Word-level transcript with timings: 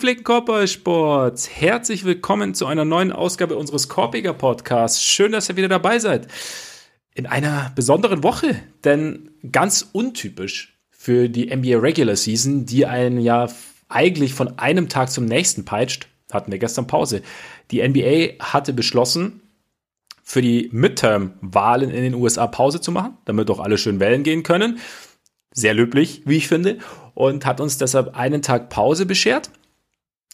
Gepflegten 0.00 0.24
Korbballsports, 0.24 1.50
herzlich 1.50 2.06
willkommen 2.06 2.54
zu 2.54 2.64
einer 2.64 2.86
neuen 2.86 3.12
Ausgabe 3.12 3.56
unseres 3.56 3.90
Korbiger 3.90 4.32
Podcasts. 4.32 5.04
Schön, 5.04 5.30
dass 5.30 5.50
ihr 5.50 5.58
wieder 5.58 5.68
dabei 5.68 5.98
seid. 5.98 6.26
In 7.12 7.26
einer 7.26 7.70
besonderen 7.74 8.22
Woche, 8.22 8.56
denn 8.82 9.30
ganz 9.52 9.90
untypisch 9.92 10.78
für 10.88 11.28
die 11.28 11.54
NBA 11.54 11.80
Regular 11.80 12.16
Season, 12.16 12.64
die 12.64 12.86
einen 12.86 13.20
ja 13.20 13.50
eigentlich 13.90 14.32
von 14.32 14.58
einem 14.58 14.88
Tag 14.88 15.10
zum 15.10 15.26
nächsten 15.26 15.66
peitscht, 15.66 16.08
hatten 16.32 16.50
wir 16.50 16.58
gestern 16.58 16.86
Pause. 16.86 17.20
Die 17.70 17.86
NBA 17.86 18.42
hatte 18.42 18.72
beschlossen, 18.72 19.42
für 20.22 20.40
die 20.40 20.70
Midterm-Wahlen 20.72 21.90
in 21.90 22.02
den 22.02 22.14
USA 22.14 22.46
Pause 22.46 22.80
zu 22.80 22.90
machen, 22.90 23.18
damit 23.26 23.50
doch 23.50 23.60
alle 23.60 23.76
schön 23.76 24.00
wählen 24.00 24.22
gehen 24.22 24.44
können 24.44 24.78
sehr 25.52 25.74
löblich, 25.74 26.22
wie 26.26 26.36
ich 26.36 26.48
finde, 26.48 26.78
und 27.14 27.44
hat 27.44 27.60
uns 27.60 27.78
deshalb 27.78 28.16
einen 28.16 28.42
Tag 28.42 28.70
Pause 28.70 29.06
beschert. 29.06 29.50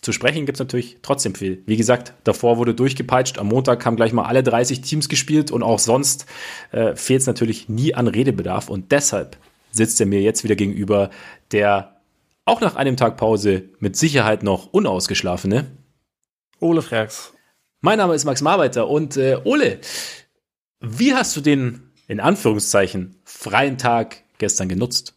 Zu 0.07 0.13
sprechen 0.13 0.47
gibt 0.47 0.55
es 0.55 0.61
natürlich 0.61 0.99
trotzdem 1.03 1.35
viel. 1.35 1.65
Wie 1.67 1.77
gesagt, 1.77 2.15
davor 2.23 2.59
wurde 2.59 2.77
durchgepeitscht. 2.77 3.41
Am 3.41 3.49
Montag 3.49 3.85
haben 3.85 3.97
gleich 3.97 4.13
mal 4.13 4.23
alle 4.23 4.45
30 4.45 4.81
Teams 4.81 5.09
gespielt 5.09 5.51
und 5.51 5.65
auch 5.65 5.81
sonst 5.81 6.27
äh, 6.71 6.95
fehlt 6.95 7.23
es 7.23 7.27
natürlich 7.27 7.69
nie 7.69 7.93
an 7.93 8.07
Redebedarf. 8.07 8.69
Und 8.69 8.93
deshalb 8.93 9.37
sitzt 9.73 9.99
er 9.99 10.07
mir 10.07 10.21
jetzt 10.21 10.45
wieder 10.45 10.55
gegenüber, 10.55 11.11
der 11.51 11.97
auch 12.45 12.61
nach 12.61 12.77
einem 12.77 12.97
Tag 12.97 13.17
Pause 13.17 13.65
mit 13.81 13.97
Sicherheit 13.97 14.45
noch 14.45 14.73
unausgeschlafene 14.73 15.67
Ole 16.61 16.83
Frags. 16.83 17.33
Mein 17.81 17.99
Name 17.99 18.15
ist 18.15 18.27
Max 18.27 18.43
Marbeiter 18.43 18.87
und 18.87 19.17
äh, 19.17 19.41
Ole, 19.43 19.81
wie 20.79 21.15
hast 21.15 21.35
du 21.37 21.41
den 21.41 21.91
in 22.07 22.21
Anführungszeichen 22.21 23.17
freien 23.25 23.77
Tag 23.77 24.23
gestern 24.39 24.69
genutzt? 24.69 25.16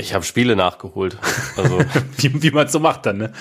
Ich 0.00 0.14
habe 0.14 0.24
Spiele 0.24 0.56
nachgeholt. 0.56 1.16
Also 1.56 1.78
wie, 2.16 2.42
wie 2.42 2.50
man 2.50 2.68
so 2.68 2.80
macht 2.80 3.06
dann, 3.06 3.18
ne? 3.18 3.32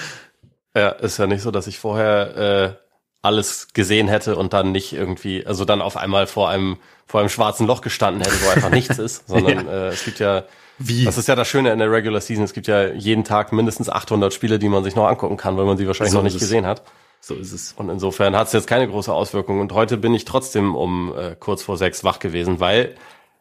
Ja, 0.76 0.90
ist 0.90 1.18
ja 1.18 1.28
nicht 1.28 1.42
so, 1.42 1.52
dass 1.52 1.68
ich 1.68 1.80
vorher 1.80 2.38
äh, 2.38 2.90
alles 3.22 3.70
gesehen 3.74 4.08
hätte 4.08 4.36
und 4.36 4.54
dann 4.54 4.72
nicht 4.72 4.94
irgendwie, 4.94 5.46
also 5.46 5.66
dann 5.66 5.82
auf 5.82 5.98
einmal 5.98 6.28
vor 6.28 6.50
einem 6.50 6.78
vor 7.06 7.22
einem 7.22 7.30
schwarzen 7.30 7.66
Loch 7.66 7.82
gestanden 7.82 8.22
hätte, 8.22 8.36
wo 8.46 8.50
einfach 8.50 8.70
nichts 8.70 9.00
ist, 9.00 9.28
sondern 9.28 9.66
ja. 9.66 9.72
äh, 9.72 9.88
es 9.88 10.06
gibt 10.06 10.20
ja 10.20 10.44
wie? 10.80 11.04
Das 11.04 11.18
ist 11.18 11.28
ja 11.28 11.36
das 11.36 11.48
Schöne 11.48 11.74
in 11.74 11.80
der 11.80 11.92
Regular 11.92 12.22
Season. 12.22 12.46
Es 12.46 12.54
gibt 12.54 12.68
ja 12.68 12.88
jeden 12.88 13.26
Tag 13.26 13.52
mindestens 13.52 13.90
800 13.90 14.34
Spiele, 14.34 14.60
die 14.60 14.70
man 14.70 14.84
sich 14.86 14.96
noch 14.96 15.08
angucken 15.08 15.36
kann, 15.36 15.58
weil 15.58 15.66
man 15.66 15.78
sie 15.78 15.86
wahrscheinlich 15.86 16.14
so 16.14 16.20
noch 16.20 16.24
nicht 16.24 16.40
gesehen 16.40 16.66
hat. 16.66 16.84
So 17.20 17.36
ist 17.36 17.52
es. 17.52 17.74
Und 17.74 17.90
insofern 17.90 18.34
hat 18.36 18.48
es 18.48 18.54
jetzt 18.54 18.66
keine 18.66 18.88
große 18.88 19.14
Auswirkung. 19.14 19.60
Und 19.60 19.74
heute 19.74 19.98
bin 19.98 20.14
ich 20.14 20.24
trotzdem 20.24 20.76
um 20.76 21.14
äh, 21.18 21.36
kurz 21.38 21.64
vor 21.64 21.76
sechs 21.76 22.06
wach 22.06 22.20
gewesen, 22.20 22.62
weil 22.62 22.96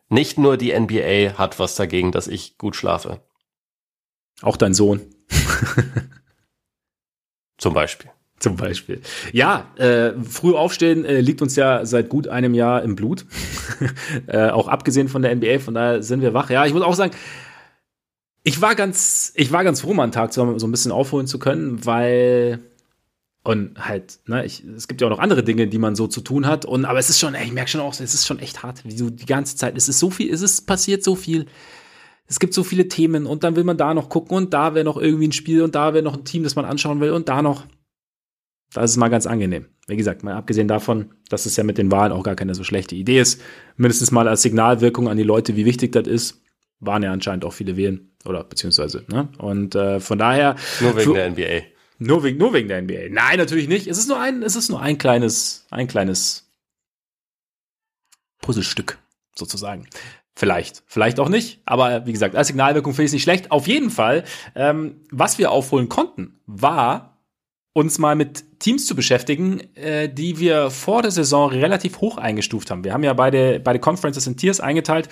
nicht 0.09 0.39
nur 0.39 0.57
die 0.57 0.79
NBA 0.79 1.39
hat 1.39 1.59
was 1.59 1.75
dagegen, 1.75 2.13
dass 2.13 2.29
ich 2.29 2.59
gut 2.59 2.77
schlafe. 2.77 3.21
Auch 4.43 4.57
dein 4.57 4.75
Sohn. 4.75 5.01
Zum 7.59 7.75
Beispiel. 7.75 8.11
Zum 8.39 8.57
Beispiel. 8.57 9.03
Ja, 9.33 9.67
äh, 9.77 10.13
früh 10.23 10.55
aufstehen 10.55 11.05
äh, 11.05 11.21
liegt 11.21 11.43
uns 11.43 11.57
ja 11.57 11.85
seit 11.85 12.09
gut 12.09 12.29
einem 12.29 12.55
Jahr 12.55 12.83
im 12.85 12.95
Blut. 12.95 13.27
äh, 14.29 14.51
auch 14.51 14.69
abgesehen 14.69 15.09
von 15.09 15.23
der 15.23 15.35
NBA, 15.35 15.59
von 15.59 15.75
daher 15.75 16.03
sind 16.05 16.23
wir 16.23 16.35
wach. 16.35 16.49
Ja, 16.49 16.65
ich 16.65 16.73
muss 16.73 16.83
auch 16.83 16.95
sagen, 16.95 17.13
ich 18.45 18.61
war 18.61 18.77
ganz, 18.77 19.33
ich 19.35 19.51
war 19.51 19.65
ganz 19.65 19.81
froh, 19.81 19.93
mal 19.93 20.05
einen 20.05 20.13
Tag 20.13 20.33
so, 20.33 20.57
so 20.59 20.69
ein 20.69 20.71
bisschen 20.71 20.93
aufholen 20.93 21.27
zu 21.27 21.41
können, 21.41 21.85
weil 21.85 22.61
und 23.49 23.83
halt, 23.83 24.19
ne, 24.27 24.45
ich, 24.45 24.63
es 24.63 24.89
gibt 24.89 25.01
ja 25.01 25.07
auch 25.07 25.11
noch 25.11 25.21
andere 25.21 25.43
Dinge, 25.43 25.69
die 25.69 25.79
man 25.79 25.97
so 25.97 26.07
zu 26.07 26.21
tun 26.21 26.47
hat. 26.47 26.67
Und 26.67 26.85
aber 26.85 26.99
es 26.99 27.09
ist 27.09 27.19
schon, 27.19 27.35
ey, 27.35 27.47
ich 27.47 27.53
merke 27.55 27.71
schon 27.71 27.81
auch, 27.81 27.99
es 27.99 28.01
ist 28.01 28.27
schon 28.27 28.41
echt 28.41 28.63
hart, 28.63 28.85
wie 28.85 28.95
so 28.95 29.09
die 29.09 29.25
ganze 29.25 29.57
Zeit. 29.57 29.75
Es 29.75 29.89
ist 29.89 29.99
so 29.99 30.11
viel, 30.11 30.31
es 30.31 30.43
ist 30.43 30.67
passiert 30.67 31.03
so 31.03 31.15
viel. 31.15 31.47
Es 32.27 32.39
gibt 32.41 32.53
so 32.53 32.63
viele 32.63 32.89
Themen 32.89 33.25
und 33.25 33.45
dann 33.45 33.57
will 33.57 33.65
man 33.65 33.79
da 33.79 33.95
noch 33.95 34.11
gucken 34.11 34.37
und 34.37 34.53
da 34.53 34.75
wäre 34.75 34.85
noch 34.85 34.99
irgendwie 34.99 35.29
ein 35.29 35.33
Spiel 35.33 35.63
und 35.63 35.75
da 35.75 35.95
wäre 35.95 36.05
noch 36.05 36.19
ein 36.19 36.27
Team, 36.27 36.43
das 36.43 36.57
man 36.57 36.67
anschauen 36.67 37.01
will 37.01 37.13
und 37.13 37.31
da 37.31 37.41
noch. 37.41 37.65
Das 38.75 38.91
ist 38.91 38.99
mal 38.99 39.09
ganz 39.09 39.27
angenehm. 39.27 39.65
Wie 39.87 39.97
gesagt, 39.97 40.25
mal 40.25 40.35
abgesehen 40.35 40.69
davon, 40.69 41.15
dass 41.31 41.47
es 41.47 41.57
ja 41.57 41.65
mit 41.65 41.79
den 41.79 41.91
Wahlen 41.91 42.13
auch 42.13 42.25
gar 42.25 42.37
keine 42.37 42.55
so 42.55 42.65
schlechte 42.65 42.97
Idee 42.97 43.19
ist, 43.19 43.41
mindestens 43.79 44.11
mal 44.11 44.29
als 44.29 44.43
Signalwirkung 44.43 45.09
an 45.09 45.17
die 45.17 45.23
Leute, 45.23 45.57
wie 45.57 45.65
wichtig 45.65 45.93
das 45.93 46.07
ist, 46.07 46.43
waren 46.81 47.03
ja 47.03 47.13
anscheinend 47.13 47.47
auch 47.47 47.55
viele 47.55 47.79
wählen 47.79 48.11
oder 48.27 48.45
beziehungsweise, 48.45 49.07
ne? 49.09 49.31
Und 49.39 49.75
äh, 49.75 50.01
von 50.01 50.19
daher. 50.19 50.57
Nur 50.83 50.95
wegen 50.99 51.15
der 51.15 51.31
NBA. 51.31 51.78
Nur 51.99 52.23
wegen, 52.23 52.39
nur 52.39 52.53
wegen 52.53 52.69
der 52.69 52.81
NBA. 52.83 53.09
Nein, 53.11 53.39
natürlich 53.39 53.69
nicht. 53.69 53.89
Es 53.89 53.99
ist 53.99 54.09
nur 54.09 54.21
ein, 54.21 54.43
es 54.43 54.55
ist 54.57 54.69
nur 54.69 54.81
ein 54.81 54.99
kleines, 54.99 55.67
ein 55.71 55.89
kleines 55.89 56.49
Puzzlestück, 58.41 58.99
sozusagen. 59.35 59.89
Vielleicht, 60.37 60.85
vielleicht 60.87 61.19
auch 61.19 61.29
nicht. 61.29 61.61
Aber 61.65 62.07
wie 62.07 62.13
gesagt, 62.13 62.37
als 62.37 62.47
Signalwirkung 62.47 62.93
finde 62.93 63.05
ich 63.05 63.09
es 63.09 63.15
nicht 63.15 63.25
schlecht. 63.25 63.51
Auf 63.51 63.67
jeden 63.67 63.91
Fall, 63.91 64.23
ähm, 64.55 65.01
was 65.11 65.39
wir 65.39 65.51
aufholen 65.51 65.89
konnten, 65.89 66.39
war 66.47 67.19
uns 67.73 67.99
mal 67.99 68.15
mit 68.15 68.61
Teams 68.61 68.87
zu 68.87 68.95
beschäftigen, 68.95 69.61
äh, 69.75 70.09
die 70.09 70.39
wir 70.39 70.71
vor 70.71 71.03
der 71.03 71.11
Saison 71.11 71.51
relativ 71.51 72.01
hoch 72.01 72.19
eingestuft 72.19 72.71
haben. 72.71 72.85
Wir 72.85 72.93
haben 72.93 73.03
ja 73.03 73.15
beide, 73.15 73.59
beide 73.59 73.81
Conferences 73.81 74.27
in 74.29 74.37
Tiers 74.37 74.61
eingeteilt 74.61 75.09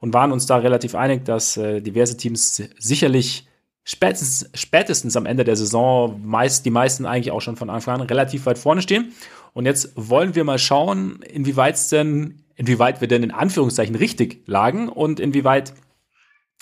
und 0.00 0.14
waren 0.14 0.32
uns 0.32 0.46
da 0.46 0.56
relativ 0.56 0.94
einig, 0.94 1.26
dass 1.26 1.58
äh, 1.58 1.82
diverse 1.82 2.16
Teams 2.16 2.62
sicherlich 2.78 3.46
spätestens, 3.84 4.50
spätestens 4.54 5.16
am 5.16 5.26
Ende 5.26 5.44
der 5.44 5.56
Saison 5.56 6.20
meist 6.24 6.64
die 6.64 6.70
meisten 6.70 7.06
eigentlich 7.06 7.30
auch 7.30 7.40
schon 7.40 7.56
von 7.56 7.70
Anfang 7.70 8.00
an 8.00 8.06
relativ 8.06 8.46
weit 8.46 8.58
vorne 8.58 8.82
stehen. 8.82 9.12
Und 9.52 9.66
jetzt 9.66 9.92
wollen 9.94 10.34
wir 10.34 10.42
mal 10.44 10.58
schauen, 10.58 11.20
inwieweit 11.22 11.92
denn, 11.92 12.42
inwieweit 12.56 13.00
wir 13.00 13.08
denn 13.08 13.22
in 13.22 13.30
Anführungszeichen 13.30 13.94
richtig 13.94 14.42
lagen 14.46 14.88
und 14.88 15.20
inwieweit 15.20 15.74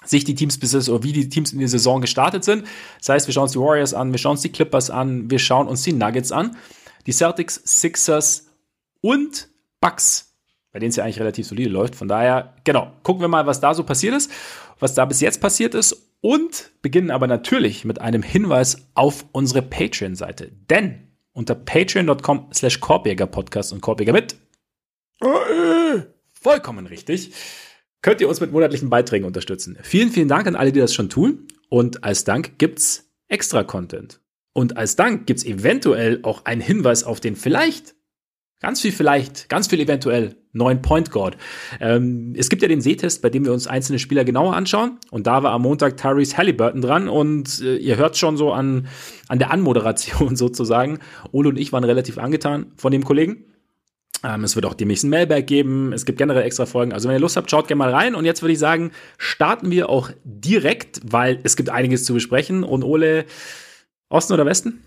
sich 0.04 0.24
die 0.24 0.34
Teams 0.34 0.58
bis 0.58 0.88
oder 0.88 1.04
wie 1.04 1.12
die 1.12 1.28
Teams 1.28 1.52
in 1.52 1.60
die 1.60 1.68
Saison 1.68 2.00
gestartet 2.00 2.42
sind. 2.42 2.66
Das 2.98 3.08
heißt, 3.08 3.28
wir 3.28 3.32
schauen 3.32 3.44
uns 3.44 3.52
die 3.52 3.60
Warriors 3.60 3.94
an, 3.94 4.10
wir 4.12 4.18
schauen 4.18 4.32
uns 4.32 4.42
die 4.42 4.50
Clippers 4.50 4.90
an, 4.90 5.30
wir 5.30 5.38
schauen 5.38 5.68
uns 5.68 5.84
die 5.84 5.92
Nuggets 5.92 6.32
an, 6.32 6.56
die 7.06 7.12
Celtics, 7.12 7.62
Sixers 7.64 8.48
und 9.00 9.48
Bucks, 9.80 10.34
bei 10.72 10.80
denen 10.80 10.90
es 10.90 10.96
ja 10.96 11.04
eigentlich 11.04 11.20
relativ 11.20 11.46
solide 11.46 11.70
läuft. 11.70 11.94
Von 11.94 12.08
daher, 12.08 12.54
genau, 12.64 12.92
gucken 13.04 13.22
wir 13.22 13.28
mal, 13.28 13.46
was 13.46 13.60
da 13.60 13.74
so 13.74 13.84
passiert 13.84 14.14
ist, 14.14 14.30
was 14.80 14.94
da 14.94 15.04
bis 15.04 15.20
jetzt 15.20 15.40
passiert 15.40 15.76
ist 15.76 16.11
und 16.22 16.70
beginnen 16.80 17.10
aber 17.10 17.26
natürlich 17.26 17.84
mit 17.84 18.00
einem 18.00 18.22
Hinweis 18.22 18.88
auf 18.94 19.26
unsere 19.32 19.60
Patreon-Seite. 19.60 20.52
Denn 20.70 21.08
unter 21.34 21.54
patreon.com 21.54 22.48
slash 22.54 22.78
Podcast 22.78 23.72
und 23.74 23.82
Korbjäger 23.82 24.14
mit 24.14 24.36
vollkommen 26.32 26.86
richtig, 26.86 27.32
könnt 28.02 28.20
ihr 28.20 28.28
uns 28.28 28.40
mit 28.40 28.52
monatlichen 28.52 28.90
Beiträgen 28.90 29.24
unterstützen. 29.24 29.78
Vielen, 29.82 30.10
vielen 30.10 30.28
Dank 30.28 30.46
an 30.46 30.56
alle, 30.56 30.72
die 30.72 30.80
das 30.80 30.94
schon 30.94 31.08
tun. 31.08 31.46
Und 31.68 32.04
als 32.04 32.24
Dank 32.24 32.58
gibt's 32.58 33.10
extra 33.28 33.62
Content. 33.62 34.20
Und 34.52 34.76
als 34.76 34.96
Dank 34.96 35.26
gibt's 35.26 35.44
eventuell 35.44 36.20
auch 36.22 36.44
einen 36.44 36.60
Hinweis 36.60 37.04
auf 37.04 37.20
den 37.20 37.36
vielleicht 37.36 37.94
Ganz 38.62 38.80
viel 38.80 38.92
vielleicht, 38.92 39.48
ganz 39.48 39.66
viel 39.66 39.80
eventuell 39.80 40.36
neuen 40.52 40.82
Point 40.82 41.10
Guard. 41.10 41.36
Ähm, 41.80 42.32
es 42.36 42.48
gibt 42.48 42.62
ja 42.62 42.68
den 42.68 42.80
Sehtest, 42.80 43.20
bei 43.20 43.28
dem 43.28 43.44
wir 43.44 43.52
uns 43.52 43.66
einzelne 43.66 43.98
Spieler 43.98 44.24
genauer 44.24 44.54
anschauen. 44.54 44.98
Und 45.10 45.26
da 45.26 45.42
war 45.42 45.50
am 45.50 45.62
Montag 45.62 45.96
Tyrese 45.96 46.36
Halliburton 46.36 46.80
dran. 46.80 47.08
Und 47.08 47.60
äh, 47.60 47.76
ihr 47.76 47.96
hört 47.96 48.16
schon 48.16 48.36
so 48.36 48.52
an, 48.52 48.86
an 49.26 49.40
der 49.40 49.50
Anmoderation 49.50 50.36
sozusagen. 50.36 51.00
Ole 51.32 51.48
und 51.48 51.58
ich 51.58 51.72
waren 51.72 51.82
relativ 51.82 52.18
angetan 52.18 52.66
von 52.76 52.92
dem 52.92 53.02
Kollegen. 53.02 53.46
Ähm, 54.22 54.44
es 54.44 54.54
wird 54.54 54.64
auch 54.64 54.74
demnächst 54.74 55.02
ein 55.02 55.10
Mailback 55.10 55.48
geben. 55.48 55.92
Es 55.92 56.04
gibt 56.04 56.18
generell 56.18 56.44
extra 56.44 56.64
Folgen. 56.64 56.92
Also 56.92 57.08
wenn 57.08 57.16
ihr 57.16 57.20
Lust 57.20 57.36
habt, 57.36 57.50
schaut 57.50 57.66
gerne 57.66 57.78
mal 57.78 57.90
rein. 57.92 58.14
Und 58.14 58.26
jetzt 58.26 58.42
würde 58.42 58.52
ich 58.52 58.60
sagen, 58.60 58.92
starten 59.18 59.72
wir 59.72 59.88
auch 59.88 60.10
direkt, 60.22 61.00
weil 61.04 61.40
es 61.42 61.56
gibt 61.56 61.68
einiges 61.68 62.04
zu 62.04 62.14
besprechen. 62.14 62.62
Und 62.62 62.84
Ole, 62.84 63.24
Osten 64.08 64.34
oder 64.34 64.46
Westen? 64.46 64.84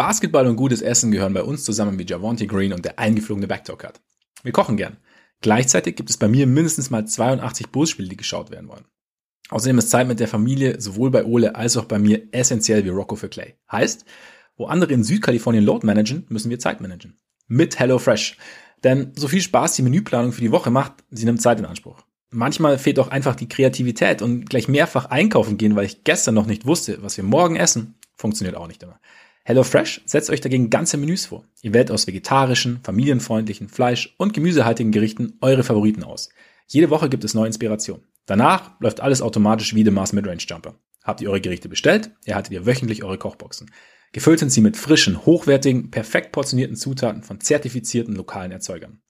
Basketball 0.00 0.46
und 0.46 0.56
gutes 0.56 0.80
Essen 0.80 1.10
gehören 1.10 1.34
bei 1.34 1.42
uns 1.42 1.62
zusammen 1.62 1.98
wie 1.98 2.06
Javonte 2.06 2.46
Green 2.46 2.72
und 2.72 2.86
der 2.86 2.98
eingeflogene 2.98 3.46
Backdoor 3.46 3.76
Cut. 3.76 4.00
Wir 4.42 4.50
kochen 4.50 4.78
gern. 4.78 4.96
Gleichzeitig 5.42 5.94
gibt 5.94 6.08
es 6.08 6.16
bei 6.16 6.26
mir 6.26 6.46
mindestens 6.46 6.88
mal 6.88 7.06
82 7.06 7.68
Bulls-Spiele, 7.68 8.08
die 8.08 8.16
geschaut 8.16 8.50
werden 8.50 8.70
wollen. 8.70 8.86
Außerdem 9.50 9.76
ist 9.76 9.90
Zeit 9.90 10.08
mit 10.08 10.18
der 10.18 10.26
Familie 10.26 10.80
sowohl 10.80 11.10
bei 11.10 11.26
Ole 11.26 11.54
als 11.54 11.76
auch 11.76 11.84
bei 11.84 11.98
mir 11.98 12.22
essentiell 12.32 12.82
wie 12.86 12.88
Rocco 12.88 13.14
für 13.14 13.28
Clay. 13.28 13.56
Heißt, 13.70 14.06
wo 14.56 14.68
andere 14.68 14.94
in 14.94 15.04
Südkalifornien 15.04 15.66
Load 15.66 15.84
managen, 15.84 16.24
müssen 16.30 16.48
wir 16.48 16.58
Zeit 16.58 16.80
managen. 16.80 17.18
Mit 17.46 17.78
HelloFresh. 17.78 18.38
Denn 18.82 19.12
so 19.16 19.28
viel 19.28 19.42
Spaß 19.42 19.74
die 19.74 19.82
Menüplanung 19.82 20.32
für 20.32 20.40
die 20.40 20.50
Woche 20.50 20.70
macht, 20.70 20.94
sie 21.10 21.26
nimmt 21.26 21.42
Zeit 21.42 21.58
in 21.58 21.66
Anspruch. 21.66 22.00
Manchmal 22.30 22.78
fehlt 22.78 22.98
auch 23.00 23.08
einfach 23.08 23.36
die 23.36 23.50
Kreativität 23.50 24.22
und 24.22 24.48
gleich 24.48 24.66
mehrfach 24.66 25.10
einkaufen 25.10 25.58
gehen, 25.58 25.76
weil 25.76 25.84
ich 25.84 26.04
gestern 26.04 26.36
noch 26.36 26.46
nicht 26.46 26.64
wusste, 26.64 27.02
was 27.02 27.18
wir 27.18 27.24
morgen 27.24 27.56
essen, 27.56 27.96
funktioniert 28.16 28.56
auch 28.56 28.66
nicht 28.66 28.82
immer. 28.82 28.98
HelloFresh 29.44 30.02
setzt 30.04 30.30
euch 30.30 30.40
dagegen 30.40 30.70
ganze 30.70 30.96
Menüs 30.96 31.26
vor. 31.26 31.44
Ihr 31.62 31.72
wählt 31.72 31.90
aus 31.90 32.06
vegetarischen, 32.06 32.80
familienfreundlichen, 32.82 33.68
Fleisch- 33.68 34.14
und 34.18 34.32
gemüsehaltigen 34.34 34.92
Gerichten 34.92 35.38
eure 35.40 35.64
Favoriten 35.64 36.04
aus. 36.04 36.28
Jede 36.66 36.90
Woche 36.90 37.08
gibt 37.08 37.24
es 37.24 37.34
neue 37.34 37.46
Inspiration. 37.46 38.02
Danach 38.26 38.78
läuft 38.80 39.00
alles 39.00 39.22
automatisch 39.22 39.74
wie 39.74 39.84
The 39.84 39.90
Mars 39.90 40.12
Midrange 40.12 40.44
Jumper. 40.46 40.74
Habt 41.02 41.20
ihr 41.20 41.30
eure 41.30 41.40
Gerichte 41.40 41.68
bestellt, 41.68 42.10
erhaltet 42.24 42.52
ihr 42.52 42.66
wöchentlich 42.66 43.02
eure 43.02 43.18
Kochboxen. 43.18 43.70
Gefüllt 44.12 44.40
sind 44.40 44.50
sie 44.50 44.60
mit 44.60 44.76
frischen, 44.76 45.24
hochwertigen, 45.24 45.90
perfekt 45.90 46.32
portionierten 46.32 46.76
Zutaten 46.76 47.22
von 47.22 47.40
zertifizierten 47.40 48.14
lokalen 48.14 48.52
Erzeugern. 48.52 49.00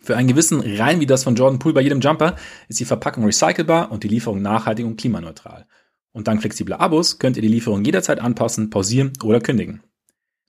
Für 0.00 0.16
einen 0.16 0.28
gewissen 0.28 0.60
Rein 0.60 1.00
wie 1.00 1.06
das 1.06 1.24
von 1.24 1.34
Jordan 1.34 1.58
Poole 1.58 1.74
bei 1.74 1.80
jedem 1.80 2.00
Jumper 2.00 2.36
ist 2.68 2.78
die 2.78 2.84
Verpackung 2.84 3.24
recycelbar 3.24 3.90
und 3.90 4.04
die 4.04 4.08
Lieferung 4.08 4.40
nachhaltig 4.40 4.86
und 4.86 4.96
klimaneutral. 4.96 5.66
Und 6.12 6.28
dank 6.28 6.40
flexibler 6.40 6.80
Abos 6.80 7.18
könnt 7.18 7.36
ihr 7.36 7.42
die 7.42 7.48
Lieferung 7.48 7.84
jederzeit 7.84 8.20
anpassen, 8.20 8.70
pausieren 8.70 9.12
oder 9.22 9.40
kündigen. 9.40 9.82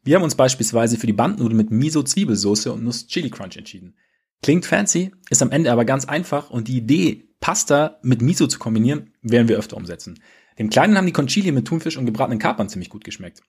Wir 0.03 0.15
haben 0.15 0.23
uns 0.23 0.35
beispielsweise 0.35 0.97
für 0.97 1.07
die 1.07 1.13
Bandnudeln 1.13 1.57
mit 1.57 1.71
Miso-Zwiebelsauce 1.71 2.67
und 2.67 2.83
Nuss-Chili-Crunch 2.83 3.57
entschieden. 3.57 3.95
Klingt 4.41 4.65
fancy, 4.65 5.11
ist 5.29 5.41
am 5.41 5.51
Ende 5.51 5.71
aber 5.71 5.83
ganz 5.83 6.05
einfach 6.05 6.49
und 6.49 6.67
die 6.67 6.77
Idee, 6.77 7.29
Pasta 7.41 7.99
mit 8.01 8.21
Miso 8.21 8.47
zu 8.47 8.59
kombinieren, 8.59 9.13
werden 9.21 9.49
wir 9.49 9.57
öfter 9.57 9.77
umsetzen. 9.77 10.19
Dem 10.57 10.69
Kleinen 10.69 10.97
haben 10.97 11.05
die 11.05 11.13
Conchili 11.13 11.51
mit 11.51 11.67
Thunfisch 11.67 11.97
und 11.97 12.05
gebratenen 12.05 12.39
Kapern 12.39 12.69
ziemlich 12.69 12.89
gut 12.89 13.03
geschmeckt. 13.03 13.41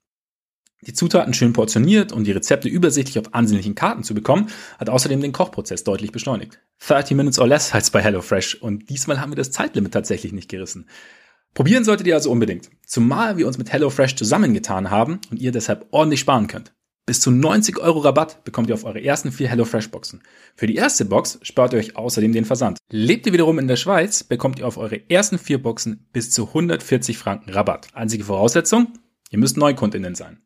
Die 0.82 0.94
Zutaten 0.94 1.34
schön 1.34 1.52
portioniert 1.52 2.10
und 2.12 2.24
die 2.24 2.32
Rezepte 2.32 2.68
übersichtlich 2.68 3.18
auf 3.18 3.34
ansehnlichen 3.34 3.74
Karten 3.74 4.02
zu 4.02 4.14
bekommen, 4.14 4.48
hat 4.78 4.88
außerdem 4.88 5.20
den 5.20 5.32
Kochprozess 5.32 5.84
deutlich 5.84 6.10
beschleunigt. 6.10 6.58
30 6.86 7.16
Minutes 7.16 7.38
or 7.38 7.46
less 7.46 7.74
heißt 7.74 7.92
bei 7.92 8.00
HelloFresh 8.00 8.56
und 8.56 8.88
diesmal 8.88 9.20
haben 9.20 9.30
wir 9.30 9.36
das 9.36 9.50
Zeitlimit 9.50 9.92
tatsächlich 9.92 10.32
nicht 10.32 10.48
gerissen. 10.48 10.86
Probieren 11.54 11.84
solltet 11.84 12.06
ihr 12.06 12.14
also 12.14 12.30
unbedingt, 12.30 12.70
zumal 12.86 13.36
wir 13.36 13.46
uns 13.46 13.58
mit 13.58 13.72
HelloFresh 13.72 14.16
zusammengetan 14.16 14.90
haben 14.90 15.20
und 15.30 15.40
ihr 15.40 15.52
deshalb 15.52 15.86
ordentlich 15.90 16.20
sparen 16.20 16.46
könnt. 16.46 16.72
Bis 17.06 17.20
zu 17.20 17.32
90 17.32 17.80
Euro 17.80 17.98
Rabatt 17.98 18.44
bekommt 18.44 18.68
ihr 18.68 18.74
auf 18.74 18.84
eure 18.84 19.02
ersten 19.02 19.32
vier 19.32 19.48
HelloFresh-Boxen. 19.48 20.22
Für 20.54 20.68
die 20.68 20.76
erste 20.76 21.04
Box 21.04 21.40
spart 21.42 21.72
ihr 21.72 21.80
euch 21.80 21.96
außerdem 21.96 22.32
den 22.32 22.44
Versand. 22.44 22.78
Lebt 22.88 23.26
ihr 23.26 23.32
wiederum 23.32 23.58
in 23.58 23.66
der 23.66 23.74
Schweiz, 23.74 24.22
bekommt 24.22 24.60
ihr 24.60 24.66
auf 24.66 24.76
eure 24.76 25.10
ersten 25.10 25.38
vier 25.38 25.60
Boxen 25.60 26.06
bis 26.12 26.30
zu 26.30 26.46
140 26.46 27.18
Franken 27.18 27.50
Rabatt. 27.50 27.88
Einzige 27.94 28.22
Voraussetzung, 28.22 28.92
ihr 29.30 29.38
müsst 29.38 29.56
Neukundinnen 29.56 30.14
sein. 30.14 30.42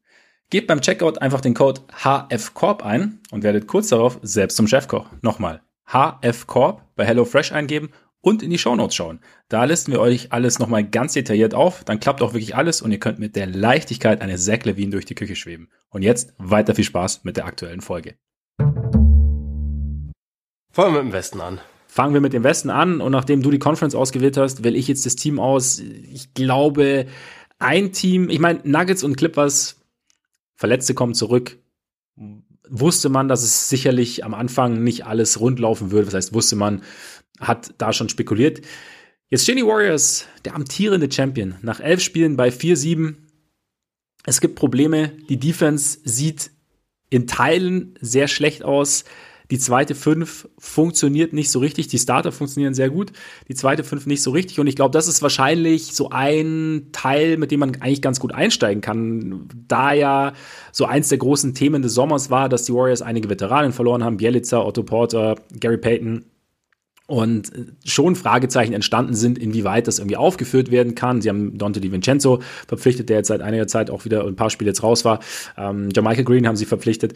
Gebt 0.48 0.66
beim 0.66 0.80
Checkout 0.80 1.20
einfach 1.20 1.42
den 1.42 1.52
Code 1.52 1.82
HFCorp 2.02 2.82
ein 2.82 3.20
und 3.30 3.42
werdet 3.42 3.66
kurz 3.66 3.88
darauf 3.88 4.18
selbst 4.22 4.56
zum 4.56 4.66
Chefkoch. 4.66 5.10
Nochmal, 5.20 5.60
HFCorp 5.86 6.82
bei 6.96 7.04
HelloFresh 7.04 7.52
eingeben 7.52 7.90
und 8.24 8.42
in 8.42 8.50
die 8.50 8.58
Shownotes 8.58 8.96
schauen. 8.96 9.20
Da 9.48 9.64
listen 9.64 9.92
wir 9.92 10.00
euch 10.00 10.32
alles 10.32 10.58
nochmal 10.58 10.82
ganz 10.82 11.12
detailliert 11.12 11.54
auf. 11.54 11.84
Dann 11.84 12.00
klappt 12.00 12.22
auch 12.22 12.32
wirklich 12.32 12.56
alles 12.56 12.80
und 12.80 12.90
ihr 12.90 12.98
könnt 12.98 13.18
mit 13.18 13.36
der 13.36 13.46
Leichtigkeit 13.46 14.22
eine 14.22 14.36
Zach 14.38 14.64
Levine 14.64 14.92
durch 14.92 15.04
die 15.04 15.14
Küche 15.14 15.36
schweben. 15.36 15.68
Und 15.90 16.02
jetzt 16.02 16.32
weiter 16.38 16.74
viel 16.74 16.84
Spaß 16.84 17.24
mit 17.24 17.36
der 17.36 17.44
aktuellen 17.44 17.82
Folge. 17.82 18.14
Fangen 20.72 20.94
wir 20.94 21.02
mit 21.02 21.12
dem 21.12 21.12
Westen 21.12 21.40
an. 21.40 21.60
Fangen 21.86 22.14
wir 22.14 22.20
mit 22.22 22.32
dem 22.32 22.42
Westen 22.42 22.70
an 22.70 23.00
und 23.00 23.12
nachdem 23.12 23.42
du 23.42 23.50
die 23.50 23.58
Conference 23.58 23.94
ausgewählt 23.94 24.38
hast, 24.38 24.64
wähle 24.64 24.76
ich 24.76 24.88
jetzt 24.88 25.04
das 25.06 25.16
Team 25.16 25.38
aus. 25.38 25.78
Ich 25.78 26.34
glaube, 26.34 27.06
ein 27.58 27.92
Team, 27.92 28.30
ich 28.30 28.40
meine, 28.40 28.60
Nuggets 28.64 29.04
und 29.04 29.16
Clippers 29.16 29.76
Verletzte 30.56 30.94
kommen 30.94 31.14
zurück. 31.14 31.58
Wusste 32.70 33.10
man, 33.10 33.28
dass 33.28 33.42
es 33.42 33.68
sicherlich 33.68 34.24
am 34.24 34.32
Anfang 34.32 34.82
nicht 34.82 35.04
alles 35.04 35.38
rundlaufen 35.38 35.90
würde. 35.90 36.06
Das 36.06 36.14
heißt, 36.14 36.34
wusste 36.34 36.56
man, 36.56 36.82
hat 37.40 37.74
da 37.78 37.92
schon 37.92 38.08
spekuliert. 38.08 38.60
Jetzt 39.30 39.44
stehen 39.44 39.56
die 39.56 39.66
Warriors, 39.66 40.26
der 40.44 40.54
amtierende 40.54 41.10
Champion, 41.10 41.56
nach 41.62 41.80
elf 41.80 42.00
Spielen 42.00 42.36
bei 42.36 42.48
4-7. 42.48 43.16
Es 44.26 44.40
gibt 44.40 44.54
Probleme. 44.54 45.12
Die 45.28 45.38
Defense 45.38 45.98
sieht 46.04 46.50
in 47.10 47.26
Teilen 47.26 47.98
sehr 48.00 48.28
schlecht 48.28 48.64
aus. 48.64 49.04
Die 49.50 49.58
zweite 49.58 49.94
Fünf 49.94 50.48
funktioniert 50.58 51.34
nicht 51.34 51.50
so 51.50 51.58
richtig. 51.58 51.88
Die 51.88 51.98
Starter 51.98 52.32
funktionieren 52.32 52.72
sehr 52.72 52.88
gut. 52.88 53.12
Die 53.48 53.54
zweite 53.54 53.84
Fünf 53.84 54.06
nicht 54.06 54.22
so 54.22 54.30
richtig. 54.30 54.58
Und 54.58 54.66
ich 54.66 54.76
glaube, 54.76 54.92
das 54.92 55.06
ist 55.06 55.20
wahrscheinlich 55.20 55.94
so 55.94 56.08
ein 56.10 56.88
Teil, 56.92 57.36
mit 57.36 57.50
dem 57.50 57.60
man 57.60 57.74
eigentlich 57.80 58.00
ganz 58.00 58.20
gut 58.20 58.32
einsteigen 58.32 58.80
kann. 58.80 59.48
Da 59.68 59.92
ja 59.92 60.32
so 60.72 60.86
eins 60.86 61.10
der 61.10 61.18
großen 61.18 61.54
Themen 61.54 61.82
des 61.82 61.92
Sommers 61.94 62.30
war, 62.30 62.48
dass 62.48 62.64
die 62.64 62.72
Warriors 62.72 63.02
einige 63.02 63.28
Veteranen 63.28 63.72
verloren 63.72 64.02
haben. 64.02 64.16
Bielica, 64.16 64.64
Otto 64.64 64.82
Porter, 64.82 65.36
Gary 65.60 65.78
Payton. 65.78 66.24
Und 67.06 67.52
schon 67.84 68.16
Fragezeichen 68.16 68.72
entstanden 68.72 69.14
sind, 69.14 69.38
inwieweit 69.38 69.86
das 69.88 69.98
irgendwie 69.98 70.16
aufgeführt 70.16 70.70
werden 70.70 70.94
kann. 70.94 71.20
Sie 71.20 71.28
haben 71.28 71.58
Dante 71.58 71.80
DiVincenzo 71.80 72.40
verpflichtet, 72.66 73.10
der 73.10 73.18
jetzt 73.18 73.28
seit 73.28 73.42
einiger 73.42 73.66
Zeit 73.66 73.90
auch 73.90 74.06
wieder 74.06 74.26
ein 74.26 74.36
paar 74.36 74.48
Spiele 74.48 74.70
jetzt 74.70 74.82
raus 74.82 75.04
war. 75.04 75.20
Ähm, 75.58 75.90
Jamaica 75.94 76.22
Green 76.22 76.46
haben 76.46 76.56
sie 76.56 76.64
verpflichtet. 76.64 77.12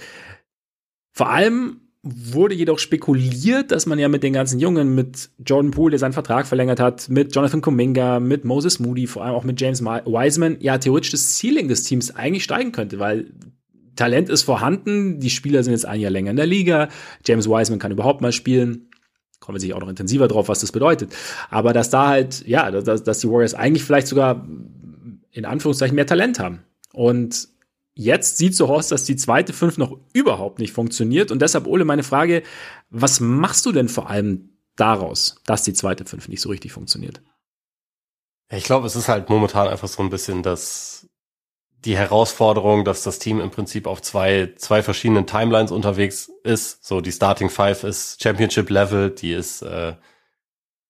Vor 1.12 1.31
allem 1.31 1.81
wurde 2.02 2.55
jedoch 2.55 2.79
spekuliert, 2.79 3.70
dass 3.70 3.87
man 3.87 3.99
ja 3.99 4.08
mit 4.08 4.23
den 4.23 4.32
ganzen 4.32 4.61
Jungen, 4.61 4.94
mit 4.94 5.31
Jordan 5.44 5.73
Poole, 5.73 5.90
der 5.90 5.99
seinen 5.99 6.12
Vertrag 6.12 6.46
verlängert 6.46 6.81
hat, 6.81 7.08
mit 7.08 7.35
Jonathan 7.35 7.61
Kuminga, 7.61 8.20
mit 8.20 8.44
Moses 8.44 8.79
Moody, 8.79 9.06
vor 9.06 9.25
allem 9.25 9.35
auch 9.35 9.44
mit 9.44 9.61
James 9.61 9.82
Wiseman, 9.82 10.58
ja 10.61 10.79
theoretisch 10.79 11.11
das 11.11 11.38
Ceiling 11.38 11.69
des 11.69 11.82
Teams 11.82 12.14
eigentlich 12.14 12.44
steigen 12.44 12.73
könnte, 12.73 12.99
weil 12.99 13.26
Talent 13.96 14.29
ist 14.29 14.43
vorhanden, 14.43 15.19
die 15.19 15.31
Spieler 15.31 15.64
sind 15.64 15.73
jetzt 15.73 15.87
ein 15.87 16.00
Jahr 16.00 16.12
länger 16.12 16.31
in 16.31 16.37
der 16.37 16.46
Liga, 16.46 16.88
James 17.26 17.49
Wiseman 17.49 17.81
kann 17.81 17.90
überhaupt 17.90 18.20
mal 18.20 18.32
spielen, 18.32 18.88
kommen 19.49 19.56
wir 19.56 19.61
sich 19.61 19.73
auch 19.73 19.81
noch 19.81 19.89
intensiver 19.89 20.29
drauf, 20.29 20.49
was 20.49 20.61
das 20.61 20.73
bedeutet. 20.73 21.17
Aber 21.49 21.73
dass 21.73 21.89
da 21.89 22.06
halt, 22.06 22.47
ja, 22.47 22.71
dass, 22.71 23.03
dass 23.03 23.21
die 23.21 23.31
Warriors 23.31 23.55
eigentlich 23.55 23.83
vielleicht 23.83 24.06
sogar 24.06 24.47
in 25.31 25.47
Anführungszeichen 25.47 25.95
mehr 25.95 26.06
Talent 26.06 26.39
haben. 26.39 26.65
Und 26.93 27.49
Jetzt 28.00 28.37
sieht 28.37 28.55
so 28.55 28.69
aus, 28.69 28.87
dass 28.87 29.03
die 29.03 29.17
zweite 29.17 29.53
Fünf 29.53 29.77
noch 29.77 29.99
überhaupt 30.12 30.61
nicht 30.61 30.73
funktioniert. 30.73 31.33
Und 31.33 31.43
deshalb, 31.43 31.67
Ole, 31.67 31.85
meine 31.85 32.05
Frage, 32.05 32.45
was 32.91 33.19
machst 33.19 33.67
du 33.67 33.73
denn 33.73 33.89
vor 33.89 34.09
allem 34.09 34.50
daraus, 34.77 35.43
dass 35.47 35.65
die 35.65 35.73
zweite 35.73 36.05
Fünf 36.05 36.29
nicht 36.29 36.41
so 36.41 36.49
richtig 36.49 36.71
funktioniert? 36.71 37.21
Ich 38.50 38.62
glaube, 38.62 38.87
es 38.87 38.95
ist 38.95 39.09
halt 39.09 39.29
momentan 39.29 39.67
einfach 39.67 39.89
so 39.89 40.00
ein 40.00 40.11
bisschen 40.11 40.45
das, 40.45 41.08
die 41.85 41.97
Herausforderung, 41.97 42.85
dass 42.85 43.03
das 43.03 43.19
Team 43.19 43.41
im 43.41 43.51
Prinzip 43.51 43.87
auf 43.87 44.03
zwei, 44.03 44.53
zwei 44.57 44.83
verschiedenen 44.83 45.27
Timelines 45.27 45.71
unterwegs 45.71 46.31
ist. 46.43 46.85
So, 46.85 47.01
die 47.01 47.13
Starting 47.13 47.51
Five 47.51 47.85
ist 47.85 48.23
Championship 48.23 48.69
Level, 48.71 49.11
die 49.11 49.33
ist, 49.33 49.63
äh, 49.63 49.95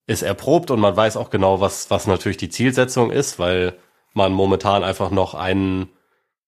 ist 0.07 0.23
erprobt 0.23 0.71
und 0.71 0.81
man 0.81 0.97
weiß 0.97 1.17
auch 1.17 1.31
genau, 1.31 1.61
was, 1.61 1.91
was 1.91 2.07
natürlich 2.07 2.39
die 2.39 2.49
Zielsetzung 2.49 3.11
ist, 3.11 3.39
weil 3.39 3.77
man 4.15 4.33
momentan 4.33 4.83
einfach 4.83 5.11
noch 5.11 5.35
einen 5.35 5.91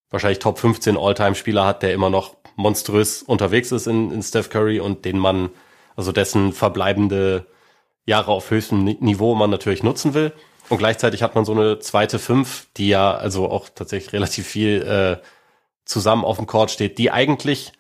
wahrscheinlich 0.09 0.39
Top 0.39 0.59
15 0.59 0.97
All-Time-Spieler 0.97 1.67
hat, 1.67 1.83
der 1.83 1.93
immer 1.93 2.11
noch 2.11 2.37
monströs 2.57 3.23
unterwegs 3.23 3.73
ist 3.73 3.87
in, 3.87 4.11
in 4.11 4.23
Steph 4.23 4.49
Curry 4.49 4.81
und 4.81 5.05
den 5.05 5.19
man, 5.19 5.51
also 5.97 6.13
dessen 6.13 6.53
verbleibende 6.53 7.47
Jahre 8.07 8.33
auf 8.33 8.50
höchstem 8.50 8.85
Niveau 8.85 9.35
man 9.35 9.50
natürlich 9.50 9.83
nutzen 9.83 10.14
will. 10.14 10.33
Und 10.71 10.79
gleichzeitig 10.79 11.23
hat 11.23 11.35
man 11.35 11.45
so 11.45 11.53
eine 11.53 11.81
zweite 11.81 12.19
Fünf, 12.19 12.69
die 12.77 12.89
ja 12.89 13.12
also 13.12 13.50
auch 13.50 13.69
tatsächlich 13.69 14.12
relativ 14.12 14.47
viel 14.47 14.83
äh, 14.83 15.27
zusammen 15.85 16.25
auf 16.25 16.37
dem 16.37 16.47
Court 16.47 16.71
steht, 16.71 16.97
die 16.97 17.11
eigentlich, 17.11 17.73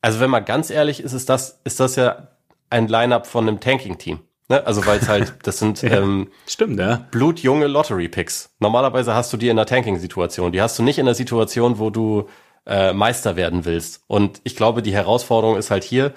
also 0.00 0.18
wenn 0.18 0.30
man 0.30 0.44
ganz 0.44 0.70
ehrlich 0.70 1.00
ist, 1.00 1.12
ist 1.12 1.28
das, 1.28 1.60
ist 1.64 1.78
das 1.78 1.96
ja 1.96 2.28
ein 2.70 2.88
Line-up 2.88 3.26
von 3.26 3.46
einem 3.46 3.60
Tanking-Team. 3.60 4.20
Ne? 4.48 4.66
Also 4.66 4.86
weil 4.86 4.98
es 4.98 5.08
halt, 5.08 5.34
das 5.42 5.58
sind 5.58 5.82
ja, 5.82 5.98
ähm, 5.98 6.28
stimmt, 6.46 6.80
ja. 6.80 7.06
blutjunge 7.10 7.66
Lottery-Picks. 7.66 8.50
Normalerweise 8.60 9.14
hast 9.14 9.32
du 9.32 9.36
die 9.36 9.48
in 9.48 9.58
einer 9.58 9.66
Tanking-Situation. 9.66 10.52
Die 10.52 10.62
hast 10.62 10.78
du 10.78 10.82
nicht 10.82 10.98
in 10.98 11.06
der 11.06 11.14
Situation, 11.14 11.78
wo 11.78 11.90
du 11.90 12.28
äh, 12.64 12.92
Meister 12.92 13.36
werden 13.36 13.66
willst. 13.66 14.02
Und 14.06 14.40
ich 14.44 14.56
glaube, 14.56 14.82
die 14.82 14.94
Herausforderung 14.94 15.56
ist 15.56 15.70
halt 15.70 15.84
hier, 15.84 16.14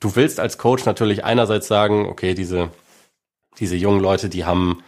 du 0.00 0.16
willst 0.16 0.40
als 0.40 0.56
Coach 0.56 0.86
natürlich 0.86 1.24
einerseits 1.24 1.68
sagen, 1.68 2.08
okay, 2.08 2.34
diese, 2.34 2.70
diese 3.58 3.76
jungen 3.76 4.00
Leute, 4.00 4.28
die 4.28 4.44
haben, 4.44 4.82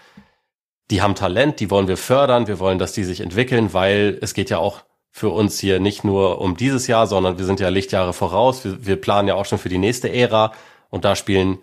die 0.91 1.03
haben 1.03 1.15
Talent, 1.15 1.61
die 1.61 1.71
wollen 1.71 1.89
wir 1.89 1.97
fördern, 1.97 2.47
wir 2.47 2.59
wollen, 2.59 2.79
dass 2.79 2.93
die 2.93 3.05
sich 3.05 3.21
entwickeln, 3.21 3.73
weil 3.73 4.19
es 4.21 4.35
geht 4.35 4.51
ja 4.51 4.59
auch 4.59 4.85
für 5.11 5.31
uns 5.31 5.59
hier 5.59 5.81
nicht 5.81 6.05
nur 6.05 6.41
um 6.41 6.57
dieses 6.57 6.87
Jahr, 6.87 7.07
sondern 7.07 7.39
wir 7.39 7.45
sind 7.45 7.61
ja 7.61 7.69
Lichtjahre 7.69 8.13
voraus. 8.13 8.65
Wir, 8.65 8.85
wir 8.85 9.01
planen 9.01 9.29
ja 9.29 9.35
auch 9.35 9.47
schon 9.47 9.59
für 9.59 9.69
die 9.69 9.79
nächste 9.79 10.13
Ära 10.13 10.53
und 10.91 11.05
da 11.05 11.15
spielen 11.17 11.59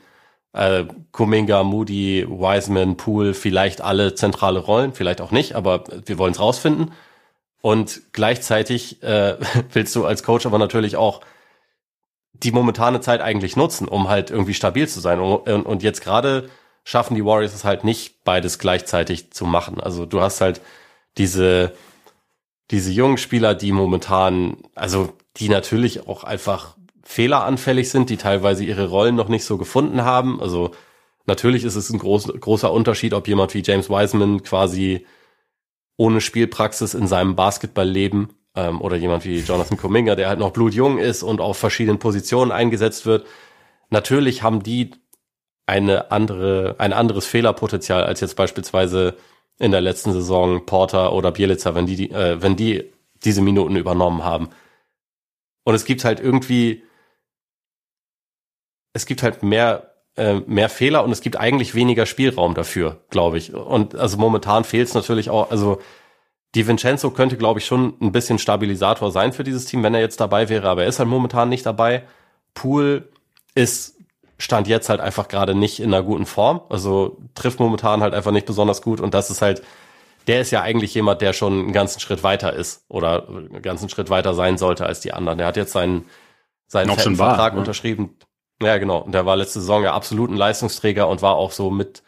äh, 0.53 0.85
Kuminga, 1.11 1.63
Moody, 1.63 2.25
Wiseman, 2.27 2.97
Poole, 2.97 3.33
vielleicht 3.33 3.81
alle 3.81 4.15
zentrale 4.15 4.59
Rollen, 4.59 4.93
vielleicht 4.93 5.21
auch 5.21 5.31
nicht, 5.31 5.55
aber 5.55 5.83
wir 6.05 6.17
wollen 6.17 6.33
es 6.33 6.39
rausfinden. 6.39 6.93
Und 7.61 8.01
gleichzeitig 8.13 9.03
äh, 9.03 9.37
willst 9.73 9.95
du 9.95 10.05
als 10.05 10.23
Coach 10.23 10.45
aber 10.45 10.57
natürlich 10.57 10.95
auch 10.95 11.21
die 12.33 12.51
momentane 12.51 13.01
Zeit 13.01 13.21
eigentlich 13.21 13.55
nutzen, 13.55 13.87
um 13.87 14.09
halt 14.09 14.31
irgendwie 14.31 14.53
stabil 14.53 14.87
zu 14.87 14.99
sein. 14.99 15.19
Und, 15.19 15.65
und 15.65 15.83
jetzt 15.83 16.01
gerade 16.01 16.49
schaffen 16.83 17.15
die 17.15 17.25
Warriors 17.25 17.53
es 17.53 17.63
halt 17.63 17.83
nicht, 17.83 18.23
beides 18.23 18.59
gleichzeitig 18.59 19.31
zu 19.31 19.45
machen. 19.45 19.79
Also 19.79 20.05
du 20.05 20.21
hast 20.21 20.41
halt 20.41 20.61
diese, 21.17 21.73
diese 22.71 22.91
jungen 22.91 23.17
Spieler, 23.17 23.55
die 23.55 23.71
momentan, 23.71 24.57
also 24.75 25.13
die 25.37 25.49
natürlich 25.49 26.07
auch 26.07 26.23
einfach 26.23 26.75
fehleranfällig 27.03 27.89
sind, 27.89 28.09
die 28.09 28.17
teilweise 28.17 28.63
ihre 28.63 28.87
Rollen 28.87 29.15
noch 29.15 29.27
nicht 29.27 29.43
so 29.43 29.57
gefunden 29.57 30.03
haben. 30.03 30.41
Also 30.41 30.71
natürlich 31.25 31.63
ist 31.63 31.75
es 31.75 31.89
ein 31.89 31.99
groß, 31.99 32.33
großer 32.39 32.71
Unterschied, 32.71 33.13
ob 33.13 33.27
jemand 33.27 33.53
wie 33.53 33.63
James 33.63 33.89
Wiseman 33.89 34.43
quasi 34.43 35.05
ohne 35.97 36.21
Spielpraxis 36.21 36.93
in 36.93 37.07
seinem 37.07 37.35
Basketballleben 37.35 38.29
ähm, 38.55 38.81
oder 38.81 38.95
jemand 38.95 39.25
wie 39.25 39.39
Jonathan 39.39 39.77
Kuminga, 39.77 40.15
der 40.15 40.29
halt 40.29 40.39
noch 40.39 40.51
blutjung 40.51 40.97
ist 40.97 41.21
und 41.21 41.41
auf 41.41 41.57
verschiedenen 41.57 41.99
Positionen 41.99 42.51
eingesetzt 42.51 43.05
wird. 43.05 43.25
Natürlich 43.89 44.41
haben 44.41 44.63
die 44.63 44.91
eine 45.65 46.11
andere, 46.11 46.75
ein 46.79 46.93
anderes 46.93 47.25
Fehlerpotenzial 47.25 48.03
als 48.03 48.19
jetzt 48.19 48.35
beispielsweise 48.35 49.15
in 49.59 49.71
der 49.71 49.81
letzten 49.81 50.11
Saison 50.11 50.65
Porter 50.65 51.13
oder 51.13 51.31
Bielica, 51.31 51.75
wenn 51.75 51.85
die, 51.85 52.11
äh, 52.11 52.41
wenn 52.41 52.55
die 52.55 52.91
diese 53.23 53.41
Minuten 53.41 53.75
übernommen 53.75 54.23
haben. 54.23 54.49
Und 55.63 55.75
es 55.75 55.85
gibt 55.85 56.03
halt 56.03 56.19
irgendwie 56.19 56.83
es 58.93 59.05
gibt 59.05 59.23
halt 59.23 59.43
mehr 59.43 59.91
äh, 60.17 60.41
mehr 60.45 60.69
Fehler 60.69 61.03
und 61.03 61.11
es 61.11 61.21
gibt 61.21 61.37
eigentlich 61.37 61.73
weniger 61.73 62.05
Spielraum 62.05 62.53
dafür, 62.53 63.01
glaube 63.09 63.37
ich. 63.37 63.53
Und 63.53 63.95
also 63.95 64.17
momentan 64.17 64.63
fehlt 64.65 64.89
es 64.89 64.93
natürlich 64.93 65.29
auch, 65.29 65.51
also 65.51 65.81
die 66.53 66.67
Vincenzo 66.67 67.11
könnte, 67.11 67.37
glaube 67.37 67.59
ich, 67.59 67.65
schon 67.65 67.93
ein 68.01 68.11
bisschen 68.11 68.37
Stabilisator 68.37 69.09
sein 69.11 69.31
für 69.31 69.45
dieses 69.45 69.65
Team, 69.65 69.83
wenn 69.83 69.93
er 69.93 70.01
jetzt 70.01 70.19
dabei 70.19 70.49
wäre, 70.49 70.67
aber 70.67 70.83
er 70.83 70.89
ist 70.89 70.99
halt 70.99 71.07
momentan 71.07 71.47
nicht 71.47 71.65
dabei. 71.65 72.03
Pool 72.53 73.09
ist 73.55 74.00
stand 74.41 74.67
jetzt 74.67 74.89
halt 74.89 74.99
einfach 74.99 75.27
gerade 75.27 75.55
nicht 75.55 75.79
in 75.79 75.93
einer 75.93 76.03
guten 76.03 76.25
Form. 76.25 76.61
Also 76.69 77.17
trifft 77.35 77.59
momentan 77.59 78.01
halt 78.01 78.13
einfach 78.13 78.31
nicht 78.31 78.45
besonders 78.45 78.81
gut 78.81 78.99
und 78.99 79.13
das 79.13 79.29
ist 79.29 79.41
halt, 79.41 79.61
der 80.27 80.41
ist 80.41 80.51
ja 80.51 80.61
eigentlich 80.61 80.93
jemand, 80.93 81.21
der 81.21 81.33
schon 81.33 81.53
einen 81.53 81.73
ganzen 81.73 81.99
Schritt 81.99 82.23
weiter 82.23 82.53
ist 82.53 82.83
oder 82.89 83.27
einen 83.27 83.61
ganzen 83.61 83.89
Schritt 83.89 84.09
weiter 84.09 84.33
sein 84.33 84.57
sollte 84.57 84.85
als 84.85 84.99
die 84.99 85.13
anderen. 85.13 85.37
Der 85.37 85.47
hat 85.47 85.57
jetzt 85.57 85.73
seinen, 85.73 86.05
seinen 86.67 86.95
Vertrag 86.95 87.53
ne? 87.53 87.59
unterschrieben. 87.59 88.17
Ja, 88.61 88.77
genau. 88.77 88.99
Und 88.99 89.13
der 89.13 89.25
war 89.25 89.35
letzte 89.35 89.59
Saison 89.59 89.83
ja 89.83 89.93
absolut 89.93 90.29
ein 90.29 90.37
Leistungsträger 90.37 91.07
und 91.07 91.21
war 91.21 91.35
auch 91.35 91.51
so 91.51 91.71
mit, 91.71 92.03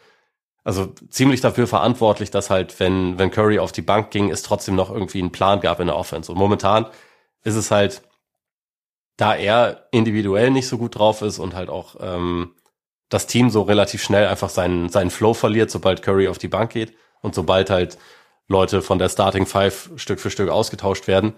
also 0.62 0.86
ziemlich 1.10 1.40
dafür 1.40 1.66
verantwortlich, 1.66 2.30
dass 2.30 2.50
halt, 2.50 2.78
wenn, 2.80 3.18
wenn 3.18 3.30
Curry 3.30 3.58
auf 3.58 3.72
die 3.72 3.82
Bank 3.82 4.10
ging, 4.10 4.30
es 4.30 4.42
trotzdem 4.42 4.76
noch 4.76 4.90
irgendwie 4.90 5.20
einen 5.20 5.32
Plan 5.32 5.60
gab 5.60 5.80
in 5.80 5.86
der 5.86 5.96
Offense. 5.96 6.30
Und 6.30 6.38
momentan 6.38 6.86
ist 7.42 7.56
es 7.56 7.70
halt, 7.70 8.02
da 9.16 9.34
er 9.34 9.88
individuell 9.92 10.50
nicht 10.50 10.66
so 10.66 10.78
gut 10.78 10.98
drauf 10.98 11.22
ist 11.22 11.38
und 11.38 11.54
halt 11.54 11.68
auch 11.68 11.96
ähm, 12.00 12.54
das 13.08 13.26
Team 13.26 13.50
so 13.50 13.62
relativ 13.62 14.02
schnell 14.02 14.26
einfach 14.26 14.48
seinen, 14.48 14.88
seinen 14.88 15.10
Flow 15.10 15.34
verliert, 15.34 15.70
sobald 15.70 16.02
Curry 16.02 16.28
auf 16.28 16.38
die 16.38 16.48
Bank 16.48 16.72
geht 16.72 16.94
und 17.20 17.34
sobald 17.34 17.70
halt 17.70 17.98
Leute 18.48 18.82
von 18.82 18.98
der 18.98 19.08
Starting 19.08 19.46
Five 19.46 19.90
Stück 19.96 20.20
für 20.20 20.30
Stück 20.30 20.50
ausgetauscht 20.50 21.06
werden. 21.06 21.34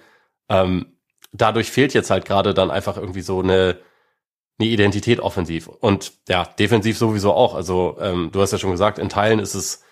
Ähm, 0.49 0.97
dadurch 1.33 1.71
fehlt 1.71 1.95
jetzt 1.95 2.11
halt 2.11 2.25
gerade 2.25 2.55
dann 2.55 2.71
einfach 2.71 2.97
irgendwie 2.97 3.21
so 3.21 3.41
eine, 3.41 3.79
eine 4.59 4.69
Identität 4.69 5.21
offensiv. 5.21 5.69
Und 5.69 6.13
ja, 6.29 6.45
defensiv 6.59 6.99
sowieso 6.99 7.33
auch. 7.33 7.55
Also 7.55 7.99
ähm, 8.01 8.31
du 8.33 8.41
hast 8.41 8.53
ja 8.53 8.59
schon 8.59 8.71
gesagt, 8.71 8.99
in 8.99 9.09
Teilen 9.09 9.39
ist 9.39 9.55
es, 9.55 9.85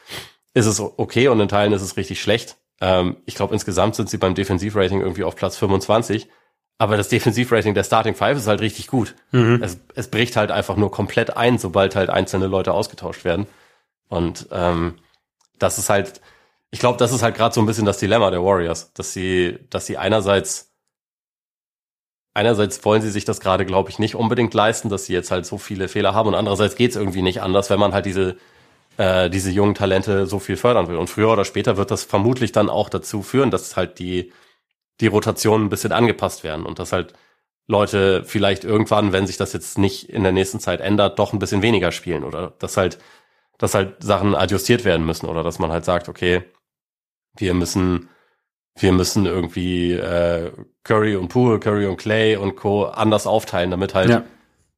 ist 0.55 0.67
es 0.67 0.81
okay 0.81 1.29
und 1.29 1.41
in 1.41 1.49
Teilen 1.49 1.73
ist 1.73 1.83
es 1.83 1.97
richtig 1.97 2.21
schlecht. 2.21 2.57
Ähm, 2.81 3.17
ich 3.27 3.35
glaube, 3.35 3.53
insgesamt 3.53 3.95
sind 3.95 4.09
sie 4.09 4.19
beim 4.19 4.35
Defensivrating 4.35 5.01
irgendwie 5.01 5.25
auf 5.25 5.37
Platz 5.37 5.57
25. 5.57 6.29
Aber 6.79 6.97
das 6.97 7.09
Defensivrating 7.09 7.75
der 7.75 7.85
Starting 7.85 8.15
Five 8.15 8.37
ist 8.37 8.49
halt 8.49 8.61
richtig 8.61 8.89
gut. 8.89 9.15
Mhm. 9.31 9.63
Es, 9.63 9.79
es 9.95 10.09
bricht 10.09 10.37
halt 10.37 10.51
einfach 10.51 10.77
nur 10.77 10.91
komplett 10.91 11.37
ein, 11.37 11.59
sobald 11.59 11.95
halt 11.95 12.11
einzelne 12.11 12.47
Leute 12.47 12.73
ausgetauscht 12.73 13.25
werden. 13.25 13.47
Und 14.09 14.49
ähm, 14.51 14.97
das 15.59 15.79
ist 15.79 15.89
halt, 15.89 16.21
ich 16.71 16.81
glaube, 16.81 16.99
das 16.99 17.13
ist 17.13 17.23
halt 17.23 17.37
gerade 17.37 17.55
so 17.55 17.61
ein 17.61 17.67
bisschen 17.67 17.85
das 17.85 17.99
Dilemma 17.99 18.31
der 18.31 18.43
Warriors, 18.43 18.93
dass 18.93 19.13
sie, 19.13 19.59
dass 19.71 19.87
sie 19.87 19.97
einerseits 19.99 20.73
einerseits 22.37 22.85
wollen 22.85 23.01
sie 23.01 23.11
sich 23.11 23.25
das 23.25 23.39
gerade, 23.39 23.65
glaube 23.65 23.91
ich, 23.91 24.01
nicht 24.01 24.17
unbedingt 24.17 24.53
leisten, 24.55 24.89
dass 24.89 25.07
sie 25.07 25.13
jetzt 25.13 25.31
halt 25.31 25.47
so 25.47 25.57
viele 25.57 25.87
Fehler 25.87 26.15
haben 26.15 26.29
und 26.29 26.35
andererseits 26.35 26.75
geht 26.75 26.91
es 26.91 26.97
irgendwie 26.97 27.23
nicht 27.23 27.41
anders, 27.41 27.71
wenn 27.71 27.79
man 27.79 27.95
halt 27.95 28.07
diese 28.07 28.37
äh, 28.97 29.31
diese 29.31 29.51
jungen 29.51 29.75
Talente 29.75 30.27
so 30.27 30.39
viel 30.39 30.57
fördern 30.57 30.89
will. 30.89 30.97
Und 30.97 31.09
früher 31.09 31.33
oder 31.33 31.45
später 31.45 31.77
wird 31.77 31.91
das 31.91 32.05
vermutlich 32.05 32.53
dann 32.53 32.69
auch 32.69 32.89
dazu 32.89 33.23
führen, 33.23 33.51
dass 33.51 33.77
halt 33.77 33.99
die 33.99 34.33
die 35.01 35.07
Rotationen 35.07 35.67
ein 35.67 35.71
bisschen 35.71 35.93
angepasst 35.93 36.45
werden 36.45 36.67
und 36.67 36.79
dass 36.79 36.93
halt 36.93 37.15
Leute 37.67 38.25
vielleicht 38.25 38.65
irgendwann, 38.65 39.13
wenn 39.13 39.27
sich 39.27 39.37
das 39.37 39.53
jetzt 39.53 39.79
nicht 39.79 40.09
in 40.11 40.23
der 40.23 40.33
nächsten 40.33 40.61
Zeit 40.61 40.81
ändert, 40.81 41.19
doch 41.19 41.33
ein 41.33 41.39
bisschen 41.39 41.63
weniger 41.63 41.93
spielen 41.93 42.25
oder 42.25 42.53
dass 42.59 42.77
halt, 42.77 42.99
dass 43.59 43.75
halt 43.75 44.03
Sachen 44.03 44.35
adjustiert 44.35 44.85
werden 44.85 45.07
müssen 45.07 45.27
oder 45.27 45.43
dass 45.43 45.59
man 45.59 45.73
halt 45.73 45.85
sagt, 45.85 46.09
okay, 46.09 46.45
wir 47.37 47.55
müssen, 47.55 48.09
wir 48.77 48.93
müssen 48.93 49.27
irgendwie 49.27 49.93
äh, 49.93 50.53
Curry 50.83 51.17
und 51.17 51.29
Poole, 51.29 51.59
Curry 51.59 51.87
und 51.87 51.97
Clay 51.97 52.37
und 52.37 52.57
Co. 52.57 52.85
anders 52.85 53.27
aufteilen, 53.27 53.71
damit 53.71 53.95
halt, 53.95 54.11
ja. 54.11 54.25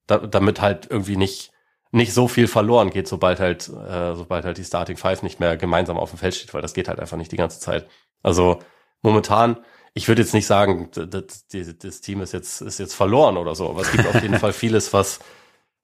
da, 0.07 0.19
damit 0.19 0.61
halt 0.61 0.87
irgendwie 0.91 1.17
nicht 1.17 1.53
nicht 1.93 2.13
so 2.13 2.29
viel 2.29 2.47
verloren 2.47 2.91
geht, 2.91 3.09
sobald 3.09 3.41
halt, 3.41 3.69
äh, 3.69 4.15
sobald 4.15 4.45
halt 4.45 4.59
die 4.59 4.65
Starting 4.65 4.97
Five 4.97 5.23
nicht 5.23 5.41
mehr 5.41 5.57
gemeinsam 5.57 5.97
auf 5.97 6.11
dem 6.11 6.19
Feld 6.19 6.35
steht, 6.35 6.53
weil 6.53 6.63
das 6.63 6.75
geht 6.75 6.89
halt 6.89 7.01
einfach 7.01 7.17
nicht 7.17 7.33
die 7.33 7.37
ganze 7.37 7.59
Zeit. 7.59 7.89
Also 8.23 8.59
momentan 9.03 9.57
ich 9.97 10.09
würde 10.09 10.21
jetzt 10.21 10.35
nicht 10.35 10.47
sagen, 10.47 10.91
das, 10.93 11.47
das, 11.49 12.01
Team 12.03 12.21
ist 12.21 12.33
jetzt, 12.33 12.61
ist 12.61 12.79
jetzt 12.79 12.93
verloren 12.93 13.39
oder 13.39 13.55
so, 13.55 13.71
aber 13.71 13.81
es 13.81 13.91
gibt 13.91 14.07
auf 14.07 14.21
jeden 14.21 14.39
Fall 14.39 14.53
vieles, 14.53 14.93
was, 14.93 15.21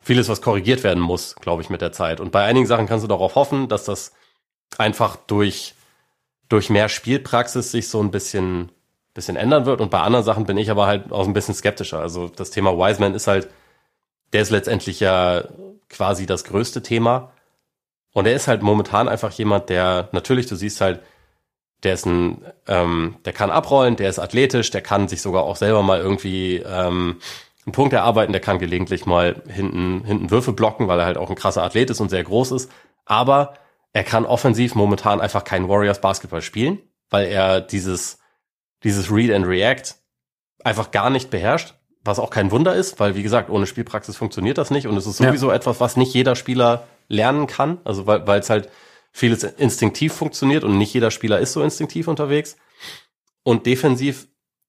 vieles, 0.01 0.29
was 0.29 0.43
korrigiert 0.43 0.85
werden 0.85 1.03
muss, 1.03 1.35
glaube 1.37 1.63
ich, 1.63 1.71
mit 1.71 1.81
der 1.81 1.93
Zeit. 1.93 2.21
Und 2.21 2.31
bei 2.31 2.45
einigen 2.45 2.67
Sachen 2.67 2.87
kannst 2.87 3.05
du 3.05 3.09
darauf 3.09 3.37
hoffen, 3.37 3.69
dass 3.69 3.85
das 3.85 4.13
einfach 4.77 5.17
durch, 5.17 5.75
durch 6.51 6.69
mehr 6.69 6.91
Spielpraxis 6.91 7.73
sich 7.73 7.89
so 7.89 8.03
ein 8.03 8.11
bisschen, 8.11 8.71
bisschen 9.15 9.37
ändern 9.37 9.65
wird. 9.65 9.81
Und 9.81 9.91
bei 9.91 10.03
anderen 10.03 10.27
Sachen 10.27 10.45
bin 10.45 10.59
ich 10.59 10.71
aber 10.71 10.87
halt 10.87 11.11
auch 11.11 11.27
ein 11.27 11.33
bisschen 11.33 11.55
skeptischer. 11.55 12.01
Also 12.01 12.29
das 12.29 12.51
Thema 12.51 12.77
Wiseman 12.77 13.15
ist 13.15 13.29
halt, 13.29 13.49
der 14.35 14.43
ist 14.43 14.51
letztendlich 14.51 15.01
ja 15.01 15.45
quasi 15.89 16.27
das 16.27 16.45
größte 16.45 16.83
Thema. 16.83 17.33
Und 18.13 18.27
er 18.27 18.35
ist 18.35 18.47
halt 18.47 18.61
momentan 18.61 19.09
einfach 19.09 19.31
jemand, 19.31 19.71
der, 19.71 20.11
natürlich, 20.13 20.49
du 20.49 20.55
siehst 20.55 20.83
halt, 20.83 21.01
der 21.83 21.95
ist 21.95 22.07
ein, 22.07 22.45
ähm, 22.69 23.17
der 23.25 23.33
kann 23.33 23.51
abrollen, 23.51 23.97
der 23.97 24.09
ist 24.09 24.19
athletisch, 24.19 24.71
der 24.71 24.83
kann 24.83 25.09
sich 25.09 25.21
sogar 25.23 25.43
auch 25.45 25.57
selber 25.57 25.83
mal 25.83 26.01
irgendwie 26.01 26.57
ähm, 26.57 27.21
einen 27.65 27.73
Punkt 27.73 27.93
erarbeiten, 27.93 28.33
der 28.33 28.41
kann 28.41 28.59
gelegentlich 28.59 29.07
mal 29.07 29.43
hinten, 29.49 30.05
hinten 30.05 30.31
Würfe 30.31 30.53
blocken, 30.53 30.89
weil 30.89 30.99
er 30.99 31.07
halt 31.07 31.17
auch 31.17 31.31
ein 31.31 31.37
krasser 31.37 31.63
Athlet 31.63 31.91
ist 31.91 32.01
und 32.01 32.09
sehr 32.09 32.25
groß 32.25 32.53
ist. 32.53 32.71
Aber 33.05 33.55
er 33.93 34.05
kann 34.05 34.25
offensiv 34.25 34.75
momentan 34.75 35.21
einfach 35.21 35.45
kein 35.45 35.69
Warriors 35.69 36.01
Basketball 36.01 36.43
spielen, 36.43 36.79
weil 37.11 37.27
er 37.27 37.61
dieses, 37.61 38.19
dieses 38.85 39.11
Read 39.11 39.33
and 39.33 39.47
React 39.47 39.97
einfach 40.65 40.91
gar 40.91 41.11
nicht 41.11 41.31
beherrscht, 41.31 41.75
was 42.05 42.19
auch 42.19 42.31
kein 42.31 42.51
Wunder 42.51 42.75
ist, 42.75 42.99
weil 43.01 43.15
wie 43.15 43.23
gesagt, 43.23 43.51
ohne 43.51 43.67
Spielpraxis 43.67 44.17
funktioniert 44.17 44.59
das 44.59 44.71
nicht 44.71 44.87
und 44.87 44.97
es 44.97 45.07
ist 45.07 45.19
sowieso 45.19 45.51
ja. 45.51 45.57
etwas, 45.57 45.81
was 45.81 45.97
nicht 45.97 46.15
jeder 46.15 46.35
Spieler 46.35 46.85
lernen 47.09 47.47
kann, 47.47 47.79
also 47.85 48.07
weil 48.07 48.41
es 48.41 48.51
halt 48.51 48.71
vieles 49.13 49.45
instinktiv 49.45 50.13
funktioniert 50.13 50.65
und 50.65 50.79
nicht 50.79 50.95
jeder 50.95 51.11
Spieler 51.11 51.39
ist 51.39 51.53
so 51.53 51.63
instinktiv 51.63 52.09
unterwegs. 52.09 52.57
Und 53.43 53.67
defensiv 53.67 54.29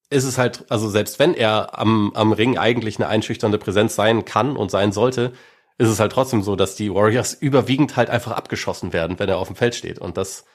ist 0.09 0.25
es 0.25 0.37
halt, 0.37 0.65
also 0.69 0.89
selbst 0.89 1.19
wenn 1.19 1.33
er 1.33 1.79
am, 1.79 2.11
am 2.13 2.33
Ring 2.33 2.57
eigentlich 2.57 2.97
eine 2.97 3.07
einschüchternde 3.07 3.57
Präsenz 3.57 3.95
sein 3.95 4.25
kann 4.25 4.55
und 4.57 4.69
sein 4.69 4.91
sollte, 4.91 5.33
ist 5.77 5.89
es 5.89 5.99
halt 5.99 6.11
trotzdem 6.11 6.43
so, 6.43 6.55
dass 6.55 6.75
die 6.75 6.93
Warriors 6.93 7.33
überwiegend 7.33 7.95
halt 7.95 8.09
einfach 8.09 8.33
abgeschossen 8.33 8.93
werden, 8.93 9.17
wenn 9.17 9.29
er 9.29 9.37
auf 9.37 9.47
dem 9.47 9.55
Feld 9.55 9.75
steht. 9.75 9.97
Und 9.97 10.17
das, 10.17 10.45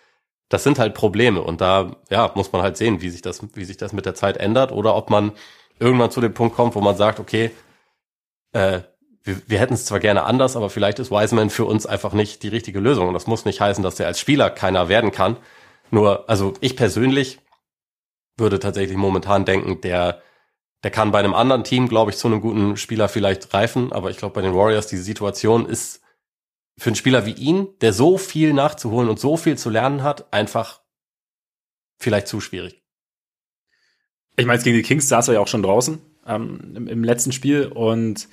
das 0.48 0.62
sind 0.62 0.78
halt 0.78 0.94
Probleme. 0.94 1.42
Und 1.42 1.60
da, 1.60 1.96
ja, 2.10 2.30
muss 2.34 2.52
man 2.52 2.62
halt 2.62 2.76
sehen, 2.76 3.00
wie 3.00 3.10
sich 3.10 3.22
das, 3.22 3.42
wie 3.54 3.64
sich 3.64 3.76
das 3.76 3.92
mit 3.92 4.06
der 4.06 4.14
Zeit 4.14 4.36
ändert 4.36 4.70
oder 4.70 4.94
ob 4.94 5.10
man 5.10 5.32
irgendwann 5.80 6.10
zu 6.10 6.20
dem 6.20 6.34
Punkt 6.34 6.54
kommt, 6.54 6.74
wo 6.74 6.80
man 6.80 6.96
sagt, 6.96 7.18
okay, 7.18 7.50
äh, 8.52 8.80
wir, 9.28 9.42
wir 9.46 9.60
hätten 9.60 9.74
es 9.74 9.84
zwar 9.84 10.00
gerne 10.00 10.24
anders, 10.24 10.56
aber 10.56 10.70
vielleicht 10.70 10.98
ist 10.98 11.10
Wiseman 11.10 11.50
für 11.50 11.66
uns 11.66 11.86
einfach 11.86 12.14
nicht 12.14 12.42
die 12.42 12.48
richtige 12.48 12.80
Lösung. 12.80 13.08
Und 13.08 13.14
das 13.14 13.26
muss 13.26 13.44
nicht 13.44 13.60
heißen, 13.60 13.84
dass 13.84 14.00
er 14.00 14.06
als 14.06 14.18
Spieler 14.18 14.50
keiner 14.50 14.88
werden 14.88 15.12
kann. 15.12 15.36
Nur, 15.90 16.28
also 16.28 16.54
ich 16.60 16.76
persönlich 16.76 17.38
würde 18.38 18.58
tatsächlich 18.58 18.96
momentan 18.96 19.44
denken, 19.44 19.80
der, 19.82 20.22
der 20.82 20.90
kann 20.90 21.10
bei 21.10 21.18
einem 21.18 21.34
anderen 21.34 21.62
Team, 21.62 21.88
glaube 21.88 22.10
ich, 22.10 22.16
zu 22.16 22.26
einem 22.26 22.40
guten 22.40 22.76
Spieler 22.76 23.08
vielleicht 23.08 23.52
reifen. 23.52 23.92
Aber 23.92 24.10
ich 24.10 24.16
glaube, 24.16 24.34
bei 24.34 24.42
den 24.42 24.54
Warriors, 24.54 24.86
diese 24.86 25.02
Situation 25.02 25.66
ist 25.66 26.00
für 26.78 26.88
einen 26.88 26.96
Spieler 26.96 27.26
wie 27.26 27.32
ihn, 27.32 27.68
der 27.80 27.92
so 27.92 28.16
viel 28.16 28.54
nachzuholen 28.54 29.10
und 29.10 29.20
so 29.20 29.36
viel 29.36 29.58
zu 29.58 29.68
lernen 29.68 30.02
hat, 30.02 30.32
einfach 30.32 30.80
vielleicht 31.98 32.28
zu 32.28 32.40
schwierig. 32.40 32.82
Ich 34.36 34.46
meine, 34.46 34.62
gegen 34.62 34.76
die 34.76 34.82
Kings 34.82 35.08
saß 35.08 35.28
er 35.28 35.34
ja 35.34 35.40
auch 35.40 35.48
schon 35.48 35.64
draußen 35.64 36.00
ähm, 36.26 36.74
im, 36.76 36.86
im 36.86 37.04
letzten 37.04 37.32
Spiel 37.32 37.66
und 37.66 38.28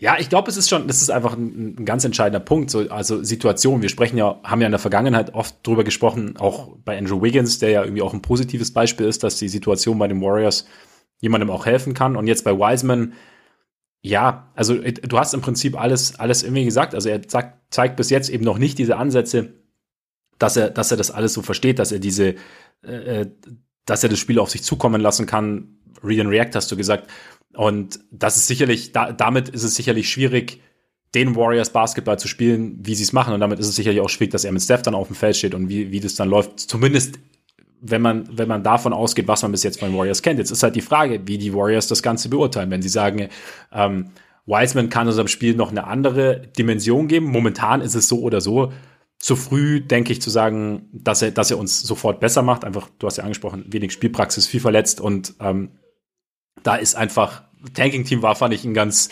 ja, 0.00 0.16
ich 0.18 0.28
glaube, 0.28 0.48
es 0.48 0.56
ist 0.56 0.68
schon, 0.68 0.86
das 0.86 1.02
ist 1.02 1.10
einfach 1.10 1.36
ein, 1.36 1.76
ein, 1.80 1.84
ganz 1.84 2.04
entscheidender 2.04 2.38
Punkt. 2.38 2.70
So, 2.70 2.88
also 2.88 3.24
Situation. 3.24 3.82
Wir 3.82 3.88
sprechen 3.88 4.16
ja, 4.16 4.40
haben 4.44 4.60
ja 4.60 4.66
in 4.66 4.72
der 4.72 4.78
Vergangenheit 4.78 5.34
oft 5.34 5.66
drüber 5.66 5.82
gesprochen, 5.82 6.36
auch 6.36 6.76
bei 6.84 6.96
Andrew 6.96 7.20
Wiggins, 7.20 7.58
der 7.58 7.70
ja 7.70 7.82
irgendwie 7.82 8.02
auch 8.02 8.14
ein 8.14 8.22
positives 8.22 8.72
Beispiel 8.72 9.06
ist, 9.06 9.24
dass 9.24 9.38
die 9.38 9.48
Situation 9.48 9.98
bei 9.98 10.06
den 10.06 10.20
Warriors 10.20 10.66
jemandem 11.20 11.50
auch 11.50 11.66
helfen 11.66 11.94
kann. 11.94 12.14
Und 12.14 12.28
jetzt 12.28 12.44
bei 12.44 12.56
Wiseman, 12.56 13.14
ja, 14.00 14.52
also 14.54 14.74
du 14.76 15.18
hast 15.18 15.34
im 15.34 15.40
Prinzip 15.40 15.78
alles, 15.78 16.18
alles 16.20 16.44
irgendwie 16.44 16.64
gesagt. 16.64 16.94
Also 16.94 17.08
er 17.08 17.20
sagt, 17.26 17.74
zeigt 17.74 17.96
bis 17.96 18.10
jetzt 18.10 18.30
eben 18.30 18.44
noch 18.44 18.58
nicht 18.58 18.78
diese 18.78 18.96
Ansätze, 18.96 19.54
dass 20.38 20.56
er, 20.56 20.70
dass 20.70 20.92
er 20.92 20.96
das 20.96 21.10
alles 21.10 21.34
so 21.34 21.42
versteht, 21.42 21.80
dass 21.80 21.90
er 21.90 21.98
diese, 21.98 22.36
äh, 22.84 23.22
äh 23.22 23.30
dass 23.84 24.02
er 24.02 24.10
das 24.10 24.18
Spiel 24.18 24.38
auf 24.38 24.50
sich 24.50 24.62
zukommen 24.62 25.00
lassen 25.00 25.26
kann. 25.26 25.78
Read 26.02 26.20
and 26.20 26.30
React 26.30 26.50
hast 26.54 26.70
du 26.70 26.76
gesagt. 26.76 27.08
Und 27.54 28.00
das 28.10 28.36
ist 28.36 28.46
sicherlich, 28.46 28.92
da, 28.92 29.12
damit 29.12 29.48
ist 29.48 29.64
es 29.64 29.74
sicherlich 29.74 30.08
schwierig, 30.08 30.60
den 31.14 31.36
Warriors 31.36 31.70
Basketball 31.70 32.18
zu 32.18 32.28
spielen, 32.28 32.78
wie 32.82 32.94
sie 32.94 33.02
es 33.02 33.12
machen. 33.12 33.32
Und 33.32 33.40
damit 33.40 33.58
ist 33.58 33.68
es 33.68 33.76
sicherlich 33.76 34.00
auch 34.00 34.10
schwierig, 34.10 34.32
dass 34.32 34.44
er 34.44 34.52
mit 34.52 34.62
Steph 34.62 34.82
dann 34.82 34.94
auf 34.94 35.08
dem 35.08 35.16
Feld 35.16 35.36
steht 35.36 35.54
und 35.54 35.68
wie, 35.68 35.90
wie 35.90 36.00
das 36.00 36.14
dann 36.14 36.28
läuft. 36.28 36.60
Zumindest, 36.60 37.18
wenn 37.80 38.02
man, 38.02 38.28
wenn 38.30 38.48
man 38.48 38.62
davon 38.62 38.92
ausgeht, 38.92 39.26
was 39.28 39.42
man 39.42 39.52
bis 39.52 39.62
jetzt 39.62 39.80
von 39.80 39.96
Warriors 39.96 40.22
kennt. 40.22 40.38
Jetzt 40.38 40.50
ist 40.50 40.62
halt 40.62 40.76
die 40.76 40.82
Frage, 40.82 41.22
wie 41.26 41.38
die 41.38 41.54
Warriors 41.54 41.86
das 41.86 42.02
Ganze 42.02 42.28
beurteilen. 42.28 42.70
Wenn 42.70 42.82
sie 42.82 42.88
sagen, 42.88 43.28
ähm, 43.72 44.10
Wiseman 44.46 44.88
kann 44.88 45.06
unserem 45.06 45.28
Spiel 45.28 45.54
noch 45.54 45.70
eine 45.70 45.86
andere 45.86 46.42
Dimension 46.58 47.08
geben. 47.08 47.26
Momentan 47.26 47.80
ist 47.80 47.94
es 47.94 48.08
so 48.08 48.20
oder 48.20 48.40
so 48.40 48.72
zu 49.18 49.34
früh, 49.34 49.80
denke 49.80 50.12
ich, 50.12 50.22
zu 50.22 50.30
sagen, 50.30 50.88
dass 50.92 51.22
er, 51.22 51.32
dass 51.32 51.50
er 51.50 51.58
uns 51.58 51.80
sofort 51.80 52.20
besser 52.20 52.42
macht. 52.42 52.64
Einfach, 52.64 52.88
du 52.98 53.06
hast 53.06 53.16
ja 53.16 53.24
angesprochen, 53.24 53.64
wenig 53.68 53.92
Spielpraxis, 53.92 54.46
viel 54.46 54.60
verletzt 54.60 55.00
und 55.00 55.34
ähm, 55.40 55.70
da 56.62 56.76
ist 56.76 56.94
einfach, 56.94 57.42
Tanking-Team 57.74 58.22
war, 58.22 58.34
fand 58.36 58.54
ich 58.54 58.64
ein 58.64 58.74
ganz, 58.74 59.08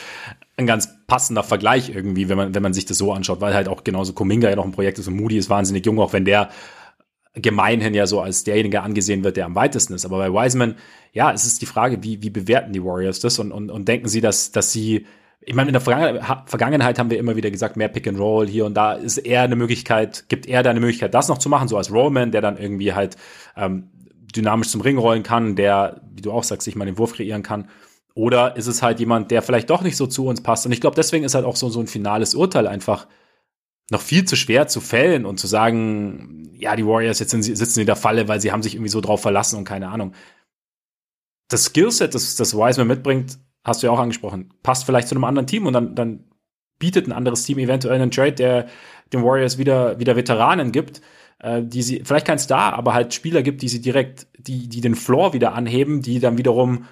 ein 0.56 0.66
ganz 0.66 0.88
passender 1.06 1.42
Vergleich 1.42 1.90
irgendwie, 1.90 2.28
wenn 2.28 2.36
man, 2.36 2.54
wenn 2.54 2.62
man 2.62 2.74
sich 2.74 2.86
das 2.86 2.98
so 2.98 3.12
anschaut, 3.12 3.40
weil 3.40 3.54
halt 3.54 3.68
auch 3.68 3.84
genauso 3.84 4.12
Kuminga 4.12 4.48
ja 4.48 4.56
noch 4.56 4.64
ein 4.64 4.72
Projekt 4.72 4.98
ist 4.98 5.08
und 5.08 5.16
Moody 5.16 5.36
ist 5.36 5.50
wahnsinnig 5.50 5.84
jung, 5.84 5.98
auch 5.98 6.12
wenn 6.12 6.24
der 6.24 6.50
gemeinhin 7.34 7.92
ja 7.92 8.06
so 8.06 8.20
als 8.20 8.44
derjenige 8.44 8.82
angesehen 8.82 9.22
wird, 9.22 9.36
der 9.36 9.44
am 9.44 9.54
weitesten 9.54 9.92
ist. 9.92 10.06
Aber 10.06 10.18
bei 10.18 10.32
Wiseman, 10.32 10.76
ja, 11.12 11.32
es 11.32 11.44
ist 11.44 11.60
die 11.60 11.66
Frage, 11.66 12.02
wie, 12.02 12.22
wie 12.22 12.30
bewerten 12.30 12.72
die 12.72 12.82
Warriors 12.82 13.20
das 13.20 13.38
und, 13.38 13.52
und, 13.52 13.70
und 13.70 13.86
denken 13.86 14.08
sie, 14.08 14.22
dass, 14.22 14.52
dass 14.52 14.72
sie, 14.72 15.06
ich 15.40 15.54
meine, 15.54 15.68
in 15.68 15.74
der 15.74 15.82
Vergangenheit 15.82 16.98
haben 16.98 17.10
wir 17.10 17.18
immer 17.18 17.36
wieder 17.36 17.50
gesagt, 17.50 17.76
mehr 17.76 17.88
Pick 17.88 18.08
and 18.08 18.18
Roll 18.18 18.48
hier 18.48 18.64
und 18.64 18.74
da 18.74 18.94
ist 18.94 19.18
eher 19.18 19.42
eine 19.42 19.54
Möglichkeit, 19.54 20.24
gibt 20.28 20.46
er 20.46 20.62
da 20.62 20.70
eine 20.70 20.80
Möglichkeit, 20.80 21.12
das 21.12 21.28
noch 21.28 21.38
zu 21.38 21.50
machen, 21.50 21.68
so 21.68 21.76
als 21.76 21.92
Rollman, 21.92 22.32
der 22.32 22.40
dann 22.40 22.56
irgendwie 22.56 22.94
halt 22.94 23.16
ähm, 23.54 23.90
dynamisch 24.36 24.68
zum 24.68 24.80
Ring 24.80 24.98
rollen 24.98 25.22
kann, 25.22 25.56
der, 25.56 26.00
wie 26.14 26.22
du 26.22 26.32
auch 26.32 26.44
sagst, 26.44 26.64
sich 26.64 26.76
mal 26.76 26.84
den 26.84 26.98
Wurf 26.98 27.14
kreieren 27.14 27.42
kann. 27.42 27.68
Oder 28.14 28.56
ist 28.56 28.66
es 28.66 28.82
halt 28.82 28.98
jemand, 29.00 29.30
der 29.30 29.42
vielleicht 29.42 29.68
doch 29.68 29.82
nicht 29.82 29.96
so 29.96 30.06
zu 30.06 30.26
uns 30.26 30.42
passt? 30.42 30.64
Und 30.66 30.72
ich 30.72 30.80
glaube, 30.80 30.96
deswegen 30.96 31.24
ist 31.24 31.34
halt 31.34 31.44
auch 31.44 31.56
so, 31.56 31.68
so 31.68 31.80
ein 31.80 31.86
finales 31.86 32.34
Urteil 32.34 32.66
einfach 32.66 33.06
noch 33.90 34.00
viel 34.00 34.24
zu 34.24 34.36
schwer 34.36 34.66
zu 34.68 34.80
fällen 34.80 35.26
und 35.26 35.38
zu 35.38 35.46
sagen, 35.46 36.50
ja, 36.54 36.74
die 36.76 36.86
Warriors 36.86 37.18
jetzt 37.18 37.30
sitzen 37.30 37.80
in 37.80 37.86
der 37.86 37.96
Falle, 37.96 38.26
weil 38.26 38.40
sie 38.40 38.52
haben 38.52 38.62
sich 38.62 38.74
irgendwie 38.74 38.90
so 38.90 39.00
drauf 39.00 39.20
verlassen 39.20 39.58
und 39.58 39.64
keine 39.64 39.88
Ahnung. 39.88 40.14
Das 41.48 41.66
Skillset, 41.66 42.14
das, 42.14 42.34
das 42.36 42.54
Wiseman 42.54 42.88
mitbringt, 42.88 43.38
hast 43.64 43.82
du 43.82 43.86
ja 43.86 43.92
auch 43.92 43.98
angesprochen, 44.00 44.52
passt 44.62 44.84
vielleicht 44.84 45.08
zu 45.08 45.14
einem 45.14 45.24
anderen 45.24 45.46
Team 45.46 45.66
und 45.66 45.72
dann, 45.72 45.94
dann 45.94 46.24
bietet 46.78 47.06
ein 47.06 47.12
anderes 47.12 47.44
Team 47.44 47.58
eventuell 47.58 48.00
einen 48.00 48.10
Trade, 48.10 48.32
der 48.32 48.66
den 49.12 49.22
Warriors 49.22 49.58
wieder, 49.58 49.98
wieder 49.98 50.16
Veteranen 50.16 50.72
gibt, 50.72 51.00
äh, 51.38 51.62
die 51.62 51.82
sie, 51.82 52.02
vielleicht 52.04 52.26
kein 52.26 52.38
Star, 52.38 52.74
aber 52.74 52.94
halt 52.94 53.14
Spieler 53.14 53.42
gibt, 53.42 53.62
die 53.62 53.68
sie 53.68 53.80
direkt, 53.80 54.26
die, 54.38 54.68
die 54.68 54.80
den 54.80 54.94
Floor 54.94 55.32
wieder 55.32 55.54
anheben, 55.54 56.02
die 56.02 56.20
dann 56.20 56.38
wiederum 56.38 56.86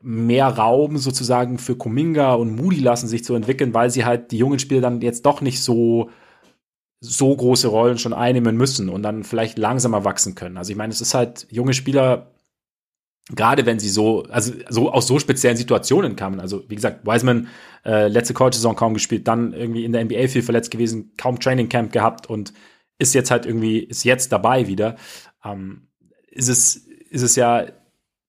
mehr 0.00 0.48
Raum 0.48 0.98
sozusagen 0.98 1.58
für 1.58 1.76
Kuminga 1.76 2.34
und 2.34 2.56
Moody 2.56 2.80
lassen 2.80 3.06
sich 3.06 3.24
zu 3.24 3.34
entwickeln, 3.34 3.72
weil 3.72 3.90
sie 3.90 4.04
halt 4.04 4.32
die 4.32 4.38
jungen 4.38 4.58
Spieler 4.58 4.80
dann 4.80 5.00
jetzt 5.00 5.24
doch 5.26 5.40
nicht 5.40 5.62
so 5.62 6.10
so 7.04 7.34
große 7.36 7.66
Rollen 7.66 7.98
schon 7.98 8.12
einnehmen 8.12 8.56
müssen 8.56 8.88
und 8.88 9.02
dann 9.02 9.24
vielleicht 9.24 9.58
langsamer 9.58 10.04
wachsen 10.04 10.36
können. 10.36 10.56
Also 10.56 10.70
ich 10.70 10.78
meine, 10.78 10.92
es 10.92 11.00
ist 11.00 11.14
halt 11.14 11.48
junge 11.50 11.74
Spieler, 11.74 12.30
gerade 13.28 13.66
wenn 13.66 13.80
sie 13.80 13.88
so, 13.88 14.22
also 14.30 14.52
so 14.68 14.92
aus 14.92 15.08
so 15.08 15.18
speziellen 15.18 15.56
Situationen 15.56 16.14
kamen. 16.14 16.38
Also 16.38 16.62
wie 16.68 16.76
gesagt, 16.76 17.04
Wiseman 17.04 17.48
äh, 17.84 18.06
letzte 18.06 18.34
College-Saison 18.34 18.76
kaum 18.76 18.94
gespielt, 18.94 19.26
dann 19.26 19.52
irgendwie 19.52 19.84
in 19.84 19.92
der 19.92 20.04
NBA 20.04 20.28
viel 20.28 20.42
verletzt 20.42 20.70
gewesen, 20.70 21.12
kaum 21.16 21.40
Training 21.40 21.68
Camp 21.68 21.90
gehabt 21.90 22.30
und 22.30 22.52
ist 22.98 23.14
jetzt 23.14 23.30
halt 23.30 23.46
irgendwie, 23.46 23.78
ist 23.78 24.04
jetzt 24.04 24.32
dabei 24.32 24.66
wieder. 24.66 24.96
Ähm, 25.44 25.88
ist 26.30 26.48
es, 26.48 26.76
ist 26.76 27.22
es 27.22 27.36
ja 27.36 27.66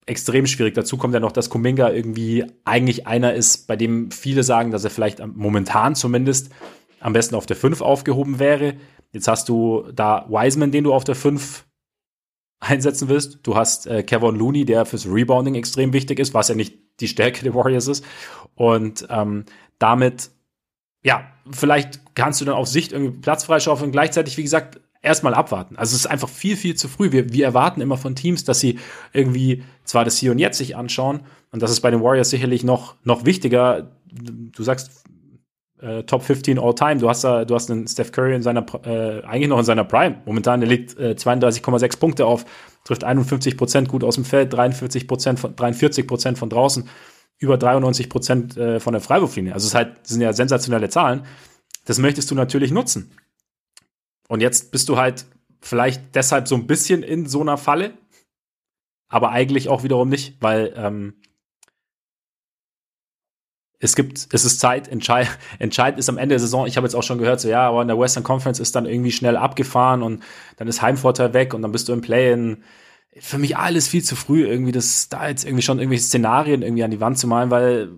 extrem 0.05 0.45
schwierig. 0.47 0.73
Dazu 0.73 0.97
kommt 0.97 1.13
ja 1.13 1.19
noch, 1.19 1.31
dass 1.31 1.49
Kuminga 1.49 1.91
irgendwie 1.91 2.45
eigentlich 2.65 3.07
einer 3.07 3.33
ist, 3.33 3.67
bei 3.67 3.75
dem 3.75 4.11
viele 4.11 4.43
sagen, 4.43 4.71
dass 4.71 4.83
er 4.83 4.89
vielleicht 4.89 5.25
momentan 5.25 5.95
zumindest 5.95 6.51
am 6.99 7.13
besten 7.13 7.35
auf 7.35 7.45
der 7.45 7.55
5 7.55 7.81
aufgehoben 7.81 8.39
wäre. 8.39 8.75
Jetzt 9.11 9.27
hast 9.27 9.49
du 9.49 9.85
da 9.93 10.25
Wiseman, 10.29 10.71
den 10.71 10.83
du 10.83 10.93
auf 10.93 11.03
der 11.03 11.15
5 11.15 11.65
einsetzen 12.59 13.09
willst. 13.09 13.39
Du 13.43 13.55
hast 13.55 13.87
äh, 13.87 14.03
Kevin 14.03 14.35
Looney, 14.35 14.65
der 14.65 14.85
fürs 14.85 15.07
Rebounding 15.07 15.55
extrem 15.55 15.93
wichtig 15.93 16.19
ist, 16.19 16.33
was 16.33 16.47
ja 16.47 16.55
nicht 16.55 16.79
die 16.99 17.07
Stärke 17.07 17.43
der 17.43 17.53
Warriors 17.53 17.87
ist. 17.87 18.05
Und 18.55 19.05
ähm, 19.09 19.45
damit, 19.79 20.31
ja, 21.03 21.25
vielleicht 21.51 22.15
kannst 22.15 22.41
du 22.41 22.45
dann 22.45 22.55
auf 22.55 22.67
Sicht 22.67 22.91
irgendwie 22.91 23.19
Platz 23.19 23.43
freischaufeln. 23.43 23.91
Gleichzeitig, 23.91 24.37
wie 24.37 24.43
gesagt, 24.43 24.79
erstmal 25.01 25.33
abwarten. 25.33 25.75
Also 25.77 25.95
es 25.95 26.01
ist 26.01 26.07
einfach 26.07 26.29
viel, 26.29 26.55
viel 26.55 26.75
zu 26.75 26.87
früh. 26.87 27.11
Wir, 27.11 27.33
wir 27.33 27.45
erwarten 27.45 27.81
immer 27.81 27.97
von 27.97 28.15
Teams, 28.15 28.45
dass 28.45 28.59
sie 28.59 28.79
irgendwie 29.11 29.63
zwar 29.83 30.05
das 30.05 30.17
Hier 30.17 30.31
und 30.31 30.39
Jetzt 30.39 30.57
sich 30.57 30.75
anschauen. 30.75 31.21
Und 31.51 31.61
das 31.61 31.71
ist 31.71 31.81
bei 31.81 31.91
den 31.91 32.01
Warriors 32.01 32.29
sicherlich 32.29 32.63
noch, 32.63 32.95
noch 33.03 33.25
wichtiger. 33.25 33.91
Du 34.11 34.63
sagst 34.63 35.03
äh, 35.81 36.03
Top 36.03 36.23
15 36.23 36.57
all 36.57 36.73
time. 36.73 36.97
Du 36.97 37.09
hast 37.09 37.25
da, 37.25 37.43
du 37.43 37.53
hast 37.53 37.69
einen 37.69 37.87
Steph 37.87 38.13
Curry 38.13 38.33
in 38.33 38.41
seiner, 38.41 38.65
äh, 38.85 39.23
eigentlich 39.25 39.49
noch 39.49 39.59
in 39.59 39.65
seiner 39.65 39.83
Prime. 39.83 40.21
Momentan, 40.25 40.61
der 40.61 40.69
legt 40.69 40.97
äh, 40.97 41.15
32,6 41.17 41.99
Punkte 41.99 42.25
auf, 42.25 42.45
trifft 42.85 43.03
51 43.03 43.57
Prozent 43.57 43.89
gut 43.89 44.03
aus 44.05 44.15
dem 44.15 44.23
Feld, 44.23 44.53
43 44.53 45.07
Prozent 45.07 45.39
von, 45.39 45.55
43 45.55 46.07
Prozent 46.07 46.37
von 46.37 46.49
draußen, 46.49 46.87
über 47.43 47.57
93 47.57 48.09
Prozent 48.09 48.57
äh, 48.57 48.79
von 48.79 48.93
der 48.93 49.01
Freiwurflinie. 49.01 49.53
Also 49.53 49.67
es 49.67 49.75
halt, 49.75 50.07
sind 50.07 50.21
ja 50.21 50.31
sensationelle 50.31 50.89
Zahlen. 50.89 51.25
Das 51.85 51.99
möchtest 51.99 52.31
du 52.31 52.35
natürlich 52.35 52.71
nutzen. 52.71 53.11
Und 54.29 54.41
jetzt 54.41 54.71
bist 54.71 54.87
du 54.87 54.97
halt 54.97 55.25
vielleicht 55.61 56.15
deshalb 56.15 56.47
so 56.47 56.55
ein 56.55 56.65
bisschen 56.65 57.03
in 57.03 57.25
so 57.27 57.41
einer 57.41 57.57
Falle, 57.57 57.97
aber 59.09 59.31
eigentlich 59.31 59.67
auch 59.67 59.83
wiederum 59.83 60.07
nicht, 60.07 60.41
weil 60.41 60.73
ähm, 60.77 61.15
es 63.79 63.97
gibt, 63.97 64.29
es 64.31 64.45
ist 64.45 64.61
Zeit, 64.61 64.87
entscheid, 64.87 65.27
entscheidend 65.59 65.99
ist 65.99 66.07
am 66.07 66.17
Ende 66.17 66.33
der 66.33 66.39
Saison, 66.39 66.65
ich 66.65 66.77
habe 66.77 66.87
jetzt 66.87 66.95
auch 66.95 67.03
schon 67.03 67.17
gehört, 67.17 67.41
so 67.41 67.49
ja, 67.49 67.67
aber 67.67 67.81
in 67.81 67.89
der 67.89 67.99
Western 67.99 68.23
Conference 68.23 68.59
ist 68.59 68.75
dann 68.75 68.85
irgendwie 68.85 69.11
schnell 69.11 69.35
abgefahren 69.35 70.01
und 70.01 70.23
dann 70.55 70.69
ist 70.69 70.81
Heimvorteil 70.81 71.33
weg 71.33 71.53
und 71.53 71.61
dann 71.61 71.73
bist 71.73 71.89
du 71.89 71.93
im 71.93 72.01
Play-In. 72.01 72.63
Für 73.19 73.37
mich 73.37 73.57
alles 73.57 73.87
viel 73.87 74.03
zu 74.03 74.15
früh, 74.15 74.45
irgendwie 74.45 74.71
das, 74.71 75.09
da 75.09 75.27
jetzt 75.27 75.45
irgendwie 75.45 75.61
schon 75.61 75.79
irgendwelche 75.79 76.03
Szenarien 76.03 76.61
irgendwie 76.61 76.83
an 76.83 76.91
die 76.91 76.99
Wand 76.99 77.19
zu 77.19 77.27
malen, 77.27 77.51
weil 77.51 77.89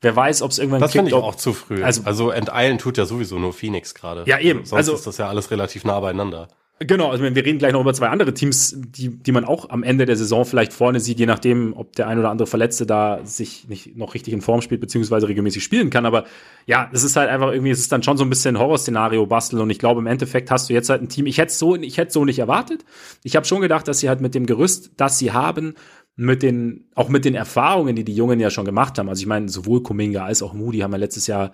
wer 0.00 0.16
weiß, 0.16 0.42
ob 0.42 0.50
es 0.50 0.58
irgendwann 0.58 0.80
Das 0.80 0.92
finde 0.92 1.08
ich 1.08 1.14
auch 1.14 1.34
zu 1.34 1.52
früh. 1.52 1.82
Also, 1.82 2.02
also 2.04 2.30
enteilen 2.30 2.78
tut 2.78 2.98
ja 2.98 3.06
sowieso 3.06 3.38
nur 3.38 3.52
Phoenix 3.52 3.94
gerade. 3.94 4.24
Ja, 4.26 4.38
eben. 4.38 4.60
Sonst 4.60 4.72
also, 4.74 4.94
ist 4.94 5.06
das 5.06 5.18
ja 5.18 5.28
alles 5.28 5.50
relativ 5.50 5.84
nah 5.84 6.00
beieinander. 6.00 6.48
Genau, 6.82 7.10
also 7.10 7.22
wir 7.22 7.44
reden 7.44 7.58
gleich 7.58 7.74
noch 7.74 7.82
über 7.82 7.92
zwei 7.92 8.08
andere 8.08 8.32
Teams, 8.32 8.74
die, 8.74 9.10
die 9.10 9.32
man 9.32 9.44
auch 9.44 9.68
am 9.68 9.82
Ende 9.82 10.06
der 10.06 10.16
Saison 10.16 10.46
vielleicht 10.46 10.72
vorne 10.72 10.98
sieht, 10.98 11.18
je 11.18 11.26
nachdem, 11.26 11.74
ob 11.76 11.94
der 11.94 12.08
ein 12.08 12.18
oder 12.18 12.30
andere 12.30 12.46
Verletzte 12.46 12.86
da 12.86 13.20
sich 13.22 13.68
nicht 13.68 13.98
noch 13.98 14.14
richtig 14.14 14.32
in 14.32 14.40
Form 14.40 14.62
spielt, 14.62 14.80
beziehungsweise 14.80 15.28
regelmäßig 15.28 15.62
spielen 15.62 15.90
kann. 15.90 16.06
Aber 16.06 16.24
ja, 16.64 16.88
es 16.90 17.02
ist 17.02 17.16
halt 17.16 17.28
einfach 17.28 17.52
irgendwie, 17.52 17.70
es 17.70 17.80
ist 17.80 17.92
dann 17.92 18.02
schon 18.02 18.16
so 18.16 18.24
ein 18.24 18.30
bisschen 18.30 18.58
Horrorszenario 18.58 19.26
basteln. 19.26 19.60
Und 19.60 19.68
ich 19.68 19.78
glaube, 19.78 20.00
im 20.00 20.06
Endeffekt 20.06 20.50
hast 20.50 20.70
du 20.70 20.72
jetzt 20.72 20.88
halt 20.88 21.02
ein 21.02 21.10
Team. 21.10 21.26
Ich 21.26 21.36
hätte 21.36 21.52
so, 21.52 21.76
ich 21.76 21.98
hätte 21.98 22.12
so 22.12 22.24
nicht 22.24 22.38
erwartet. 22.38 22.86
Ich 23.24 23.36
habe 23.36 23.44
schon 23.44 23.60
gedacht, 23.60 23.86
dass 23.86 24.00
sie 24.00 24.08
halt 24.08 24.22
mit 24.22 24.34
dem 24.34 24.46
Gerüst, 24.46 24.92
das 24.96 25.18
sie 25.18 25.32
haben, 25.32 25.74
mit 26.16 26.42
den, 26.42 26.86
auch 26.94 27.10
mit 27.10 27.26
den 27.26 27.34
Erfahrungen, 27.34 27.94
die 27.94 28.04
die 28.04 28.14
Jungen 28.14 28.40
ja 28.40 28.48
schon 28.48 28.64
gemacht 28.64 28.98
haben. 28.98 29.10
Also 29.10 29.20
ich 29.20 29.26
meine, 29.26 29.50
sowohl 29.50 29.82
Kuminga 29.82 30.24
als 30.24 30.42
auch 30.42 30.54
Moody 30.54 30.78
haben 30.78 30.92
ja 30.92 30.98
letztes 30.98 31.26
Jahr 31.26 31.52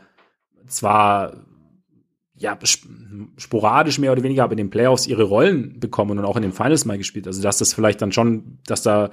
zwar 0.69 1.33
ja, 2.39 2.59
sporadisch 3.39 3.99
mehr 3.99 4.13
oder 4.13 4.23
weniger, 4.23 4.45
aber 4.45 4.53
in 4.53 4.59
den 4.59 4.71
Playoffs 4.71 5.07
ihre 5.07 5.23
Rollen 5.23 5.81
bekommen 5.81 6.19
und 6.19 6.25
auch 6.25 6.37
in 6.37 6.43
den 6.43 6.53
Finals 6.53 6.85
mal 6.85 6.99
gespielt. 6.99 7.27
Also, 7.27 7.43
dass 7.43 7.59
das 7.59 7.73
vielleicht 7.73 8.03
dann 8.03 8.13
schon, 8.13 8.59
dass 8.67 8.83
da 8.83 9.11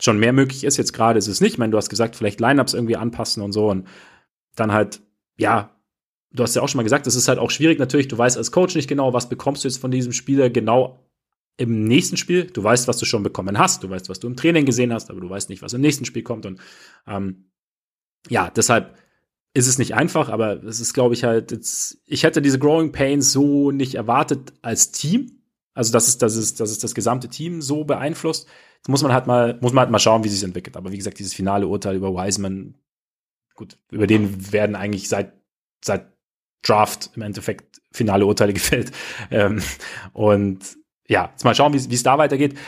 schon 0.00 0.18
mehr 0.18 0.32
möglich 0.32 0.64
ist. 0.64 0.76
Jetzt 0.76 0.92
gerade 0.92 1.18
ist 1.18 1.28
es 1.28 1.40
nicht. 1.40 1.54
Ich 1.54 1.58
meine, 1.58 1.70
du 1.70 1.78
hast 1.78 1.88
gesagt, 1.88 2.16
vielleicht 2.16 2.40
Lineups 2.40 2.74
irgendwie 2.74 2.96
anpassen 2.96 3.42
und 3.42 3.52
so 3.52 3.70
und 3.70 3.86
dann 4.54 4.72
halt, 4.72 5.00
ja, 5.38 5.70
du 6.32 6.42
hast 6.42 6.54
ja 6.54 6.62
auch 6.62 6.68
schon 6.68 6.78
mal 6.78 6.82
gesagt, 6.82 7.06
es 7.06 7.16
ist 7.16 7.28
halt 7.28 7.38
auch 7.38 7.50
schwierig 7.50 7.78
natürlich. 7.78 8.08
Du 8.08 8.18
weißt 8.18 8.36
als 8.36 8.52
Coach 8.52 8.74
nicht 8.74 8.88
genau, 8.88 9.14
was 9.14 9.28
bekommst 9.28 9.64
du 9.64 9.68
jetzt 9.68 9.78
von 9.78 9.90
diesem 9.90 10.12
Spieler 10.12 10.50
genau 10.50 11.06
im 11.56 11.84
nächsten 11.84 12.18
Spiel. 12.18 12.44
Du 12.44 12.62
weißt, 12.62 12.88
was 12.88 12.98
du 12.98 13.06
schon 13.06 13.22
bekommen 13.22 13.58
hast. 13.58 13.82
Du 13.82 13.88
weißt, 13.88 14.10
was 14.10 14.20
du 14.20 14.26
im 14.26 14.36
Training 14.36 14.66
gesehen 14.66 14.92
hast, 14.92 15.10
aber 15.10 15.20
du 15.20 15.30
weißt 15.30 15.48
nicht, 15.48 15.62
was 15.62 15.72
im 15.72 15.80
nächsten 15.80 16.04
Spiel 16.04 16.22
kommt 16.22 16.44
und, 16.44 16.60
ähm, 17.06 17.50
ja, 18.28 18.50
deshalb 18.50 18.98
ist 19.56 19.68
es 19.68 19.78
nicht 19.78 19.94
einfach, 19.94 20.28
aber 20.28 20.62
es 20.64 20.80
ist, 20.80 20.92
glaube 20.92 21.14
ich, 21.14 21.24
halt, 21.24 21.50
jetzt, 21.50 21.98
ich 22.04 22.24
hätte 22.24 22.42
diese 22.42 22.58
Growing 22.58 22.92
Pains 22.92 23.32
so 23.32 23.70
nicht 23.70 23.94
erwartet 23.94 24.52
als 24.60 24.92
Team. 24.92 25.40
Also, 25.72 25.92
dass 25.92 26.08
es, 26.08 26.18
dass 26.18 26.36
es, 26.36 26.54
dass 26.54 26.70
es 26.70 26.78
das 26.78 26.94
gesamte 26.94 27.28
Team 27.28 27.62
so 27.62 27.84
beeinflusst. 27.84 28.48
Jetzt 28.76 28.88
muss 28.88 29.02
man 29.02 29.14
halt 29.14 29.26
mal, 29.26 29.58
muss 29.62 29.72
man 29.72 29.80
halt 29.80 29.90
mal 29.90 29.98
schauen, 29.98 30.24
wie 30.24 30.28
sich 30.28 30.42
entwickelt. 30.42 30.76
Aber 30.76 30.92
wie 30.92 30.98
gesagt, 30.98 31.18
dieses 31.18 31.32
finale 31.32 31.66
Urteil 31.68 31.96
über 31.96 32.12
Wiseman, 32.12 32.74
gut, 33.54 33.78
über 33.90 34.06
den 34.06 34.52
werden 34.52 34.76
eigentlich 34.76 35.08
seit, 35.08 35.32
seit 35.82 36.12
Draft 36.62 37.12
im 37.14 37.22
Endeffekt 37.22 37.80
finale 37.92 38.26
Urteile 38.26 38.52
gefällt. 38.54 38.92
Ähm, 39.30 39.62
und 40.12 40.76
ja, 41.08 41.30
jetzt 41.32 41.44
mal 41.44 41.54
schauen, 41.54 41.72
wie 41.72 41.94
es 41.94 42.02
da 42.02 42.18
weitergeht. 42.18 42.58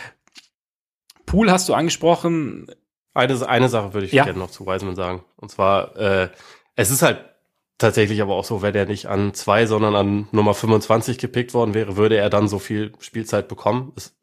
Pool 1.26 1.50
hast 1.50 1.68
du 1.68 1.74
angesprochen. 1.74 2.66
Eine, 3.12 3.46
eine 3.46 3.68
Sache 3.68 3.92
würde 3.92 4.06
ich 4.06 4.12
ja. 4.12 4.24
gerne 4.24 4.38
noch 4.38 4.50
zu 4.50 4.66
Wiseman 4.66 4.96
sagen. 4.96 5.22
Und 5.36 5.50
zwar, 5.50 5.96
äh, 5.96 6.30
es 6.78 6.90
ist 6.90 7.02
halt 7.02 7.18
tatsächlich 7.76 8.22
aber 8.22 8.36
auch 8.36 8.44
so, 8.44 8.62
wenn 8.62 8.74
er 8.74 8.86
nicht 8.86 9.06
an 9.06 9.34
zwei, 9.34 9.66
sondern 9.66 9.96
an 9.96 10.28
Nummer 10.30 10.54
25 10.54 11.18
gepickt 11.18 11.52
worden 11.52 11.74
wäre, 11.74 11.96
würde 11.96 12.16
er 12.16 12.30
dann 12.30 12.46
so 12.46 12.60
viel 12.60 12.92
Spielzeit 13.00 13.48
bekommen? 13.48 13.92
Es, 13.96 14.16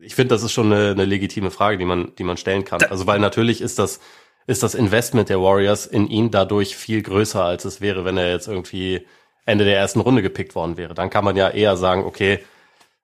ich 0.00 0.14
finde, 0.14 0.34
das 0.34 0.42
ist 0.42 0.52
schon 0.52 0.72
eine, 0.72 0.92
eine 0.92 1.04
legitime 1.04 1.50
Frage, 1.50 1.76
die 1.76 1.84
man, 1.84 2.14
die 2.16 2.24
man 2.24 2.38
stellen 2.38 2.64
kann. 2.64 2.80
Also, 2.82 3.06
weil 3.06 3.18
natürlich 3.18 3.60
ist 3.60 3.78
das, 3.78 4.00
ist 4.46 4.62
das 4.62 4.74
Investment 4.74 5.28
der 5.28 5.42
Warriors 5.42 5.84
in 5.84 6.08
ihn 6.08 6.30
dadurch 6.30 6.76
viel 6.76 7.02
größer, 7.02 7.44
als 7.44 7.66
es 7.66 7.82
wäre, 7.82 8.06
wenn 8.06 8.16
er 8.16 8.30
jetzt 8.30 8.48
irgendwie 8.48 9.06
Ende 9.44 9.66
der 9.66 9.76
ersten 9.76 10.00
Runde 10.00 10.22
gepickt 10.22 10.54
worden 10.54 10.78
wäre. 10.78 10.94
Dann 10.94 11.10
kann 11.10 11.26
man 11.26 11.36
ja 11.36 11.50
eher 11.50 11.76
sagen, 11.76 12.04
okay, 12.04 12.38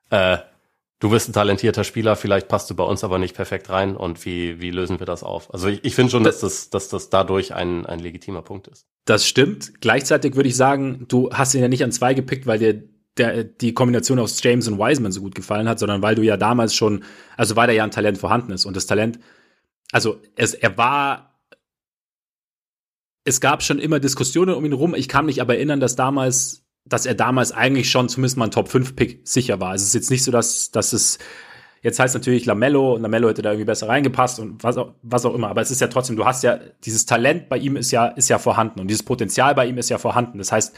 äh, 0.09 0.39
du 0.99 1.11
bist 1.11 1.29
ein 1.29 1.35
talentierter 1.35 1.85
Spieler, 1.85 2.17
vielleicht 2.17 2.49
passt 2.49 2.71
du 2.71 2.75
bei 2.75 2.85
uns 2.85 3.05
aber 3.05 3.19
nicht 3.19 3.37
perfekt 3.37 3.69
rein 3.69 3.95
und 3.95 4.25
wie, 4.25 4.63
wie 4.63 4.71
lösen 4.71 4.99
wir 4.99 5.07
das 5.07 5.23
auf? 5.23 5.53
Also 5.53 5.69
ich, 5.69 5.85
ich 5.85 5.95
finde 5.95 6.11
schon, 6.11 6.25
dass 6.25 6.41
das, 6.41 6.71
dass 6.71 6.89
das 6.89 7.11
dadurch 7.11 7.53
ein, 7.53 7.85
ein 7.85 7.99
legitimer 7.99 8.41
Punkt 8.41 8.69
ist. 8.69 8.87
Das 9.05 9.27
stimmt. 9.27 9.81
Gleichzeitig 9.81 10.35
würde 10.35 10.49
ich 10.49 10.57
sagen, 10.57 11.05
du 11.09 11.31
hast 11.31 11.55
ihn 11.55 11.61
ja 11.61 11.69
nicht 11.69 11.85
an 11.85 11.93
zwei 11.93 12.15
gepickt, 12.15 12.47
weil 12.47 12.59
dir 12.59 12.83
der, 13.17 13.45
die 13.45 13.75
Kombination 13.75 14.19
aus 14.19 14.43
James 14.43 14.67
und 14.67 14.79
Wiseman 14.79 15.13
so 15.13 15.21
gut 15.21 15.35
gefallen 15.35 15.69
hat, 15.69 15.79
sondern 15.79 16.03
weil 16.03 16.15
du 16.15 16.23
ja 16.23 16.37
damals 16.37 16.75
schon, 16.75 17.05
also 17.37 17.55
weil 17.55 17.69
da 17.69 17.73
ja 17.73 17.85
ein 17.85 17.91
Talent 17.91 18.19
vorhanden 18.19 18.53
ist. 18.53 18.65
Und 18.65 18.77
das 18.77 18.87
Talent, 18.87 19.21
also 19.93 20.21
es, 20.37 20.55
er 20.55 20.77
war 20.77 21.35
es 23.25 23.41
gab 23.41 23.63
schon 23.63 23.79
immer 23.79 24.01
Diskussionen 24.01 24.55
um 24.55 24.65
ihn 24.65 24.73
rum. 24.73 24.95
Ich 24.95 25.09
kann 25.09 25.27
mich 25.27 25.41
aber 25.41 25.57
erinnern, 25.57 25.81
dass 25.81 25.97
damals, 25.97 26.65
dass 26.85 27.07
er 27.07 27.15
damals 27.15 27.53
eigentlich 27.53 27.91
schon 27.91 28.09
zumindest 28.09 28.37
mal 28.37 28.47
ein 28.47 28.51
Top 28.51 28.69
5 28.69 28.95
Pick 28.95 29.21
sicher 29.25 29.61
war. 29.61 29.71
Also 29.71 29.83
es 29.83 29.89
ist 29.89 29.95
jetzt 29.95 30.11
nicht 30.11 30.25
so, 30.25 30.31
dass, 30.31 30.71
dass 30.71 30.93
es 30.93 31.19
Jetzt 31.85 32.01
heißt 32.01 32.15
natürlich 32.15 32.47
Lamello 32.47 32.95
und 32.95 33.03
Lamello 33.03 33.29
hätte 33.29 33.43
da 33.43 33.51
irgendwie 33.51 33.67
besser 33.67 33.89
reingepasst 33.89 34.41
und 34.41 34.65
was 34.65 34.79
auch, 34.79 34.95
was 35.03 35.27
auch 35.27 35.35
immer. 35.35 35.51
Aber 35.51 35.61
es 35.61 35.71
ist 35.71 35.83
ja 35.83 35.87
trotzdem, 35.89 36.17
du 36.17 36.25
hast 36.25 36.43
ja, 36.43 36.59
dieses 36.83 37.05
Talent 37.05 37.51
bei 37.51 37.59
ihm 37.59 37.77
ist 37.77 37.91
ja, 37.91 38.07
ist 38.07 38.31
ja 38.31 38.39
vorhanden 38.39 38.81
und 38.81 38.89
dieses 38.89 39.03
Potenzial 39.03 39.55
bei 39.55 39.67
ihm 39.67 39.77
ist 39.77 39.91
ja 39.91 39.99
vorhanden. 39.99 40.39
Das 40.39 40.51
heißt, 40.51 40.75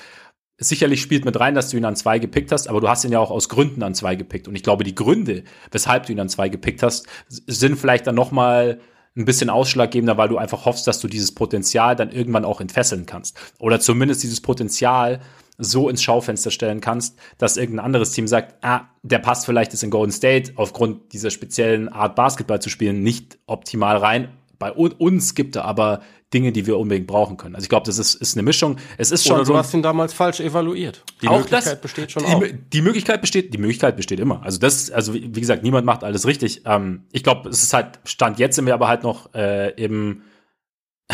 sicherlich 0.58 1.00
spielt 1.00 1.24
mit 1.24 1.38
rein, 1.38 1.54
dass 1.54 1.70
du 1.70 1.76
ihn 1.76 1.84
an 1.84 1.94
zwei 1.94 2.18
gepickt 2.18 2.50
hast, 2.50 2.68
aber 2.68 2.80
du 2.80 2.88
hast 2.88 3.04
ihn 3.04 3.12
ja 3.12 3.20
auch 3.20 3.30
aus 3.30 3.48
Gründen 3.48 3.84
an 3.84 3.94
zwei 3.94 4.16
gepickt. 4.16 4.48
Und 4.48 4.56
ich 4.56 4.64
glaube, 4.64 4.82
die 4.82 4.96
Gründe, 4.96 5.44
weshalb 5.70 6.06
du 6.06 6.12
ihn 6.12 6.18
an 6.18 6.28
zwei 6.28 6.48
gepickt 6.48 6.82
hast, 6.82 7.06
sind 7.28 7.76
vielleicht 7.76 8.08
dann 8.08 8.16
noch 8.16 8.32
mal 8.32 8.80
ein 9.16 9.24
bisschen 9.24 9.48
ausschlaggebender, 9.48 10.18
weil 10.18 10.28
du 10.28 10.38
einfach 10.38 10.64
hoffst, 10.64 10.88
dass 10.88 10.98
du 10.98 11.06
dieses 11.06 11.32
Potenzial 11.32 11.94
dann 11.94 12.10
irgendwann 12.10 12.44
auch 12.44 12.60
entfesseln 12.60 13.06
kannst. 13.06 13.38
Oder 13.60 13.78
zumindest 13.78 14.24
dieses 14.24 14.40
Potenzial 14.40 15.20
so 15.58 15.88
ins 15.88 16.02
Schaufenster 16.02 16.50
stellen 16.50 16.80
kannst, 16.80 17.18
dass 17.38 17.56
irgendein 17.56 17.84
anderes 17.84 18.12
Team 18.12 18.28
sagt, 18.28 18.56
ah, 18.62 18.88
der 19.02 19.18
passt 19.18 19.46
vielleicht 19.46 19.72
jetzt 19.72 19.82
in 19.82 19.90
Golden 19.90 20.12
State 20.12 20.52
aufgrund 20.56 21.12
dieser 21.12 21.30
speziellen 21.30 21.88
Art 21.88 22.14
Basketball 22.14 22.60
zu 22.60 22.68
spielen 22.68 23.02
nicht 23.02 23.38
optimal 23.46 23.96
rein. 23.96 24.28
Bei 24.58 24.72
uns 24.72 25.34
gibt 25.34 25.56
er 25.56 25.64
aber 25.64 26.00
Dinge, 26.34 26.50
die 26.50 26.66
wir 26.66 26.78
unbedingt 26.78 27.06
brauchen 27.06 27.36
können. 27.36 27.54
Also 27.54 27.64
ich 27.64 27.68
glaube, 27.68 27.86
das 27.86 27.98
ist, 27.98 28.14
ist 28.14 28.36
eine 28.36 28.42
Mischung. 28.42 28.76
Es 28.98 29.10
ist 29.10 29.24
schon 29.24 29.36
Oder 29.36 29.44
du 29.44 29.52
so 29.52 29.58
hast 29.58 29.72
ihn 29.74 29.82
damals 29.82 30.12
falsch 30.12 30.40
evaluiert. 30.40 31.04
Die 31.22 31.28
auch 31.28 31.38
Möglichkeit 31.38 31.66
das, 31.66 31.80
besteht 31.80 32.10
schon 32.10 32.24
die, 32.24 32.32
auch. 32.32 32.44
Die 32.72 32.82
Möglichkeit 32.82 33.20
besteht, 33.20 33.54
die 33.54 33.58
Möglichkeit 33.58 33.96
besteht 33.96 34.18
immer. 34.18 34.42
Also 34.42 34.58
das, 34.58 34.90
also 34.90 35.14
wie 35.14 35.30
gesagt, 35.30 35.62
niemand 35.62 35.86
macht 35.86 36.02
alles 36.02 36.26
richtig. 36.26 36.62
Ähm, 36.64 37.04
ich 37.12 37.22
glaube, 37.22 37.48
es 37.48 37.62
ist 37.62 37.72
halt 37.72 38.00
Stand 38.04 38.38
jetzt 38.38 38.56
sind 38.56 38.66
wir 38.66 38.74
aber 38.74 38.88
halt 38.88 39.04
noch 39.04 39.32
äh, 39.34 39.70
im 39.82 40.22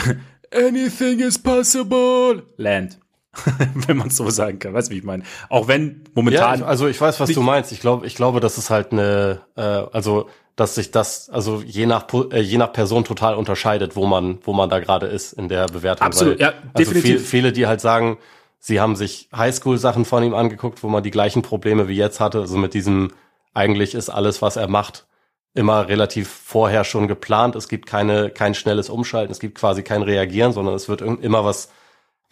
Anything 0.51 1.21
is 1.21 1.39
possible 1.39 2.43
Land. 2.57 2.99
wenn 3.87 3.97
man 3.97 4.11
so 4.11 4.29
sagen 4.31 4.59
kann. 4.59 4.75
Weißt 4.75 4.89
du, 4.89 4.95
wie 4.95 4.99
ich 4.99 5.05
meine? 5.05 5.23
Auch 5.49 5.69
wenn 5.69 6.05
momentan. 6.15 6.61
Ja, 6.61 6.67
also 6.67 6.87
ich 6.87 7.01
weiß, 7.01 7.19
was 7.21 7.31
du 7.31 7.43
meinst. 7.43 7.73
Ich 7.73 7.81
glaube, 7.81 8.07
ich 8.07 8.15
glaube, 8.15 8.41
das 8.41 8.59
ist 8.59 8.71
halt 8.71 8.93
eine, 8.93 9.41
äh, 9.57 9.63
also 9.63 10.29
dass 10.55 10.75
sich 10.75 10.91
das, 10.91 11.31
also 11.31 11.63
je 11.65 11.87
nach 11.87 12.07
äh, 12.31 12.41
je 12.41 12.59
nach 12.59 12.73
Person 12.73 13.05
total 13.05 13.35
unterscheidet, 13.35 13.97
wo 13.97 14.07
man, 14.07 14.39
wo 14.45 14.53
man 14.53 14.69
da 14.69 14.81
gerade 14.81 15.07
ist 15.07 15.33
in 15.33 15.49
der 15.49 15.67
Bewertung. 15.67 16.07
Absolut, 16.07 16.39
Weil, 16.39 16.47
ja, 16.47 16.53
definitiv. 16.77 17.17
Also 17.17 17.25
viele, 17.25 17.53
die 17.53 17.67
halt 17.67 17.81
sagen, 17.81 18.19
sie 18.59 18.81
haben 18.81 18.95
sich 18.95 19.29
Highschool-Sachen 19.35 20.05
von 20.05 20.23
ihm 20.23 20.35
angeguckt, 20.35 20.83
wo 20.83 20.89
man 20.89 21.03
die 21.03 21.11
gleichen 21.11 21.41
Probleme 21.41 21.89
wie 21.89 21.97
jetzt 21.97 22.21
hatte. 22.21 22.41
Also 22.41 22.59
mit 22.59 22.75
diesem, 22.75 23.13
eigentlich 23.55 23.95
ist 23.95 24.11
alles, 24.11 24.43
was 24.43 24.57
er 24.57 24.69
macht, 24.69 25.07
immer 25.55 25.89
relativ 25.89 26.29
vorher 26.29 26.85
schon 26.85 27.09
geplant. 27.09 27.57
Es 27.57 27.69
gibt 27.69 27.87
keine, 27.87 28.29
kein 28.29 28.55
schnelles 28.55 28.91
Umschalten, 28.91 29.33
es 29.33 29.41
gibt 29.41 29.59
quasi 29.59 29.83
kein 29.83 30.03
Reagieren, 30.03 30.53
sondern 30.53 30.75
es 30.75 30.89
wird 30.89 31.01
immer 31.01 31.47
was 31.47 31.71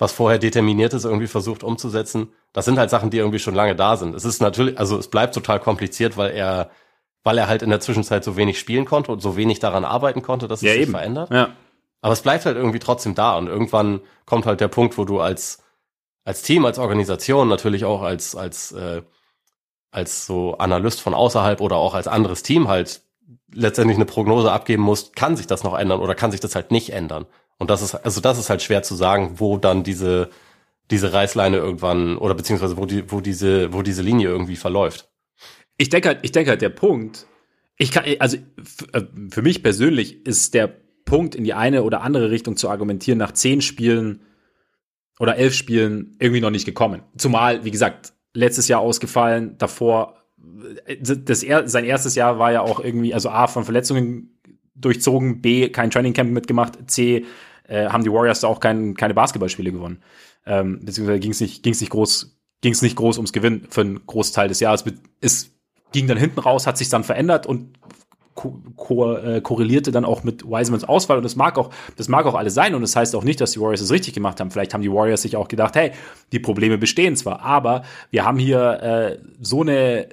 was 0.00 0.12
vorher 0.12 0.38
determiniert 0.38 0.94
ist, 0.94 1.04
irgendwie 1.04 1.26
versucht 1.26 1.62
umzusetzen. 1.62 2.32
Das 2.54 2.64
sind 2.64 2.78
halt 2.78 2.88
Sachen, 2.88 3.10
die 3.10 3.18
irgendwie 3.18 3.38
schon 3.38 3.54
lange 3.54 3.76
da 3.76 3.98
sind. 3.98 4.14
Es 4.14 4.24
ist 4.24 4.40
natürlich, 4.40 4.78
also 4.78 4.96
es 4.98 5.08
bleibt 5.08 5.34
total 5.34 5.60
kompliziert, 5.60 6.16
weil 6.16 6.30
er, 6.30 6.70
weil 7.22 7.36
er 7.36 7.48
halt 7.48 7.60
in 7.60 7.68
der 7.68 7.80
Zwischenzeit 7.80 8.24
so 8.24 8.34
wenig 8.34 8.58
spielen 8.58 8.86
konnte 8.86 9.12
und 9.12 9.20
so 9.20 9.36
wenig 9.36 9.58
daran 9.58 9.84
arbeiten 9.84 10.22
konnte, 10.22 10.48
dass 10.48 10.60
es 10.60 10.66
ja, 10.66 10.72
sich 10.72 10.82
eben. 10.82 10.92
verändert. 10.92 11.30
Ja. 11.30 11.50
Aber 12.00 12.14
es 12.14 12.22
bleibt 12.22 12.46
halt 12.46 12.56
irgendwie 12.56 12.78
trotzdem 12.78 13.14
da 13.14 13.36
und 13.36 13.46
irgendwann 13.46 14.00
kommt 14.24 14.46
halt 14.46 14.62
der 14.62 14.68
Punkt, 14.68 14.96
wo 14.96 15.04
du 15.04 15.20
als 15.20 15.62
als 16.24 16.42
Team, 16.42 16.64
als 16.64 16.78
Organisation, 16.78 17.48
natürlich 17.48 17.84
auch 17.84 18.00
als 18.00 18.34
als 18.34 18.72
äh, 18.72 19.02
als 19.90 20.24
so 20.24 20.56
Analyst 20.56 21.02
von 21.02 21.12
außerhalb 21.12 21.60
oder 21.60 21.76
auch 21.76 21.92
als 21.92 22.08
anderes 22.08 22.42
Team 22.42 22.68
halt 22.68 23.02
letztendlich 23.52 23.98
eine 23.98 24.06
Prognose 24.06 24.50
abgeben 24.50 24.82
musst, 24.82 25.14
kann 25.14 25.36
sich 25.36 25.46
das 25.46 25.62
noch 25.62 25.76
ändern 25.76 26.00
oder 26.00 26.14
kann 26.14 26.30
sich 26.30 26.40
das 26.40 26.54
halt 26.54 26.70
nicht 26.70 26.90
ändern. 26.90 27.26
Und 27.60 27.68
das 27.68 27.82
ist, 27.82 27.94
also 27.94 28.22
das 28.22 28.38
ist 28.38 28.48
halt 28.48 28.62
schwer 28.62 28.82
zu 28.82 28.94
sagen, 28.94 29.34
wo 29.36 29.58
dann 29.58 29.84
diese, 29.84 30.30
diese 30.90 31.12
Reißleine 31.12 31.58
irgendwann, 31.58 32.16
oder 32.16 32.34
beziehungsweise 32.34 32.78
wo 32.78 32.86
die, 32.86 33.12
wo 33.12 33.20
diese, 33.20 33.72
wo 33.74 33.82
diese 33.82 34.00
Linie 34.00 34.28
irgendwie 34.28 34.56
verläuft. 34.56 35.10
Ich 35.76 35.90
denke 35.90 36.08
halt, 36.08 36.20
ich 36.22 36.32
denke 36.32 36.50
halt, 36.50 36.62
der 36.62 36.70
Punkt, 36.70 37.26
ich 37.76 37.92
kann, 37.92 38.04
also 38.18 38.38
äh, 38.92 39.02
für 39.30 39.42
mich 39.42 39.62
persönlich 39.62 40.26
ist 40.26 40.54
der 40.54 40.74
Punkt 41.04 41.34
in 41.34 41.44
die 41.44 41.52
eine 41.52 41.82
oder 41.82 42.00
andere 42.00 42.30
Richtung 42.30 42.56
zu 42.56 42.70
argumentieren 42.70 43.18
nach 43.18 43.32
zehn 43.32 43.60
Spielen 43.60 44.22
oder 45.18 45.36
elf 45.36 45.52
Spielen 45.52 46.16
irgendwie 46.18 46.40
noch 46.40 46.50
nicht 46.50 46.64
gekommen. 46.64 47.02
Zumal, 47.18 47.62
wie 47.62 47.70
gesagt, 47.70 48.14
letztes 48.32 48.68
Jahr 48.68 48.80
ausgefallen, 48.80 49.58
davor, 49.58 50.16
äh, 50.86 50.96
das, 50.98 51.40
sein 51.40 51.84
erstes 51.84 52.14
Jahr 52.14 52.38
war 52.38 52.52
ja 52.52 52.62
auch 52.62 52.80
irgendwie, 52.80 53.12
also 53.12 53.28
A, 53.28 53.48
von 53.48 53.64
Verletzungen 53.64 54.40
durchzogen, 54.74 55.42
B, 55.42 55.68
kein 55.68 55.90
Training 55.90 56.14
Camp 56.14 56.30
mitgemacht, 56.30 56.90
C, 56.90 57.26
äh, 57.70 57.88
haben 57.88 58.04
die 58.04 58.12
Warriors 58.12 58.40
da 58.40 58.48
auch 58.48 58.60
kein, 58.60 58.94
keine 58.94 59.14
Basketballspiele 59.14 59.72
gewonnen. 59.72 60.02
Ähm, 60.44 60.80
beziehungsweise 60.84 61.20
ging 61.20 61.30
es 61.30 61.40
nicht, 61.40 61.62
ging's 61.62 61.80
nicht 61.80 61.90
groß, 61.90 62.36
ging 62.60 62.72
es 62.72 62.82
nicht 62.82 62.96
groß 62.96 63.18
ums 63.18 63.32
Gewinn 63.32 63.66
für 63.70 63.82
einen 63.82 64.06
Großteil 64.06 64.48
des 64.48 64.60
Jahres. 64.60 64.84
Es 65.20 65.52
ging 65.92 66.06
dann 66.08 66.18
hinten 66.18 66.40
raus, 66.40 66.66
hat 66.66 66.76
sich 66.76 66.88
dann 66.88 67.04
verändert 67.04 67.46
und 67.46 67.78
ko 68.34 68.60
ko 68.76 69.16
äh, 69.16 69.40
korrelierte 69.40 69.92
dann 69.92 70.04
auch 70.04 70.24
mit 70.24 70.44
Wisemans 70.44 70.84
Auswahl 70.84 71.18
und 71.18 71.24
das 71.24 71.36
mag 71.36 71.58
auch, 71.58 71.70
das 71.96 72.08
mag 72.08 72.26
auch 72.26 72.34
alles 72.34 72.54
sein 72.54 72.74
und 72.74 72.82
das 72.82 72.96
heißt 72.96 73.14
auch 73.14 73.24
nicht, 73.24 73.40
dass 73.40 73.52
die 73.52 73.60
Warriors 73.60 73.80
es 73.80 73.90
richtig 73.90 74.14
gemacht 74.14 74.40
haben. 74.40 74.50
Vielleicht 74.50 74.74
haben 74.74 74.82
die 74.82 74.92
Warriors 74.92 75.22
sich 75.22 75.36
auch 75.36 75.48
gedacht, 75.48 75.76
hey, 75.76 75.92
die 76.32 76.38
Probleme 76.38 76.78
bestehen 76.78 77.16
zwar, 77.16 77.40
aber 77.42 77.82
wir 78.10 78.24
haben 78.24 78.38
hier 78.38 78.82
äh, 78.82 79.18
so 79.40 79.60
eine 79.60 80.08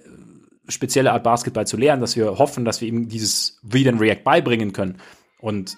spezielle 0.67 1.11
Art 1.11 1.23
Basketball 1.23 1.65
zu 1.65 1.77
lernen, 1.77 2.01
dass 2.01 2.15
wir 2.15 2.37
hoffen, 2.37 2.65
dass 2.65 2.81
wir 2.81 2.87
ihm 2.87 3.07
dieses 3.07 3.59
Read 3.73 3.87
and 3.87 4.01
React 4.01 4.23
beibringen 4.23 4.73
können. 4.73 4.97
Und 5.39 5.77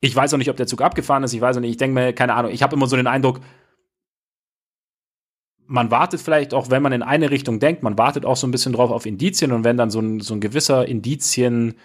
ich 0.00 0.14
weiß 0.14 0.32
auch 0.32 0.38
nicht, 0.38 0.50
ob 0.50 0.56
der 0.56 0.66
Zug 0.66 0.80
abgefahren 0.80 1.24
ist. 1.24 1.32
Ich 1.32 1.40
weiß 1.40 1.56
auch 1.56 1.60
nicht. 1.60 1.70
Ich 1.70 1.76
denke 1.76 1.94
mir, 1.94 2.12
keine 2.12 2.34
Ahnung. 2.34 2.52
Ich 2.52 2.62
habe 2.62 2.76
immer 2.76 2.86
so 2.86 2.96
den 2.96 3.06
Eindruck, 3.06 3.40
man 5.66 5.90
wartet 5.90 6.20
vielleicht 6.20 6.54
auch, 6.54 6.70
wenn 6.70 6.82
man 6.82 6.92
in 6.92 7.02
eine 7.02 7.30
Richtung 7.30 7.60
denkt, 7.60 7.82
man 7.82 7.98
wartet 7.98 8.24
auch 8.24 8.36
so 8.36 8.46
ein 8.46 8.50
bisschen 8.50 8.72
drauf 8.72 8.90
auf 8.90 9.06
Indizien. 9.06 9.52
Und 9.52 9.64
wenn 9.64 9.76
dann 9.76 9.90
so 9.90 10.00
ein, 10.00 10.20
so 10.20 10.34
ein 10.34 10.40
gewisser 10.40 10.86
Indizienberg 10.86 11.76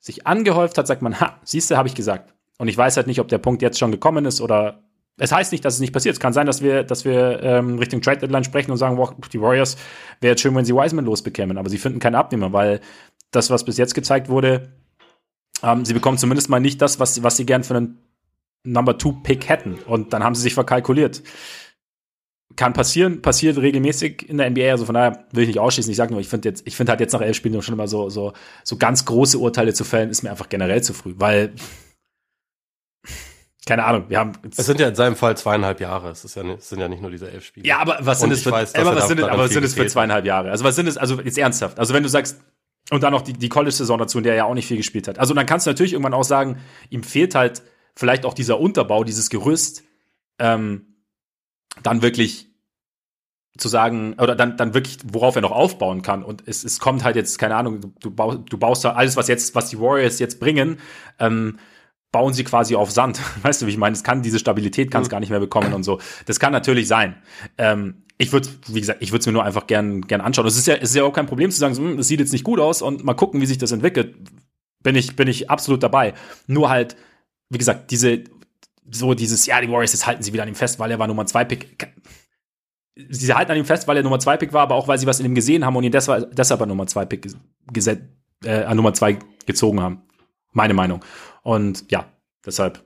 sich 0.00 0.26
angehäuft 0.26 0.76
hat, 0.78 0.86
sagt 0.86 1.02
man, 1.02 1.20
ha, 1.20 1.38
siehst 1.44 1.70
du, 1.70 1.76
habe 1.76 1.88
ich 1.88 1.94
gesagt. 1.94 2.34
Und 2.58 2.68
ich 2.68 2.76
weiß 2.76 2.96
halt 2.96 3.06
nicht, 3.06 3.20
ob 3.20 3.28
der 3.28 3.38
Punkt 3.38 3.62
jetzt 3.62 3.78
schon 3.78 3.92
gekommen 3.92 4.24
ist 4.24 4.40
oder 4.40 4.82
es 5.16 5.30
heißt 5.30 5.52
nicht, 5.52 5.64
dass 5.64 5.74
es 5.74 5.80
nicht 5.80 5.92
passiert. 5.92 6.14
Es 6.14 6.20
kann 6.20 6.32
sein, 6.32 6.46
dass 6.46 6.60
wir, 6.60 6.82
dass 6.82 7.04
wir 7.04 7.40
ähm, 7.42 7.78
Richtung 7.78 8.00
Trade 8.00 8.18
Deadline 8.18 8.42
sprechen 8.42 8.72
und 8.72 8.78
sagen, 8.78 8.96
wow, 8.96 9.14
die 9.32 9.40
Warriors 9.40 9.76
wäre 10.20 10.32
jetzt 10.32 10.40
schön, 10.40 10.54
wenn 10.56 10.64
sie 10.64 10.74
Wiseman 10.74 11.04
losbekämen, 11.04 11.56
aber 11.56 11.70
sie 11.70 11.78
finden 11.78 12.00
keine 12.00 12.18
Abnehmer, 12.18 12.52
weil 12.52 12.80
das, 13.30 13.50
was 13.50 13.64
bis 13.64 13.76
jetzt 13.76 13.94
gezeigt 13.94 14.28
wurde, 14.28 14.72
ähm, 15.64 15.84
sie 15.84 15.94
bekommen 15.94 16.18
zumindest 16.18 16.48
mal 16.48 16.60
nicht 16.60 16.80
das, 16.82 17.00
was, 17.00 17.22
was 17.22 17.36
sie 17.36 17.46
gern 17.46 17.64
für 17.64 17.76
einen 17.76 17.98
Number 18.64 18.98
Two 18.98 19.12
Pick 19.12 19.48
hätten. 19.48 19.78
Und 19.86 20.12
dann 20.12 20.22
haben 20.22 20.34
sie 20.34 20.42
sich 20.42 20.54
verkalkuliert. 20.54 21.22
Kann 22.56 22.72
passieren, 22.72 23.20
passiert 23.20 23.58
regelmäßig 23.58 24.28
in 24.28 24.38
der 24.38 24.50
NBA. 24.50 24.70
Also 24.70 24.84
von 24.84 24.94
daher 24.94 25.26
will 25.32 25.42
ich 25.42 25.48
nicht 25.48 25.58
ausschließen. 25.58 25.90
Ich 25.90 25.96
sage 25.96 26.12
nur, 26.12 26.20
ich 26.20 26.28
finde 26.28 26.48
jetzt, 26.48 26.66
ich 26.66 26.76
finde 26.76 26.90
halt 26.90 27.00
jetzt 27.00 27.12
nach 27.12 27.20
elf 27.20 27.36
Spielen 27.36 27.60
schon 27.62 27.74
immer 27.74 27.88
so, 27.88 28.10
so, 28.10 28.32
so 28.62 28.76
ganz 28.76 29.04
große 29.04 29.38
Urteile 29.38 29.74
zu 29.74 29.84
fällen, 29.84 30.10
ist 30.10 30.22
mir 30.22 30.30
einfach 30.30 30.48
generell 30.48 30.82
zu 30.82 30.94
früh, 30.94 31.14
weil 31.16 31.54
keine 33.66 33.84
Ahnung, 33.84 34.04
wir 34.08 34.18
haben. 34.18 34.32
Es 34.56 34.66
sind 34.66 34.78
ja 34.78 34.88
in 34.88 34.94
seinem 34.94 35.16
Fall 35.16 35.36
zweieinhalb 35.36 35.80
Jahre. 35.80 36.10
Es, 36.10 36.24
ist 36.24 36.36
ja 36.36 36.42
es 36.42 36.68
sind 36.68 36.80
ja 36.80 36.88
nicht 36.88 37.00
nur 37.00 37.10
diese 37.10 37.30
elf 37.30 37.44
Spiele. 37.46 37.66
Ja, 37.66 37.78
aber 37.78 37.96
was 38.00 38.20
sind 38.20 38.30
es 38.30 38.42
für, 38.42 38.52
weiß, 38.52 38.74
aber 38.74 38.94
was 38.94 39.08
sind 39.08 39.18
es, 39.18 39.24
aber 39.24 39.44
was 39.44 39.52
sind 39.52 39.64
es 39.64 39.74
für 39.74 39.86
zweieinhalb 39.86 40.26
Jahre? 40.26 40.50
Also 40.50 40.64
was 40.64 40.76
sind 40.76 40.86
es, 40.86 40.98
also 40.98 41.20
jetzt 41.20 41.38
ernsthaft. 41.38 41.78
Also 41.78 41.94
wenn 41.94 42.02
du 42.02 42.08
sagst, 42.10 42.40
und 42.90 43.02
dann 43.02 43.12
noch 43.12 43.22
die, 43.22 43.32
die 43.32 43.48
College-Saison 43.48 43.98
dazu, 43.98 44.18
in 44.18 44.24
der 44.24 44.34
er 44.34 44.38
ja 44.38 44.44
auch 44.44 44.54
nicht 44.54 44.66
viel 44.66 44.76
gespielt 44.76 45.08
hat. 45.08 45.18
Also 45.18 45.34
dann 45.34 45.46
kannst 45.46 45.66
du 45.66 45.70
natürlich 45.70 45.92
irgendwann 45.92 46.14
auch 46.14 46.24
sagen, 46.24 46.58
ihm 46.90 47.02
fehlt 47.02 47.34
halt 47.34 47.62
vielleicht 47.96 48.26
auch 48.26 48.34
dieser 48.34 48.60
Unterbau, 48.60 49.04
dieses 49.04 49.30
Gerüst, 49.30 49.84
ähm, 50.38 50.96
dann 51.82 52.02
wirklich 52.02 52.48
zu 53.56 53.68
sagen, 53.68 54.14
oder 54.18 54.34
dann, 54.34 54.56
dann 54.56 54.74
wirklich, 54.74 54.98
worauf 55.04 55.36
er 55.36 55.42
noch 55.42 55.52
aufbauen 55.52 56.02
kann. 56.02 56.24
Und 56.24 56.42
es, 56.46 56.64
es 56.64 56.80
kommt 56.80 57.04
halt 57.04 57.16
jetzt, 57.16 57.38
keine 57.38 57.54
Ahnung, 57.54 57.80
du, 57.80 57.92
du, 58.00 58.10
baust, 58.10 58.40
du 58.50 58.58
baust 58.58 58.84
da 58.84 58.92
alles, 58.94 59.16
was 59.16 59.28
jetzt, 59.28 59.54
was 59.54 59.70
die 59.70 59.78
Warriors 59.78 60.18
jetzt 60.18 60.40
bringen, 60.40 60.78
ähm, 61.20 61.58
bauen 62.10 62.34
sie 62.34 62.44
quasi 62.44 62.74
auf 62.74 62.90
Sand. 62.90 63.20
Weißt 63.42 63.62
du, 63.62 63.66
wie 63.66 63.70
ich 63.70 63.76
meine? 63.76 63.94
Es 63.94 64.02
kann 64.02 64.22
diese 64.22 64.38
Stabilität 64.38 64.90
kann 64.90 65.02
es 65.02 65.08
mhm. 65.08 65.12
gar 65.12 65.20
nicht 65.20 65.30
mehr 65.30 65.40
bekommen 65.40 65.72
und 65.72 65.84
so. 65.84 66.00
Das 66.26 66.40
kann 66.40 66.52
natürlich 66.52 66.88
sein. 66.88 67.16
Ähm, 67.56 68.03
ich 68.18 68.32
würde, 68.32 68.48
wie 68.68 68.80
gesagt, 68.80 69.02
ich 69.02 69.10
würde 69.10 69.20
es 69.20 69.26
mir 69.26 69.32
nur 69.32 69.44
einfach 69.44 69.66
gern, 69.66 70.02
gern 70.02 70.20
anschauen. 70.20 70.46
Es 70.46 70.56
ist 70.56 70.66
ja, 70.66 70.74
es 70.74 70.90
ist 70.90 70.96
ja 70.96 71.04
auch 71.04 71.12
kein 71.12 71.26
Problem 71.26 71.50
zu 71.50 71.58
sagen, 71.58 71.74
so, 71.74 71.82
hm, 71.82 71.96
das 71.96 72.08
sieht 72.08 72.20
jetzt 72.20 72.32
nicht 72.32 72.44
gut 72.44 72.60
aus 72.60 72.82
und 72.82 73.04
mal 73.04 73.14
gucken, 73.14 73.40
wie 73.40 73.46
sich 73.46 73.58
das 73.58 73.72
entwickelt. 73.72 74.16
Bin 74.82 74.94
ich, 74.94 75.16
bin 75.16 75.28
ich 75.28 75.50
absolut 75.50 75.82
dabei. 75.82 76.14
Nur 76.46 76.70
halt, 76.70 76.96
wie 77.48 77.58
gesagt, 77.58 77.90
diese, 77.90 78.22
so 78.90 79.14
dieses, 79.14 79.46
ja, 79.46 79.60
die 79.60 79.68
Warriors, 79.68 79.92
jetzt 79.92 80.06
halten 80.06 80.22
sie 80.22 80.32
wieder 80.32 80.42
an 80.42 80.48
ihm 80.48 80.54
fest, 80.54 80.78
weil 80.78 80.90
er 80.90 80.98
war 80.98 81.06
Nummer 81.06 81.26
zwei 81.26 81.44
Pick. 81.44 81.92
Sie 82.96 83.34
halten 83.34 83.50
an 83.50 83.58
ihm 83.58 83.64
fest, 83.64 83.88
weil 83.88 83.96
er 83.96 84.02
Nummer 84.04 84.20
zwei 84.20 84.36
Pick 84.36 84.52
war, 84.52 84.62
aber 84.62 84.76
auch, 84.76 84.86
weil 84.86 84.98
sie 84.98 85.06
was 85.06 85.18
in 85.18 85.26
ihm 85.26 85.34
gesehen 85.34 85.64
haben 85.64 85.74
und 85.74 85.82
ihn 85.82 85.90
deshalb, 85.90 86.34
deshalb 86.36 86.60
an 86.60 86.68
Nummer 86.68 86.86
zwei 86.86 87.04
Pick 87.06 87.26
gesetzt, 87.72 88.02
äh, 88.44 88.62
an 88.62 88.76
Nummer 88.76 88.94
zwei 88.94 89.18
gezogen 89.46 89.80
haben. 89.80 90.02
Meine 90.52 90.74
Meinung. 90.74 91.04
Und 91.42 91.90
ja, 91.90 92.06
deshalb. 92.46 92.84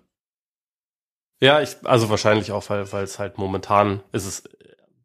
Ja, 1.41 1.61
ich, 1.61 1.77
also 1.85 2.09
wahrscheinlich 2.09 2.51
auch, 2.53 2.71
weil 2.71 3.03
es 3.03 3.19
halt 3.19 3.37
momentan 3.37 4.03
ist 4.13 4.27
es 4.27 4.58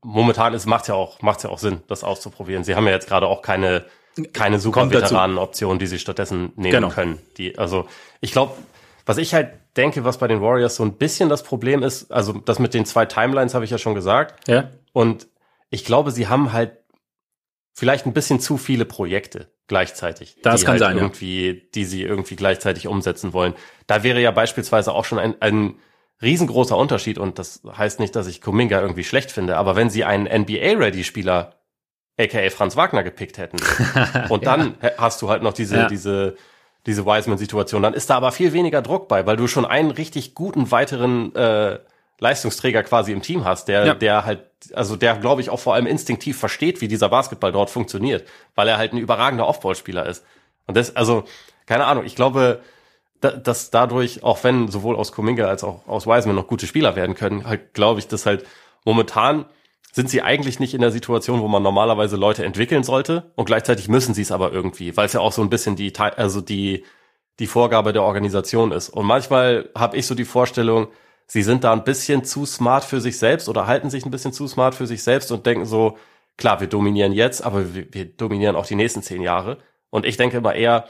momentan 0.03 0.53
ist, 0.53 0.65
macht 0.65 0.87
ja 0.87 0.95
auch, 0.95 1.21
macht 1.21 1.43
ja 1.43 1.49
auch 1.49 1.59
Sinn, 1.59 1.81
das 1.87 2.03
auszuprobieren. 2.03 2.63
Sie 2.63 2.75
haben 2.75 2.85
ja 2.85 2.91
jetzt 2.91 3.07
gerade 3.07 3.27
auch 3.27 3.41
keine, 3.41 3.85
keine 4.33 4.59
super 4.59 4.89
Veteranen-Option, 4.89 5.79
die 5.79 5.87
sie 5.87 5.99
stattdessen 5.99 6.53
nehmen 6.55 6.71
genau. 6.71 6.89
können. 6.89 7.19
Die, 7.37 7.57
also, 7.57 7.87
ich 8.21 8.31
glaube, 8.31 8.53
was 9.05 9.17
ich 9.17 9.33
halt 9.33 9.53
denke, 9.75 10.03
was 10.05 10.17
bei 10.17 10.27
den 10.27 10.41
Warriors 10.41 10.75
so 10.75 10.83
ein 10.83 10.93
bisschen 10.93 11.29
das 11.29 11.43
Problem 11.43 11.83
ist, 11.83 12.11
also 12.11 12.33
das 12.33 12.59
mit 12.59 12.73
den 12.73 12.85
zwei 12.85 13.05
Timelines 13.05 13.53
habe 13.53 13.65
ich 13.65 13.71
ja 13.71 13.77
schon 13.77 13.95
gesagt. 13.95 14.47
Ja. 14.47 14.69
Und 14.93 15.27
ich 15.69 15.83
glaube, 15.83 16.11
sie 16.11 16.27
haben 16.27 16.53
halt 16.53 16.77
vielleicht 17.73 18.05
ein 18.05 18.13
bisschen 18.13 18.39
zu 18.39 18.57
viele 18.57 18.85
Projekte 18.85 19.51
gleichzeitig. 19.67 20.37
Das 20.43 20.59
die 20.59 20.65
kann 20.65 20.73
halt 20.73 20.79
sein, 20.81 20.97
ja. 20.97 21.03
irgendwie, 21.03 21.69
die 21.73 21.85
sie 21.85 22.03
irgendwie 22.03 22.35
gleichzeitig 22.35 22.87
umsetzen 22.87 23.33
wollen. 23.33 23.53
Da 23.87 24.03
wäre 24.03 24.21
ja 24.21 24.31
beispielsweise 24.31 24.93
auch 24.93 25.05
schon 25.05 25.19
ein, 25.19 25.41
ein 25.41 25.75
riesengroßer 26.21 26.77
Unterschied 26.77 27.17
und 27.17 27.39
das 27.39 27.61
heißt 27.75 27.99
nicht, 27.99 28.15
dass 28.15 28.27
ich 28.27 28.41
Kuminga 28.41 28.79
irgendwie 28.79 29.03
schlecht 29.03 29.31
finde, 29.31 29.57
aber 29.57 29.75
wenn 29.75 29.89
sie 29.89 30.03
einen 30.05 30.25
NBA-Ready-Spieler, 30.25 31.55
aka 32.19 32.49
Franz 32.49 32.75
Wagner, 32.75 33.03
gepickt 33.03 33.37
hätten 33.37 33.57
und 34.29 34.45
dann 34.47 34.75
hast 34.97 35.21
du 35.21 35.29
halt 35.29 35.43
noch 35.43 35.53
diese, 35.53 35.77
Ja. 35.77 35.87
diese, 35.87 36.35
diese 36.85 37.05
Wiseman-Situation, 37.05 37.81
dann 37.81 37.93
ist 37.93 38.09
da 38.09 38.15
aber 38.17 38.31
viel 38.31 38.53
weniger 38.53 38.81
Druck 38.81 39.07
bei, 39.07 39.25
weil 39.25 39.35
du 39.37 39.47
schon 39.47 39.65
einen 39.65 39.91
richtig 39.91 40.35
guten 40.35 40.71
weiteren 40.71 41.33
äh, 41.35 41.79
Leistungsträger 42.19 42.83
quasi 42.83 43.11
im 43.11 43.21
Team 43.21 43.43
hast, 43.43 43.67
der, 43.67 43.85
Ja. 43.85 43.93
der 43.95 44.25
halt, 44.25 44.41
also 44.73 44.95
der, 44.95 45.15
glaube 45.17 45.41
ich, 45.41 45.49
auch 45.49 45.59
vor 45.59 45.73
allem 45.73 45.87
instinktiv 45.87 46.37
versteht, 46.39 46.79
wie 46.79 46.87
dieser 46.87 47.09
Basketball 47.09 47.51
dort 47.51 47.69
funktioniert, 47.69 48.25
weil 48.55 48.67
er 48.67 48.77
halt 48.77 48.93
ein 48.93 48.97
überragender 48.97 49.47
Offballspieler 49.47 50.05
ist. 50.05 50.23
Und 50.67 50.77
das, 50.77 50.95
also, 50.95 51.25
keine 51.65 51.85
Ahnung, 51.85 52.05
ich 52.05 52.15
glaube, 52.15 52.61
dass 53.23 53.71
dadurch, 53.71 54.23
auch 54.23 54.43
wenn 54.43 54.67
sowohl 54.67 54.95
aus 54.95 55.11
Kuminga 55.11 55.47
als 55.47 55.63
auch 55.63 55.87
aus 55.87 56.07
Wiseman 56.07 56.35
noch 56.35 56.47
gute 56.47 56.67
Spieler 56.67 56.95
werden 56.95 57.15
können, 57.15 57.45
halt 57.45 57.73
glaube 57.73 57.99
ich, 57.99 58.07
dass 58.07 58.25
halt 58.25 58.45
momentan 58.85 59.45
sind 59.93 60.09
sie 60.09 60.23
eigentlich 60.23 60.59
nicht 60.59 60.73
in 60.73 60.81
der 60.81 60.91
Situation, 60.91 61.41
wo 61.41 61.47
man 61.47 61.61
normalerweise 61.61 62.15
Leute 62.15 62.43
entwickeln 62.43 62.83
sollte 62.83 63.31
und 63.35 63.45
gleichzeitig 63.45 63.87
müssen 63.87 64.15
sie 64.15 64.23
es 64.23 64.31
aber 64.31 64.51
irgendwie, 64.51 64.97
weil 64.97 65.05
es 65.05 65.13
ja 65.13 65.19
auch 65.19 65.31
so 65.31 65.43
ein 65.43 65.51
bisschen 65.51 65.75
die, 65.75 65.93
also 65.97 66.41
die, 66.41 66.83
die 67.39 67.47
Vorgabe 67.47 67.93
der 67.93 68.01
Organisation 68.01 68.71
ist. 68.71 68.89
Und 68.89 69.05
manchmal 69.05 69.69
habe 69.75 69.95
ich 69.97 70.07
so 70.07 70.15
die 70.15 70.25
Vorstellung, 70.25 70.87
sie 71.27 71.43
sind 71.43 71.63
da 71.63 71.73
ein 71.73 71.83
bisschen 71.83 72.23
zu 72.23 72.45
smart 72.45 72.83
für 72.83 73.01
sich 73.01 73.19
selbst 73.19 73.47
oder 73.47 73.67
halten 73.67 73.91
sich 73.91 74.03
ein 74.05 74.11
bisschen 74.11 74.33
zu 74.33 74.47
smart 74.47 74.73
für 74.73 74.87
sich 74.87 75.03
selbst 75.03 75.31
und 75.31 75.45
denken 75.45 75.65
so, 75.65 75.97
klar, 76.37 76.59
wir 76.59 76.67
dominieren 76.67 77.13
jetzt, 77.13 77.41
aber 77.43 77.75
wir, 77.75 77.85
wir 77.91 78.05
dominieren 78.05 78.55
auch 78.55 78.65
die 78.65 78.75
nächsten 78.75 79.03
zehn 79.03 79.21
Jahre. 79.21 79.59
Und 79.91 80.07
ich 80.07 80.17
denke 80.17 80.37
immer 80.37 80.55
eher, 80.55 80.85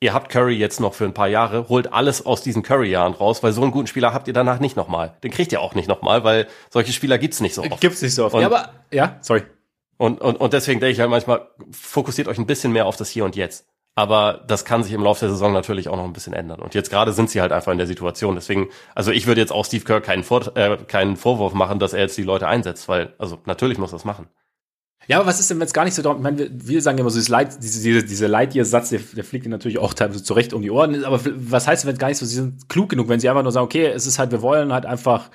ihr 0.00 0.14
habt 0.14 0.30
Curry 0.30 0.54
jetzt 0.56 0.80
noch 0.80 0.94
für 0.94 1.04
ein 1.04 1.14
paar 1.14 1.28
Jahre, 1.28 1.68
holt 1.68 1.92
alles 1.92 2.24
aus 2.24 2.42
diesen 2.42 2.62
Curry-Jahren 2.62 3.14
raus, 3.14 3.42
weil 3.42 3.52
so 3.52 3.62
einen 3.62 3.72
guten 3.72 3.86
Spieler 3.86 4.12
habt 4.14 4.28
ihr 4.28 4.34
danach 4.34 4.60
nicht 4.60 4.76
nochmal. 4.76 5.16
Den 5.22 5.30
kriegt 5.30 5.52
ihr 5.52 5.60
auch 5.60 5.74
nicht 5.74 5.88
nochmal, 5.88 6.24
weil 6.24 6.46
solche 6.70 6.92
Spieler 6.92 7.18
gibt's 7.18 7.40
nicht 7.40 7.54
so 7.54 7.62
oft. 7.62 7.80
Gibt's 7.80 8.02
nicht 8.02 8.14
so 8.14 8.24
oft. 8.26 8.34
Und- 8.34 8.42
ja, 8.42 8.46
aber, 8.46 8.70
ja, 8.92 9.16
sorry. 9.20 9.42
Und, 9.96 10.20
und, 10.20 10.36
und 10.36 10.52
deswegen 10.52 10.78
denke 10.80 10.92
ich 10.92 11.00
halt 11.00 11.10
manchmal, 11.10 11.48
fokussiert 11.72 12.28
euch 12.28 12.38
ein 12.38 12.46
bisschen 12.46 12.72
mehr 12.72 12.86
auf 12.86 12.96
das 12.96 13.10
Hier 13.10 13.24
und 13.24 13.34
Jetzt. 13.34 13.66
Aber 13.96 14.44
das 14.46 14.64
kann 14.64 14.84
sich 14.84 14.92
im 14.92 15.02
Laufe 15.02 15.20
der 15.20 15.30
Saison 15.30 15.52
natürlich 15.52 15.88
auch 15.88 15.96
noch 15.96 16.04
ein 16.04 16.12
bisschen 16.12 16.32
ändern. 16.32 16.60
Und 16.60 16.72
jetzt 16.74 16.88
gerade 16.88 17.12
sind 17.12 17.30
sie 17.30 17.40
halt 17.40 17.50
einfach 17.50 17.72
in 17.72 17.78
der 17.78 17.88
Situation. 17.88 18.36
Deswegen, 18.36 18.68
also 18.94 19.10
ich 19.10 19.26
würde 19.26 19.40
jetzt 19.40 19.50
auch 19.50 19.64
Steve 19.64 19.84
Kerr 19.84 20.00
keinen, 20.00 20.22
Vor 20.22 20.56
äh, 20.56 20.76
keinen 20.86 21.16
Vorwurf 21.16 21.52
machen, 21.52 21.80
dass 21.80 21.94
er 21.94 22.02
jetzt 22.02 22.16
die 22.16 22.22
Leute 22.22 22.46
einsetzt, 22.46 22.88
weil, 22.88 23.12
also 23.18 23.38
natürlich 23.44 23.76
muss 23.76 23.90
er 23.90 23.96
das 23.96 24.04
machen. 24.04 24.28
Ja, 25.06 25.18
aber 25.18 25.26
was 25.26 25.40
ist 25.40 25.48
denn, 25.50 25.58
wenn 25.58 25.66
es 25.66 25.72
gar 25.72 25.84
nicht 25.84 25.94
so 25.94 26.02
darum, 26.02 26.18
ich 26.18 26.22
meine, 26.22 26.38
wir, 26.38 26.50
wir 26.52 26.82
sagen 26.82 26.98
immer 26.98 27.08
so, 27.08 27.16
dieses 27.16 27.30
Light, 27.30 27.62
diese, 27.62 28.04
diese, 28.04 28.26
Lightyear-Satz, 28.26 28.90
der, 28.90 29.00
der 29.16 29.24
fliegt 29.24 29.46
dir 29.46 29.50
natürlich 29.50 29.78
auch 29.78 29.94
teilweise 29.94 30.22
zurecht 30.22 30.52
um 30.52 30.60
die 30.60 30.70
Ohren. 30.70 31.04
Aber 31.04 31.20
was 31.24 31.66
heißt, 31.66 31.86
wenn 31.86 31.94
es 31.94 31.98
gar 31.98 32.08
nicht 32.08 32.18
so, 32.18 32.26
sie 32.26 32.34
sind 32.34 32.68
klug 32.68 32.90
genug, 32.90 33.08
wenn 33.08 33.18
sie 33.18 33.28
einfach 33.28 33.42
nur 33.42 33.52
sagen, 33.52 33.64
okay, 33.64 33.86
es 33.86 34.06
ist 34.06 34.18
halt, 34.18 34.32
wir 34.32 34.42
wollen 34.42 34.72
halt 34.72 34.84
einfach, 34.84 35.30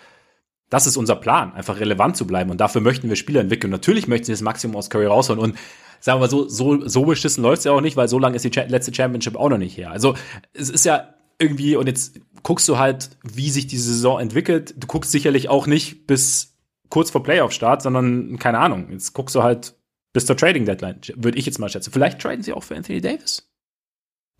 das 0.70 0.86
ist 0.86 0.96
unser 0.96 1.16
Plan, 1.16 1.54
einfach 1.54 1.80
relevant 1.80 2.18
zu 2.18 2.28
bleiben. 2.28 2.52
Und 2.52 2.62
dafür 2.62 2.82
möchten 2.82 3.10
wir 3.10 3.16
Spieler 3.16 3.42
entwickeln. 3.42 3.72
Natürlich 3.72 4.08
möchten 4.08 4.26
sie 4.26 4.34
das 4.34 4.42
Maximum 4.42 4.76
aus 4.76 4.92
Curry 4.92 5.08
rausholen. 5.08 5.42
Und 5.42 5.58
sagen 6.00 6.18
wir 6.20 6.26
mal 6.26 6.30
so, 6.30 6.48
so, 6.48 6.88
so 6.88 7.06
beschissen 7.06 7.44
läuft's 7.44 7.66
ja 7.66 7.72
auch 7.72 7.82
nicht, 7.82 7.96
weil 7.96 8.08
so 8.08 8.20
lange 8.20 8.36
ist 8.36 8.46
die 8.46 8.50
letzte 8.50 8.94
Championship 8.94 9.36
auch 9.36 9.50
noch 9.50 9.58
nicht 9.58 9.78
her. 9.78 9.90
Also 9.90 10.16
es 10.54 10.70
ist 10.70 10.86
ja 10.86 11.16
irgendwie, 11.40 11.76
und 11.76 11.88
jetzt 11.88 12.20
guckst 12.44 12.68
du 12.68 12.78
halt, 12.78 13.10
wie 13.24 13.50
sich 13.50 13.68
die 13.68 13.78
Saison 13.78 14.20
entwickelt. 14.20 14.76
Du 14.78 14.86
guckst 14.86 15.12
sicherlich 15.12 15.50
auch 15.50 15.66
nicht 15.66 16.06
bis 16.06 16.53
kurz 16.94 17.10
vor 17.10 17.24
Playoff-Start, 17.24 17.82
sondern 17.82 18.38
keine 18.38 18.60
Ahnung. 18.60 18.92
Jetzt 18.92 19.14
guckst 19.14 19.34
du 19.34 19.42
halt 19.42 19.74
bis 20.14 20.28
zur 20.28 20.38
Trading 20.38 20.64
Deadline, 20.66 21.02
würde 21.16 21.40
ich 21.40 21.46
jetzt 21.48 21.58
mal 21.58 21.68
schätzen. 21.68 21.92
Vielleicht 21.92 22.20
traden 22.22 22.44
sie 22.44 22.54
auch 22.54 22.64
für 22.64 22.76
Anthony 22.76 23.02
Davis, 23.02 23.52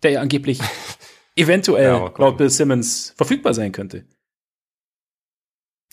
der 0.04 0.12
ja 0.12 0.20
angeblich 0.20 0.60
eventuell 1.36 1.88
Ja, 1.88 2.12
laut 2.16 2.36
Bill 2.36 2.48
Simmons 2.50 3.12
verfügbar 3.16 3.54
sein 3.54 3.72
könnte. 3.72 4.04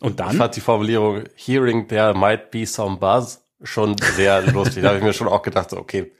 Und 0.02 0.12
Ich 0.12 0.15
dann? 0.17 0.36
fand 0.38 0.56
die 0.56 0.62
Formulierung 0.62 1.24
Hearing 1.36 1.88
there 1.88 2.13
might 2.13 2.52
be 2.52 2.67
some 2.67 2.97
buzz 2.97 3.43
schon 3.63 3.95
sehr 4.15 4.43
lustig. 4.52 4.84
da 4.84 4.89
habe 4.89 5.00
ich 5.00 5.04
mir 5.04 5.13
schon 5.13 5.28
auch 5.28 5.41
gedacht, 5.41 5.74
okay, 5.74 6.12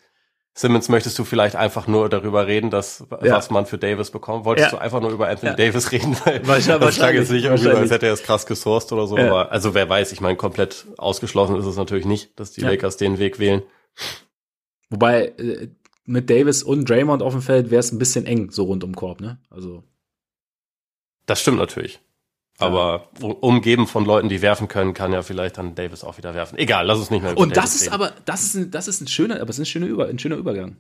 Simmons, 0.54 0.90
möchtest 0.90 1.18
du 1.18 1.24
vielleicht 1.24 1.56
einfach 1.56 1.88
nur 1.88 2.10
darüber 2.10 2.46
reden, 2.46 2.70
dass 2.70 3.06
Ja. 3.24 3.36
was 3.36 3.50
man 3.52 3.66
für 3.66 3.78
Davis 3.78 4.12
bekommt? 4.12 4.44
Wolltest 4.44 4.72
Ja. 4.72 4.78
du 4.78 4.82
einfach 4.84 5.00
nur 5.00 5.12
über 5.12 5.30
Anthony 5.30 5.52
Ja. 5.52 5.56
Davis 5.56 5.92
reden? 5.94 6.18
Weil 6.26 6.42
Wahrscheinlich- 6.48 6.88
das 6.88 6.96
klang 6.96 7.14
jetzt 7.16 7.32
nicht 7.32 7.46
irgendwie, 7.46 7.70
als 7.70 7.90
hätte 7.90 8.08
er 8.08 8.14
es 8.14 8.24
krass 8.24 8.46
gesourced 8.46 8.92
oder 8.92 9.08
so. 9.08 9.18
Aber 9.18 9.52
also 9.52 9.74
wer 9.74 9.88
weiß, 9.88 10.12
ich 10.12 10.20
meine, 10.20 10.36
komplett 10.36 10.88
ausgeschlossen 10.98 11.56
ist 11.56 11.66
es 11.66 11.78
natürlich 11.78 12.06
nicht, 12.06 12.38
dass 12.40 12.52
die. 12.52 12.62
Lakers 12.62 12.98
den 12.98 13.18
Weg 13.18 13.40
wählen. 13.40 13.64
Wobei 14.90 15.28
äh, 15.38 15.70
mit 16.06 16.30
Davis 16.30 16.64
und 16.64 16.90
Draymond 16.90 17.22
auf 17.24 17.32
dem 17.32 17.42
Feld 17.42 17.72
wäre 17.72 17.80
es 17.80 17.92
ein 17.94 18.00
bisschen 18.00 18.26
eng, 18.26 18.52
so 18.52 18.66
rund 18.66 18.84
um 18.84 18.94
Korb, 18.94 19.22
ne? 19.22 19.40
Also. 19.50 19.84
Das 21.28 21.40
stimmt 21.40 21.60
natürlich. 21.60 22.02
Aber 22.62 23.10
umgeben 23.42 23.88
von 23.88 24.06
Leuten, 24.06 24.30
die 24.30 24.42
werfen 24.42 24.68
können, 24.68 24.94
kann 24.94 25.12
ja 25.14 25.22
vielleicht 25.24 25.58
dann 25.58 25.76
Davis 25.76 26.04
auch 26.04 26.18
wieder 26.18 26.34
werfen. 26.36 26.58
Egal, 26.58 26.86
lass 26.86 27.00
uns 27.00 27.10
nicht 27.12 27.22
mehr 27.22 27.32
über 27.34 27.42
Und 27.42 27.56
Davis 27.58 27.72
das 27.72 27.76
ist 27.76 27.82
reden. 27.84 27.94
aber, 27.94 28.14
das 28.26 28.44
ist 28.44 28.56
ein, 28.56 28.72
das 28.72 28.88
ist 28.88 29.02
ein 29.02 29.08
schöner, 29.08 29.36
aber 29.42 29.50
es 29.50 29.58
ist 29.58 29.64
ein 29.64 29.66
schöner, 29.66 29.88
Über, 29.88 30.08
ein 30.08 30.20
schöner 30.20 30.36
Übergang. 30.38 30.78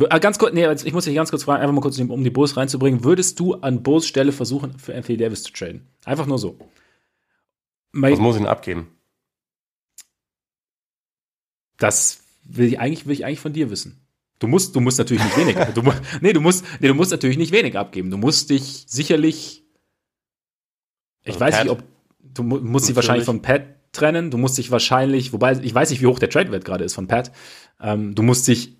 Äh, 0.00 0.20
Ganz 0.20 0.38
kurz, 0.38 0.52
nee, 0.54 0.62
jetzt- 0.62 0.86
ich 0.86 0.92
muss 0.92 1.04
dich 1.04 1.14
ganz 1.14 1.30
kurz 1.30 1.44
fragen, 1.44 1.60
einfach 1.62 1.74
mal 1.74 1.80
kurz, 1.80 1.98
um 1.98 2.22
die 2.24 2.30
Bulls 2.30 2.56
reinzubringen. 2.56 3.02
Würdest 3.04 3.38
du 3.40 3.54
an 3.54 3.82
Bulls 3.82 4.06
Stelle 4.06 4.32
versuchen, 4.32 4.78
für 4.78 4.94
Anthony 4.94 5.18
Davis 5.18 5.42
zu 5.42 5.52
traden? 5.52 5.86
Einfach 6.04 6.26
nur 6.26 6.38
so. 6.38 6.56
Mein, 7.92 8.12
Was 8.12 8.20
muss 8.20 8.36
ich 8.36 8.42
denn 8.42 8.48
abgeben? 8.50 8.88
Das 11.78 12.20
will 12.44 12.66
ich 12.68 12.80
eigentlich, 12.80 13.06
will 13.06 13.12
ich 13.14 13.24
eigentlich 13.24 13.40
von 13.40 13.52
dir 13.52 13.70
wissen. 13.70 14.00
Du 14.40 14.46
musst, 14.46 14.74
du 14.76 14.80
musst 14.80 14.98
natürlich 14.98 15.22
nicht 15.24 15.36
wenig, 15.36 15.56
du, 15.74 15.82
nee, 16.20 16.32
du 16.32 16.40
musst, 16.40 16.64
nee, 16.80 16.88
du 16.88 16.94
musst 16.94 17.10
natürlich 17.10 17.38
nicht 17.38 17.52
wenig 17.52 17.76
abgeben. 17.76 18.10
Du 18.10 18.16
musst 18.18 18.50
dich 18.50 18.84
sicherlich, 18.88 19.64
ich 21.28 21.34
Also 21.34 21.40
weiß 21.46 21.54
Pat? 21.56 21.64
nicht, 21.64 21.72
ob, 21.72 21.82
du 22.34 22.42
mu 22.42 22.56
musst 22.56 22.64
dich 22.64 22.70
Natürlich. 22.72 22.96
wahrscheinlich 22.96 23.24
von 23.26 23.42
Pat 23.42 23.62
trennen. 23.92 24.30
Du 24.30 24.38
musst 24.38 24.58
dich 24.58 24.70
wahrscheinlich, 24.70 25.32
wobei, 25.32 25.52
ich 25.62 25.74
weiß 25.74 25.90
nicht, 25.90 26.00
wie 26.02 26.06
hoch 26.06 26.18
der 26.18 26.30
Trade-Wert 26.30 26.64
gerade 26.64 26.84
ist 26.84 26.94
von 26.94 27.06
Pat. 27.08 27.32
Ähm, 27.80 28.14
du 28.14 28.22
musst 28.22 28.46
dich 28.48 28.76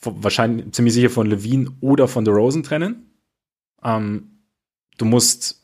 von- 0.00 0.22
wahrscheinlich 0.24 0.72
ziemlich 0.72 0.94
sicher 0.94 1.10
von 1.10 1.26
Levine 1.26 1.70
oder 1.80 2.08
von 2.08 2.24
DeRozan 2.24 2.62
trennen. 2.62 3.10
Ähm, 3.84 4.40
du 4.96 5.04
musst, 5.04 5.62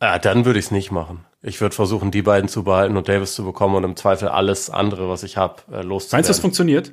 Ah, 0.00 0.18
dann 0.18 0.44
würde 0.44 0.58
ich 0.60 0.66
es 0.66 0.70
nicht 0.70 0.90
machen. 0.92 1.24
Ich 1.42 1.60
würde 1.60 1.74
versuchen, 1.74 2.10
die 2.10 2.22
beiden 2.22 2.48
zu 2.48 2.62
behalten 2.64 2.96
und 2.96 3.08
Davis 3.08 3.34
zu 3.34 3.44
bekommen 3.44 3.74
und 3.76 3.84
im 3.84 3.96
Zweifel 3.96 4.28
alles 4.28 4.70
andere, 4.70 5.08
was 5.08 5.22
ich 5.22 5.36
habe, 5.36 5.62
äh, 5.72 5.82
loszuwerden. 5.82 6.18
meinst 6.18 6.28
du, 6.28 6.32
das 6.32 6.38
funktioniert? 6.40 6.92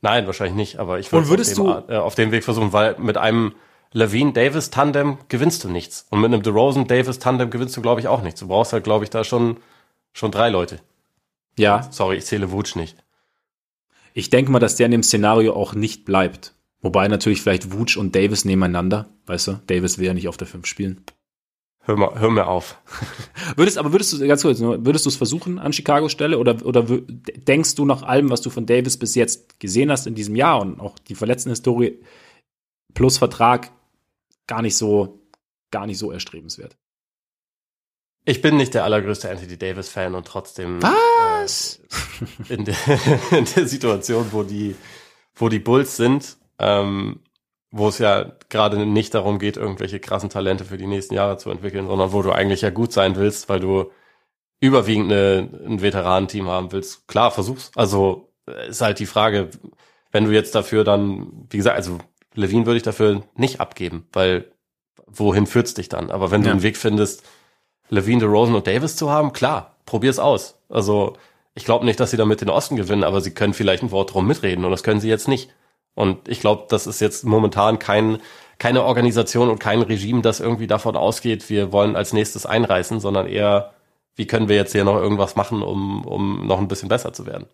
Nein, 0.00 0.26
wahrscheinlich 0.26 0.56
nicht, 0.56 0.78
aber 0.78 0.98
ich 0.98 1.12
würde 1.12 1.28
würdest 1.28 1.58
auf, 1.60 1.86
dem, 1.86 1.94
äh, 1.94 1.98
auf 1.98 2.14
dem 2.14 2.32
Weg 2.32 2.44
versuchen, 2.44 2.72
weil 2.72 2.96
mit 2.98 3.16
einem 3.16 3.54
Levine-Davis-Tandem 3.92 5.18
gewinnst 5.28 5.64
du 5.64 5.68
nichts. 5.68 6.06
Und 6.10 6.20
mit 6.20 6.32
einem 6.32 6.42
DeRozan-Davis-Tandem 6.42 7.50
gewinnst 7.50 7.76
du, 7.76 7.82
glaube 7.82 8.00
ich, 8.00 8.08
auch 8.08 8.22
nichts. 8.22 8.40
Du 8.40 8.48
brauchst 8.48 8.72
halt, 8.72 8.84
glaube 8.84 9.04
ich, 9.04 9.10
da 9.10 9.24
schon, 9.24 9.58
schon 10.12 10.30
drei 10.30 10.48
Leute. 10.48 10.80
Ja. 11.58 11.88
Sorry, 11.90 12.16
ich 12.16 12.26
zähle 12.26 12.50
Wutsch 12.50 12.76
nicht. 12.76 12.96
Ich 14.14 14.30
denke 14.30 14.50
mal, 14.50 14.58
dass 14.58 14.76
der 14.76 14.86
in 14.86 14.92
dem 14.92 15.02
Szenario 15.02 15.54
auch 15.54 15.74
nicht 15.74 16.04
bleibt. 16.04 16.54
Wobei 16.80 17.06
natürlich 17.08 17.42
vielleicht 17.42 17.72
Wutsch 17.72 17.96
und 17.96 18.14
Davis 18.14 18.44
nebeneinander, 18.44 19.08
weißt 19.26 19.48
du? 19.48 19.60
Davis 19.66 19.98
will 19.98 20.06
ja 20.06 20.14
nicht 20.14 20.28
auf 20.28 20.36
der 20.36 20.48
5 20.48 20.66
spielen. 20.66 21.04
Hör, 21.84 21.96
mal, 21.96 22.18
hör 22.18 22.30
mir 22.30 22.46
auf. 22.46 22.78
Würdest, 23.56 23.76
aber 23.76 23.92
würdest 23.92 24.12
du, 24.12 24.26
ganz 24.26 24.42
kurz, 24.42 24.60
würdest 24.60 25.04
du 25.04 25.08
es 25.08 25.16
versuchen 25.16 25.58
an 25.58 25.72
Chicago 25.72 26.08
Stelle 26.08 26.38
oder, 26.38 26.64
oder 26.64 26.84
denkst 26.84 27.74
du 27.74 27.84
nach 27.84 28.02
allem, 28.02 28.30
was 28.30 28.40
du 28.40 28.50
von 28.50 28.66
Davis 28.66 28.96
bis 28.96 29.16
jetzt 29.16 29.58
gesehen 29.58 29.90
hast 29.90 30.06
in 30.06 30.14
diesem 30.14 30.36
Jahr 30.36 30.60
und 30.60 30.78
auch 30.78 30.96
die 30.98 31.16
verletzten 31.16 31.50
Historie 31.50 31.98
plus 32.94 33.18
Vertrag 33.18 33.72
gar 34.46 34.62
nicht 34.62 34.76
so, 34.76 35.20
gar 35.70 35.86
nicht 35.86 35.98
so 35.98 36.10
erstrebenswert? 36.10 36.76
Ich 38.24 38.40
bin 38.40 38.56
nicht 38.56 38.74
der 38.74 38.84
allergrößte 38.84 39.28
Anthony 39.28 39.58
Davis-Fan 39.58 40.14
und 40.14 40.26
trotzdem 40.26 40.80
Was? 40.82 41.80
Äh, 42.48 42.54
in, 42.54 42.64
der, 42.64 42.76
in 43.32 43.44
der 43.56 43.66
Situation, 43.66 44.28
wo 44.30 44.44
die, 44.44 44.76
wo 45.34 45.48
die 45.48 45.58
Bulls 45.58 45.96
sind, 45.96 46.36
ähm, 46.58 47.20
wo 47.72 47.88
es 47.88 47.98
ja 47.98 48.36
gerade 48.48 48.86
nicht 48.86 49.14
darum 49.14 49.38
geht, 49.38 49.56
irgendwelche 49.56 49.98
krassen 49.98 50.30
Talente 50.30 50.64
für 50.64 50.76
die 50.76 50.86
nächsten 50.86 51.14
Jahre 51.14 51.38
zu 51.38 51.50
entwickeln, 51.50 51.86
sondern 51.88 52.12
wo 52.12 52.22
du 52.22 52.30
eigentlich 52.30 52.60
ja 52.60 52.70
gut 52.70 52.92
sein 52.92 53.16
willst, 53.16 53.48
weil 53.48 53.60
du 53.60 53.90
überwiegend 54.60 55.10
eine, 55.10 55.48
ein 55.66 55.82
Veteranenteam 55.82 56.46
haben 56.46 56.70
willst. 56.70 57.08
Klar, 57.08 57.32
versuch's. 57.32 57.72
Also 57.74 58.32
äh, 58.46 58.68
ist 58.68 58.82
halt 58.82 59.00
die 59.00 59.06
Frage, 59.06 59.50
wenn 60.12 60.26
du 60.26 60.30
jetzt 60.30 60.54
dafür 60.54 60.84
dann, 60.84 61.48
wie 61.50 61.56
gesagt, 61.56 61.76
also 61.76 61.98
Levine 62.34 62.66
würde 62.66 62.76
ich 62.78 62.82
dafür 62.82 63.22
nicht 63.36 63.60
abgeben, 63.60 64.06
weil 64.12 64.50
wohin 65.06 65.46
führt's 65.46 65.74
dich 65.74 65.88
dann? 65.88 66.10
Aber 66.10 66.30
wenn 66.30 66.42
Ja. 66.42 66.46
du 66.46 66.50
einen 66.52 66.62
Weg 66.62 66.76
findest, 66.76 67.22
Levine, 67.88 68.20
DeRozan 68.20 68.54
und 68.54 68.66
Davis 68.66 68.96
zu 68.96 69.10
haben, 69.10 69.32
klar, 69.32 69.76
probier's 69.84 70.18
aus. 70.18 70.56
Also 70.68 71.16
ich 71.54 71.64
glaube 71.64 71.84
nicht, 71.84 72.00
dass 72.00 72.10
sie 72.10 72.16
damit 72.16 72.40
den 72.40 72.48
Osten 72.48 72.76
gewinnen, 72.76 73.04
aber 73.04 73.20
sie 73.20 73.32
können 73.34 73.52
vielleicht 73.52 73.82
ein 73.82 73.90
Wort 73.90 74.14
drum 74.14 74.26
mitreden 74.26 74.64
und 74.64 74.70
das 74.70 74.82
können 74.82 75.00
sie 75.00 75.08
jetzt 75.10 75.28
nicht. 75.28 75.50
Und 75.94 76.26
ich 76.28 76.40
glaube, 76.40 76.66
das 76.70 76.86
ist 76.86 77.00
jetzt 77.00 77.24
momentan 77.24 77.78
kein, 77.78 78.18
keine 78.58 78.84
Organisation 78.84 79.50
und 79.50 79.58
kein 79.58 79.82
Regime, 79.82 80.22
das 80.22 80.40
irgendwie 80.40 80.66
davon 80.66 80.96
ausgeht, 80.96 81.50
wir 81.50 81.70
wollen 81.72 81.96
als 81.96 82.14
nächstes 82.14 82.46
einreißen, 82.46 83.00
sondern 83.00 83.26
eher, 83.26 83.74
wie 84.14 84.26
können 84.26 84.48
wir 84.48 84.56
jetzt 84.56 84.72
hier 84.72 84.84
noch 84.84 84.96
irgendwas 84.96 85.36
machen, 85.36 85.62
um, 85.62 86.06
um 86.06 86.46
noch 86.46 86.58
ein 86.58 86.68
bisschen 86.68 86.88
besser 86.88 87.12
zu 87.12 87.26
werden. 87.26 87.46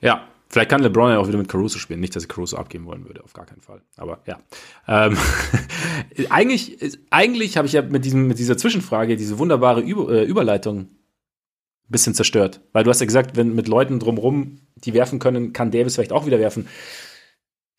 Ja, 0.00 0.26
Vielleicht 0.52 0.68
kann 0.68 0.82
LeBron 0.82 1.12
ja 1.12 1.18
auch 1.18 1.26
wieder 1.26 1.38
mit 1.38 1.48
Caruso 1.48 1.78
spielen. 1.78 2.00
Nicht, 2.00 2.14
dass 2.14 2.24
ich 2.24 2.28
Caruso 2.28 2.58
abgeben 2.58 2.84
wollen 2.84 3.06
würde, 3.06 3.24
auf 3.24 3.32
gar 3.32 3.46
keinen 3.46 3.62
Fall. 3.62 3.80
Aber 3.96 4.20
ja. 4.26 4.38
Ähm, 4.86 5.16
eigentlich 6.28 6.76
eigentlich 7.08 7.56
habe 7.56 7.66
ich 7.66 7.72
ja 7.72 7.80
mit, 7.80 8.04
diesem, 8.04 8.26
mit 8.26 8.38
dieser 8.38 8.58
Zwischenfrage 8.58 9.16
diese 9.16 9.38
wunderbare 9.38 9.80
Über, 9.80 10.12
äh, 10.12 10.24
Überleitung 10.24 10.80
ein 10.80 10.88
bisschen 11.88 12.12
zerstört. 12.12 12.60
Weil 12.74 12.84
du 12.84 12.90
hast 12.90 13.00
ja 13.00 13.06
gesagt, 13.06 13.34
wenn 13.34 13.54
mit 13.54 13.66
Leuten 13.66 13.98
drumrum 13.98 14.60
die 14.76 14.92
werfen 14.92 15.18
können, 15.18 15.54
kann 15.54 15.70
Davis 15.70 15.94
vielleicht 15.94 16.12
auch 16.12 16.26
wieder 16.26 16.38
werfen. 16.38 16.68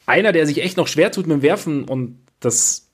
Einer, 0.07 0.31
der 0.31 0.47
sich 0.47 0.63
echt 0.63 0.75
noch 0.75 0.87
schwer 0.87 1.11
tut 1.11 1.27
mit 1.27 1.37
dem 1.37 1.41
Werfen 1.43 1.83
und 1.83 2.25
das, 2.39 2.91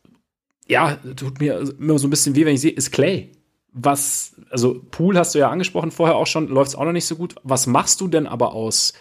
ja, 0.68 0.98
tut 1.16 1.40
mir 1.40 1.58
immer 1.80 2.00
so 2.00 2.08
ein 2.08 2.10
bisschen 2.10 2.36
weh, 2.36 2.44
wenn 2.44 2.56
ich 2.56 2.62
sehe, 2.62 2.72
ist 2.72 2.92
Clay. 2.92 3.32
Was, 3.72 4.36
also 4.50 4.82
Pool 4.92 5.18
hast 5.18 5.36
du 5.36 5.40
ja 5.40 5.50
angesprochen 5.50 5.92
vorher 5.92 6.18
auch 6.18 6.28
schon, 6.28 6.50
läuft 6.50 6.72
es 6.72 6.76
auch 6.76 6.84
noch 6.84 6.92
nicht 6.92 7.06
so 7.06 7.16
gut. 7.16 7.36
Was 7.44 7.66
machst 7.66 8.02
du 8.02 8.10
denn 8.10 8.28
aber 8.28 8.52
aus 8.54 8.94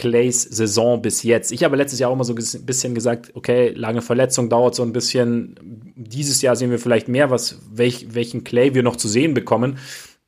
Clays 0.00 0.42
Saison 0.44 1.02
bis 1.02 1.22
jetzt. 1.24 1.52
Ich 1.52 1.62
habe 1.62 1.76
letztes 1.76 1.98
Jahr 1.98 2.10
auch 2.10 2.16
mal 2.16 2.24
so 2.24 2.34
ein 2.34 2.64
bisschen 2.64 2.94
gesagt, 2.94 3.32
okay, 3.34 3.68
lange 3.76 4.00
Verletzung 4.00 4.48
dauert 4.48 4.74
so 4.74 4.82
ein 4.82 4.94
bisschen. 4.94 5.92
Dieses 5.94 6.40
Jahr 6.40 6.56
sehen 6.56 6.70
wir 6.70 6.78
vielleicht 6.78 7.06
mehr, 7.08 7.30
was, 7.30 7.60
welch, 7.70 8.14
welchen 8.14 8.42
Clay 8.42 8.72
wir 8.72 8.82
noch 8.82 8.96
zu 8.96 9.08
sehen 9.08 9.34
bekommen. 9.34 9.76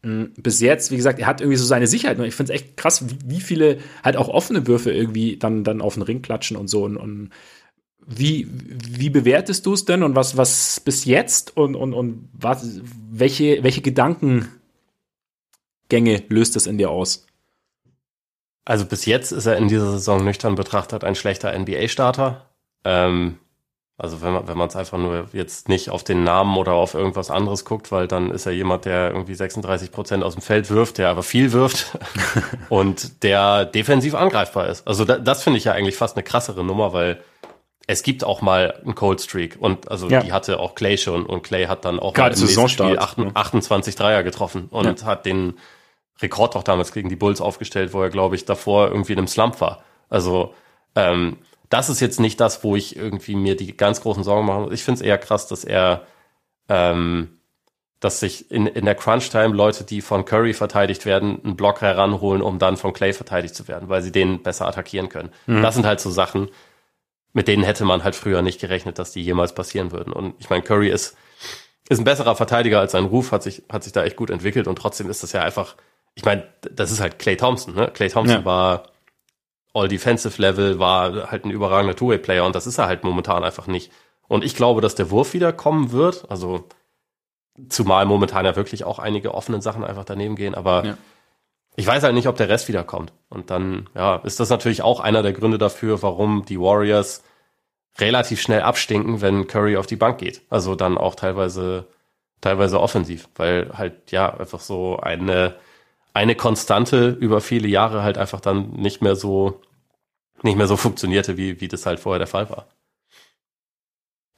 Mm, 0.03 0.25
bis 0.37 0.61
jetzt, 0.61 0.91
wie 0.91 0.99
gesagt, 0.99 1.19
er 1.21 1.27
hat 1.27 1.41
irgendwie 1.41 1.57
so 1.57 1.65
seine 1.65 1.87
Sicherheit. 1.87 2.19
Und 2.19 2.27
ich 2.27 2.35
finde 2.35 2.53
es 2.53 2.61
echt 2.61 2.77
krass, 2.77 3.03
wie, 3.09 3.17
wie, 3.25 3.41
viele 3.41 3.79
halt 4.05 4.19
auch 4.19 4.29
offene 4.29 4.67
Würfe 4.67 4.93
irgendwie 4.93 5.39
dann, 5.39 5.65
dann 5.65 5.81
auf 5.81 5.95
den 5.95 6.03
Ring 6.03 6.21
klatschen 6.21 6.59
und 6.59 6.69
so. 6.69 6.85
Und, 6.85 6.99
und 6.99 7.31
wie, 8.07 8.47
wie 8.51 9.09
bewertest 9.09 9.65
du 9.65 9.73
es 9.73 9.87
denn 9.87 10.03
und 10.03 10.15
was, 10.15 10.37
was 10.37 10.81
bis 10.81 11.07
jetzt 11.07 11.57
und, 11.57 11.75
und, 11.77 11.95
und 11.95 12.29
was, 12.35 12.83
welche, 13.11 13.65
welche 13.65 13.81
Gedankengänge 13.81 14.51
löst 16.29 16.57
das 16.57 16.67
in 16.67 16.77
dir 16.77 16.91
aus? 16.91 17.25
Also 18.65 18.85
bis 18.85 19.07
jetzt 19.07 19.33
ist 19.33 19.47
er 19.47 19.57
in 19.57 19.69
dieser 19.69 19.91
Saison 19.91 20.25
nüchtern 20.25 20.55
betrachtet 20.55 21.05
ein 21.05 21.15
schlechter 21.15 21.57
NBA-Starter. 21.59 22.47
Ähm, 22.85 23.39
also 23.99 24.23
wenn 24.23 24.33
man 24.33 24.49
wenn 24.49 24.59
man 24.59 24.69
es 24.69 24.77
einfach 24.77 24.99
nur 24.99 25.29
jetzt 25.33 25.69
nicht 25.69 25.91
auf 25.91 26.03
den 26.03 26.25
Namen 26.25 26.57
oder 26.57 26.73
auf 26.73 26.95
irgendwas 26.95 27.31
anderes 27.31 27.65
guckt, 27.65 27.93
weil 27.93 28.09
dann 28.09 28.31
ist 28.31 28.47
er 28.47 28.53
jemand, 28.53 28.85
der 28.85 29.11
irgendwie 29.11 29.35
36 29.35 29.93
Prozent 29.93 30.25
aus 30.25 30.35
dem 30.35 30.43
Feld 30.43 30.71
wirft, 30.71 30.99
der 30.99 31.09
aber 31.09 31.23
viel 31.23 31.53
wirft 31.53 31.99
und 32.69 33.23
der 33.23 33.65
defensiv 33.65 34.15
angreifbar 34.15 34.69
ist. 34.69 34.87
Also 34.87 35.05
da, 35.05 35.19
das 35.19 35.43
finde 35.43 35.59
ich 35.59 35.65
ja 35.65 35.73
eigentlich 35.73 35.97
fast 35.97 36.17
eine 36.17 36.25
krassere 36.25 36.65
Nummer, 36.65 36.93
weil 36.93 37.23
es 37.87 38.03
gibt 38.03 38.25
auch 38.25 38.43
mal 38.43 38.75
einen 38.85 38.95
Cold 38.95 39.21
Streak 39.21 39.57
und 39.61 39.91
also 39.91 40.09
ja. 40.09 40.21
die 40.21 40.33
hatte 40.33 40.59
auch 40.59 40.75
Clay 40.75 40.97
schon 40.97 41.27
und 41.27 41.43
Clay 41.43 41.67
hat 41.67 41.85
dann 41.85 42.01
auch 42.01 42.15
Gerade 42.15 42.35
im 42.35 42.41
nächsten 42.41 42.69
Spiel 42.69 42.99
28 42.99 43.95
Dreier 43.95 44.23
getroffen 44.23 44.69
und 44.71 45.01
ja. 45.01 45.07
hat 45.07 45.27
den 45.27 45.55
Rekord 46.21 46.57
auch 46.57 46.63
damals 46.63 46.93
gegen 46.93 47.09
die 47.09 47.17
Bulls 47.17 47.41
aufgestellt, 47.41 47.93
wo 47.93 48.03
er, 48.03 48.11
glaube 48.11 48.37
ich, 48.37 48.45
davor 48.45 48.89
irgendwie 48.89 49.13
in 49.13 49.19
einem 49.19 49.29
Slump 49.29 49.61
war. 49.61 49.83
Also 50.09 50.55
ähm, 50.95 51.39
das 51.69 51.89
ist 51.89 52.01
jetzt 52.01 52.21
nicht 52.21 52.39
das, 52.39 52.63
wo 52.65 52.77
ich 52.77 52.97
irgendwie 52.97 53.35
mir 53.35 53.57
die 53.57 53.77
ganz 53.77 54.03
großen 54.03 54.25
Sorgen 54.25 54.47
mache. 54.47 54.75
Ich 54.75 54.85
finde 54.85 55.01
es 55.01 55.07
eher 55.07 55.17
krass, 55.17 55.47
dass 55.47 55.65
er, 55.65 56.07
ähm, 56.69 57.39
dass 57.99 58.21
sich 58.21 58.51
in, 58.51 58.67
in 58.67 58.85
der 58.85 58.95
Crunch-Time 58.95 59.55
Leute, 59.55 59.85
die 59.85 60.03
von 60.03 60.27
Curry 60.27 60.53
verteidigt 60.53 61.07
werden, 61.07 61.41
einen 61.43 61.57
Block 61.57 61.81
heranholen, 61.81 62.43
um 62.43 62.59
dann 62.59 62.77
von 62.77 62.93
Clay 62.93 63.15
verteidigt 63.15 63.55
zu 63.55 63.69
werden, 63.69 63.89
weil 63.89 64.03
sie 64.03 64.13
den 64.13 64.43
besser 64.43 64.69
attackieren 64.69 65.09
können. 65.09 65.31
Mhm. 65.47 65.63
Das 65.63 65.75
sind 65.75 65.87
halt 65.87 66.01
so 66.01 66.11
Sachen, 66.11 66.51
mit 67.33 67.49
denen 67.49 67.65
hätte 67.65 67.87
man 67.87 68.05
halt 68.05 68.17
früher 68.17 68.43
nicht 68.43 68.61
gerechnet, 68.61 68.99
dass 68.99 69.13
die 69.13 69.23
jemals 69.23 69.55
passieren 69.55 69.93
würden. 69.93 70.13
Und 70.13 70.35
ich 70.39 70.51
meine, 70.51 70.63
Curry 70.63 70.91
ist, 70.91 71.17
ist 71.89 71.99
ein 71.99 72.05
besserer 72.05 72.37
Verteidiger 72.37 72.81
als 72.81 72.93
sein 72.93 73.07
Ruf, 73.07 73.33
hat 73.33 73.43
sich, 73.43 73.63
hat 73.71 73.83
sich 73.83 73.95
da 73.95 74.05
echt 74.05 74.17
gut 74.17 74.29
entwickelt 74.29 74.69
und 74.69 74.77
trotzdem 74.77 75.09
ist 75.09 75.23
das 75.23 75.33
ja 75.33 75.41
einfach 75.41 75.77
ich 76.15 76.25
meine, 76.25 76.47
das 76.71 76.91
ist 76.91 77.01
halt 77.01 77.19
Clay 77.19 77.37
Thompson, 77.37 77.75
ne? 77.75 77.91
Clay 77.93 78.09
Thompson 78.09 78.41
ja. 78.41 78.45
war 78.45 78.85
All-Defensive 79.75 80.41
Level, 80.41 80.79
war 80.79 81.31
halt 81.31 81.45
ein 81.45 81.51
überragender 81.51 81.97
Two-Way-Player 81.97 82.45
und 82.45 82.55
das 82.55 82.67
ist 82.67 82.79
er 82.79 82.87
halt 82.87 83.05
momentan 83.05 83.45
einfach 83.45 83.67
nicht. 83.67 83.91
Und 84.29 84.45
ich 84.45 84.55
glaube, 84.55 84.81
dass 84.81 84.95
der 84.95 85.11
Wurf 85.11 85.33
wieder 85.33 85.53
kommen 85.53 85.93
wird. 85.93 86.31
Also, 86.31 86.69
zumal 87.69 88.07
momentan 88.07 88.45
ja 88.45 88.57
wirklich 88.57 88.85
auch 88.85 88.99
einige 88.99 89.35
offenen 89.35 89.61
Sachen 89.61 89.85
einfach 89.85 90.05
daneben 90.05 90.37
gehen, 90.37 90.55
aber 90.55 90.85
ja. 90.85 90.99
ich 91.77 91.87
weiß 91.87 92.03
halt 92.03 92.15
nicht, 92.15 92.29
ob 92.29 92.37
der 92.37 92.49
Rest 92.49 92.69
wiederkommt. 92.69 93.13
Und 93.29 93.51
dann, 93.51 93.89
ja, 93.95 94.17
ist 94.17 94.41
das 94.41 94.51
natürlich 94.51 94.83
auch 94.83 95.01
einer 95.01 95.23
der 95.23 95.33
Gründe 95.33 95.59
dafür, 95.59 96.03
warum 96.03 96.45
die 96.47 96.61
Warriors 96.61 97.23
relativ 97.99 98.41
schnell 98.41 98.63
abstinken, 98.63 99.21
wenn 99.21 99.47
Curry 99.47 99.77
auf 99.77 99.87
die 99.87 99.97
Bank 99.97 100.19
geht. 100.19 100.43
Also 100.49 100.75
dann 100.75 100.97
auch 100.97 101.15
teilweise, 101.15 101.89
teilweise 102.41 102.81
offensiv, 102.81 103.29
weil 103.37 103.71
halt, 103.77 104.13
ja, 104.13 104.35
einfach 104.35 104.61
so 104.61 104.99
eine, 104.99 105.57
eine 106.15 106.35
Konstante 106.35 107.17
über 107.21 107.41
viele 107.41 107.69
Jahre 107.69 108.03
halt 108.03 108.19
einfach 108.19 108.41
dann 108.41 108.73
nicht 108.73 109.03
mehr 109.03 109.17
so, 109.17 109.61
nicht 110.43 110.57
mehr 110.57 110.67
so 110.67 110.77
funktionierte, 110.77 111.37
wie, 111.37 111.61
wie 111.61 111.69
das 111.69 111.87
halt 111.87 112.01
vorher 112.01 112.19
der 112.19 112.29
Fall 112.29 112.51
war. 112.51 112.69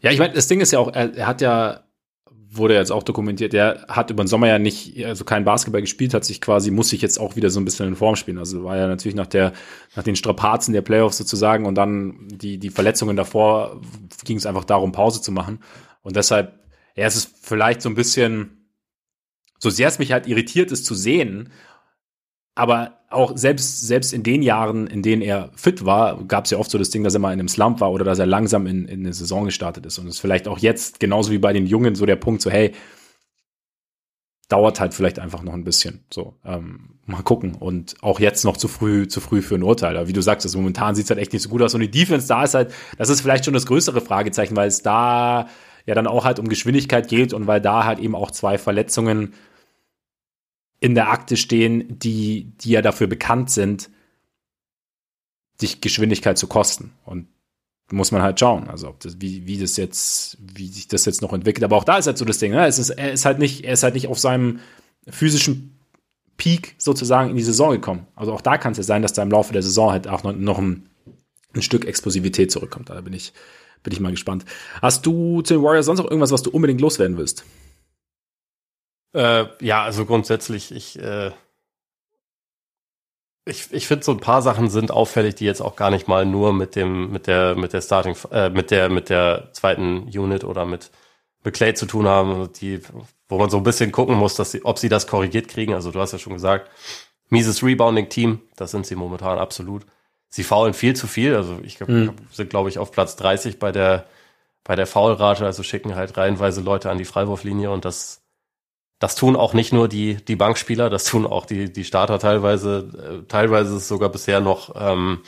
Ja, 0.00 0.10
ich 0.10 0.18
meine, 0.18 0.34
das 0.34 0.48
Ding 0.48 0.60
ist 0.60 0.72
ja 0.72 0.78
auch, 0.78 0.92
er, 0.92 1.14
er 1.16 1.26
hat 1.26 1.40
ja, 1.40 1.84
wurde 2.56 2.74
jetzt 2.74 2.92
auch 2.92 3.02
dokumentiert, 3.02 3.52
der 3.52 3.86
hat 3.88 4.10
über 4.10 4.22
den 4.22 4.28
Sommer 4.28 4.48
ja 4.48 4.58
nicht, 4.58 5.04
also 5.04 5.24
kein 5.24 5.44
Basketball 5.44 5.80
gespielt, 5.80 6.14
hat 6.14 6.24
sich 6.24 6.40
quasi, 6.40 6.70
muss 6.70 6.90
sich 6.90 7.02
jetzt 7.02 7.18
auch 7.18 7.36
wieder 7.36 7.50
so 7.50 7.58
ein 7.58 7.64
bisschen 7.64 7.88
in 7.88 7.96
Form 7.96 8.14
spielen. 8.14 8.38
Also 8.38 8.64
war 8.64 8.76
ja 8.76 8.86
natürlich 8.86 9.16
nach 9.16 9.26
der, 9.26 9.52
nach 9.96 10.04
den 10.04 10.14
Strapazen 10.14 10.74
der 10.74 10.82
Playoffs 10.82 11.18
sozusagen 11.18 11.66
und 11.66 11.74
dann 11.74 12.28
die, 12.28 12.58
die 12.58 12.70
Verletzungen 12.70 13.16
davor 13.16 13.80
ging 14.24 14.36
es 14.36 14.46
einfach 14.46 14.64
darum, 14.64 14.92
Pause 14.92 15.20
zu 15.20 15.32
machen. 15.32 15.60
Und 16.02 16.16
deshalb, 16.16 16.60
ja, 16.94 17.06
es 17.06 17.16
ist 17.16 17.34
vielleicht 17.40 17.82
so 17.82 17.88
ein 17.88 17.94
bisschen, 17.94 18.63
so 19.64 19.70
sehr 19.70 19.88
es 19.88 19.98
mich 19.98 20.12
halt 20.12 20.28
irritiert 20.28 20.70
ist 20.70 20.84
zu 20.84 20.94
sehen, 20.94 21.50
aber 22.54 22.98
auch 23.10 23.36
selbst, 23.36 23.80
selbst 23.80 24.12
in 24.12 24.22
den 24.22 24.42
Jahren, 24.42 24.86
in 24.86 25.02
denen 25.02 25.22
er 25.22 25.50
fit 25.56 25.84
war, 25.84 26.22
gab 26.24 26.44
es 26.44 26.50
ja 26.50 26.58
oft 26.58 26.70
so 26.70 26.78
das 26.78 26.90
Ding, 26.90 27.02
dass 27.02 27.14
er 27.14 27.20
mal 27.20 27.32
in 27.32 27.40
einem 27.40 27.48
Slump 27.48 27.80
war 27.80 27.90
oder 27.90 28.04
dass 28.04 28.18
er 28.18 28.26
langsam 28.26 28.66
in, 28.66 28.86
in 28.86 29.00
eine 29.00 29.14
Saison 29.14 29.46
gestartet 29.46 29.86
ist. 29.86 29.98
Und 29.98 30.06
es 30.06 30.16
ist 30.16 30.20
vielleicht 30.20 30.46
auch 30.46 30.58
jetzt, 30.58 31.00
genauso 31.00 31.32
wie 31.32 31.38
bei 31.38 31.52
den 31.52 31.66
Jungen, 31.66 31.94
so 31.94 32.06
der 32.06 32.16
Punkt, 32.16 32.42
so, 32.42 32.50
hey, 32.50 32.72
dauert 34.48 34.78
halt 34.78 34.92
vielleicht 34.92 35.18
einfach 35.18 35.42
noch 35.42 35.54
ein 35.54 35.64
bisschen. 35.64 36.04
So, 36.12 36.34
ähm, 36.44 36.98
mal 37.06 37.22
gucken. 37.22 37.54
Und 37.54 37.94
auch 38.02 38.20
jetzt 38.20 38.44
noch 38.44 38.58
zu 38.58 38.68
früh, 38.68 39.08
zu 39.08 39.20
früh 39.20 39.40
für 39.40 39.54
ein 39.54 39.62
Urteil. 39.62 39.96
Aber 39.96 40.06
wie 40.06 40.12
du 40.12 40.20
sagst, 40.20 40.44
also 40.44 40.58
momentan 40.58 40.94
sieht 40.94 41.04
es 41.04 41.10
halt 41.10 41.20
echt 41.20 41.32
nicht 41.32 41.42
so 41.42 41.48
gut 41.48 41.62
aus. 41.62 41.74
Und 41.74 41.80
die 41.80 41.90
Defense 41.90 42.28
da 42.28 42.44
ist 42.44 42.54
halt, 42.54 42.72
das 42.98 43.08
ist 43.08 43.22
vielleicht 43.22 43.46
schon 43.46 43.54
das 43.54 43.66
größere 43.66 44.02
Fragezeichen, 44.02 44.54
weil 44.54 44.68
es 44.68 44.82
da 44.82 45.48
ja 45.86 45.94
dann 45.94 46.06
auch 46.06 46.24
halt 46.24 46.38
um 46.38 46.48
Geschwindigkeit 46.48 47.08
geht 47.08 47.32
und 47.32 47.46
weil 47.46 47.60
da 47.60 47.84
halt 47.84 47.98
eben 47.98 48.14
auch 48.14 48.30
zwei 48.30 48.58
Verletzungen 48.58 49.34
in 50.84 50.94
der 50.94 51.10
Akte 51.10 51.38
stehen, 51.38 51.98
die, 51.98 52.52
die 52.60 52.72
ja 52.72 52.82
dafür 52.82 53.06
bekannt 53.06 53.48
sind, 53.48 53.88
dich 55.62 55.80
Geschwindigkeit 55.80 56.36
zu 56.36 56.46
kosten. 56.46 56.92
Und 57.06 57.26
muss 57.90 58.12
man 58.12 58.20
halt 58.20 58.38
schauen, 58.38 58.68
also 58.68 58.88
ob 58.88 59.00
das, 59.00 59.18
wie, 59.18 59.46
wie 59.46 59.56
das 59.56 59.78
jetzt, 59.78 60.36
wie 60.38 60.68
sich 60.68 60.86
das 60.86 61.06
jetzt 61.06 61.22
noch 61.22 61.32
entwickelt. 61.32 61.64
Aber 61.64 61.76
auch 61.76 61.84
da 61.84 61.96
ist 61.96 62.06
halt 62.06 62.18
so 62.18 62.26
das 62.26 62.36
Ding, 62.36 62.52
ne? 62.52 62.66
es 62.66 62.78
ist, 62.78 62.90
er 62.90 63.12
ist 63.12 63.24
halt 63.24 63.38
nicht, 63.38 63.64
er 63.64 63.72
ist 63.72 63.82
halt 63.82 63.94
nicht 63.94 64.08
auf 64.08 64.18
seinem 64.18 64.60
physischen 65.08 65.78
Peak 66.36 66.74
sozusagen 66.76 67.30
in 67.30 67.36
die 67.36 67.42
Saison 67.42 67.70
gekommen. 67.70 68.06
Also 68.14 68.34
auch 68.34 68.42
da 68.42 68.58
kann 68.58 68.72
es 68.72 68.78
ja 68.78 68.84
sein, 68.84 69.00
dass 69.00 69.14
da 69.14 69.22
im 69.22 69.30
Laufe 69.30 69.54
der 69.54 69.62
Saison 69.62 69.90
halt 69.90 70.06
auch 70.06 70.22
noch, 70.22 70.34
noch 70.34 70.58
ein, 70.58 70.90
ein 71.54 71.62
Stück 71.62 71.86
Explosivität 71.86 72.52
zurückkommt. 72.52 72.90
Da 72.90 73.00
bin 73.00 73.14
ich, 73.14 73.32
bin 73.82 73.94
ich 73.94 74.00
mal 74.00 74.10
gespannt. 74.10 74.44
Hast 74.82 75.06
du 75.06 75.40
zu 75.40 75.54
den 75.54 75.62
Warriors 75.62 75.86
sonst 75.86 76.00
noch 76.00 76.10
irgendwas, 76.10 76.30
was 76.30 76.42
du 76.42 76.50
unbedingt 76.50 76.82
loswerden 76.82 77.16
willst? 77.16 77.42
Äh, 79.14 79.46
ja, 79.60 79.84
also 79.84 80.06
grundsätzlich, 80.06 80.74
ich, 80.74 80.98
äh, 80.98 81.30
ich, 83.46 83.72
ich 83.72 83.86
finde 83.86 84.04
so 84.04 84.12
ein 84.12 84.20
paar 84.20 84.42
Sachen 84.42 84.68
sind 84.70 84.90
auffällig, 84.90 85.36
die 85.36 85.44
jetzt 85.44 85.60
auch 85.60 85.76
gar 85.76 85.90
nicht 85.90 86.08
mal 86.08 86.24
nur 86.24 86.52
mit 86.52 86.76
dem, 86.76 87.12
mit 87.12 87.26
der, 87.26 87.54
mit 87.54 87.72
der 87.72 87.80
Starting, 87.80 88.16
äh, 88.32 88.50
mit 88.50 88.70
der, 88.70 88.88
mit 88.88 89.10
der 89.10 89.50
zweiten 89.52 90.04
Unit 90.04 90.44
oder 90.44 90.64
mit, 90.64 90.90
mit 91.44 91.54
Clay 91.54 91.74
zu 91.74 91.86
tun 91.86 92.08
haben, 92.08 92.50
die, 92.54 92.80
wo 93.28 93.38
man 93.38 93.50
so 93.50 93.58
ein 93.58 93.62
bisschen 93.62 93.92
gucken 93.92 94.16
muss, 94.16 94.34
dass 94.34 94.50
sie, 94.50 94.64
ob 94.64 94.78
sie 94.78 94.88
das 94.88 95.06
korrigiert 95.06 95.48
kriegen. 95.48 95.74
Also 95.74 95.92
du 95.92 96.00
hast 96.00 96.12
ja 96.12 96.18
schon 96.18 96.32
gesagt, 96.32 96.70
mieses 97.28 97.62
Rebounding-Team, 97.62 98.40
das 98.56 98.72
sind 98.72 98.86
sie 98.86 98.96
momentan 98.96 99.38
absolut. 99.38 99.86
Sie 100.28 100.42
faulen 100.42 100.74
viel 100.74 100.96
zu 100.96 101.06
viel, 101.06 101.36
also 101.36 101.60
ich 101.62 101.76
glaub, 101.76 101.88
mhm. 101.88 102.14
sind, 102.32 102.50
glaube 102.50 102.68
ich, 102.68 102.78
auf 102.78 102.90
Platz 102.90 103.14
30 103.16 103.60
bei 103.60 103.70
der, 103.70 104.06
bei 104.64 104.74
der 104.74 104.86
Foulrate, 104.86 105.44
also 105.44 105.62
schicken 105.62 105.94
halt 105.94 106.16
reihenweise 106.16 106.60
Leute 106.62 106.90
an 106.90 106.98
die 106.98 107.04
Freiwurflinie 107.04 107.70
und 107.70 107.84
das, 107.84 108.23
das 109.04 109.16
tun 109.16 109.36
auch 109.36 109.52
nicht 109.52 109.70
nur 109.70 109.86
die, 109.86 110.14
die 110.16 110.34
Bankspieler, 110.34 110.88
das 110.88 111.04
tun 111.04 111.26
auch 111.26 111.44
die, 111.44 111.70
die 111.70 111.84
Starter 111.84 112.18
teilweise. 112.18 112.88
Äh, 113.22 113.28
teilweise 113.28 113.76
ist 113.76 113.82
es 113.82 113.88
sogar 113.88 114.08
bisher 114.08 114.40
noch 114.40 114.74
ähm, 114.80 115.20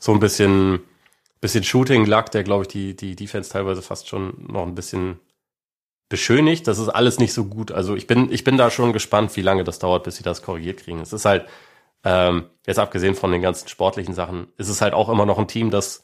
so 0.00 0.10
ein 0.10 0.18
bisschen, 0.18 0.80
bisschen 1.40 1.62
Shooting-Luck, 1.62 2.32
der, 2.32 2.42
glaube 2.42 2.64
ich, 2.64 2.68
die, 2.68 2.96
die 2.96 3.14
Defense 3.14 3.48
teilweise 3.48 3.80
fast 3.80 4.08
schon 4.08 4.44
noch 4.44 4.66
ein 4.66 4.74
bisschen 4.74 5.20
beschönigt. 6.08 6.66
Das 6.66 6.80
ist 6.80 6.88
alles 6.88 7.20
nicht 7.20 7.32
so 7.32 7.44
gut. 7.44 7.70
Also 7.70 7.94
ich 7.94 8.08
bin, 8.08 8.32
ich 8.32 8.42
bin 8.42 8.56
da 8.56 8.72
schon 8.72 8.92
gespannt, 8.92 9.36
wie 9.36 9.42
lange 9.42 9.62
das 9.62 9.78
dauert, 9.78 10.02
bis 10.02 10.16
sie 10.16 10.24
das 10.24 10.42
korrigiert 10.42 10.80
kriegen. 10.80 11.00
Es 11.00 11.12
ist 11.12 11.24
halt, 11.24 11.46
ähm, 12.02 12.46
jetzt 12.66 12.80
abgesehen 12.80 13.14
von 13.14 13.30
den 13.30 13.40
ganzen 13.40 13.68
sportlichen 13.68 14.14
Sachen, 14.14 14.48
ist 14.56 14.68
es 14.68 14.80
halt 14.80 14.94
auch 14.94 15.08
immer 15.08 15.26
noch 15.26 15.38
ein 15.38 15.46
Team, 15.46 15.70
das 15.70 16.02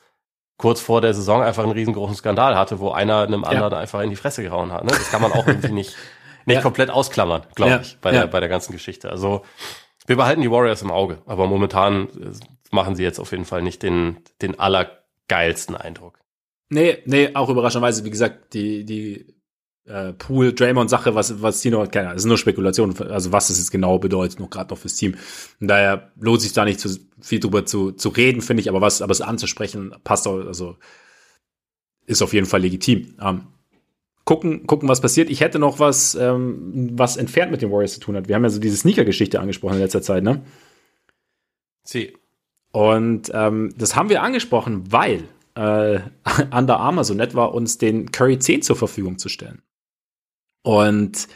kurz 0.56 0.80
vor 0.80 1.00
der 1.00 1.14
Saison 1.14 1.42
einfach 1.42 1.64
einen 1.64 1.72
riesengroßen 1.72 2.14
Skandal 2.14 2.56
hatte, 2.56 2.78
wo 2.78 2.92
einer 2.92 3.22
einem 3.22 3.42
anderen 3.42 3.72
ja. 3.72 3.78
einfach 3.78 4.02
in 4.02 4.10
die 4.10 4.16
Fresse 4.16 4.44
gehauen 4.44 4.72
hat. 4.72 4.84
Ne? 4.84 4.90
Das 4.90 5.10
kann 5.10 5.20
man 5.20 5.32
auch 5.32 5.48
irgendwie 5.48 5.72
nicht, 5.72 5.96
nicht 6.46 6.56
ja. 6.56 6.62
komplett 6.62 6.90
ausklammern, 6.90 7.42
glaube 7.54 7.72
ja. 7.72 7.80
ich, 7.80 7.98
bei, 8.00 8.12
der, 8.12 8.26
bei 8.26 8.40
der 8.40 8.48
ganzen 8.48 8.72
Geschichte. 8.72 9.10
Also 9.10 9.42
wir 10.06 10.16
behalten 10.16 10.40
die 10.40 10.50
Warriors 10.50 10.82
im 10.82 10.90
Auge, 10.90 11.18
aber 11.26 11.46
momentan 11.46 12.08
äh, 12.08 12.32
machen 12.70 12.96
sie 12.96 13.02
jetzt 13.02 13.18
auf 13.18 13.32
jeden 13.32 13.44
Fall 13.44 13.62
nicht 13.62 13.82
den, 13.82 14.18
den 14.40 14.58
allergeilsten 14.58 15.76
Eindruck. 15.76 16.18
Nee, 16.68 16.98
nee, 17.04 17.30
auch 17.34 17.48
überraschenderweise, 17.48 18.04
wie 18.04 18.10
gesagt, 18.10 18.54
die, 18.54 18.84
die 18.84 19.36
äh, 19.86 20.12
Pool, 20.12 20.52
Draymond-Sache, 20.52 21.14
was, 21.14 21.42
was 21.42 21.60
die 21.60 21.70
noch, 21.70 21.88
keine 21.90 22.06
Ahnung, 22.06 22.16
das 22.16 22.22
ist 22.24 22.28
nur 22.28 22.38
Spekulation, 22.38 22.96
also 23.08 23.32
was 23.32 23.48
das 23.48 23.58
jetzt 23.58 23.70
genau 23.70 23.98
bedeutet, 23.98 24.40
noch 24.40 24.50
gerade 24.50 24.70
noch 24.70 24.78
fürs 24.78 24.96
Team. 24.96 25.16
Und 25.60 25.68
daher 25.68 26.12
lohnt 26.18 26.40
sich 26.40 26.52
da 26.52 26.64
nicht 26.64 26.80
zu 26.80 26.88
viel 27.20 27.40
drüber 27.40 27.66
zu, 27.66 27.92
zu 27.92 28.08
reden, 28.08 28.40
finde 28.40 28.62
ich, 28.62 28.68
aber 28.68 28.80
was, 28.80 29.02
aber 29.02 29.12
es 29.12 29.20
anzusprechen, 29.20 29.94
passt 30.04 30.26
auch, 30.26 30.44
also 30.44 30.76
ist 32.06 32.22
auf 32.22 32.32
jeden 32.32 32.46
Fall 32.46 32.60
legitim. 32.60 33.16
Ähm, 33.20 33.46
gucken, 34.26 34.66
gucken, 34.66 34.88
was 34.88 35.00
passiert. 35.00 35.30
Ich 35.30 35.40
hätte 35.40 35.58
noch 35.58 35.78
was, 35.78 36.14
ähm, 36.14 36.90
was 36.92 37.16
entfernt 37.16 37.50
mit 37.50 37.62
den 37.62 37.70
Warriors 37.70 37.94
zu 37.94 38.00
tun 38.00 38.16
hat. 38.16 38.28
Wir 38.28 38.34
haben 38.34 38.42
ja 38.42 38.50
so 38.50 38.60
diese 38.60 38.76
Sneaker-Geschichte 38.76 39.40
angesprochen 39.40 39.76
in 39.76 39.80
letzter 39.80 40.02
Zeit, 40.02 40.22
ne? 40.22 40.42
Sie. 41.84 42.12
Und 42.72 43.30
ähm, 43.32 43.72
das 43.78 43.96
haben 43.96 44.10
wir 44.10 44.22
angesprochen, 44.22 44.92
weil 44.92 45.28
äh, 45.54 46.00
Under 46.52 46.78
Armour 46.80 47.04
so 47.04 47.14
nett 47.14 47.34
war, 47.34 47.54
uns 47.54 47.78
den 47.78 48.10
Curry 48.10 48.38
10 48.38 48.62
zur 48.62 48.76
Verfügung 48.76 49.18
zu 49.18 49.28
stellen. 49.30 49.62
Und 50.62 51.28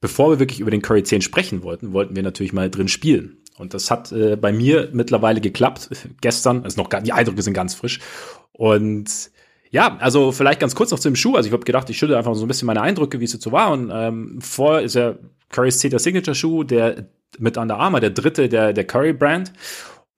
bevor 0.00 0.30
wir 0.30 0.38
wirklich 0.38 0.60
über 0.60 0.70
den 0.70 0.82
Curry 0.82 1.04
10 1.04 1.20
sprechen 1.20 1.62
wollten, 1.62 1.92
wollten 1.92 2.16
wir 2.16 2.22
natürlich 2.22 2.54
mal 2.54 2.70
drin 2.70 2.88
spielen. 2.88 3.42
Und 3.58 3.74
das 3.74 3.90
hat 3.90 4.12
äh, 4.12 4.36
bei 4.36 4.50
mir 4.50 4.88
mittlerweile 4.92 5.42
geklappt. 5.42 5.90
Gestern, 6.22 6.64
also 6.64 6.80
noch 6.80 6.88
die 6.88 7.12
Eindrücke 7.12 7.42
sind 7.42 7.52
ganz 7.52 7.74
frisch. 7.74 8.00
Und 8.52 9.30
ja, 9.70 9.96
also 9.98 10.32
vielleicht 10.32 10.60
ganz 10.60 10.74
kurz 10.74 10.90
noch 10.90 10.98
zu 10.98 11.08
dem 11.08 11.16
Schuh. 11.16 11.36
Also 11.36 11.48
ich 11.48 11.52
habe 11.52 11.64
gedacht, 11.64 11.90
ich 11.90 11.98
schütte 11.98 12.16
einfach 12.16 12.34
so 12.34 12.44
ein 12.44 12.48
bisschen 12.48 12.66
meine 12.66 12.82
Eindrücke, 12.82 13.20
wie 13.20 13.24
es 13.24 13.32
so 13.32 13.52
war. 13.52 13.72
Und 13.72 13.90
ähm, 13.92 14.40
vor 14.40 14.80
ist 14.80 14.94
ja 14.94 15.16
Curry's 15.50 15.78
10 15.78 15.90
der 15.90 16.00
Signature-Schuh, 16.00 16.64
der 16.64 17.08
mit 17.38 17.56
Under 17.56 17.78
Armour, 17.78 18.00
der 18.00 18.10
dritte 18.10 18.48
der, 18.48 18.72
der 18.72 18.84
Curry-Brand. 18.84 19.52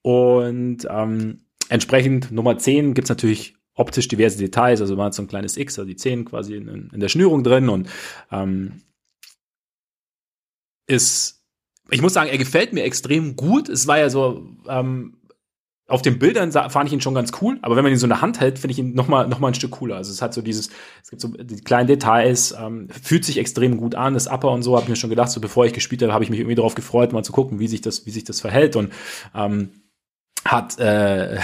Und 0.02 0.86
ähm, 0.90 1.40
entsprechend 1.68 2.30
Nummer 2.30 2.58
10 2.58 2.94
gibt's 2.94 3.10
natürlich 3.10 3.54
optisch 3.74 4.08
diverse 4.08 4.38
Details, 4.38 4.80
also 4.80 4.96
man 4.96 5.06
hat 5.06 5.14
so 5.14 5.22
ein 5.22 5.28
kleines 5.28 5.56
X, 5.56 5.78
also 5.78 5.88
die 5.88 5.96
10 5.96 6.24
quasi 6.24 6.56
in, 6.56 6.90
in 6.92 7.00
der 7.00 7.08
Schnürung 7.08 7.44
drin 7.44 7.68
und 7.68 7.88
ähm, 8.32 8.82
ist, 10.88 11.44
ich 11.90 12.02
muss 12.02 12.14
sagen, 12.14 12.28
er 12.28 12.38
gefällt 12.38 12.72
mir 12.72 12.82
extrem 12.82 13.36
gut. 13.36 13.68
Es 13.68 13.86
war 13.86 13.98
ja 13.98 14.10
so, 14.10 14.48
ähm, 14.68 15.17
auf 15.88 16.02
den 16.02 16.18
Bildern 16.18 16.52
fand 16.52 16.86
ich 16.86 16.92
ihn 16.92 17.00
schon 17.00 17.14
ganz 17.14 17.32
cool, 17.40 17.58
aber 17.62 17.74
wenn 17.74 17.82
man 17.82 17.90
ihn 17.90 17.98
so 17.98 18.04
in 18.04 18.10
der 18.10 18.20
Hand 18.20 18.40
hält, 18.40 18.58
finde 18.58 18.72
ich 18.72 18.78
ihn 18.78 18.94
noch 18.94 19.08
mal, 19.08 19.26
noch 19.26 19.38
mal 19.38 19.48
ein 19.48 19.54
Stück 19.54 19.70
cooler. 19.72 19.96
Also 19.96 20.12
es 20.12 20.20
hat 20.20 20.34
so 20.34 20.42
dieses, 20.42 20.68
es 21.02 21.08
gibt 21.08 21.22
so 21.22 21.28
die 21.28 21.62
kleinen 21.62 21.86
Details, 21.86 22.54
ähm, 22.60 22.88
fühlt 22.90 23.24
sich 23.24 23.38
extrem 23.38 23.78
gut 23.78 23.94
an, 23.94 24.12
das 24.12 24.26
Upper 24.26 24.50
und 24.50 24.62
so, 24.62 24.74
habe 24.74 24.82
ich 24.82 24.90
mir 24.90 24.96
schon 24.96 25.08
gedacht, 25.08 25.30
so 25.30 25.40
bevor 25.40 25.64
ich 25.64 25.72
gespielt 25.72 26.02
habe, 26.02 26.12
habe 26.12 26.22
ich 26.22 26.28
mich 26.30 26.40
irgendwie 26.40 26.56
darauf 26.56 26.74
gefreut, 26.74 27.12
mal 27.14 27.24
zu 27.24 27.32
gucken, 27.32 27.58
wie 27.58 27.68
sich 27.68 27.80
das, 27.80 28.04
wie 28.04 28.10
sich 28.10 28.24
das 28.24 28.42
verhält 28.42 28.76
und 28.76 28.92
ähm, 29.34 29.70
hat 30.44 30.78
äh, 30.78 31.38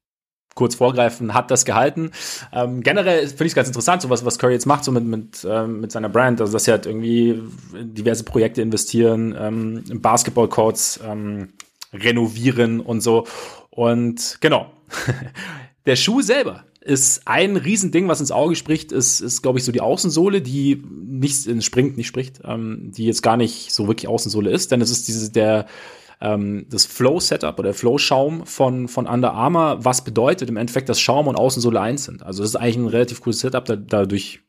kurz 0.56 0.74
vorgreifen, 0.74 1.32
hat 1.32 1.52
das 1.52 1.64
gehalten. 1.64 2.10
Ähm, 2.52 2.82
generell 2.82 3.28
finde 3.28 3.44
ich 3.44 3.52
es 3.52 3.54
ganz 3.54 3.68
interessant, 3.68 4.02
so 4.02 4.10
was, 4.10 4.24
was 4.24 4.40
Curry 4.40 4.54
jetzt 4.54 4.66
macht, 4.66 4.82
so 4.82 4.90
mit, 4.90 5.04
mit, 5.04 5.46
ähm, 5.48 5.80
mit 5.80 5.92
seiner 5.92 6.08
Brand, 6.08 6.40
also 6.40 6.52
dass 6.52 6.64
sie 6.64 6.72
halt 6.72 6.86
irgendwie 6.86 7.40
diverse 7.72 8.24
Projekte 8.24 8.60
investieren, 8.60 9.36
ähm, 9.38 9.84
Basketball-Courts 10.00 10.98
ähm, 11.06 11.50
renovieren 11.94 12.80
und 12.80 13.00
so. 13.00 13.26
Und 13.70 14.38
genau. 14.40 14.70
Der 15.86 15.96
Schuh 15.96 16.22
selber 16.22 16.64
ist 16.80 17.22
ein 17.26 17.56
Riesending, 17.56 18.08
was 18.08 18.20
ins 18.20 18.30
Auge 18.30 18.56
spricht, 18.56 18.92
ist, 18.92 19.20
ist 19.20 19.42
glaube 19.42 19.58
ich, 19.58 19.64
so 19.64 19.72
die 19.72 19.80
Außensohle, 19.80 20.42
die 20.42 20.82
nicht 20.90 21.64
springt, 21.64 21.96
nicht 21.96 22.06
spricht, 22.06 22.40
ähm, 22.44 22.92
die 22.94 23.06
jetzt 23.06 23.22
gar 23.22 23.36
nicht 23.36 23.72
so 23.72 23.86
wirklich 23.88 24.08
Außensohle 24.08 24.50
ist, 24.50 24.70
denn 24.70 24.80
es 24.82 24.90
ist 24.90 25.08
diese, 25.08 25.32
der, 25.32 25.66
ähm, 26.20 26.66
das 26.70 26.84
Flow-Setup 26.84 27.58
oder 27.58 27.72
Flow-Schaum 27.72 28.46
von, 28.46 28.88
von 28.88 29.06
Under 29.06 29.32
Armour, 29.32 29.78
was 29.82 30.04
bedeutet 30.04 30.50
im 30.50 30.58
Endeffekt, 30.58 30.88
dass 30.88 31.00
Schaum 31.00 31.26
und 31.26 31.36
Außensohle 31.36 31.80
eins 31.80 32.04
sind. 32.04 32.22
Also 32.22 32.42
das 32.42 32.50
ist 32.50 32.56
eigentlich 32.56 32.76
ein 32.76 32.86
relativ 32.86 33.20
cooles 33.22 33.40
Setup, 33.40 33.64
da, 33.64 33.76
dadurch 33.76 34.40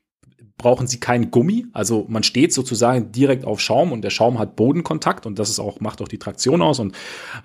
brauchen 0.57 0.87
sie 0.87 0.99
kein 0.99 1.31
Gummi, 1.31 1.65
also 1.73 2.05
man 2.07 2.23
steht 2.23 2.53
sozusagen 2.53 3.11
direkt 3.11 3.45
auf 3.45 3.59
Schaum 3.59 3.91
und 3.91 4.01
der 4.01 4.09
Schaum 4.09 4.39
hat 4.39 4.55
Bodenkontakt 4.55 5.25
und 5.25 5.37
das 5.37 5.49
ist 5.49 5.59
auch 5.59 5.79
macht 5.79 6.01
auch 6.01 6.07
die 6.07 6.19
Traktion 6.19 6.61
aus 6.61 6.79
und 6.79 6.95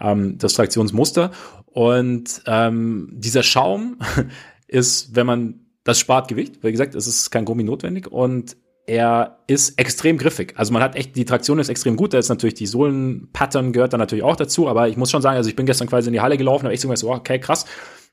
ähm, 0.00 0.38
das 0.38 0.54
Traktionsmuster 0.54 1.32
und 1.66 2.42
ähm, 2.46 3.08
dieser 3.12 3.42
Schaum 3.42 3.98
ist, 4.68 5.16
wenn 5.16 5.26
man 5.26 5.66
das 5.84 5.98
spart 5.98 6.28
Gewicht, 6.28 6.62
wie 6.62 6.70
gesagt, 6.70 6.94
es 6.94 7.06
ist 7.06 7.30
kein 7.30 7.44
Gummi 7.44 7.64
notwendig 7.64 8.10
und 8.10 8.56
er 8.86 9.38
ist 9.46 9.78
extrem 9.78 10.18
griffig. 10.18 10.54
Also 10.56 10.72
man 10.72 10.82
hat 10.82 10.96
echt, 10.96 11.14
die 11.14 11.24
Traktion 11.24 11.60
ist 11.60 11.68
extrem 11.68 11.96
gut. 11.96 12.12
Da 12.12 12.18
ist 12.18 12.28
natürlich 12.28 12.54
die 12.54 12.66
Sohlen-Pattern 12.66 13.72
gehört 13.72 13.92
dann 13.92 14.00
natürlich 14.00 14.24
auch 14.24 14.34
dazu. 14.34 14.68
Aber 14.68 14.88
ich 14.88 14.96
muss 14.96 15.12
schon 15.12 15.22
sagen, 15.22 15.36
also 15.36 15.48
ich 15.48 15.54
bin 15.54 15.64
gestern 15.64 15.86
quasi 15.86 16.08
in 16.08 16.12
die 16.12 16.20
Halle 16.20 16.36
gelaufen, 16.36 16.64
habe 16.64 16.74
echt 16.74 16.82
so 16.82 16.88
gesagt, 16.88 17.08
okay, 17.08 17.38
krass. 17.38 17.66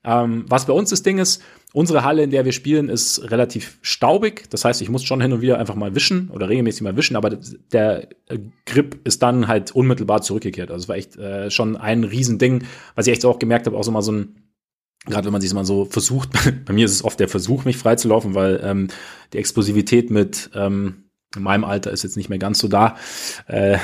Ähm, 0.03 0.45
was 0.47 0.65
bei 0.65 0.73
uns 0.73 0.89
das 0.89 1.03
Ding 1.03 1.17
ist, 1.17 1.43
unsere 1.73 2.03
Halle, 2.03 2.23
in 2.23 2.31
der 2.31 2.45
wir 2.45 2.53
spielen, 2.53 2.89
ist 2.89 3.29
relativ 3.29 3.77
staubig. 3.81 4.49
Das 4.49 4.63
heißt, 4.63 4.81
ich 4.81 4.89
muss 4.89 5.03
schon 5.03 5.21
hin 5.21 5.33
und 5.33 5.41
wieder 5.41 5.59
einfach 5.59 5.75
mal 5.75 5.95
wischen 5.95 6.29
oder 6.29 6.49
regelmäßig 6.49 6.81
mal 6.81 6.95
wischen, 6.95 7.15
aber 7.15 7.37
der 7.71 8.07
Grip 8.65 8.99
ist 9.03 9.21
dann 9.21 9.47
halt 9.47 9.71
unmittelbar 9.71 10.21
zurückgekehrt. 10.21 10.71
Also 10.71 10.83
es 10.83 10.89
war 10.89 10.95
echt 10.95 11.17
äh, 11.17 11.51
schon 11.51 11.75
ein 11.75 12.03
Riesending, 12.03 12.63
was 12.95 13.07
ich 13.07 13.13
echt 13.13 13.25
auch 13.25 13.39
gemerkt 13.39 13.65
habe, 13.65 13.77
auch 13.77 13.83
so 13.83 13.91
mal 13.91 14.01
so 14.01 14.11
ein 14.11 14.43
gerade 15.05 15.25
wenn 15.25 15.31
man 15.31 15.41
sich 15.41 15.53
mal 15.53 15.65
so 15.65 15.85
versucht, 15.85 16.29
bei 16.65 16.73
mir 16.73 16.85
ist 16.85 16.91
es 16.91 17.03
oft 17.03 17.19
der 17.19 17.29
Versuch, 17.29 17.65
mich 17.65 17.77
freizulaufen, 17.77 18.35
weil 18.35 18.59
ähm, 18.63 18.87
die 19.33 19.37
Explosivität 19.37 20.11
mit 20.11 20.49
ähm, 20.53 21.05
in 21.35 21.43
meinem 21.43 21.63
Alter 21.63 21.91
ist 21.91 22.03
jetzt 22.03 22.17
nicht 22.17 22.29
mehr 22.29 22.39
ganz 22.39 22.59
so 22.59 22.67
da. 22.67 22.95
Äh, 23.47 23.77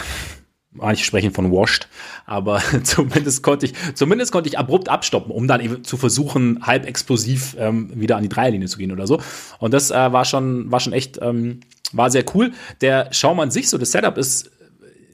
manche 0.74 1.04
sprechen 1.04 1.32
von 1.32 1.52
washed, 1.52 1.88
aber 2.26 2.62
zumindest 2.84 3.44
konnte 3.44 3.66
ich, 3.68 3.74
zumindest 3.96 4.32
konnte 4.32 4.50
ich 4.50 4.58
abrupt 4.58 4.90
abstoppen, 4.90 5.32
um 5.32 5.48
dann 5.48 5.62
eben 5.62 5.84
zu 5.84 5.98
versuchen, 5.98 6.66
halb 6.66 6.86
explosiv 6.86 7.56
ähm, 7.60 7.92
wieder 7.94 8.18
an 8.18 8.24
die 8.24 8.30
Dreierlinie 8.30 8.68
zu 8.68 8.78
gehen 8.78 8.92
oder 8.92 9.08
so. 9.08 9.22
Und 9.60 9.74
das 9.74 9.92
äh, 9.92 10.12
war 10.14 10.26
schon, 10.26 10.72
war 10.72 10.80
schon 10.80 10.94
echt, 10.94 11.20
ähm, 11.22 11.62
war 11.92 12.10
sehr 12.10 12.26
cool. 12.34 12.52
Der 12.82 13.14
Schaum 13.14 13.40
an 13.40 13.52
sich, 13.52 13.70
so 13.70 13.78
das 13.78 13.92
Setup 13.92 14.18
ist 14.18 14.52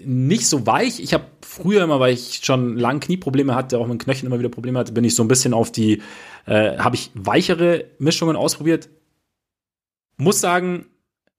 nicht 0.03 0.47
so 0.47 0.65
weich. 0.65 0.99
Ich 0.99 1.13
habe 1.13 1.25
früher 1.41 1.83
immer, 1.83 1.99
weil 1.99 2.13
ich 2.13 2.41
schon 2.43 2.77
lang 2.77 2.99
Knieprobleme 2.99 3.55
hatte, 3.55 3.79
auch 3.79 3.87
mit 3.87 3.99
Knöcheln 3.99 4.27
immer 4.27 4.39
wieder 4.39 4.49
Probleme 4.49 4.79
hatte, 4.79 4.93
bin 4.93 5.03
ich 5.03 5.15
so 5.15 5.23
ein 5.23 5.27
bisschen 5.27 5.53
auf 5.53 5.71
die, 5.71 6.01
äh, 6.45 6.77
habe 6.77 6.95
ich 6.95 7.11
weichere 7.13 7.85
Mischungen 7.99 8.35
ausprobiert. 8.35 8.89
Muss 10.17 10.41
sagen, 10.41 10.85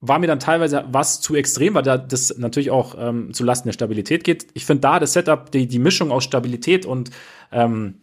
war 0.01 0.19
mir 0.19 0.27
dann 0.27 0.41
teilweise 0.41 0.85
was 0.89 1.21
zu 1.21 1.35
extrem, 1.35 1.75
weil 1.75 1.83
da 1.83 1.99
das 1.99 2.37
natürlich 2.39 2.71
auch 2.71 2.95
ähm, 2.99 3.35
zu 3.35 3.45
Lasten 3.45 3.69
der 3.69 3.75
Stabilität 3.75 4.25
geht. 4.25 4.47
Ich 4.55 4.65
finde 4.65 4.81
da 4.81 4.99
das 4.99 5.13
Setup, 5.13 5.51
die, 5.51 5.67
die 5.67 5.79
Mischung 5.79 6.11
aus 6.11 6.25
Stabilität 6.25 6.87
und 6.87 7.11
ähm, 7.53 8.01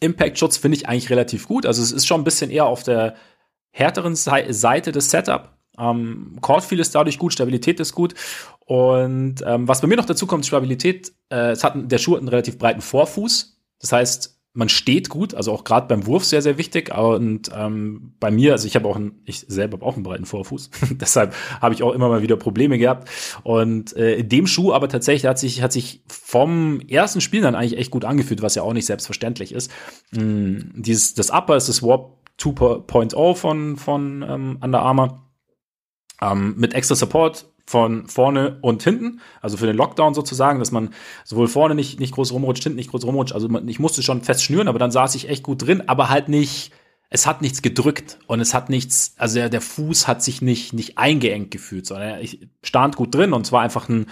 Impact-Schutz 0.00 0.56
finde 0.56 0.76
ich 0.76 0.88
eigentlich 0.88 1.10
relativ 1.10 1.48
gut. 1.48 1.66
Also 1.66 1.82
es 1.82 1.90
ist 1.90 2.06
schon 2.06 2.20
ein 2.20 2.24
bisschen 2.24 2.50
eher 2.50 2.66
auf 2.66 2.82
der 2.82 3.16
härteren 3.70 4.14
Seite 4.14 4.92
des 4.92 5.10
Setup. 5.10 5.56
Ähm, 5.78 6.38
Court-Feel 6.40 6.80
ist 6.80 6.94
dadurch 6.94 7.18
gut, 7.18 7.32
Stabilität 7.32 7.80
ist 7.80 7.92
gut. 7.94 8.14
Und 8.60 9.42
ähm, 9.44 9.66
was 9.68 9.80
bei 9.80 9.86
mir 9.86 9.96
noch 9.96 10.06
dazu 10.06 10.26
kommt, 10.26 10.46
Stabilität, 10.46 11.12
äh, 11.30 11.50
es 11.50 11.64
hat, 11.64 11.74
der 11.76 11.98
Schuh 11.98 12.12
hat 12.12 12.20
einen 12.20 12.28
relativ 12.28 12.58
breiten 12.58 12.80
Vorfuß. 12.80 13.58
Das 13.80 13.92
heißt, 13.92 14.35
man 14.56 14.68
steht 14.68 15.08
gut, 15.10 15.34
also 15.34 15.52
auch 15.52 15.64
gerade 15.64 15.86
beim 15.86 16.06
Wurf 16.06 16.24
sehr, 16.24 16.40
sehr 16.40 16.56
wichtig. 16.56 16.92
Und 16.96 17.50
ähm, 17.54 18.14
bei 18.18 18.30
mir, 18.30 18.52
also 18.52 18.66
ich 18.66 18.74
habe 18.74 18.88
auch 18.88 18.96
einen, 18.96 19.20
ich 19.24 19.40
selber 19.40 19.76
habe 19.76 19.86
auch 19.86 19.94
einen 19.94 20.02
breiten 20.02 20.24
Vorfuß. 20.24 20.70
Deshalb 20.92 21.34
habe 21.60 21.74
ich 21.74 21.82
auch 21.82 21.92
immer 21.92 22.08
mal 22.08 22.22
wieder 22.22 22.36
Probleme 22.36 22.78
gehabt. 22.78 23.08
Und 23.42 23.94
äh, 23.96 24.16
in 24.16 24.28
dem 24.28 24.46
Schuh 24.46 24.72
aber 24.72 24.88
tatsächlich 24.88 25.28
hat 25.28 25.38
sich, 25.38 25.62
hat 25.62 25.72
sich 25.72 26.02
vom 26.08 26.80
ersten 26.80 27.20
Spiel 27.20 27.42
dann 27.42 27.54
eigentlich 27.54 27.78
echt 27.78 27.90
gut 27.90 28.04
angefühlt, 28.04 28.42
was 28.42 28.54
ja 28.54 28.62
auch 28.62 28.72
nicht 28.72 28.86
selbstverständlich 28.86 29.52
ist. 29.52 29.70
Mhm, 30.12 30.72
dieses, 30.74 31.14
das 31.14 31.30
Upper 31.30 31.56
ist 31.56 31.68
das 31.68 31.82
Warp 31.82 32.16
2.0 32.40 33.34
von, 33.34 33.76
von 33.76 34.24
ähm, 34.26 34.58
Under 34.62 34.80
Armour 34.80 35.22
ähm, 36.22 36.54
mit 36.56 36.74
extra 36.74 36.94
Support 36.94 37.46
von 37.66 38.08
vorne 38.08 38.58
und 38.60 38.82
hinten, 38.82 39.20
also 39.40 39.56
für 39.56 39.66
den 39.66 39.76
Lockdown 39.76 40.14
sozusagen, 40.14 40.60
dass 40.60 40.70
man 40.70 40.90
sowohl 41.24 41.48
vorne 41.48 41.74
nicht, 41.74 41.98
nicht 41.98 42.14
groß 42.14 42.32
rumrutscht, 42.32 42.62
hinten 42.62 42.76
nicht 42.76 42.90
groß 42.90 43.04
rumrutscht. 43.04 43.34
Also 43.34 43.48
man, 43.48 43.66
ich 43.68 43.80
musste 43.80 44.02
schon 44.02 44.22
fest 44.22 44.44
schnüren, 44.44 44.68
aber 44.68 44.78
dann 44.78 44.92
saß 44.92 45.14
ich 45.16 45.28
echt 45.28 45.42
gut 45.42 45.66
drin, 45.66 45.88
aber 45.88 46.08
halt 46.08 46.28
nicht, 46.28 46.72
es 47.10 47.26
hat 47.26 47.42
nichts 47.42 47.62
gedrückt 47.62 48.18
und 48.28 48.40
es 48.40 48.54
hat 48.54 48.70
nichts, 48.70 49.14
also 49.18 49.36
der, 49.36 49.48
der 49.48 49.60
Fuß 49.60 50.06
hat 50.06 50.22
sich 50.22 50.42
nicht, 50.42 50.72
nicht 50.72 50.96
eingeengt 50.96 51.50
gefühlt, 51.50 51.86
sondern 51.86 52.20
ich 52.20 52.48
stand 52.62 52.96
gut 52.96 53.14
drin 53.14 53.32
und 53.32 53.46
zwar 53.46 53.62
einfach 53.62 53.88
ein, 53.88 54.06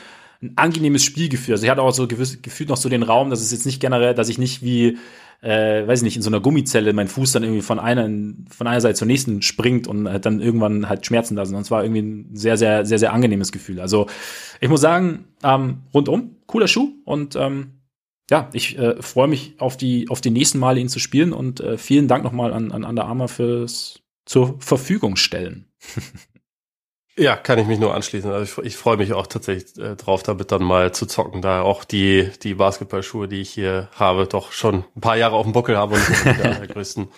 ein 0.45 0.53
angenehmes 0.57 1.03
Spielgefühl. 1.03 1.55
Also 1.55 1.65
ich 1.65 1.71
hatte 1.71 1.83
auch 1.83 1.93
so 1.93 2.07
gewiss, 2.07 2.43
gefühlt 2.43 2.69
noch 2.69 2.77
so 2.77 2.89
den 2.89 3.03
Raum, 3.03 3.31
dass 3.31 3.41
es 3.41 3.53
jetzt 3.53 3.67
nicht 3.67 3.81
generell, 3.81 4.15
dass 4.15 4.29
ich 4.29 4.39
nicht 4.39 4.63
wie 4.63 4.99
äh, 5.45 5.87
weiß 5.87 6.01
ich 6.01 6.05
nicht, 6.05 6.17
in 6.17 6.23
so 6.23 6.31
einer 6.31 6.41
Gummizelle 6.41 6.95
mein 6.95 7.09
Fuß 7.09 7.33
dann 7.33 7.43
irgendwie 7.43 7.61
von 7.61 7.79
einer, 7.79 8.05
von 8.49 8.67
einer 8.67 8.81
Seite 8.81 8.95
zur 8.95 9.07
nächsten 9.07 9.43
springt 9.43 9.87
und 9.87 10.09
halt 10.09 10.25
dann 10.25 10.41
irgendwann 10.41 10.89
halt 10.89 11.05
Schmerzen 11.05 11.37
sind. 11.37 11.55
Und 11.55 11.63
es 11.63 11.71
war 11.71 11.85
irgendwie 11.85 12.01
ein 12.01 12.31
sehr, 12.33 12.57
sehr, 12.57 12.87
sehr, 12.87 12.99
sehr 12.99 13.13
angenehmes 13.13 13.53
Gefühl. 13.53 13.79
Also 13.81 14.07
ich 14.61 14.71
muss 14.71 14.81
sagen, 14.81 15.27
ähm, 15.43 15.83
rundum, 15.93 16.37
cooler 16.47 16.67
Schuh 16.67 16.95
und 17.05 17.37
ähm, 17.37 17.73
ja, 18.31 18.49
ich 18.55 18.79
äh, 18.79 19.03
freue 19.03 19.29
mich 19.29 19.57
auf 19.59 19.77
die, 19.77 20.09
auf 20.09 20.23
die 20.23 20.31
nächsten 20.31 20.59
Male, 20.59 20.81
ihn 20.81 20.89
zu 20.89 20.99
spielen 20.99 21.35
und 21.35 21.61
äh, 21.61 21.77
vielen 21.77 22.09
Dank 22.09 22.25
nochmal 22.25 22.55
an, 22.55 22.73
an 22.73 22.85
Under 22.85 23.05
Armour 23.05 23.29
fürs 23.29 24.01
zur 24.25 24.59
Verfügung 24.61 25.17
stellen. 25.17 25.67
Ja, 27.17 27.37
kann 27.37 27.61
ich 27.61 27.67
mich 27.67 27.79
nur 27.79 27.95
anschließen. 27.95 28.31
Also 28.31 28.63
ich, 28.63 28.67
ich 28.67 28.77
freue 28.77 28.97
mich 28.97 29.13
auch 29.13 29.29
tatsächlich 29.29 29.79
äh, 29.79 29.95
drauf, 29.95 30.25
damit 30.25 30.51
dann 30.51 30.65
mal 30.65 30.93
zu 30.93 31.07
zocken, 31.07 31.43
da 31.43 31.63
auch 31.63 31.85
die, 31.85 32.31
die 32.43 32.55
Basketballschuhe, 32.55 33.29
die 33.29 33.41
ich 33.41 33.51
hier 33.51 33.89
habe, 33.95 34.27
doch 34.27 34.51
schon 34.51 34.85
ein 34.97 35.01
paar 35.01 35.17
Jahre 35.17 35.37
auf 35.37 35.45
dem 35.45 35.53
Buckel 35.53 35.77
habe 35.77 35.95
und 35.95 36.25
der 36.25 36.67
größten 36.69 37.09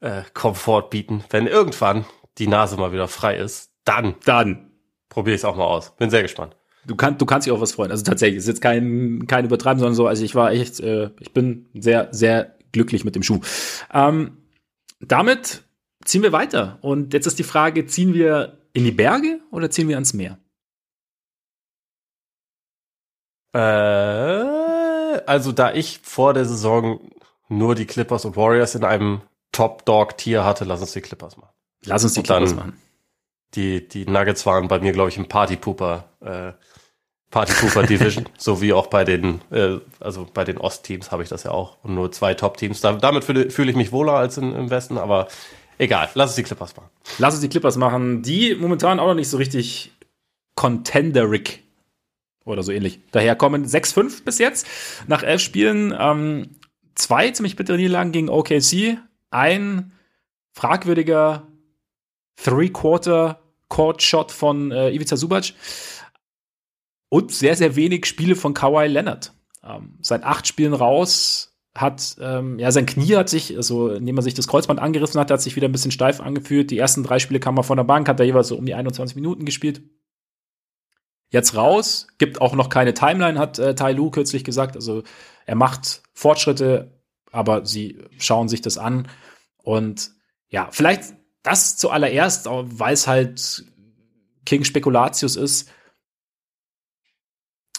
äh, 0.00 0.22
Komfort 0.34 0.90
bieten. 0.90 1.22
Wenn 1.30 1.46
irgendwann 1.46 2.04
die 2.38 2.48
Nase 2.48 2.76
mal 2.76 2.92
wieder 2.92 3.06
frei 3.06 3.36
ist, 3.36 3.70
dann, 3.84 4.16
dann 4.24 4.72
probiere 5.08 5.36
ich 5.36 5.42
es 5.42 5.44
auch 5.44 5.56
mal 5.56 5.64
aus. 5.64 5.94
Bin 5.96 6.10
sehr 6.10 6.22
gespannt. 6.22 6.56
Du, 6.84 6.96
kannst, 6.96 7.20
du 7.20 7.26
kannst 7.26 7.46
dich 7.46 7.52
auch 7.52 7.60
was 7.60 7.72
freuen. 7.72 7.92
Also 7.92 8.02
tatsächlich, 8.02 8.38
ist 8.38 8.48
jetzt 8.48 8.60
kein, 8.60 9.26
kein 9.28 9.44
Übertreiben, 9.44 9.78
sondern 9.78 9.94
so, 9.94 10.08
also 10.08 10.24
ich 10.24 10.34
war 10.34 10.50
echt, 10.50 10.80
äh, 10.80 11.10
ich 11.20 11.32
bin 11.32 11.66
sehr, 11.74 12.08
sehr 12.10 12.56
glücklich 12.72 13.04
mit 13.04 13.14
dem 13.14 13.22
Schuh. 13.22 13.40
Ähm, 13.92 14.38
damit 15.00 15.62
ziehen 16.04 16.22
wir 16.22 16.32
weiter. 16.32 16.78
Und 16.80 17.12
jetzt 17.12 17.26
ist 17.26 17.38
die 17.38 17.44
Frage, 17.44 17.86
ziehen 17.86 18.14
wir 18.14 18.57
in 18.78 18.84
die 18.84 18.92
Berge 18.92 19.40
oder 19.50 19.70
ziehen 19.70 19.88
wir 19.88 19.96
ans 19.96 20.14
Meer? 20.14 20.38
Äh, 23.52 23.58
also 25.26 25.50
da 25.50 25.72
ich 25.74 25.98
vor 26.04 26.32
der 26.32 26.44
Saison 26.44 27.00
nur 27.48 27.74
die 27.74 27.86
Clippers 27.86 28.24
und 28.24 28.36
Warriors 28.36 28.76
in 28.76 28.84
einem 28.84 29.22
Top-Dog-Tier 29.50 30.44
hatte, 30.44 30.64
lass 30.64 30.80
uns 30.80 30.92
die 30.92 31.00
Clippers 31.00 31.36
machen. 31.36 31.52
Lass 31.86 32.04
uns 32.04 32.14
die 32.14 32.22
Clippers 32.22 32.54
machen. 32.54 32.80
Die, 33.54 33.88
die 33.88 34.06
Nuggets 34.06 34.46
waren 34.46 34.68
bei 34.68 34.78
mir, 34.78 34.92
glaube 34.92 35.08
ich, 35.08 35.16
im 35.16 35.26
Party-Pooper, 35.26 36.04
äh, 36.20 36.52
Party-Pooper 37.30 37.82
Division, 37.86 38.28
so 38.38 38.60
wie 38.60 38.72
auch 38.72 38.86
bei 38.86 39.02
den, 39.02 39.40
äh, 39.50 39.78
also 39.98 40.28
bei 40.32 40.44
den 40.44 40.58
Ost-Teams 40.58 41.10
habe 41.10 41.24
ich 41.24 41.28
das 41.28 41.42
ja 41.42 41.50
auch. 41.50 41.78
Und 41.82 41.96
nur 41.96 42.12
zwei 42.12 42.34
Top-Teams. 42.34 42.80
Da, 42.80 42.92
damit 42.92 43.24
fühle 43.24 43.50
fühl 43.50 43.68
ich 43.68 43.74
mich 43.74 43.90
wohler 43.90 44.12
als 44.12 44.38
in, 44.38 44.54
im 44.54 44.70
Westen, 44.70 44.98
aber 44.98 45.26
Egal, 45.78 46.10
lass 46.14 46.30
uns 46.30 46.36
die 46.36 46.42
Clippers 46.42 46.76
machen. 46.76 46.90
Lass 47.18 47.34
uns 47.34 47.40
die 47.40 47.48
Clippers 47.48 47.76
machen, 47.76 48.22
die 48.22 48.54
momentan 48.56 48.98
auch 48.98 49.06
noch 49.06 49.14
nicht 49.14 49.28
so 49.28 49.36
richtig 49.36 49.92
contenderic 50.56 51.62
oder 52.44 52.62
so 52.64 52.72
ähnlich 52.72 53.00
daherkommen. 53.12 53.64
6-5 53.64 54.24
bis 54.24 54.38
jetzt 54.38 54.66
nach 55.06 55.22
elf 55.22 55.40
Spielen. 55.40 55.94
Ähm, 55.96 56.56
zwei 56.96 57.30
ziemlich 57.30 57.54
bittere 57.54 57.76
Niederlagen 57.76 58.10
gegen 58.10 58.28
OKC. 58.28 58.98
Ein 59.30 59.92
fragwürdiger 60.52 61.46
Three-Quarter-Court-Shot 62.42 64.32
von 64.32 64.72
äh, 64.72 64.90
Ivica 64.90 65.16
Subac. 65.16 65.52
Und 67.08 67.32
sehr, 67.32 67.56
sehr 67.56 67.76
wenig 67.76 68.06
Spiele 68.06 68.34
von 68.34 68.52
Kawhi 68.52 68.86
Leonard. 68.88 69.32
Ähm, 69.62 69.98
seit 70.00 70.24
acht 70.24 70.46
Spielen 70.46 70.74
raus, 70.74 71.56
hat, 71.80 72.16
ähm, 72.20 72.58
ja, 72.58 72.70
sein 72.72 72.86
Knie 72.86 73.16
hat 73.16 73.28
sich, 73.28 73.56
also 73.56 73.90
indem 73.90 74.16
er 74.16 74.22
sich 74.22 74.34
das 74.34 74.48
Kreuzband 74.48 74.80
angerissen 74.80 75.20
hat, 75.20 75.30
hat 75.30 75.40
sich 75.40 75.56
wieder 75.56 75.68
ein 75.68 75.72
bisschen 75.72 75.90
steif 75.90 76.20
angefühlt. 76.20 76.70
Die 76.70 76.78
ersten 76.78 77.04
drei 77.04 77.18
Spiele 77.18 77.40
kam 77.40 77.56
er 77.56 77.62
von 77.62 77.76
der 77.76 77.84
Bank, 77.84 78.08
hat 78.08 78.20
er 78.20 78.26
jeweils 78.26 78.48
so 78.48 78.56
um 78.56 78.66
die 78.66 78.74
21 78.74 79.16
Minuten 79.16 79.44
gespielt. 79.44 79.82
Jetzt 81.30 81.54
raus, 81.54 82.08
gibt 82.18 82.40
auch 82.40 82.54
noch 82.54 82.68
keine 82.68 82.94
Timeline, 82.94 83.38
hat 83.38 83.58
äh, 83.58 83.74
Tai 83.74 83.92
Lu 83.92 84.10
kürzlich 84.10 84.44
gesagt. 84.44 84.76
Also 84.76 85.02
er 85.46 85.54
macht 85.54 86.02
Fortschritte, 86.14 87.00
aber 87.30 87.64
sie 87.66 87.98
schauen 88.18 88.48
sich 88.48 88.62
das 88.62 88.78
an. 88.78 89.08
Und 89.62 90.10
ja, 90.48 90.68
vielleicht 90.70 91.14
das 91.42 91.76
zuallererst, 91.76 92.46
weil 92.46 92.94
es 92.94 93.06
halt 93.06 93.64
King 94.46 94.64
Spekulatius 94.64 95.36
ist 95.36 95.70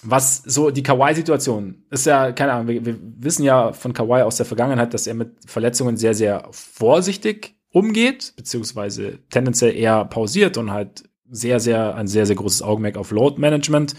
was 0.04 0.38
so 0.38 0.72
die 0.72 0.84
Kawhi-Situation 0.84 1.84
ist 1.90 2.06
ja, 2.06 2.32
keine 2.32 2.54
Ahnung, 2.54 2.68
wir, 2.68 2.86
wir, 2.86 2.98
wissen 3.02 3.44
ja 3.44 3.74
von 3.74 3.94
Kawhi 3.94 4.22
aus 4.22 4.38
der 4.38 4.46
Vergangenheit, 4.46 4.94
dass 4.94 5.08
er 5.08 5.14
mit 5.14 5.32
Verletzungen 5.46 5.98
sehr, 5.98 6.14
sehr 6.14 6.48
vorsichtig 6.52 7.56
umgeht, 7.72 8.34
beziehungsweise 8.36 9.20
tendenziell 9.30 9.76
eher 9.76 10.06
pausiert 10.06 10.58
und 10.58 10.72
halt 10.72 11.04
sehr, 11.30 11.60
sehr, 11.60 11.96
ein 11.96 12.08
sehr, 12.08 12.26
sehr 12.26 12.36
großes 12.36 12.62
Augenmerk 12.62 12.98
auf 12.98 13.12
Load-Management 13.12 13.96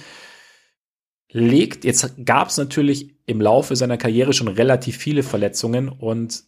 legt. 1.30 1.84
Jetzt 1.84 2.14
gab 2.24 2.48
es 2.48 2.56
natürlich 2.56 3.14
im 3.26 3.40
Laufe 3.40 3.76
seiner 3.76 3.98
Karriere 3.98 4.32
schon 4.32 4.48
relativ 4.48 4.96
viele 4.96 5.22
Verletzungen 5.22 5.88
und 5.88 6.44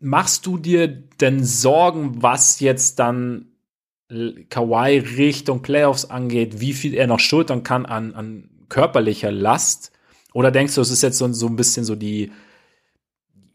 machst 0.00 0.46
du 0.46 0.58
dir 0.58 0.88
denn 0.88 1.44
Sorgen, 1.44 2.22
was 2.22 2.60
jetzt 2.60 2.98
dann 2.98 3.47
Kawhi 4.08 4.98
Richtung 4.98 5.62
Playoffs 5.62 6.06
angeht, 6.06 6.60
wie 6.60 6.72
viel 6.72 6.94
er 6.94 7.06
noch 7.06 7.20
schultern 7.20 7.62
kann 7.62 7.84
an, 7.84 8.14
an 8.14 8.50
körperlicher 8.68 9.30
Last? 9.30 9.92
Oder 10.32 10.50
denkst 10.50 10.74
du, 10.74 10.80
es 10.80 10.90
ist 10.90 11.02
jetzt 11.02 11.18
so, 11.18 11.30
so 11.32 11.46
ein 11.46 11.56
bisschen 11.56 11.84
so 11.84 11.94
die, 11.94 12.32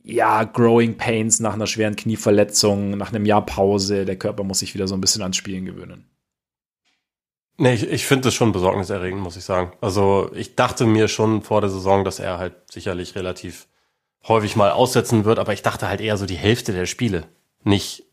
ja, 0.04 0.44
Growing 0.44 0.98
Pains 0.98 1.40
nach 1.40 1.54
einer 1.54 1.68
schweren 1.68 1.96
Knieverletzung, 1.96 2.98
nach 2.98 3.10
einem 3.10 3.26
Jahr 3.26 3.46
Pause, 3.46 4.06
der 4.06 4.18
Körper 4.18 4.44
muss 4.44 4.60
sich 4.60 4.74
wieder 4.74 4.88
so 4.88 4.96
ein 4.96 5.02
bisschen 5.02 5.22
ans 5.22 5.38
Spielen 5.38 5.66
gewöhnen? 5.66 6.10
Nee, 7.58 7.76
ich, 7.76 7.88
ich 7.88 8.06
finde 8.06 8.30
es 8.30 8.34
schon 8.34 8.52
besorgniserregend, 8.52 9.22
muss 9.22 9.38
ich 9.38 9.46
sagen. 9.46 9.72
Also 9.80 10.32
ich 10.34 10.56
dachte 10.56 10.86
mir 10.86 11.08
schon 11.08 11.42
vor 11.42 11.62
der 11.62 11.70
Saison, 11.70 12.04
dass 12.04 12.20
er 12.20 12.38
halt 12.38 12.56
sicherlich 12.72 13.16
relativ 13.16 13.68
häufig 14.28 14.56
mal 14.56 14.72
aussetzen 14.72 15.26
wird, 15.26 15.40
aber 15.40 15.54
ich 15.54 15.62
dachte 15.62 15.88
halt 15.88 16.02
eher 16.02 16.18
so 16.18 16.26
die 16.26 16.36
Hälfte 16.36 16.74
der 16.74 16.86
Spiele, 16.86 17.28
nicht 17.64 18.04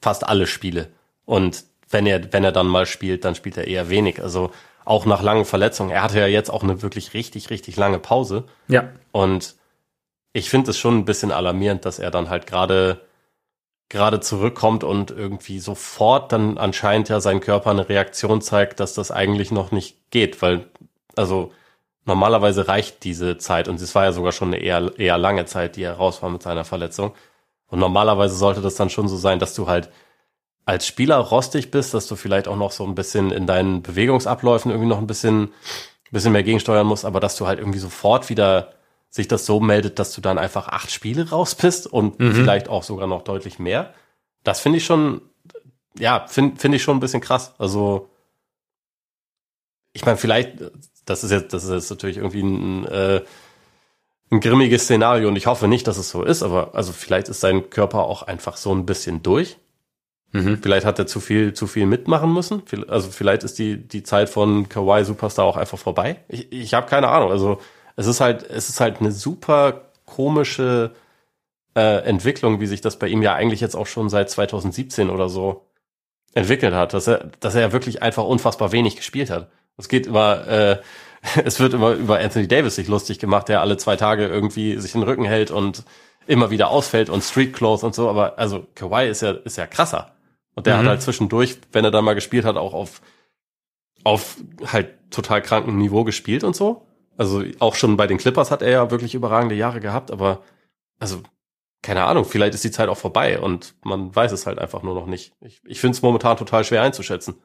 fast 0.00 0.26
alle 0.26 0.46
Spiele. 0.46 0.92
Und 1.30 1.64
wenn 1.88 2.06
er, 2.06 2.32
wenn 2.32 2.42
er 2.42 2.50
dann 2.50 2.66
mal 2.66 2.86
spielt, 2.86 3.24
dann 3.24 3.36
spielt 3.36 3.56
er 3.56 3.68
eher 3.68 3.88
wenig. 3.88 4.20
Also 4.20 4.50
auch 4.84 5.06
nach 5.06 5.22
langen 5.22 5.44
Verletzungen. 5.44 5.92
Er 5.92 6.02
hatte 6.02 6.18
ja 6.18 6.26
jetzt 6.26 6.50
auch 6.50 6.64
eine 6.64 6.82
wirklich 6.82 7.14
richtig, 7.14 7.50
richtig 7.50 7.76
lange 7.76 8.00
Pause. 8.00 8.46
Ja. 8.66 8.88
Und 9.12 9.54
ich 10.32 10.50
finde 10.50 10.72
es 10.72 10.78
schon 10.78 10.98
ein 10.98 11.04
bisschen 11.04 11.30
alarmierend, 11.30 11.84
dass 11.84 12.00
er 12.00 12.10
dann 12.10 12.30
halt 12.30 12.48
gerade 12.48 13.02
gerade 13.88 14.18
zurückkommt 14.18 14.82
und 14.82 15.12
irgendwie 15.12 15.60
sofort 15.60 16.32
dann 16.32 16.58
anscheinend 16.58 17.08
ja 17.08 17.20
sein 17.20 17.38
Körper 17.38 17.70
eine 17.70 17.88
Reaktion 17.88 18.40
zeigt, 18.40 18.80
dass 18.80 18.94
das 18.94 19.12
eigentlich 19.12 19.52
noch 19.52 19.70
nicht 19.70 20.10
geht, 20.10 20.42
weil 20.42 20.66
also 21.14 21.52
normalerweise 22.06 22.66
reicht 22.66 23.04
diese 23.04 23.38
Zeit 23.38 23.68
und 23.68 23.80
es 23.80 23.94
war 23.94 24.04
ja 24.04 24.12
sogar 24.12 24.32
schon 24.32 24.48
eine 24.48 24.62
eher 24.62 24.92
eher 24.96 25.18
lange 25.18 25.44
Zeit, 25.44 25.76
die 25.76 25.82
er 25.82 25.94
raus 25.94 26.22
war 26.22 26.30
mit 26.30 26.42
seiner 26.42 26.64
Verletzung 26.64 27.14
und 27.68 27.78
normalerweise 27.78 28.34
sollte 28.34 28.62
das 28.62 28.74
dann 28.74 28.90
schon 28.90 29.08
so 29.08 29.16
sein, 29.16 29.38
dass 29.38 29.54
du 29.54 29.68
halt 29.68 29.90
als 30.70 30.86
Spieler 30.86 31.16
rostig 31.16 31.72
bist, 31.72 31.94
dass 31.94 32.06
du 32.06 32.14
vielleicht 32.14 32.46
auch 32.46 32.56
noch 32.56 32.70
so 32.70 32.84
ein 32.84 32.94
bisschen 32.94 33.32
in 33.32 33.48
deinen 33.48 33.82
Bewegungsabläufen 33.82 34.70
irgendwie 34.70 34.88
noch 34.88 34.98
ein 34.98 35.08
bisschen, 35.08 35.42
ein 35.42 36.12
bisschen 36.12 36.30
mehr 36.30 36.44
gegensteuern 36.44 36.86
musst, 36.86 37.04
aber 37.04 37.18
dass 37.18 37.34
du 37.34 37.48
halt 37.48 37.58
irgendwie 37.58 37.80
sofort 37.80 38.30
wieder 38.30 38.72
sich 39.10 39.26
das 39.26 39.46
so 39.46 39.58
meldet, 39.58 39.98
dass 39.98 40.14
du 40.14 40.20
dann 40.20 40.38
einfach 40.38 40.68
acht 40.68 40.92
Spiele 40.92 41.28
raus 41.28 41.56
bist 41.56 41.88
und 41.88 42.20
mhm. 42.20 42.34
vielleicht 42.34 42.68
auch 42.68 42.84
sogar 42.84 43.08
noch 43.08 43.22
deutlich 43.22 43.58
mehr. 43.58 43.92
Das 44.44 44.60
finde 44.60 44.78
ich 44.78 44.84
schon, 44.84 45.22
ja, 45.98 46.24
finde 46.28 46.60
find 46.60 46.72
ich 46.76 46.84
schon 46.84 46.98
ein 46.98 47.00
bisschen 47.00 47.20
krass. 47.20 47.52
Also, 47.58 48.08
ich 49.92 50.04
meine, 50.04 50.18
vielleicht, 50.18 50.52
das 51.04 51.24
ist 51.24 51.32
jetzt, 51.32 51.52
das 51.52 51.64
ist 51.64 51.70
jetzt 51.70 51.90
natürlich 51.90 52.18
irgendwie 52.18 52.42
ein, 52.44 52.86
äh, 52.86 53.22
ein 54.30 54.38
grimmiges 54.38 54.84
Szenario 54.84 55.26
und 55.26 55.34
ich 55.34 55.48
hoffe 55.48 55.66
nicht, 55.66 55.88
dass 55.88 55.98
es 55.98 56.10
so 56.10 56.22
ist, 56.22 56.44
aber 56.44 56.76
also 56.76 56.92
vielleicht 56.92 57.28
ist 57.28 57.40
sein 57.40 57.70
Körper 57.70 58.04
auch 58.04 58.22
einfach 58.22 58.56
so 58.56 58.72
ein 58.72 58.86
bisschen 58.86 59.24
durch 59.24 59.56
Mhm. 60.32 60.58
Vielleicht 60.62 60.86
hat 60.86 60.98
er 60.98 61.06
zu 61.06 61.20
viel, 61.20 61.54
zu 61.54 61.66
viel 61.66 61.86
mitmachen 61.86 62.32
müssen. 62.32 62.62
Also 62.88 63.10
vielleicht 63.10 63.42
ist 63.42 63.58
die, 63.58 63.76
die 63.76 64.02
Zeit 64.02 64.28
von 64.28 64.68
Kawaii 64.68 65.04
Superstar 65.04 65.44
auch 65.44 65.56
einfach 65.56 65.78
vorbei. 65.78 66.16
Ich, 66.28 66.52
ich 66.52 66.74
habe 66.74 66.86
keine 66.86 67.08
Ahnung. 67.08 67.30
Also 67.30 67.60
es 67.96 68.06
ist 68.06 68.20
halt, 68.20 68.48
es 68.48 68.68
ist 68.68 68.80
halt 68.80 69.00
eine 69.00 69.12
super 69.12 69.90
komische 70.04 70.92
äh, 71.76 72.04
Entwicklung, 72.04 72.60
wie 72.60 72.66
sich 72.66 72.80
das 72.80 72.98
bei 72.98 73.08
ihm 73.08 73.22
ja 73.22 73.34
eigentlich 73.34 73.60
jetzt 73.60 73.74
auch 73.74 73.86
schon 73.86 74.08
seit 74.08 74.30
2017 74.30 75.10
oder 75.10 75.28
so 75.28 75.66
entwickelt 76.32 76.74
hat, 76.74 76.94
dass 76.94 77.08
er, 77.08 77.30
dass 77.40 77.54
er 77.56 77.72
wirklich 77.72 78.02
einfach 78.02 78.24
unfassbar 78.24 78.72
wenig 78.72 78.96
gespielt 78.96 79.30
hat. 79.30 79.50
Es 79.76 79.88
geht 79.88 80.06
immer, 80.06 80.46
äh, 80.46 80.78
es 81.44 81.58
wird 81.58 81.74
immer 81.74 81.92
über 81.92 82.20
Anthony 82.20 82.46
Davis 82.46 82.76
sich 82.76 82.86
lustig 82.86 83.18
gemacht, 83.18 83.48
der 83.48 83.60
alle 83.60 83.76
zwei 83.76 83.96
Tage 83.96 84.28
irgendwie 84.28 84.78
sich 84.78 84.92
den 84.92 85.02
Rücken 85.02 85.24
hält 85.24 85.50
und 85.50 85.84
immer 86.26 86.50
wieder 86.50 86.70
ausfällt 86.70 87.10
und 87.10 87.24
Street 87.24 87.52
Clothes 87.52 87.82
und 87.82 87.94
so, 87.94 88.08
aber 88.08 88.38
also 88.38 88.66
Kawhi 88.76 89.08
ist 89.08 89.22
ja, 89.22 89.32
ist 89.32 89.58
ja 89.58 89.66
krasser. 89.66 90.12
Und 90.54 90.66
der 90.66 90.76
mhm. 90.76 90.80
hat 90.80 90.86
halt 90.88 91.02
zwischendurch, 91.02 91.58
wenn 91.72 91.84
er 91.84 91.90
dann 91.90 92.04
mal 92.04 92.14
gespielt 92.14 92.44
hat, 92.44 92.56
auch 92.56 92.74
auf, 92.74 93.00
auf 94.04 94.36
halt 94.64 95.10
total 95.10 95.42
krankem 95.42 95.78
Niveau 95.78 96.04
gespielt 96.04 96.44
und 96.44 96.56
so. 96.56 96.86
Also 97.16 97.42
auch 97.58 97.74
schon 97.74 97.96
bei 97.96 98.06
den 98.06 98.18
Clippers 98.18 98.50
hat 98.50 98.62
er 98.62 98.70
ja 98.70 98.90
wirklich 98.90 99.14
überragende 99.14 99.54
Jahre 99.54 99.80
gehabt, 99.80 100.10
aber 100.10 100.42
also 100.98 101.22
keine 101.82 102.04
Ahnung, 102.04 102.24
vielleicht 102.24 102.54
ist 102.54 102.64
die 102.64 102.70
Zeit 102.70 102.88
auch 102.88 102.96
vorbei 102.96 103.40
und 103.40 103.74
man 103.82 104.14
weiß 104.14 104.32
es 104.32 104.46
halt 104.46 104.58
einfach 104.58 104.82
nur 104.82 104.94
noch 104.94 105.06
nicht. 105.06 105.32
Ich, 105.40 105.60
ich 105.64 105.80
finde 105.80 105.96
es 105.96 106.02
momentan 106.02 106.36
total 106.36 106.64
schwer 106.64 106.82
einzuschätzen. 106.82 107.36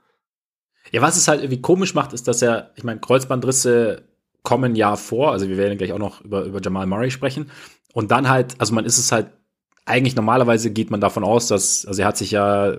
Ja, 0.91 1.01
was 1.01 1.17
es 1.17 1.27
halt 1.27 1.41
irgendwie 1.41 1.61
komisch 1.61 1.93
macht, 1.93 2.13
ist, 2.13 2.27
dass 2.27 2.41
er, 2.41 2.71
ich 2.75 2.83
meine, 2.83 2.99
Kreuzbandrisse 2.99 4.03
kommen 4.43 4.75
ja 4.75 4.95
vor, 4.95 5.31
also 5.31 5.47
wir 5.49 5.57
werden 5.57 5.77
gleich 5.77 5.93
auch 5.93 5.99
noch 5.99 6.21
über, 6.21 6.43
über 6.43 6.61
Jamal 6.61 6.85
Murray 6.85 7.11
sprechen. 7.11 7.49
Und 7.93 8.11
dann 8.11 8.29
halt, 8.29 8.59
also 8.59 8.73
man 8.73 8.85
ist 8.85 8.97
es 8.97 9.11
halt 9.11 9.31
eigentlich 9.85 10.15
normalerweise 10.15 10.71
geht 10.71 10.91
man 10.91 10.99
davon 10.99 11.23
aus, 11.23 11.47
dass, 11.47 11.85
also 11.85 12.01
er 12.01 12.07
hat 12.07 12.17
sich 12.17 12.31
ja 12.31 12.77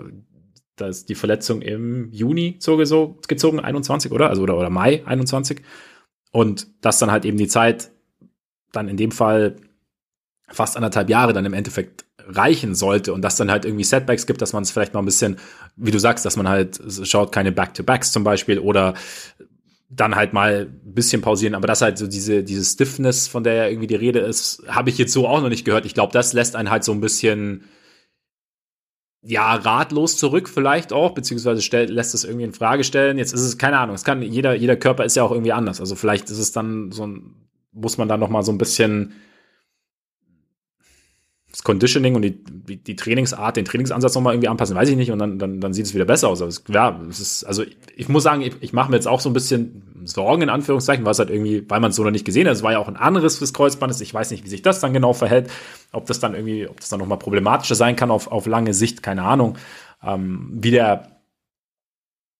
dass 0.76 1.06
die 1.06 1.14
Verletzung 1.14 1.62
im 1.62 2.10
Juni 2.12 2.58
gezogen, 2.58 3.60
21, 3.60 4.12
oder? 4.12 4.28
Also 4.28 4.42
oder, 4.42 4.56
oder 4.56 4.70
Mai 4.70 5.04
21. 5.06 5.62
Und 6.30 6.66
dass 6.82 6.98
dann 6.98 7.10
halt 7.10 7.24
eben 7.24 7.38
die 7.38 7.48
Zeit 7.48 7.90
dann 8.72 8.88
in 8.88 8.96
dem 8.96 9.10
Fall 9.10 9.56
fast 10.48 10.76
anderthalb 10.76 11.08
Jahre 11.08 11.32
dann 11.32 11.46
im 11.46 11.54
Endeffekt 11.54 12.04
reichen 12.28 12.74
sollte 12.74 13.12
und 13.12 13.22
dass 13.22 13.36
dann 13.36 13.50
halt 13.50 13.64
irgendwie 13.64 13.84
Setbacks 13.84 14.26
gibt, 14.26 14.42
dass 14.42 14.52
man 14.52 14.64
es 14.64 14.70
vielleicht 14.70 14.94
mal 14.94 15.00
ein 15.00 15.06
bisschen, 15.06 15.36
wie 15.76 15.92
du 15.92 15.98
sagst, 15.98 16.24
dass 16.24 16.36
man 16.36 16.48
halt 16.48 16.80
schaut, 17.04 17.32
keine 17.32 17.52
Back-to-Backs 17.52 18.12
zum 18.12 18.24
Beispiel 18.24 18.58
oder 18.58 18.94
dann 19.88 20.16
halt 20.16 20.32
mal 20.32 20.68
ein 20.68 20.94
bisschen 20.94 21.22
pausieren. 21.22 21.54
Aber 21.54 21.66
das 21.66 21.82
halt 21.82 21.98
so 21.98 22.06
diese, 22.06 22.42
diese 22.42 22.64
Stiffness, 22.64 23.28
von 23.28 23.44
der 23.44 23.54
ja 23.54 23.66
irgendwie 23.68 23.86
die 23.86 23.94
Rede 23.94 24.20
ist, 24.20 24.62
habe 24.68 24.90
ich 24.90 24.98
jetzt 24.98 25.12
so 25.12 25.28
auch 25.28 25.40
noch 25.40 25.48
nicht 25.48 25.64
gehört. 25.64 25.86
Ich 25.86 25.94
glaube, 25.94 26.12
das 26.12 26.32
lässt 26.32 26.56
einen 26.56 26.70
halt 26.70 26.84
so 26.84 26.92
ein 26.92 27.00
bisschen 27.00 27.64
ja, 29.28 29.54
ratlos 29.54 30.16
zurück 30.16 30.48
vielleicht 30.48 30.92
auch, 30.92 31.12
beziehungsweise 31.12 31.60
stellt, 31.60 31.90
lässt 31.90 32.14
es 32.14 32.24
irgendwie 32.24 32.44
in 32.44 32.52
Frage 32.52 32.84
stellen. 32.84 33.18
Jetzt 33.18 33.34
ist 33.34 33.40
es, 33.40 33.58
keine 33.58 33.78
Ahnung, 33.78 33.96
es 33.96 34.04
kann, 34.04 34.22
jeder, 34.22 34.54
jeder 34.54 34.76
Körper 34.76 35.04
ist 35.04 35.16
ja 35.16 35.24
auch 35.24 35.32
irgendwie 35.32 35.52
anders. 35.52 35.80
Also 35.80 35.96
vielleicht 35.96 36.30
ist 36.30 36.38
es 36.38 36.52
dann 36.52 36.92
so 36.92 37.06
ein, 37.06 37.48
muss 37.72 37.98
man 37.98 38.08
dann 38.08 38.20
noch 38.20 38.28
mal 38.28 38.44
so 38.44 38.52
ein 38.52 38.58
bisschen 38.58 39.14
das 41.56 41.62
Conditioning 41.62 42.14
und 42.14 42.20
die, 42.20 42.76
die, 42.76 42.96
Trainingsart, 42.96 43.56
den 43.56 43.64
Trainingsansatz 43.64 44.14
nochmal 44.14 44.34
irgendwie 44.34 44.48
anpassen, 44.48 44.76
weiß 44.76 44.90
ich 44.90 44.96
nicht, 44.96 45.10
und 45.10 45.18
dann, 45.18 45.38
dann, 45.38 45.58
dann 45.58 45.72
sieht 45.72 45.86
es 45.86 45.94
wieder 45.94 46.04
besser 46.04 46.28
aus. 46.28 46.42
Also, 46.42 46.60
ja, 46.68 47.00
es 47.08 47.18
ist, 47.18 47.44
also 47.44 47.64
ich, 47.96 48.10
muss 48.10 48.24
sagen, 48.24 48.42
ich, 48.42 48.56
ich 48.60 48.74
mache 48.74 48.90
mir 48.90 48.96
jetzt 48.96 49.08
auch 49.08 49.20
so 49.20 49.30
ein 49.30 49.32
bisschen 49.32 50.02
Sorgen, 50.04 50.42
in 50.42 50.50
Anführungszeichen, 50.50 51.06
was 51.06 51.18
halt 51.18 51.30
irgendwie, 51.30 51.64
weil 51.66 51.80
man 51.80 51.90
es 51.90 51.96
so 51.96 52.04
noch 52.04 52.10
nicht 52.10 52.26
gesehen 52.26 52.46
hat. 52.46 52.52
Es 52.52 52.62
war 52.62 52.72
ja 52.72 52.78
auch 52.78 52.88
ein 52.88 52.96
anderes 52.96 53.38
fürs 53.38 53.54
Kreuzband. 53.54 53.98
Ich 53.98 54.12
weiß 54.12 54.32
nicht, 54.32 54.44
wie 54.44 54.50
sich 54.50 54.60
das 54.60 54.80
dann 54.80 54.92
genau 54.92 55.14
verhält, 55.14 55.50
ob 55.92 56.04
das 56.04 56.20
dann 56.20 56.34
irgendwie, 56.34 56.68
ob 56.68 56.78
das 56.78 56.90
dann 56.90 57.00
nochmal 57.00 57.18
problematischer 57.18 57.74
sein 57.74 57.96
kann 57.96 58.10
auf, 58.10 58.30
auf 58.30 58.44
lange 58.44 58.74
Sicht, 58.74 59.02
keine 59.02 59.22
Ahnung. 59.22 59.56
Ähm, 60.02 60.50
wie 60.52 60.72
der 60.72 61.16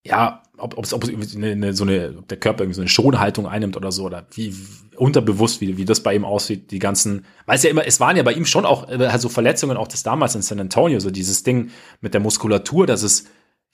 ja, 0.04 0.42
ob, 0.58 0.78
ob, 0.78 0.92
ob 0.92 1.04
eine, 1.04 1.46
eine, 1.46 1.72
so 1.74 1.84
eine, 1.84 2.14
ob 2.18 2.28
der 2.28 2.38
Körper 2.38 2.62
irgendwie 2.62 2.76
so 2.76 2.82
eine 2.82 2.88
Schonhaltung 2.88 3.46
einnimmt 3.46 3.76
oder 3.76 3.92
so, 3.92 4.04
oder 4.04 4.26
wie 4.34 4.54
unterbewusst, 4.96 5.60
wie, 5.60 5.76
wie 5.76 5.84
das 5.84 6.02
bei 6.02 6.14
ihm 6.14 6.24
aussieht, 6.24 6.70
die 6.70 6.78
ganzen, 6.78 7.24
weil 7.44 7.56
es 7.56 7.62
ja 7.62 7.70
immer, 7.70 7.86
es 7.86 8.00
waren 8.00 8.16
ja 8.16 8.22
bei 8.22 8.32
ihm 8.32 8.46
schon 8.46 8.64
auch 8.64 8.88
äh, 8.88 9.18
so 9.18 9.28
Verletzungen, 9.28 9.76
auch 9.76 9.88
das 9.88 10.02
damals 10.02 10.34
in 10.34 10.42
San 10.42 10.60
Antonio, 10.60 10.98
so 11.00 11.10
dieses 11.10 11.42
Ding 11.42 11.70
mit 12.00 12.14
der 12.14 12.20
Muskulatur, 12.20 12.86
dass 12.86 13.02
es 13.02 13.26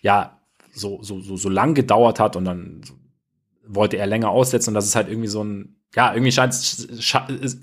ja 0.02 0.40
so, 0.74 1.02
so, 1.02 1.20
so, 1.20 1.36
so 1.36 1.48
lang 1.48 1.74
gedauert 1.74 2.18
hat 2.18 2.36
und 2.36 2.44
dann 2.44 2.82
wollte 3.66 3.96
er 3.96 4.06
länger 4.06 4.30
aussetzen 4.30 4.70
und 4.70 4.74
das 4.74 4.86
ist 4.86 4.96
halt 4.96 5.08
irgendwie 5.08 5.28
so 5.28 5.44
ein, 5.44 5.76
ja, 5.94 6.12
irgendwie 6.14 6.32
scheint 6.32 6.54
es, 6.54 6.88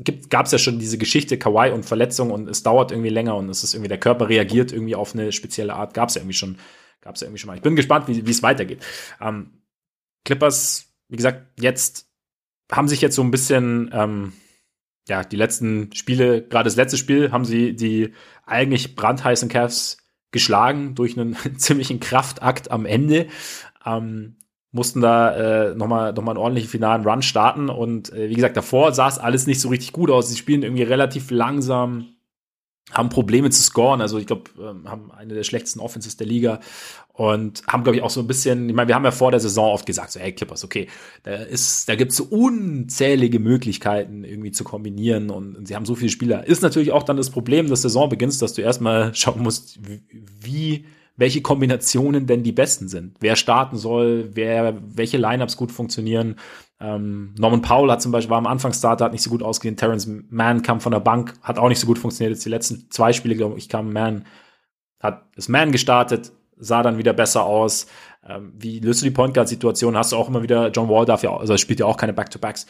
gibt, 0.04 0.30
gab 0.30 0.46
es 0.46 0.52
ja 0.52 0.60
schon 0.60 0.80
diese 0.80 0.98
Geschichte 0.98 1.38
Kawaii 1.38 1.72
und 1.72 1.84
Verletzung 1.84 2.32
und 2.32 2.48
es 2.48 2.64
dauert 2.64 2.92
irgendwie 2.92 3.10
länger 3.10 3.36
und 3.36 3.50
es 3.50 3.64
ist 3.64 3.74
irgendwie, 3.74 3.90
der 3.90 4.00
Körper 4.00 4.30
reagiert 4.30 4.72
irgendwie 4.72 4.96
auf 4.96 5.14
eine 5.14 5.32
spezielle 5.32 5.74
Art, 5.74 5.94
gab 5.94 6.10
es 6.10 6.16
ja 6.16 6.22
irgendwie 6.22 6.36
schon 6.36 6.58
Gab 7.02 7.16
es 7.16 7.22
ja 7.22 7.28
irgendwie 7.28 7.40
schon 7.40 7.48
mal. 7.48 7.56
Ich 7.56 7.62
bin 7.62 7.76
gespannt, 7.76 8.08
wie 8.08 8.30
es 8.30 8.44
weitergeht. 8.44 8.86
Ähm, 9.22 9.62
Clippers, 10.26 10.94
wie 11.08 11.18
gesagt, 11.18 11.60
jetzt 11.60 12.10
haben 12.72 12.88
sich 12.88 13.02
jetzt 13.02 13.16
so 13.16 13.24
ein 13.24 13.32
bisschen, 13.32 13.90
ähm, 13.94 14.34
ja, 15.08 15.24
die 15.24 15.38
letzten 15.38 15.92
Spiele, 15.94 16.44
gerade 16.44 16.66
das 16.66 16.76
letzte 16.76 16.98
Spiel, 16.98 17.32
haben 17.32 17.46
sie 17.46 17.76
die 17.76 18.14
eigentlich 18.46 18.96
brandheißen 18.96 19.50
Cavs 19.50 19.98
geschlagen 20.32 20.96
durch 20.96 21.18
einen 21.18 21.36
ziemlichen 21.58 22.00
Kraftakt 22.00 22.72
am 22.72 22.86
Ende. 22.86 23.28
Ähm, 23.86 24.36
mussten 24.72 25.02
da 25.02 25.70
äh, 25.70 25.76
nochmal 25.76 26.14
noch 26.14 26.22
mal 26.22 26.32
einen 26.32 26.38
ordentlichen 26.38 26.70
finalen 26.70 27.04
Run 27.04 27.24
starten 27.24 27.70
und 27.70 28.14
äh, 28.14 28.30
wie 28.30 28.36
gesagt, 28.36 28.56
davor 28.56 28.92
sah 28.92 29.08
es 29.08 29.18
alles 29.18 29.48
nicht 29.48 29.60
so 29.60 29.70
richtig 29.70 29.94
gut 29.94 30.12
aus. 30.12 30.30
Sie 30.30 30.38
spielen 30.38 30.62
irgendwie 30.62 30.84
relativ 30.84 31.32
langsam, 31.32 32.14
haben 32.92 33.10
Probleme 33.10 33.50
zu 33.50 33.62
scoren. 33.62 34.02
Also 34.02 34.18
ich 34.18 34.28
glaube, 34.28 34.50
ähm, 34.60 34.90
haben 34.90 35.12
eine 35.12 35.34
der 35.34 35.44
schlechtesten 35.44 35.80
Offenses 35.80 36.18
der 36.18 36.28
Liga 36.28 36.60
und 37.14 37.64
haben, 37.68 37.84
glaube 37.84 37.98
ich, 37.98 38.02
auch 38.02 38.10
so 38.10 38.22
ein 38.22 38.28
bisschen, 38.28 38.70
ich 38.70 38.76
meine, 38.76 38.88
wir 38.88 38.96
haben 38.96 39.04
ja 39.04 39.12
vor 39.12 39.32
der 39.32 39.42
Saison 39.42 39.74
oft 39.74 39.86
gesagt, 39.86 40.12
so, 40.12 40.22
hey, 40.22 40.32
Clippers, 40.32 40.64
okay, 40.64 40.88
da 41.24 41.36
ist, 41.36 41.90
da 41.90 41.96
gibt's 41.96 42.16
so 42.16 42.24
unzählige 42.24 43.40
Möglichkeiten 43.40 44.24
irgendwie 44.24 44.52
zu 44.52 44.64
kombinieren 44.64 45.30
und, 45.30 45.58
und, 45.58 45.68
sie 45.68 45.76
haben 45.76 45.86
so 45.86 45.96
viele 45.96 46.12
Spieler. 46.12 46.48
Ist 46.48 46.64
natürlich 46.64 46.92
auch 46.92 47.04
dann 47.04 47.18
das 47.18 47.30
Problem 47.30 47.68
des 47.68 47.82
Saisonbeginns, 47.82 48.38
dass 48.38 48.54
du 48.54 48.62
erstmal 48.62 49.14
schauen 49.16 49.44
musst, 49.44 49.80
wie, 50.40 50.86
welche 51.20 51.42
Kombinationen 51.42 52.26
denn 52.26 52.44
die 52.44 52.54
besten 52.54 52.88
sind. 52.88 53.18
Wer 53.20 53.36
starten 53.36 53.78
soll, 53.78 54.30
wer, 54.34 54.78
welche 54.82 55.18
Lineups 55.18 55.58
gut 55.58 55.72
funktionieren. 55.72 56.38
Ähm, 56.80 57.36
Norman 57.38 57.62
Powell 57.62 57.92
hat 57.92 58.02
zum 58.02 58.14
Beispiel, 58.14 58.32
war 58.32 58.38
am 58.38 58.48
Anfang 58.48 58.72
Starter, 58.72 59.06
hat 59.06 59.12
nicht 59.12 59.22
so 59.22 59.30
gut 59.30 59.44
ausgesehen. 59.44 59.76
Terrence 59.76 60.08
Mann 60.30 60.62
kam 60.62 60.80
von 60.80 60.94
der 60.94 61.02
Bank, 61.02 61.34
hat 61.44 61.60
auch 61.60 61.68
nicht 61.68 61.80
so 61.80 61.88
gut 61.88 62.00
funktioniert. 62.00 62.36
Jetzt 62.36 62.46
die 62.46 62.50
letzten 62.50 62.90
zwei 62.90 63.12
Spiele, 63.12 63.36
glaube 63.36 63.58
ich, 63.58 63.68
kam 63.68 63.92
Mann, 63.92 64.26
hat 65.02 65.26
ist 65.36 65.50
Mann 65.50 65.74
gestartet, 65.74 66.32
sah 66.56 66.84
dann 66.84 66.98
wieder 66.98 67.14
besser 67.14 67.44
aus. 67.44 67.88
Ähm, 68.26 68.54
wie 68.58 68.80
löst 68.80 69.02
du 69.02 69.06
die 69.06 69.12
Point 69.12 69.34
Guard 69.34 69.50
Situation? 69.50 69.98
Hast 69.98 70.14
du 70.14 70.16
auch 70.16 70.30
immer 70.30 70.42
wieder 70.42 70.70
John 70.70 70.88
Wall 70.88 71.06
darf 71.06 71.22
ja, 71.22 71.36
also 71.36 71.58
spielt 71.58 71.82
ja 71.82 71.86
auch 71.86 71.98
keine 71.98 72.14
Back-to-Backs. 72.14 72.66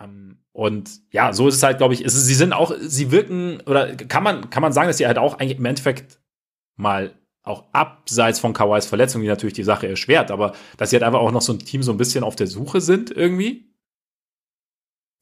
Ähm, 0.00 0.38
und 0.52 0.90
ja, 1.10 1.34
so 1.34 1.46
ist 1.48 1.56
es 1.56 1.62
halt, 1.62 1.76
glaube 1.76 1.92
ich. 1.92 2.02
Ist, 2.02 2.14
sie 2.14 2.34
sind 2.34 2.54
auch, 2.54 2.72
sie 2.80 3.10
wirken 3.10 3.60
oder 3.66 3.94
kann 3.96 4.22
man 4.22 4.48
kann 4.48 4.62
man 4.62 4.72
sagen, 4.72 4.88
dass 4.88 4.96
sie 4.96 5.06
halt 5.06 5.18
auch 5.18 5.38
eigentlich 5.38 5.58
im 5.58 5.64
Endeffekt 5.66 6.20
mal 6.76 7.12
auch 7.42 7.64
abseits 7.72 8.40
von 8.40 8.52
Kawais 8.52 8.86
Verletzung, 8.86 9.22
die 9.22 9.28
natürlich 9.28 9.54
die 9.54 9.64
Sache 9.64 9.88
erschwert, 9.88 10.30
aber 10.30 10.52
dass 10.76 10.90
sie 10.90 10.96
halt 10.96 11.02
einfach 11.02 11.20
auch 11.20 11.32
noch 11.32 11.42
so 11.42 11.52
ein 11.52 11.58
Team 11.58 11.82
so 11.82 11.92
ein 11.92 11.98
bisschen 11.98 12.24
auf 12.24 12.36
der 12.36 12.46
Suche 12.46 12.80
sind 12.80 13.10
irgendwie. 13.10 13.72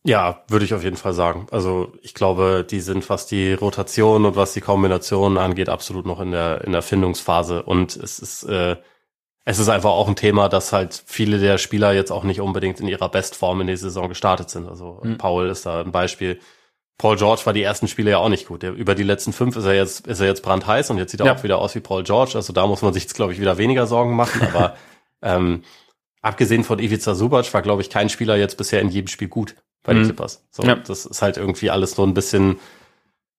Ja, 0.02 0.44
würde 0.48 0.64
ich 0.64 0.72
auf 0.72 0.82
jeden 0.82 0.96
Fall 0.96 1.12
sagen. 1.12 1.46
Also 1.50 1.92
ich 2.00 2.14
glaube, 2.14 2.66
die 2.68 2.80
sind, 2.80 3.08
was 3.10 3.26
die 3.26 3.52
Rotation 3.52 4.24
und 4.24 4.36
was 4.36 4.54
die 4.54 4.62
Kombination 4.62 5.36
angeht, 5.36 5.68
absolut 5.68 6.06
noch 6.06 6.20
in 6.20 6.30
der 6.30 6.62
in 6.64 6.72
der 6.72 6.82
Findungsphase. 6.82 7.62
Und 7.62 7.96
es 7.96 8.18
ist 8.18 8.44
äh, 8.44 8.76
es 9.44 9.58
ist 9.58 9.68
einfach 9.68 9.90
auch 9.90 10.08
ein 10.08 10.16
Thema, 10.16 10.48
dass 10.48 10.72
halt 10.72 11.02
viele 11.06 11.38
der 11.38 11.58
Spieler 11.58 11.92
jetzt 11.92 12.12
auch 12.12 12.24
nicht 12.24 12.40
unbedingt 12.40 12.80
in 12.80 12.88
ihrer 12.88 13.08
Bestform 13.08 13.60
in 13.62 13.66
der 13.66 13.76
Saison 13.76 14.08
gestartet 14.08 14.50
sind. 14.50 14.68
Also 14.68 15.00
mhm. 15.02 15.18
Paul 15.18 15.48
ist 15.48 15.66
da 15.66 15.80
ein 15.80 15.92
Beispiel. 15.92 16.40
Paul 17.00 17.16
George 17.16 17.40
war 17.46 17.54
die 17.54 17.62
ersten 17.62 17.88
Spiele 17.88 18.10
ja 18.10 18.18
auch 18.18 18.28
nicht 18.28 18.46
gut. 18.46 18.62
über 18.62 18.94
die 18.94 19.04
letzten 19.04 19.32
fünf 19.32 19.56
ist 19.56 19.64
er 19.64 19.72
jetzt, 19.72 20.06
ist 20.06 20.20
er 20.20 20.26
jetzt 20.26 20.42
brandheiß 20.42 20.90
und 20.90 20.98
jetzt 20.98 21.12
sieht 21.12 21.20
er 21.20 21.26
ja. 21.26 21.34
auch 21.34 21.42
wieder 21.42 21.56
aus 21.56 21.74
wie 21.74 21.80
Paul 21.80 22.02
George. 22.02 22.32
Also 22.34 22.52
da 22.52 22.66
muss 22.66 22.82
man 22.82 22.92
sich 22.92 23.04
jetzt, 23.04 23.14
glaube 23.14 23.32
ich, 23.32 23.40
wieder 23.40 23.56
weniger 23.56 23.86
Sorgen 23.86 24.14
machen. 24.14 24.42
Aber 24.54 24.76
ähm, 25.22 25.62
abgesehen 26.20 26.62
von 26.62 26.78
Ivica 26.78 27.14
Subac 27.14 27.54
war, 27.54 27.62
glaube 27.62 27.80
ich, 27.80 27.88
kein 27.88 28.10
Spieler 28.10 28.36
jetzt 28.36 28.58
bisher 28.58 28.82
in 28.82 28.90
jedem 28.90 29.08
Spiel 29.08 29.28
gut 29.28 29.54
bei 29.82 29.94
den 29.94 30.02
mhm. 30.02 30.08
Clippers. 30.08 30.44
So, 30.50 30.62
ja. 30.62 30.74
das 30.74 31.06
ist 31.06 31.22
halt 31.22 31.38
irgendwie 31.38 31.70
alles 31.70 31.92
so 31.92 32.04
ein 32.04 32.12
bisschen, 32.12 32.58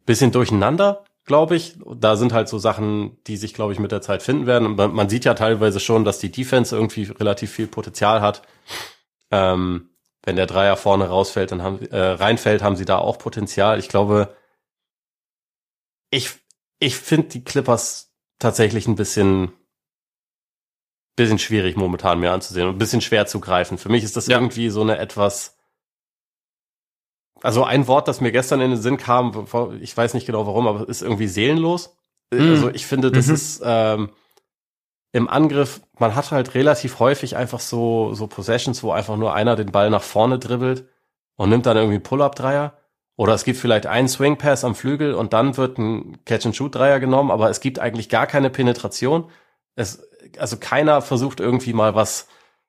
bisschen 0.08 0.32
durcheinander, 0.32 1.06
glaube 1.26 1.56
ich. 1.56 1.76
Da 1.98 2.16
sind 2.16 2.34
halt 2.34 2.50
so 2.50 2.58
Sachen, 2.58 3.20
die 3.28 3.38
sich, 3.38 3.54
glaube 3.54 3.74
ich, 3.74 3.80
mit 3.80 3.92
der 3.92 4.02
Zeit 4.02 4.24
finden 4.24 4.48
werden. 4.48 4.66
Und 4.66 4.76
man, 4.76 4.92
man 4.92 5.08
sieht 5.08 5.24
ja 5.24 5.36
teilweise 5.36 5.80
schon, 5.80 6.04
dass 6.04 6.18
die 6.18 6.32
Defense 6.32 6.76
irgendwie 6.76 7.04
relativ 7.04 7.52
viel 7.52 7.68
Potenzial 7.68 8.22
hat. 8.22 8.42
Ähm, 9.30 9.91
wenn 10.24 10.36
der 10.36 10.46
Dreier 10.46 10.78
vorne 10.78 11.08
rausfällt, 11.08 11.52
dann 11.52 11.64
haben, 11.64 11.86
äh, 11.88 11.98
reinfällt, 11.98 12.62
haben 12.62 12.76
sie 12.76 12.86
da 12.86 12.98
auch 12.98 13.18
Potenzial. 13.18 13.80
Ich 13.80 13.90
glaube, 13.90 14.36
ich, 16.12 16.32
ich 16.80 16.96
finde 16.96 17.30
die 17.30 17.44
Clippers 17.44 18.14
tatsächlich 18.38 18.88
ein 18.88 18.96
bisschen, 18.96 19.54
bisschen 21.16 21.40
schwierig 21.40 21.76
momentan 21.76 22.20
mir 22.20 22.32
anzusehen 22.32 22.68
und 22.68 22.76
ein 22.76 22.80
bisschen 22.80 23.02
schwer 23.02 23.26
zu 23.26 23.40
greifen. 23.40 23.78
Für 23.78 23.90
mich 23.90 24.04
ist 24.04 24.18
das 24.18 24.28
ja. 24.28 24.38
irgendwie 24.38 24.70
so 24.70 24.82
eine 24.82 24.98
etwas, 25.00 25.58
also 27.42 27.64
ein 27.64 27.88
Wort, 27.88 28.08
das 28.08 28.22
mir 28.22 28.32
gestern 28.32 28.62
in 28.62 28.72
den 28.72 28.82
Sinn 28.82 28.98
kam, 28.98 29.48
ich 29.82 29.96
weiß 29.98 30.14
nicht 30.14 30.28
genau 30.28 30.46
warum, 30.46 30.68
aber 30.68 30.88
ist 30.88 31.02
irgendwie 31.02 31.28
seelenlos. 31.28 31.96
Mhm. 32.32 32.50
Also 32.50 32.70
ich 32.70 32.86
finde, 32.86 33.12
das 33.12 33.28
mhm. 33.28 33.34
ist, 33.34 33.62
ähm, 33.64 34.12
im 35.14 35.28
Angriff, 35.28 35.82
man 36.00 36.16
hat 36.16 36.32
halt 36.32 36.56
relativ 36.56 37.00
häufig 37.00 37.36
einfach 37.36 37.60
so, 37.60 38.14
so 38.14 38.28
Possessions, 38.28 38.82
wo 38.84 38.92
einfach 38.92 39.18
nur 39.18 39.34
einer 39.34 39.56
den 39.56 39.72
Ball 39.72 39.90
nach 39.90 40.04
vorne 40.04 40.40
dribbelt 40.40 40.88
und 41.36 41.50
nimmt 41.50 41.66
dann 41.66 41.78
irgendwie 41.78 42.00
Pull-Up-Dreier. 42.00 42.78
Oder 43.18 43.34
es 43.34 43.44
gibt 43.44 43.60
vielleicht 43.60 43.88
einen 43.88 44.08
Swing-Pass 44.08 44.64
am 44.64 44.74
Flügel 44.74 45.14
und 45.14 45.34
dann 45.34 45.58
wird 45.58 45.78
ein 45.78 46.18
Catch-and-Shoot-Dreier 46.26 47.00
genommen, 47.00 47.30
aber 47.30 47.50
es 47.50 47.60
gibt 47.60 47.78
eigentlich 47.80 48.10
gar 48.10 48.26
keine 48.26 48.50
Penetration. 48.50 49.30
Es, 49.76 50.08
also 50.38 50.58
keiner 50.58 51.02
versucht 51.02 51.40
irgendwie 51.40 51.74
mal 51.74 51.94
was, 51.94 52.28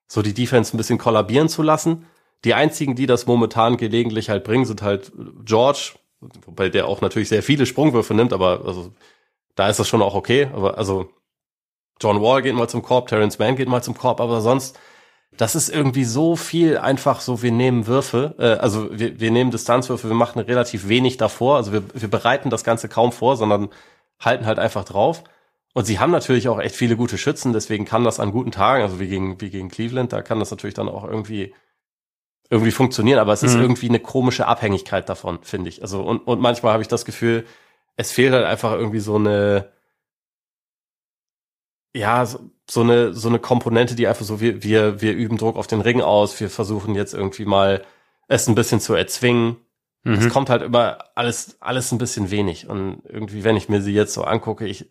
so 0.08 0.20
die 0.20 0.34
Defense 0.34 0.76
ein 0.76 0.78
bisschen 0.78 0.98
kollabieren 0.98 1.48
zu 1.48 1.62
lassen. 1.62 2.06
Die 2.44 2.54
einzigen, 2.54 2.96
die 2.96 3.06
das 3.06 3.26
momentan 3.26 3.76
gelegentlich 3.76 4.30
halt 4.30 4.42
bringen, 4.42 4.64
sind 4.64 4.82
halt 4.82 5.12
George, 5.44 5.92
wobei 6.44 6.68
der 6.68 6.88
auch 6.88 7.00
natürlich 7.00 7.28
sehr 7.28 7.42
viele 7.42 7.66
Sprungwürfe 7.66 8.14
nimmt, 8.14 8.32
aber 8.32 8.62
also 8.66 8.92
da 9.54 9.68
ist 9.68 9.78
das 9.78 9.88
schon 9.88 10.02
auch 10.02 10.14
okay. 10.14 10.48
Aber 10.52 10.76
also 10.76 11.08
John 12.02 12.20
Wall 12.20 12.42
geht 12.42 12.54
mal 12.54 12.68
zum 12.68 12.82
Korb, 12.82 13.08
Terrence 13.08 13.38
Mann 13.38 13.56
geht 13.56 13.68
mal 13.68 13.82
zum 13.82 13.96
Korb, 13.96 14.20
aber 14.20 14.40
sonst, 14.40 14.78
das 15.36 15.54
ist 15.54 15.68
irgendwie 15.68 16.04
so 16.04 16.36
viel 16.36 16.78
einfach 16.78 17.20
so, 17.20 17.42
wir 17.42 17.52
nehmen 17.52 17.86
Würfe, 17.86 18.34
äh, 18.38 18.60
also 18.60 18.88
wir, 18.90 19.20
wir 19.20 19.30
nehmen 19.30 19.50
Distanzwürfe, 19.50 20.08
wir 20.08 20.16
machen 20.16 20.40
relativ 20.40 20.88
wenig 20.88 21.16
davor, 21.16 21.56
also 21.56 21.72
wir, 21.72 21.84
wir 21.94 22.08
bereiten 22.08 22.50
das 22.50 22.64
Ganze 22.64 22.88
kaum 22.88 23.12
vor, 23.12 23.36
sondern 23.36 23.68
halten 24.20 24.46
halt 24.46 24.58
einfach 24.58 24.84
drauf. 24.84 25.24
Und 25.74 25.86
sie 25.86 25.98
haben 25.98 26.10
natürlich 26.10 26.48
auch 26.48 26.60
echt 26.60 26.76
viele 26.76 26.96
gute 26.96 27.16
Schützen, 27.16 27.52
deswegen 27.54 27.86
kann 27.86 28.04
das 28.04 28.20
an 28.20 28.32
guten 28.32 28.50
Tagen, 28.50 28.82
also 28.82 29.00
wie 29.00 29.08
gegen, 29.08 29.40
wie 29.40 29.50
gegen 29.50 29.70
Cleveland, 29.70 30.12
da 30.12 30.20
kann 30.20 30.38
das 30.38 30.50
natürlich 30.50 30.74
dann 30.74 30.88
auch 30.88 31.04
irgendwie 31.04 31.54
irgendwie 32.50 32.72
funktionieren, 32.72 33.18
aber 33.18 33.32
es 33.32 33.42
ist 33.42 33.54
mhm. 33.54 33.62
irgendwie 33.62 33.88
eine 33.88 34.00
komische 34.00 34.46
Abhängigkeit 34.46 35.08
davon, 35.08 35.38
finde 35.42 35.70
ich. 35.70 35.80
Also 35.80 36.02
und, 36.02 36.18
und 36.26 36.38
manchmal 36.38 36.74
habe 36.74 36.82
ich 36.82 36.88
das 36.88 37.06
Gefühl, 37.06 37.46
es 37.96 38.12
fehlt 38.12 38.34
halt 38.34 38.44
einfach 38.44 38.72
irgendwie 38.72 39.00
so 39.00 39.14
eine 39.14 39.70
ja, 41.94 42.24
so, 42.24 42.50
so 42.68 42.80
eine, 42.80 43.12
so 43.12 43.28
eine 43.28 43.38
Komponente, 43.38 43.94
die 43.94 44.06
einfach 44.06 44.24
so, 44.24 44.40
wir, 44.40 44.62
wir, 44.62 45.00
wir 45.00 45.12
üben 45.12 45.36
Druck 45.36 45.56
auf 45.56 45.66
den 45.66 45.80
Ring 45.80 46.00
aus, 46.00 46.38
wir 46.40 46.50
versuchen 46.50 46.94
jetzt 46.94 47.14
irgendwie 47.14 47.44
mal 47.44 47.84
es 48.28 48.48
ein 48.48 48.54
bisschen 48.54 48.80
zu 48.80 48.94
erzwingen. 48.94 49.56
Mhm. 50.04 50.14
Es 50.14 50.28
kommt 50.30 50.48
halt 50.48 50.62
immer 50.62 50.98
alles, 51.14 51.56
alles 51.60 51.92
ein 51.92 51.98
bisschen 51.98 52.30
wenig. 52.30 52.68
Und 52.68 53.02
irgendwie, 53.08 53.44
wenn 53.44 53.56
ich 53.56 53.68
mir 53.68 53.82
sie 53.82 53.92
jetzt 53.92 54.14
so 54.14 54.24
angucke, 54.24 54.66
ich, 54.66 54.88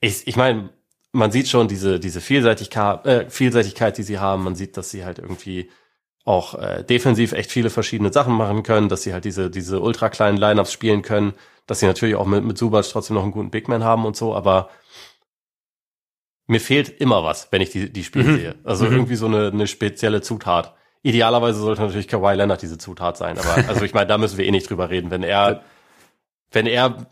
ich, 0.00 0.26
ich 0.26 0.36
meine, 0.36 0.70
man 1.12 1.30
sieht 1.30 1.48
schon 1.48 1.68
diese, 1.68 2.00
diese 2.00 2.20
Vielseitigkeit, 2.20 3.06
äh, 3.06 3.30
Vielseitigkeit, 3.30 3.98
die 3.98 4.02
sie 4.02 4.18
haben. 4.18 4.44
Man 4.44 4.54
sieht, 4.54 4.76
dass 4.76 4.90
sie 4.90 5.04
halt 5.04 5.18
irgendwie 5.18 5.70
auch 6.24 6.54
äh, 6.54 6.82
defensiv 6.82 7.32
echt 7.32 7.50
viele 7.50 7.70
verschiedene 7.70 8.12
Sachen 8.12 8.34
machen 8.34 8.62
können, 8.62 8.88
dass 8.88 9.02
sie 9.02 9.12
halt 9.12 9.24
diese, 9.24 9.50
diese 9.50 9.80
ultra 9.80 10.08
kleinen 10.08 10.38
Lineups 10.38 10.72
spielen 10.72 11.02
können, 11.02 11.34
dass 11.66 11.80
sie 11.80 11.86
natürlich 11.86 12.14
auch 12.14 12.26
mit, 12.26 12.44
mit 12.44 12.58
Subac 12.58 12.84
trotzdem 12.90 13.14
noch 13.14 13.22
einen 13.22 13.32
guten 13.32 13.50
Big 13.50 13.68
Man 13.68 13.84
haben 13.84 14.06
und 14.06 14.16
so, 14.16 14.34
aber 14.34 14.70
mir 16.46 16.60
fehlt 16.60 17.00
immer 17.00 17.24
was, 17.24 17.48
wenn 17.50 17.62
ich 17.62 17.70
die, 17.70 17.92
die 17.92 18.04
Spiele 18.04 18.24
mhm. 18.24 18.36
sehe. 18.36 18.54
Also 18.64 18.84
mhm. 18.86 18.92
irgendwie 18.92 19.16
so 19.16 19.26
eine, 19.26 19.48
eine 19.48 19.66
spezielle 19.66 20.20
Zutat. 20.20 20.74
Idealerweise 21.02 21.58
sollte 21.58 21.82
natürlich 21.82 22.08
Kawhi 22.08 22.34
Leonard 22.34 22.62
diese 22.62 22.78
Zutat 22.78 23.16
sein, 23.16 23.38
aber 23.38 23.56
also 23.68 23.84
ich 23.84 23.94
meine, 23.94 24.06
da 24.06 24.18
müssen 24.18 24.38
wir 24.38 24.46
eh 24.46 24.50
nicht 24.50 24.68
drüber 24.68 24.90
reden. 24.90 25.10
Wenn 25.10 25.22
er, 25.22 25.62
wenn 26.50 26.66
er, 26.66 27.06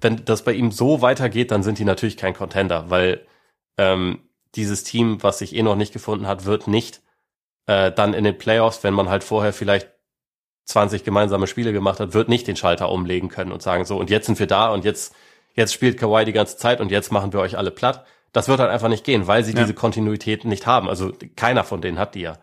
wenn 0.00 0.24
das 0.24 0.44
bei 0.44 0.52
ihm 0.52 0.70
so 0.70 1.02
weitergeht, 1.02 1.50
dann 1.50 1.62
sind 1.62 1.78
die 1.78 1.84
natürlich 1.84 2.16
kein 2.16 2.34
Contender, 2.34 2.90
weil 2.90 3.26
ähm, 3.78 4.20
dieses 4.54 4.84
Team, 4.84 5.22
was 5.22 5.38
sich 5.38 5.54
eh 5.54 5.62
noch 5.62 5.76
nicht 5.76 5.92
gefunden 5.92 6.26
hat, 6.26 6.44
wird 6.44 6.68
nicht 6.68 7.02
äh, 7.66 7.90
dann 7.90 8.14
in 8.14 8.24
den 8.24 8.38
Playoffs, 8.38 8.84
wenn 8.84 8.94
man 8.94 9.08
halt 9.08 9.24
vorher 9.24 9.52
vielleicht 9.52 9.90
20 10.66 11.04
gemeinsame 11.04 11.46
Spiele 11.46 11.72
gemacht 11.72 12.00
hat, 12.00 12.14
wird 12.14 12.28
nicht 12.28 12.46
den 12.46 12.56
Schalter 12.56 12.90
umlegen 12.90 13.28
können 13.28 13.52
und 13.52 13.62
sagen 13.62 13.84
so, 13.84 13.98
und 13.98 14.10
jetzt 14.10 14.26
sind 14.26 14.38
wir 14.38 14.46
da 14.46 14.72
und 14.72 14.84
jetzt, 14.84 15.14
jetzt 15.54 15.74
spielt 15.74 15.98
Kawhi 15.98 16.24
die 16.24 16.32
ganze 16.32 16.56
Zeit 16.56 16.80
und 16.80 16.90
jetzt 16.90 17.12
machen 17.12 17.32
wir 17.32 17.40
euch 17.40 17.58
alle 17.58 17.70
platt. 17.70 18.06
Das 18.34 18.48
wird 18.48 18.58
halt 18.60 18.70
einfach 18.70 18.88
nicht 18.88 19.04
gehen, 19.04 19.26
weil 19.28 19.44
sie 19.44 19.52
ja. 19.52 19.60
diese 19.60 19.74
Kontinuität 19.74 20.44
nicht 20.44 20.66
haben. 20.66 20.88
Also 20.88 21.12
keiner 21.36 21.64
von 21.64 21.80
denen 21.80 21.98
hat 21.98 22.14
die 22.14 22.20
ja. 22.20 22.38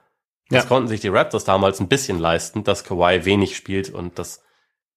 Das 0.50 0.64
ja. 0.64 0.68
konnten 0.68 0.88
sich 0.88 1.02
die 1.02 1.10
Raptors 1.10 1.44
damals 1.44 1.80
ein 1.80 1.90
bisschen 1.90 2.18
leisten, 2.18 2.64
dass 2.64 2.84
Kawhi 2.84 3.26
wenig 3.26 3.56
spielt 3.56 3.90
und 3.90 4.18
das, 4.18 4.42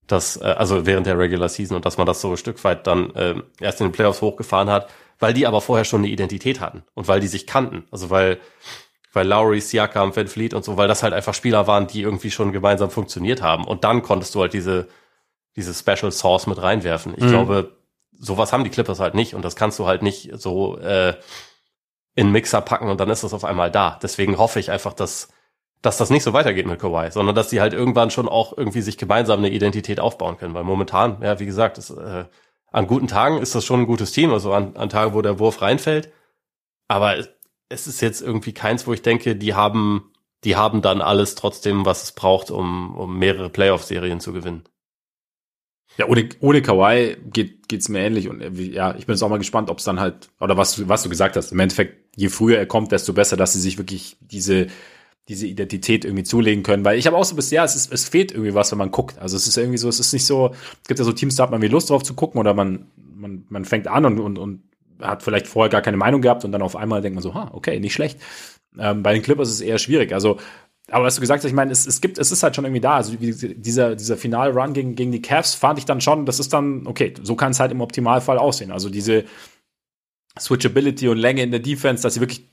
das, 0.07 0.37
äh, 0.41 0.45
also 0.45 0.87
während 0.87 1.07
der 1.07 1.19
Regular 1.19 1.49
Season 1.49 1.77
und 1.77 1.85
dass 1.85 1.99
man 1.99 2.07
das 2.07 2.21
so 2.21 2.31
ein 2.31 2.37
Stück 2.37 2.63
weit 2.65 2.87
dann 2.87 3.11
äh, 3.15 3.35
erst 3.61 3.81
in 3.81 3.89
den 3.89 3.93
Playoffs 3.93 4.23
hochgefahren 4.23 4.71
hat, 4.71 4.89
weil 5.19 5.35
die 5.35 5.47
aber 5.47 5.61
vorher 5.61 5.85
schon 5.85 6.01
eine 6.01 6.09
Identität 6.09 6.61
hatten 6.61 6.85
und 6.95 7.09
weil 7.09 7.21
die 7.21 7.27
sich 7.27 7.47
kannten. 7.47 7.87
Also 7.91 8.11
weil, 8.11 8.39
weil 9.13 9.27
Lowry, 9.27 9.61
Siakam, 9.61 10.15
Van 10.15 10.29
Fleet 10.29 10.55
und 10.55 10.65
so, 10.65 10.77
weil 10.77 10.89
das 10.89 11.03
halt 11.03 11.13
einfach 11.13 11.35
Spieler 11.35 11.67
waren, 11.67 11.89
die 11.89 12.03
irgendwie 12.03 12.31
schon 12.31 12.53
gemeinsam 12.53 12.91
funktioniert 12.91 13.43
haben. 13.43 13.65
Und 13.65 13.83
dann 13.83 14.03
konntest 14.03 14.35
du 14.35 14.43
halt 14.43 14.53
diese, 14.53 14.89
diese 15.57 15.75
Special 15.75 16.13
Source 16.13 16.47
mit 16.47 16.63
reinwerfen. 16.63 17.15
Ich 17.17 17.25
mhm. 17.25 17.29
glaube, 17.29 17.77
sowas 18.19 18.53
haben 18.53 18.65
die 18.65 18.71
Clippers 18.71 19.01
halt 19.01 19.15
nicht 19.15 19.35
und 19.35 19.45
das 19.45 19.57
kannst 19.57 19.79
du 19.79 19.87
halt 19.87 20.03
nicht 20.03 20.31
so 20.35 20.79
äh, 20.79 21.15
in 22.15 22.31
Mixer 22.31 22.61
packen 22.61 22.89
und 22.89 23.01
dann 23.01 23.11
ist 23.11 23.25
das 23.25 23.35
auf 23.35 23.45
einmal 23.45 23.71
da. 23.71 23.99
Deswegen 24.03 24.39
hoffe 24.39 24.61
ich 24.61 24.71
einfach, 24.71 24.93
dass 24.93 25.29
dass 25.85 25.99
das 25.99 26.09
nicht 26.09 26.23
so 26.23 26.33
weitergeht 26.33 26.67
mit 26.67 26.81
Kawhi, 26.81 27.11
sondern 27.11 27.35
dass 27.35 27.51
die 27.51 27.61
halt 27.61 27.75
irgendwann 27.75 28.11
schon 28.11 28.27
auch 28.27 28.57
irgendwie 28.57 28.81
sich 28.81 28.97
gemeinsam 28.97 29.41
eine 29.41 29.51
Identität 29.51 30.01
aufbauen 30.01 30.39
können. 30.39 30.55
Weil 30.55 30.65
momentan, 30.65 31.21
ja, 31.21 31.39
wie 31.39 31.45
gesagt, 31.45 31.77
ist, 31.77 31.91
äh, 31.91 32.25
an 32.73 32.87
guten 32.87 33.07
Tagen 33.07 33.39
ist 33.39 33.55
das 33.55 33.67
schon 33.67 33.81
ein 33.81 33.87
gutes 33.87 34.11
Team, 34.11 34.33
also 34.33 34.55
an, 34.55 34.77
an 34.77 34.89
Tagen, 34.89 35.13
wo 35.13 35.21
der 35.21 35.39
Wurf 35.39 35.61
reinfällt. 35.61 36.11
Aber 36.89 37.17
es 37.69 37.87
ist 37.87 38.01
jetzt 38.01 38.23
irgendwie 38.23 38.55
keins, 38.55 38.87
wo 38.87 38.95
ich 38.95 39.03
denke, 39.03 39.37
die 39.37 39.53
haben, 39.53 40.11
die 40.45 40.57
haben 40.57 40.81
dann 40.81 41.03
alles 41.03 41.35
trotzdem, 41.35 41.85
was 41.85 42.03
es 42.03 42.13
braucht, 42.13 42.51
um, 42.51 42.97
um 42.97 43.19
mehrere 43.19 43.51
Playoff-Serien 43.51 44.21
zu 44.21 44.33
gewinnen. 44.33 44.65
Ja, 45.97 46.09
ohne, 46.09 46.29
ohne 46.41 46.61
Kawhi 46.61 47.17
geht 47.33 47.69
geht's 47.69 47.89
mir 47.89 48.01
ähnlich 48.01 48.29
und 48.29 48.41
ja, 48.59 48.95
ich 48.97 49.07
bin 49.07 49.15
jetzt 49.15 49.23
auch 49.23 49.29
mal 49.29 49.39
gespannt, 49.39 49.71
ob 49.71 49.79
es 49.79 49.85
dann 49.85 50.01
halt 50.01 50.29
oder 50.41 50.57
was 50.57 50.89
was 50.89 51.03
du 51.03 51.09
gesagt 51.09 51.37
hast. 51.37 51.53
Im 51.53 51.61
Endeffekt, 51.61 51.97
je 52.17 52.29
früher 52.29 52.59
er 52.59 52.67
kommt, 52.67 52.93
desto 52.93 53.13
besser, 53.13 53.37
dass 53.37 53.53
sie 53.53 53.61
sich 53.61 53.79
wirklich 53.79 54.17
diese 54.21 54.67
diese 55.29 55.47
Identität 55.47 56.05
irgendwie 56.05 56.25
zulegen 56.25 56.63
können, 56.63 56.85
weil 56.85 56.99
ich 56.99 57.07
habe 57.07 57.17
auch 57.17 57.25
so 57.25 57.35
bisher, 57.35 57.65
es 57.65 57.75
ist, 57.75 57.91
es 57.93 58.07
fehlt 58.07 58.31
irgendwie 58.33 58.55
was, 58.55 58.71
wenn 58.73 58.79
man 58.79 58.91
guckt. 58.91 59.19
Also 59.19 59.37
es 59.37 59.47
ist 59.47 59.57
irgendwie 59.57 59.79
so, 59.79 59.89
es 59.89 59.99
ist 59.99 60.13
nicht 60.13 60.27
so, 60.27 60.51
es 60.83 60.89
gibt 60.89 60.99
ja 60.99 61.05
so 61.05 61.13
Teams, 61.13 61.37
da 61.37 61.45
hat 61.45 61.51
man 61.51 61.63
wie 61.63 61.69
Lust 61.69 61.89
drauf 61.89 62.03
zu 62.03 62.15
gucken 62.15 62.39
oder 62.41 62.55
man 62.55 62.87
man 63.15 63.45
man 63.49 63.65
fängt 63.65 63.89
an 63.89 64.05
und 64.05 64.19
und, 64.21 64.39
und 64.39 64.63
hat 65.01 65.23
vielleicht 65.23 65.47
vorher 65.47 65.71
gar 65.71 65.83
keine 65.83 65.97
Meinung 65.97 66.21
gehabt 66.23 66.45
und 66.45 66.53
dann 66.53 66.63
auf 66.63 66.77
einmal 66.77 67.01
denkt 67.03 67.15
man 67.15 67.23
so, 67.23 67.35
ha, 67.35 67.51
okay, 67.55 67.79
nicht 67.81 67.95
schlecht. 67.95 68.21
Ähm, 68.79 69.03
bei 69.03 69.13
den 69.13 69.23
Clippers 69.23 69.49
ist 69.49 69.57
es 69.57 69.61
eher 69.61 69.79
schwierig. 69.79 70.13
Also 70.13 70.39
aber 70.91 71.07
was 71.07 71.15
du 71.15 71.21
gesagt 71.23 71.43
hast, 71.43 71.49
ich 71.49 71.55
meine, 71.55 71.73
es, 71.73 71.87
es 71.87 72.01
gibt, 72.01 72.19
es 72.19 72.31
ist 72.31 72.43
halt 72.43 72.55
schon 72.55 72.65
irgendwie 72.65 72.81
da. 72.81 72.97
Also 72.97 73.17
dieser, 73.17 73.97
dieser 73.97 74.17
Final-Run 74.17 74.75
gegen, 74.75 74.95
gegen 74.95 75.13
die 75.13 75.23
Cavs 75.23 75.55
fand 75.55 75.79
ich 75.79 75.87
dann 75.87 76.01
schon, 76.01 76.27
das 76.27 76.41
ist 76.41 76.53
dann, 76.53 76.87
okay, 76.87 77.15
so 77.23 77.37
kann 77.37 77.53
es 77.53 77.61
halt 77.61 77.73
im 77.73 77.81
Optimalfall 77.81 78.39
aussehen. 78.39 78.71
Also 78.71 78.91
diese 78.91 79.25
Switchability 80.39 81.09
und 81.09 81.17
Länge 81.17 81.43
in 81.43 81.51
der 81.51 81.61
Defense, 81.61 82.03
dass 82.03 82.15
sie 82.15 82.21
wirklich 82.21 82.49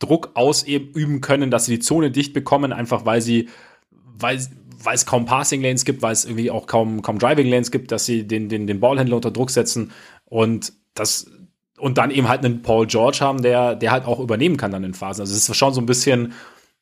Druck 0.00 0.32
ausüben 0.34 1.20
können, 1.20 1.50
dass 1.50 1.66
sie 1.66 1.76
die 1.76 1.80
Zone 1.80 2.10
dicht 2.10 2.32
bekommen, 2.32 2.72
einfach 2.72 3.06
weil 3.06 3.22
sie, 3.22 3.48
weil, 3.90 4.40
weil 4.82 4.94
es 4.94 5.06
kaum 5.06 5.24
Passing 5.24 5.62
Lanes 5.62 5.84
gibt, 5.84 6.02
weil 6.02 6.12
es 6.12 6.24
irgendwie 6.24 6.50
auch 6.50 6.66
kaum, 6.66 7.02
kaum 7.02 7.18
Driving 7.18 7.46
Lanes 7.46 7.70
gibt, 7.70 7.92
dass 7.92 8.04
sie 8.04 8.26
den, 8.26 8.48
den, 8.48 8.66
den 8.66 8.80
Ballhändler 8.80 9.16
unter 9.16 9.30
Druck 9.30 9.50
setzen 9.50 9.92
und 10.24 10.72
das, 10.94 11.30
und 11.78 11.98
dann 11.98 12.10
eben 12.10 12.28
halt 12.28 12.44
einen 12.44 12.62
Paul 12.62 12.86
George 12.86 13.18
haben, 13.20 13.42
der, 13.42 13.76
der 13.76 13.92
halt 13.92 14.06
auch 14.06 14.18
übernehmen 14.18 14.56
kann 14.56 14.72
dann 14.72 14.84
in 14.84 14.94
Phasen. 14.94 15.20
Also 15.22 15.34
es 15.34 15.48
ist 15.48 15.56
schon 15.56 15.72
so 15.72 15.80
ein 15.80 15.86
bisschen, 15.86 16.32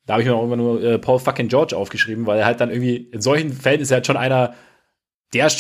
da 0.07 0.15
habe 0.15 0.23
ich 0.23 0.29
mir 0.29 0.35
auch 0.35 0.45
immer 0.45 0.57
nur 0.57 0.83
äh, 0.83 0.99
Paul 0.99 1.19
fucking 1.19 1.49
George 1.49 1.77
aufgeschrieben, 1.77 2.27
weil 2.27 2.39
er 2.39 2.47
halt 2.47 2.61
dann 2.61 2.71
irgendwie, 2.71 2.97
in 2.97 3.23
solchen 3.23 3.53
Fällen 3.53 3.81
ist 3.81 3.91
er 3.91 3.97
halt 3.97 4.07
schon 4.07 4.17
einer 4.17 4.55
der 5.33 5.51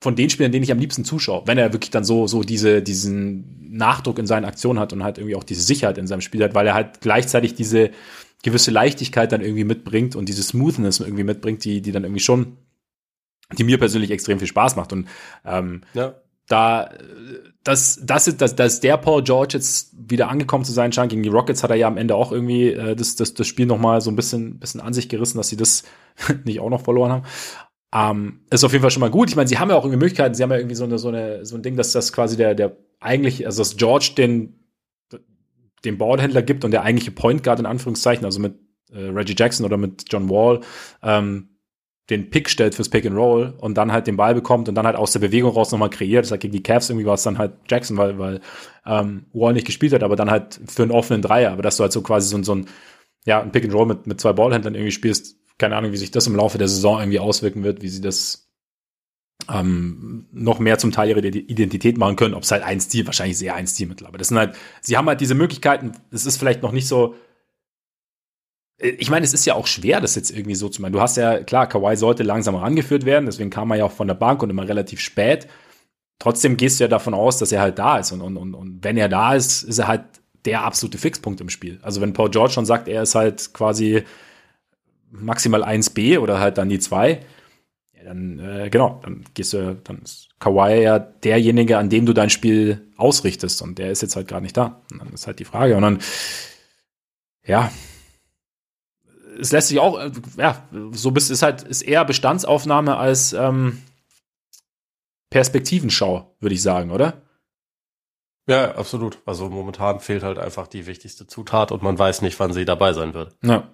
von 0.00 0.14
den 0.14 0.30
Spielern, 0.30 0.52
denen 0.52 0.62
ich 0.62 0.70
am 0.70 0.78
liebsten 0.78 1.04
zuschaue, 1.04 1.42
wenn 1.46 1.58
er 1.58 1.72
wirklich 1.72 1.90
dann 1.90 2.04
so, 2.04 2.26
so 2.26 2.42
diese, 2.42 2.82
diesen 2.82 3.72
Nachdruck 3.76 4.18
in 4.18 4.26
seinen 4.26 4.44
Aktionen 4.44 4.78
hat 4.78 4.92
und 4.92 5.02
halt 5.02 5.18
irgendwie 5.18 5.34
auch 5.34 5.44
diese 5.44 5.62
Sicherheit 5.62 5.98
in 5.98 6.06
seinem 6.06 6.20
Spiel 6.20 6.42
hat, 6.44 6.54
weil 6.54 6.66
er 6.66 6.74
halt 6.74 7.00
gleichzeitig 7.00 7.54
diese 7.54 7.90
gewisse 8.44 8.70
Leichtigkeit 8.70 9.32
dann 9.32 9.40
irgendwie 9.40 9.64
mitbringt 9.64 10.14
und 10.14 10.28
diese 10.28 10.44
Smoothness 10.44 11.00
irgendwie 11.00 11.24
mitbringt, 11.24 11.64
die, 11.64 11.82
die 11.82 11.90
dann 11.90 12.04
irgendwie 12.04 12.22
schon, 12.22 12.58
die 13.56 13.64
mir 13.64 13.78
persönlich 13.78 14.12
extrem 14.12 14.38
viel 14.38 14.46
Spaß 14.46 14.76
macht. 14.76 14.92
Und 14.92 15.08
ähm, 15.44 15.80
ja 15.94 16.14
da 16.48 16.90
das, 17.68 18.00
das 18.02 18.26
ist, 18.26 18.40
dass, 18.40 18.56
dass 18.56 18.80
der 18.80 18.96
Paul 18.96 19.22
George 19.22 19.54
jetzt 19.54 19.94
wieder 19.98 20.30
angekommen 20.30 20.64
zu 20.64 20.72
sein 20.72 20.92
scheint. 20.92 21.10
Gegen 21.10 21.22
die 21.22 21.28
Rockets 21.28 21.62
hat 21.62 21.70
er 21.70 21.76
ja 21.76 21.86
am 21.86 21.98
Ende 21.98 22.14
auch 22.14 22.32
irgendwie 22.32 22.72
äh, 22.72 22.96
das, 22.96 23.14
das, 23.16 23.34
das 23.34 23.46
Spiel 23.46 23.66
noch 23.66 23.78
mal 23.78 24.00
so 24.00 24.10
ein 24.10 24.16
bisschen, 24.16 24.58
bisschen 24.58 24.80
an 24.80 24.94
sich 24.94 25.08
gerissen, 25.08 25.36
dass 25.36 25.48
sie 25.48 25.56
das 25.56 25.82
nicht 26.44 26.60
auch 26.60 26.70
noch 26.70 26.80
verloren 26.80 27.12
haben. 27.12 27.24
Ähm, 27.94 28.40
ist 28.50 28.64
auf 28.64 28.72
jeden 28.72 28.82
Fall 28.82 28.90
schon 28.90 29.00
mal 29.00 29.10
gut. 29.10 29.28
Ich 29.28 29.36
meine, 29.36 29.48
sie 29.48 29.58
haben 29.58 29.70
ja 29.70 29.76
auch 29.76 29.84
irgendwie 29.84 29.98
Möglichkeiten. 29.98 30.34
Sie 30.34 30.42
haben 30.42 30.50
ja 30.50 30.56
irgendwie 30.56 30.76
so 30.76 30.84
eine, 30.84 30.98
so 30.98 31.08
eine, 31.08 31.44
so 31.44 31.56
ein 31.56 31.62
Ding, 31.62 31.76
dass 31.76 31.92
das 31.92 32.12
quasi 32.12 32.36
der, 32.36 32.54
der 32.54 32.76
eigentlich, 33.00 33.44
also 33.44 33.60
dass 33.60 33.76
George 33.76 34.12
den, 34.16 34.64
den 35.84 35.98
Ballhändler 35.98 36.42
gibt 36.42 36.64
und 36.64 36.70
der 36.70 36.82
eigentliche 36.82 37.10
Point 37.10 37.42
Guard 37.42 37.60
in 37.60 37.66
Anführungszeichen, 37.66 38.24
also 38.24 38.40
mit 38.40 38.54
äh, 38.92 39.00
Reggie 39.00 39.34
Jackson 39.36 39.66
oder 39.66 39.76
mit 39.76 40.04
John 40.08 40.28
Wall, 40.30 40.60
ähm, 41.02 41.47
den 42.10 42.30
Pick 42.30 42.48
stellt 42.48 42.74
fürs 42.74 42.88
Pick 42.88 43.04
and 43.04 43.16
Roll 43.16 43.54
und 43.58 43.76
dann 43.76 43.92
halt 43.92 44.06
den 44.06 44.16
Ball 44.16 44.34
bekommt 44.34 44.68
und 44.68 44.74
dann 44.74 44.86
halt 44.86 44.96
aus 44.96 45.12
der 45.12 45.20
Bewegung 45.20 45.52
raus 45.52 45.70
nochmal 45.72 45.90
kreiert. 45.90 46.24
Das 46.24 46.32
heißt, 46.32 46.40
gegen 46.40 46.52
die 46.52 46.62
Cavs 46.62 46.88
irgendwie 46.88 47.06
war 47.06 47.14
es 47.14 47.22
dann 47.22 47.36
halt 47.36 47.52
Jackson, 47.68 47.96
weil, 47.98 48.18
weil 48.18 48.40
ähm, 48.86 49.26
Wall 49.32 49.52
nicht 49.52 49.66
gespielt 49.66 49.92
hat, 49.92 50.02
aber 50.02 50.16
dann 50.16 50.30
halt 50.30 50.58
für 50.66 50.82
einen 50.82 50.92
offenen 50.92 51.20
Dreier. 51.20 51.52
Aber 51.52 51.62
dass 51.62 51.76
du 51.76 51.82
halt 51.82 51.92
so 51.92 52.00
quasi 52.00 52.28
so, 52.28 52.42
so 52.42 52.54
ein, 52.54 52.66
ja, 53.26 53.42
ein 53.42 53.52
Pick 53.52 53.64
and 53.64 53.74
Roll 53.74 53.86
mit, 53.86 54.06
mit 54.06 54.20
zwei 54.20 54.32
Ballhändlern 54.32 54.74
irgendwie 54.74 54.92
spielst, 54.92 55.36
keine 55.58 55.76
Ahnung, 55.76 55.92
wie 55.92 55.96
sich 55.98 56.10
das 56.10 56.26
im 56.26 56.36
Laufe 56.36 56.56
der 56.56 56.68
Saison 56.68 56.98
irgendwie 57.00 57.18
auswirken 57.18 57.62
wird, 57.62 57.82
wie 57.82 57.88
sie 57.88 58.00
das 58.00 58.48
ähm, 59.52 60.28
noch 60.32 60.60
mehr 60.60 60.78
zum 60.78 60.92
Teil 60.92 61.10
ihre 61.10 61.20
Identität 61.20 61.98
machen 61.98 62.16
können. 62.16 62.34
Ob 62.34 62.42
es 62.42 62.50
halt 62.50 62.62
ein 62.62 62.80
Stil, 62.80 63.06
wahrscheinlich 63.06 63.36
sehr 63.36 63.54
ein 63.54 63.66
Stil 63.66 63.86
mittlerweile. 63.86 64.18
Das 64.18 64.28
sind 64.28 64.38
halt, 64.38 64.56
sie 64.80 64.96
haben 64.96 65.08
halt 65.08 65.20
diese 65.20 65.34
Möglichkeiten, 65.34 65.92
es 66.10 66.24
ist 66.24 66.38
vielleicht 66.38 66.62
noch 66.62 66.72
nicht 66.72 66.88
so 66.88 67.14
ich 68.78 69.10
meine, 69.10 69.24
es 69.24 69.34
ist 69.34 69.44
ja 69.44 69.54
auch 69.54 69.66
schwer, 69.66 70.00
das 70.00 70.14
jetzt 70.14 70.30
irgendwie 70.30 70.54
so 70.54 70.68
zu 70.68 70.80
machen. 70.80 70.92
Du 70.92 71.00
hast 71.00 71.16
ja, 71.16 71.42
klar, 71.42 71.66
Kawhi 71.66 71.96
sollte 71.96 72.22
langsam 72.22 72.54
rangeführt 72.54 73.04
werden, 73.04 73.26
deswegen 73.26 73.50
kam 73.50 73.70
er 73.72 73.78
ja 73.78 73.84
auch 73.84 73.92
von 73.92 74.06
der 74.06 74.14
Bank 74.14 74.42
und 74.42 74.50
immer 74.50 74.68
relativ 74.68 75.00
spät. 75.00 75.48
Trotzdem 76.20 76.56
gehst 76.56 76.78
du 76.78 76.84
ja 76.84 76.88
davon 76.88 77.14
aus, 77.14 77.38
dass 77.38 77.52
er 77.52 77.60
halt 77.60 77.78
da 77.78 77.98
ist. 77.98 78.12
Und, 78.12 78.20
und, 78.20 78.36
und, 78.36 78.54
und 78.54 78.84
wenn 78.84 78.96
er 78.96 79.08
da 79.08 79.34
ist, 79.34 79.62
ist 79.62 79.78
er 79.78 79.88
halt 79.88 80.04
der 80.44 80.64
absolute 80.64 80.98
Fixpunkt 80.98 81.40
im 81.40 81.48
Spiel. 81.48 81.78
Also 81.82 82.00
wenn 82.00 82.12
Paul 82.12 82.30
George 82.30 82.52
schon 82.52 82.66
sagt, 82.66 82.88
er 82.88 83.02
ist 83.02 83.14
halt 83.14 83.52
quasi 83.52 84.04
maximal 85.10 85.64
1B 85.64 86.18
oder 86.18 86.38
halt 86.38 86.58
dann 86.58 86.68
die 86.68 86.78
2, 86.78 87.20
ja, 87.94 88.04
dann, 88.04 88.38
äh, 88.38 88.68
genau, 88.70 89.00
dann 89.02 89.24
gehst 89.34 89.52
du, 89.52 89.74
dann 89.82 90.02
ist 90.02 90.28
Kawhi 90.38 90.82
ja 90.82 90.98
derjenige, 90.98 91.78
an 91.78 91.90
dem 91.90 92.06
du 92.06 92.12
dein 92.12 92.30
Spiel 92.30 92.88
ausrichtest. 92.96 93.60
Und 93.62 93.78
der 93.78 93.90
ist 93.90 94.02
jetzt 94.02 94.14
halt 94.14 94.28
gerade 94.28 94.42
nicht 94.42 94.56
da. 94.56 94.82
Und 94.92 95.00
dann 95.00 95.12
ist 95.12 95.26
halt 95.26 95.40
die 95.40 95.44
Frage. 95.44 95.76
Und 95.76 95.82
dann, 95.82 95.98
ja, 97.44 97.70
es 99.38 99.52
lässt 99.52 99.68
sich 99.68 99.78
auch, 99.78 99.98
äh, 99.98 100.10
ja, 100.36 100.68
so 100.92 101.10
bist 101.10 101.30
ist 101.30 101.42
halt, 101.42 101.62
ist 101.62 101.82
eher 101.82 102.04
Bestandsaufnahme 102.04 102.96
als 102.96 103.32
ähm, 103.32 103.82
Perspektivenschau, 105.30 106.34
würde 106.40 106.54
ich 106.54 106.62
sagen, 106.62 106.90
oder? 106.90 107.22
Ja, 108.48 108.74
absolut. 108.76 109.18
Also 109.26 109.50
momentan 109.50 110.00
fehlt 110.00 110.22
halt 110.22 110.38
einfach 110.38 110.66
die 110.66 110.86
wichtigste 110.86 111.26
Zutat 111.26 111.70
und 111.70 111.82
man 111.82 111.98
weiß 111.98 112.22
nicht, 112.22 112.38
wann 112.40 112.52
sie 112.52 112.64
dabei 112.64 112.94
sein 112.94 113.12
wird. 113.12 113.36
Ja. 113.42 113.70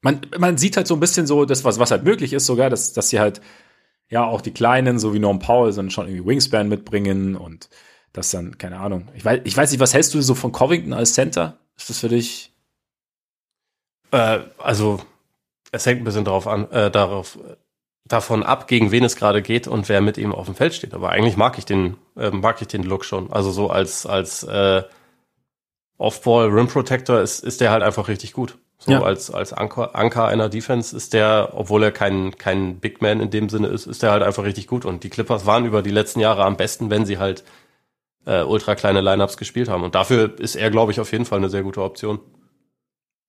Man, 0.00 0.20
man 0.38 0.56
sieht 0.56 0.76
halt 0.76 0.86
so 0.86 0.94
ein 0.94 1.00
bisschen 1.00 1.26
so, 1.26 1.44
das, 1.44 1.64
was, 1.64 1.78
was 1.78 1.90
halt 1.90 2.04
möglich 2.04 2.32
ist, 2.32 2.46
sogar, 2.46 2.70
dass, 2.70 2.92
dass 2.92 3.10
sie 3.10 3.20
halt, 3.20 3.40
ja, 4.08 4.24
auch 4.24 4.40
die 4.40 4.52
Kleinen, 4.52 4.98
so 4.98 5.12
wie 5.12 5.18
Norm 5.18 5.40
Paul, 5.40 5.72
dann 5.74 5.90
schon 5.90 6.06
irgendwie 6.06 6.26
Wingspan 6.26 6.68
mitbringen 6.68 7.36
und 7.36 7.68
das 8.12 8.30
dann, 8.30 8.56
keine 8.56 8.78
Ahnung. 8.78 9.08
Ich 9.14 9.24
weiß, 9.24 9.40
ich 9.44 9.56
weiß 9.56 9.70
nicht, 9.70 9.80
was 9.80 9.92
hältst 9.92 10.14
du 10.14 10.22
so 10.22 10.34
von 10.34 10.52
Covington 10.52 10.94
als 10.94 11.12
Center? 11.12 11.58
Ist 11.76 11.90
das 11.90 11.98
für 11.98 12.08
dich? 12.08 12.54
Äh, 14.10 14.40
also, 14.58 15.00
es 15.72 15.86
hängt 15.86 16.00
ein 16.00 16.04
bisschen 16.04 16.24
darauf 16.24 16.46
an, 16.46 16.70
äh, 16.70 16.90
darauf, 16.90 17.38
davon 18.04 18.42
ab, 18.42 18.68
gegen 18.68 18.90
wen 18.90 19.04
es 19.04 19.16
gerade 19.16 19.42
geht 19.42 19.68
und 19.68 19.88
wer 19.88 20.00
mit 20.00 20.18
ihm 20.18 20.32
auf 20.34 20.46
dem 20.46 20.54
Feld 20.54 20.74
steht. 20.74 20.94
Aber 20.94 21.10
eigentlich 21.10 21.36
mag 21.36 21.58
ich 21.58 21.64
den, 21.64 21.96
äh, 22.16 22.30
mag 22.30 22.60
ich 22.60 22.68
den 22.68 22.82
Look 22.82 23.04
schon. 23.04 23.32
Also 23.32 23.50
so 23.50 23.70
als, 23.70 24.06
als 24.06 24.42
äh, 24.44 24.82
Off-Ball 25.98 26.48
Rim 26.48 26.68
Protector 26.68 27.20
ist, 27.20 27.44
ist 27.44 27.60
der 27.60 27.70
halt 27.70 27.82
einfach 27.82 28.08
richtig 28.08 28.32
gut. 28.32 28.56
So 28.78 28.92
ja. 28.92 29.02
als, 29.02 29.30
als 29.30 29.52
Anker, 29.52 29.96
Anker 29.96 30.26
einer 30.26 30.48
Defense 30.48 30.96
ist 30.96 31.12
der, 31.12 31.50
obwohl 31.52 31.82
er 31.82 31.90
kein, 31.90 32.38
kein 32.38 32.78
Big 32.78 33.02
Man 33.02 33.20
in 33.20 33.30
dem 33.30 33.48
Sinne 33.48 33.66
ist, 33.66 33.86
ist 33.86 34.02
der 34.02 34.12
halt 34.12 34.22
einfach 34.22 34.44
richtig 34.44 34.68
gut. 34.68 34.84
Und 34.84 35.02
die 35.02 35.10
Clippers 35.10 35.46
waren 35.46 35.66
über 35.66 35.82
die 35.82 35.90
letzten 35.90 36.20
Jahre 36.20 36.44
am 36.44 36.56
besten, 36.56 36.88
wenn 36.88 37.04
sie 37.04 37.18
halt 37.18 37.42
äh, 38.24 38.42
ultra 38.42 38.76
kleine 38.76 39.00
Lineups 39.00 39.36
gespielt 39.36 39.68
haben. 39.68 39.82
Und 39.82 39.96
dafür 39.96 40.38
ist 40.38 40.54
er, 40.54 40.70
glaube 40.70 40.92
ich, 40.92 41.00
auf 41.00 41.10
jeden 41.10 41.24
Fall 41.24 41.38
eine 41.38 41.48
sehr 41.48 41.64
gute 41.64 41.82
Option. 41.82 42.20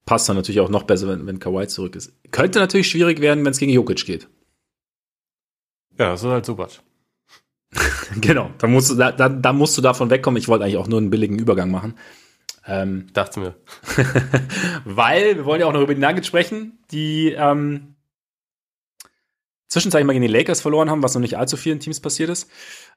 Passt 0.05 0.27
dann 0.27 0.35
natürlich 0.35 0.59
auch 0.59 0.69
noch 0.69 0.83
besser, 0.83 1.07
wenn, 1.07 1.27
wenn 1.27 1.39
Kawhi 1.39 1.67
zurück 1.67 1.95
ist. 1.95 2.13
Könnte 2.31 2.59
natürlich 2.59 2.89
schwierig 2.89 3.21
werden, 3.21 3.45
wenn 3.45 3.51
es 3.51 3.59
gegen 3.59 3.71
Jokic 3.71 4.05
geht. 4.05 4.27
Ja, 5.97 6.11
das 6.11 6.23
ist 6.23 6.29
halt 6.29 6.45
super. 6.45 6.69
genau, 8.21 8.49
da 8.57 8.67
musst, 8.67 8.89
du, 8.89 8.95
da, 8.95 9.11
da 9.11 9.53
musst 9.53 9.77
du 9.77 9.81
davon 9.81 10.09
wegkommen. 10.09 10.39
Ich 10.39 10.47
wollte 10.47 10.63
eigentlich 10.63 10.77
auch 10.77 10.87
nur 10.87 10.99
einen 10.99 11.09
billigen 11.09 11.37
Übergang 11.37 11.69
machen. 11.69 11.95
Ähm, 12.65 13.07
Dachte 13.13 13.39
mir. 13.39 13.55
weil 14.85 15.37
wir 15.37 15.45
wollen 15.45 15.61
ja 15.61 15.67
auch 15.67 15.73
noch 15.73 15.81
über 15.81 15.93
die 15.93 16.01
Nuggets 16.01 16.27
sprechen, 16.27 16.79
die 16.91 17.31
ähm, 17.31 17.95
zwischenzeitlich 19.67 20.05
mal 20.05 20.13
gegen 20.13 20.25
die 20.25 20.31
Lakers 20.31 20.61
verloren 20.61 20.89
haben, 20.89 21.03
was 21.03 21.13
noch 21.13 21.21
nicht 21.21 21.37
allzu 21.37 21.57
vielen 21.57 21.79
Teams 21.79 21.99
passiert 21.99 22.29
ist. 22.29 22.49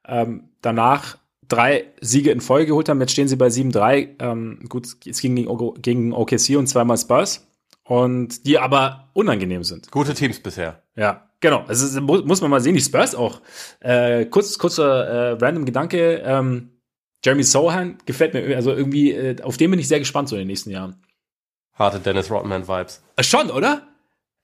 Ähm, 0.06 0.50
danach 0.62 1.18
drei 1.52 1.84
Siege 2.00 2.30
in 2.30 2.40
Folge 2.40 2.68
geholt 2.68 2.88
haben. 2.88 3.00
Jetzt 3.00 3.12
stehen 3.12 3.28
sie 3.28 3.36
bei 3.36 3.48
7-3. 3.48 4.08
Ähm, 4.20 4.60
gut, 4.68 4.86
es 5.06 5.20
ging 5.20 5.36
gegen, 5.36 5.74
gegen 5.82 6.12
OKC 6.12 6.56
und 6.56 6.66
zweimal 6.66 6.96
Spurs. 6.96 7.46
Und 7.84 8.46
die 8.46 8.58
aber 8.58 9.10
unangenehm 9.12 9.64
sind. 9.64 9.90
Gute 9.90 10.14
Teams 10.14 10.40
bisher. 10.40 10.82
Ja, 10.96 11.28
genau. 11.40 11.64
Also 11.66 12.00
muss 12.00 12.40
man 12.40 12.50
mal 12.50 12.60
sehen, 12.60 12.74
die 12.74 12.80
Spurs 12.80 13.14
auch. 13.14 13.40
Äh, 13.80 14.26
kurz, 14.26 14.58
kurzer 14.58 15.06
äh, 15.06 15.30
random 15.32 15.64
Gedanke. 15.64 16.22
Ähm, 16.24 16.70
Jeremy 17.24 17.42
Sohan 17.42 17.98
gefällt 18.06 18.34
mir, 18.34 18.56
also 18.56 18.72
irgendwie, 18.72 19.12
äh, 19.12 19.42
auf 19.42 19.56
den 19.56 19.70
bin 19.70 19.80
ich 19.80 19.88
sehr 19.88 19.98
gespannt 19.98 20.28
so 20.28 20.36
in 20.36 20.40
den 20.40 20.48
nächsten 20.48 20.70
Jahren. 20.70 20.96
Harte 21.74 21.98
Dennis 21.98 22.30
Rodman-Vibes. 22.30 23.02
Äh, 23.16 23.22
schon, 23.22 23.50
oder? 23.50 23.82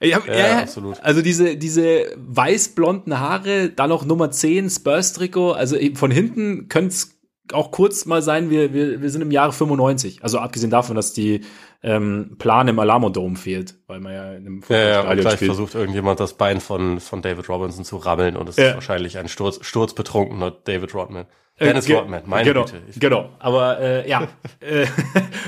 Ja, 0.01 0.21
ja, 0.27 0.35
ja, 0.35 0.59
absolut. 0.61 1.01
Also 1.01 1.23
diese, 1.23 1.57
diese 1.57 2.13
weiß-blonden 2.17 3.19
Haare, 3.19 3.71
dann 3.71 3.89
noch 3.91 4.05
Nummer 4.05 4.31
10, 4.31 4.71
Spurs-Trikot, 4.71 5.53
also 5.53 5.77
von 5.95 6.11
hinten 6.11 6.69
könnte 6.69 6.89
es 6.91 7.19
auch 7.53 7.71
kurz 7.71 8.05
mal 8.07 8.23
sein, 8.23 8.51
wir, 8.51 8.73
wir, 8.73 9.01
wir 9.01 9.11
sind 9.11 9.23
im 9.23 9.31
Jahre 9.31 9.53
95. 9.53 10.23
Also 10.23 10.39
abgesehen 10.39 10.71
davon, 10.71 10.97
dass 10.97 11.13
die 11.13 11.41
ähm, 11.83 12.37
Plan 12.39 12.69
im 12.69 12.79
Alarmodrom 12.79 13.37
fehlt, 13.37 13.77
weil 13.87 14.01
man 14.01 14.13
ja 14.13 14.33
in 14.33 14.47
einem 14.47 14.63
ja, 14.69 14.79
ja, 14.79 15.15
gleich 15.15 15.35
spielt. 15.35 15.51
versucht 15.51 15.75
irgendjemand 15.75 16.21
das 16.21 16.35
Bein 16.35 16.61
von, 16.61 17.01
von 17.01 17.23
David 17.23 17.49
Robinson 17.49 17.85
zu 17.85 17.97
rammeln 17.97 18.37
und 18.37 18.49
es 18.49 18.57
ja. 18.57 18.69
ist 18.69 18.75
wahrscheinlich 18.75 19.19
ein 19.19 19.29
Sturz, 19.29 19.61
sturzbetrunkener 19.63 20.51
David 20.51 20.95
Rodman. 20.95 21.27
Äh, 21.61 21.67
Dennis 21.67 21.91
Rodman, 21.91 22.23
meine 22.27 22.45
genau, 22.45 22.65
Güte. 22.65 22.81
Genau, 23.01 23.31
aber 23.41 23.81
äh, 23.81 24.09
ja, 24.09 24.29
äh, 24.61 24.87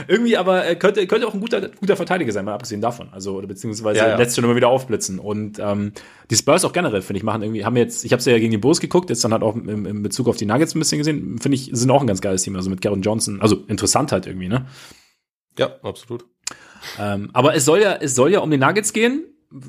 irgendwie 0.08 0.36
aber 0.36 0.66
äh, 0.66 0.74
könnte, 0.74 1.06
könnte 1.06 1.28
auch 1.28 1.34
ein 1.34 1.40
guter, 1.40 1.68
guter 1.68 1.94
Verteidiger 1.94 2.32
sein, 2.32 2.44
mal 2.44 2.54
abgesehen 2.54 2.80
davon. 2.80 3.08
Also, 3.12 3.36
oder 3.36 3.46
beziehungsweise 3.46 4.00
ja, 4.00 4.08
ja. 4.08 4.16
lässt 4.16 4.34
schon 4.34 4.42
immer 4.42 4.56
wieder 4.56 4.68
aufblitzen. 4.68 5.20
Und 5.20 5.60
ähm, 5.60 5.92
die 6.28 6.34
Spurs 6.34 6.64
auch 6.64 6.72
generell, 6.72 7.02
finde 7.02 7.18
ich, 7.18 7.22
machen 7.22 7.42
irgendwie, 7.42 7.64
haben 7.64 7.76
jetzt, 7.76 8.04
ich 8.04 8.12
habe 8.12 8.20
ja 8.22 8.38
gegen 8.40 8.50
die 8.50 8.58
Bulls 8.58 8.80
geguckt, 8.80 9.08
jetzt 9.08 9.22
dann 9.22 9.32
halt 9.32 9.44
auch 9.44 9.54
im, 9.54 9.86
im 9.86 10.02
Bezug 10.02 10.26
auf 10.26 10.36
die 10.36 10.46
Nuggets 10.46 10.74
ein 10.74 10.80
bisschen 10.80 10.98
gesehen, 10.98 11.38
finde 11.38 11.54
ich, 11.54 11.70
sind 11.72 11.90
auch 11.92 12.00
ein 12.00 12.08
ganz 12.08 12.20
geiles 12.20 12.42
Team. 12.42 12.56
Also 12.56 12.70
mit 12.70 12.80
Karen 12.80 13.02
Johnson, 13.02 13.40
also 13.40 13.64
interessant 13.68 14.10
halt 14.10 14.26
irgendwie, 14.26 14.48
ne? 14.48 14.66
Ja, 15.56 15.76
absolut. 15.84 16.24
Ähm, 16.98 17.30
aber 17.34 17.54
es 17.54 17.64
soll 17.64 17.80
ja, 17.82 17.94
es 17.94 18.16
soll 18.16 18.32
ja 18.32 18.40
um 18.40 18.50
die 18.50 18.58
Nuggets 18.58 18.92
gehen. 18.92 19.26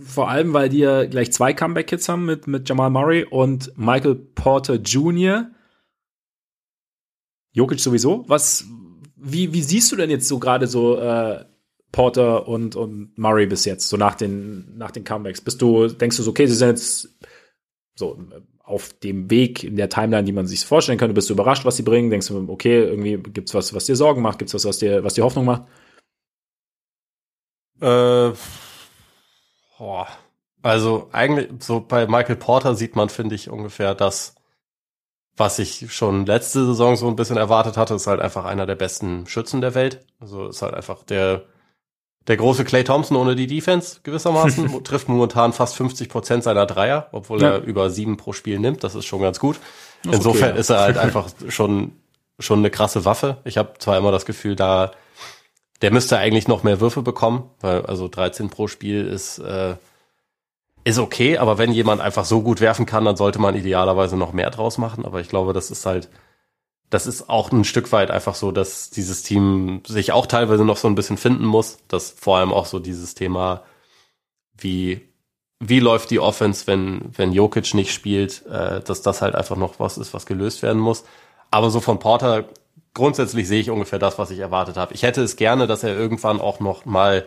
Vor 0.07 0.29
allem, 0.29 0.53
weil 0.53 0.69
die 0.69 0.79
ja 0.79 1.05
gleich 1.05 1.31
zwei 1.31 1.53
Comeback-Kits 1.53 2.09
haben 2.09 2.25
mit, 2.25 2.47
mit 2.47 2.67
Jamal 2.67 2.89
Murray 2.89 3.25
und 3.29 3.71
Michael 3.77 4.15
Porter 4.15 4.75
Jr 4.75 5.51
Jokic 7.51 7.79
sowieso. 7.79 8.23
Was, 8.27 8.65
wie, 9.15 9.53
wie 9.53 9.61
siehst 9.61 9.91
du 9.91 9.95
denn 9.95 10.09
jetzt 10.09 10.27
so 10.27 10.39
gerade 10.39 10.67
so 10.67 10.97
äh, 10.97 11.45
Porter 11.91 12.47
und, 12.47 12.75
und 12.75 13.17
Murray 13.17 13.45
bis 13.45 13.65
jetzt, 13.65 13.89
so 13.89 13.97
nach 13.97 14.15
den, 14.15 14.77
nach 14.77 14.91
den 14.91 15.03
Comebacks? 15.03 15.41
Bist 15.41 15.61
du, 15.61 15.87
denkst 15.87 16.17
du 16.17 16.23
so, 16.23 16.31
okay, 16.31 16.47
sie 16.47 16.55
sind 16.55 16.69
jetzt 16.69 17.09
so 17.95 18.17
auf 18.63 18.93
dem 18.99 19.29
Weg 19.29 19.63
in 19.63 19.75
der 19.75 19.89
Timeline, 19.89 20.23
die 20.23 20.31
man 20.31 20.47
sich 20.47 20.65
vorstellen 20.65 20.97
könnte, 20.97 21.13
bist 21.13 21.29
du 21.29 21.33
überrascht, 21.33 21.65
was 21.65 21.75
sie 21.75 21.83
bringen? 21.83 22.09
Denkst 22.09 22.27
du, 22.27 22.49
okay, 22.49 22.83
irgendwie 22.83 23.17
gibt's 23.17 23.53
was, 23.53 23.73
was 23.73 23.85
dir 23.85 23.95
Sorgen 23.95 24.21
macht? 24.21 24.39
Gibt's 24.39 24.53
was, 24.53 24.65
was 24.65 24.79
dir, 24.79 25.03
was 25.03 25.15
dir 25.15 25.25
Hoffnung 25.25 25.45
macht? 25.45 25.63
Äh, 27.81 28.31
boah. 29.77 30.07
Also 30.61 31.09
eigentlich 31.11 31.49
so 31.59 31.81
bei 31.81 32.07
Michael 32.07 32.35
Porter 32.35 32.75
sieht 32.75 32.95
man, 32.95 33.09
finde 33.09 33.35
ich, 33.35 33.49
ungefähr 33.49 33.95
das, 33.95 34.35
was 35.37 35.59
ich 35.59 35.93
schon 35.93 36.25
letzte 36.25 36.65
Saison 36.65 36.95
so 36.95 37.07
ein 37.07 37.15
bisschen 37.15 37.37
erwartet 37.37 37.77
hatte, 37.77 37.95
ist 37.95 38.07
halt 38.07 38.19
einfach 38.19 38.45
einer 38.45 38.65
der 38.65 38.75
besten 38.75 39.25
Schützen 39.27 39.61
der 39.61 39.75
Welt. 39.75 40.05
Also 40.19 40.47
ist 40.47 40.61
halt 40.61 40.73
einfach 40.73 41.03
der, 41.03 41.43
der 42.27 42.37
große 42.37 42.65
Clay 42.65 42.83
Thompson 42.83 43.17
ohne 43.17 43.35
die 43.35 43.47
Defense 43.47 44.01
gewissermaßen, 44.03 44.83
trifft 44.83 45.09
momentan 45.09 45.53
fast 45.53 45.75
50 45.75 46.09
Prozent 46.09 46.43
seiner 46.43 46.65
Dreier, 46.65 47.07
obwohl 47.11 47.41
ja. 47.41 47.51
er 47.51 47.63
über 47.63 47.89
sieben 47.89 48.17
pro 48.17 48.33
Spiel 48.33 48.59
nimmt. 48.59 48.83
Das 48.83 48.95
ist 48.95 49.05
schon 49.05 49.21
ganz 49.21 49.39
gut. 49.39 49.57
Ist 50.03 50.15
Insofern 50.15 50.49
okay, 50.49 50.55
ja. 50.55 50.59
ist 50.59 50.69
er 50.69 50.79
halt 50.81 50.97
einfach 50.99 51.29
schon, 51.47 51.93
schon 52.39 52.59
eine 52.59 52.69
krasse 52.69 53.05
Waffe. 53.05 53.37
Ich 53.43 53.57
habe 53.57 53.73
zwar 53.79 53.97
immer 53.97 54.11
das 54.11 54.25
Gefühl, 54.25 54.55
da 54.55 54.91
der 55.81 55.91
müsste 55.91 56.17
eigentlich 56.17 56.47
noch 56.47 56.63
mehr 56.63 56.79
Würfe 56.79 57.01
bekommen, 57.01 57.49
weil 57.59 57.85
also 57.85 58.07
13 58.07 58.49
pro 58.49 58.67
Spiel 58.67 59.07
ist 59.07 59.39
äh, 59.39 59.75
ist 60.83 60.99
okay, 60.99 61.37
aber 61.37 61.57
wenn 61.57 61.71
jemand 61.71 62.01
einfach 62.01 62.25
so 62.25 62.41
gut 62.41 62.61
werfen 62.61 62.85
kann, 62.85 63.05
dann 63.05 63.15
sollte 63.15 63.39
man 63.39 63.55
idealerweise 63.55 64.17
noch 64.17 64.33
mehr 64.33 64.49
draus 64.49 64.77
machen. 64.77 65.05
Aber 65.05 65.19
ich 65.19 65.29
glaube, 65.29 65.53
das 65.53 65.71
ist 65.71 65.85
halt, 65.85 66.09
das 66.89 67.07
ist 67.07 67.29
auch 67.29 67.51
ein 67.51 67.63
Stück 67.63 67.91
weit 67.91 68.11
einfach 68.11 68.35
so, 68.35 68.51
dass 68.51 68.89
dieses 68.89 69.23
Team 69.23 69.81
sich 69.87 70.11
auch 70.11 70.25
teilweise 70.25 70.65
noch 70.65 70.77
so 70.77 70.87
ein 70.87 70.95
bisschen 70.95 71.17
finden 71.17 71.45
muss. 71.45 71.79
Dass 71.87 72.11
vor 72.11 72.37
allem 72.37 72.51
auch 72.51 72.65
so 72.65 72.79
dieses 72.79 73.13
Thema, 73.15 73.63
wie, 74.57 75.01
wie 75.59 75.79
läuft 75.79 76.09
die 76.09 76.19
Offense, 76.19 76.65
wenn, 76.67 77.11
wenn 77.15 77.31
Jokic 77.31 77.73
nicht 77.73 77.93
spielt, 77.93 78.45
äh, 78.47 78.81
dass 78.81 79.03
das 79.03 79.21
halt 79.21 79.35
einfach 79.35 79.57
noch 79.57 79.79
was 79.79 79.97
ist, 79.97 80.13
was 80.13 80.25
gelöst 80.25 80.63
werden 80.63 80.81
muss. 80.81 81.03
Aber 81.51 81.69
so 81.69 81.79
von 81.79 81.99
Porter, 81.99 82.45
grundsätzlich 82.93 83.47
sehe 83.47 83.61
ich 83.61 83.69
ungefähr 83.69 83.99
das, 83.99 84.17
was 84.17 84.31
ich 84.31 84.39
erwartet 84.39 84.77
habe. 84.77 84.93
Ich 84.93 85.03
hätte 85.03 85.21
es 85.21 85.35
gerne, 85.35 85.67
dass 85.67 85.83
er 85.83 85.95
irgendwann 85.95 86.41
auch 86.41 86.59
noch 86.59 86.85
mal 86.85 87.25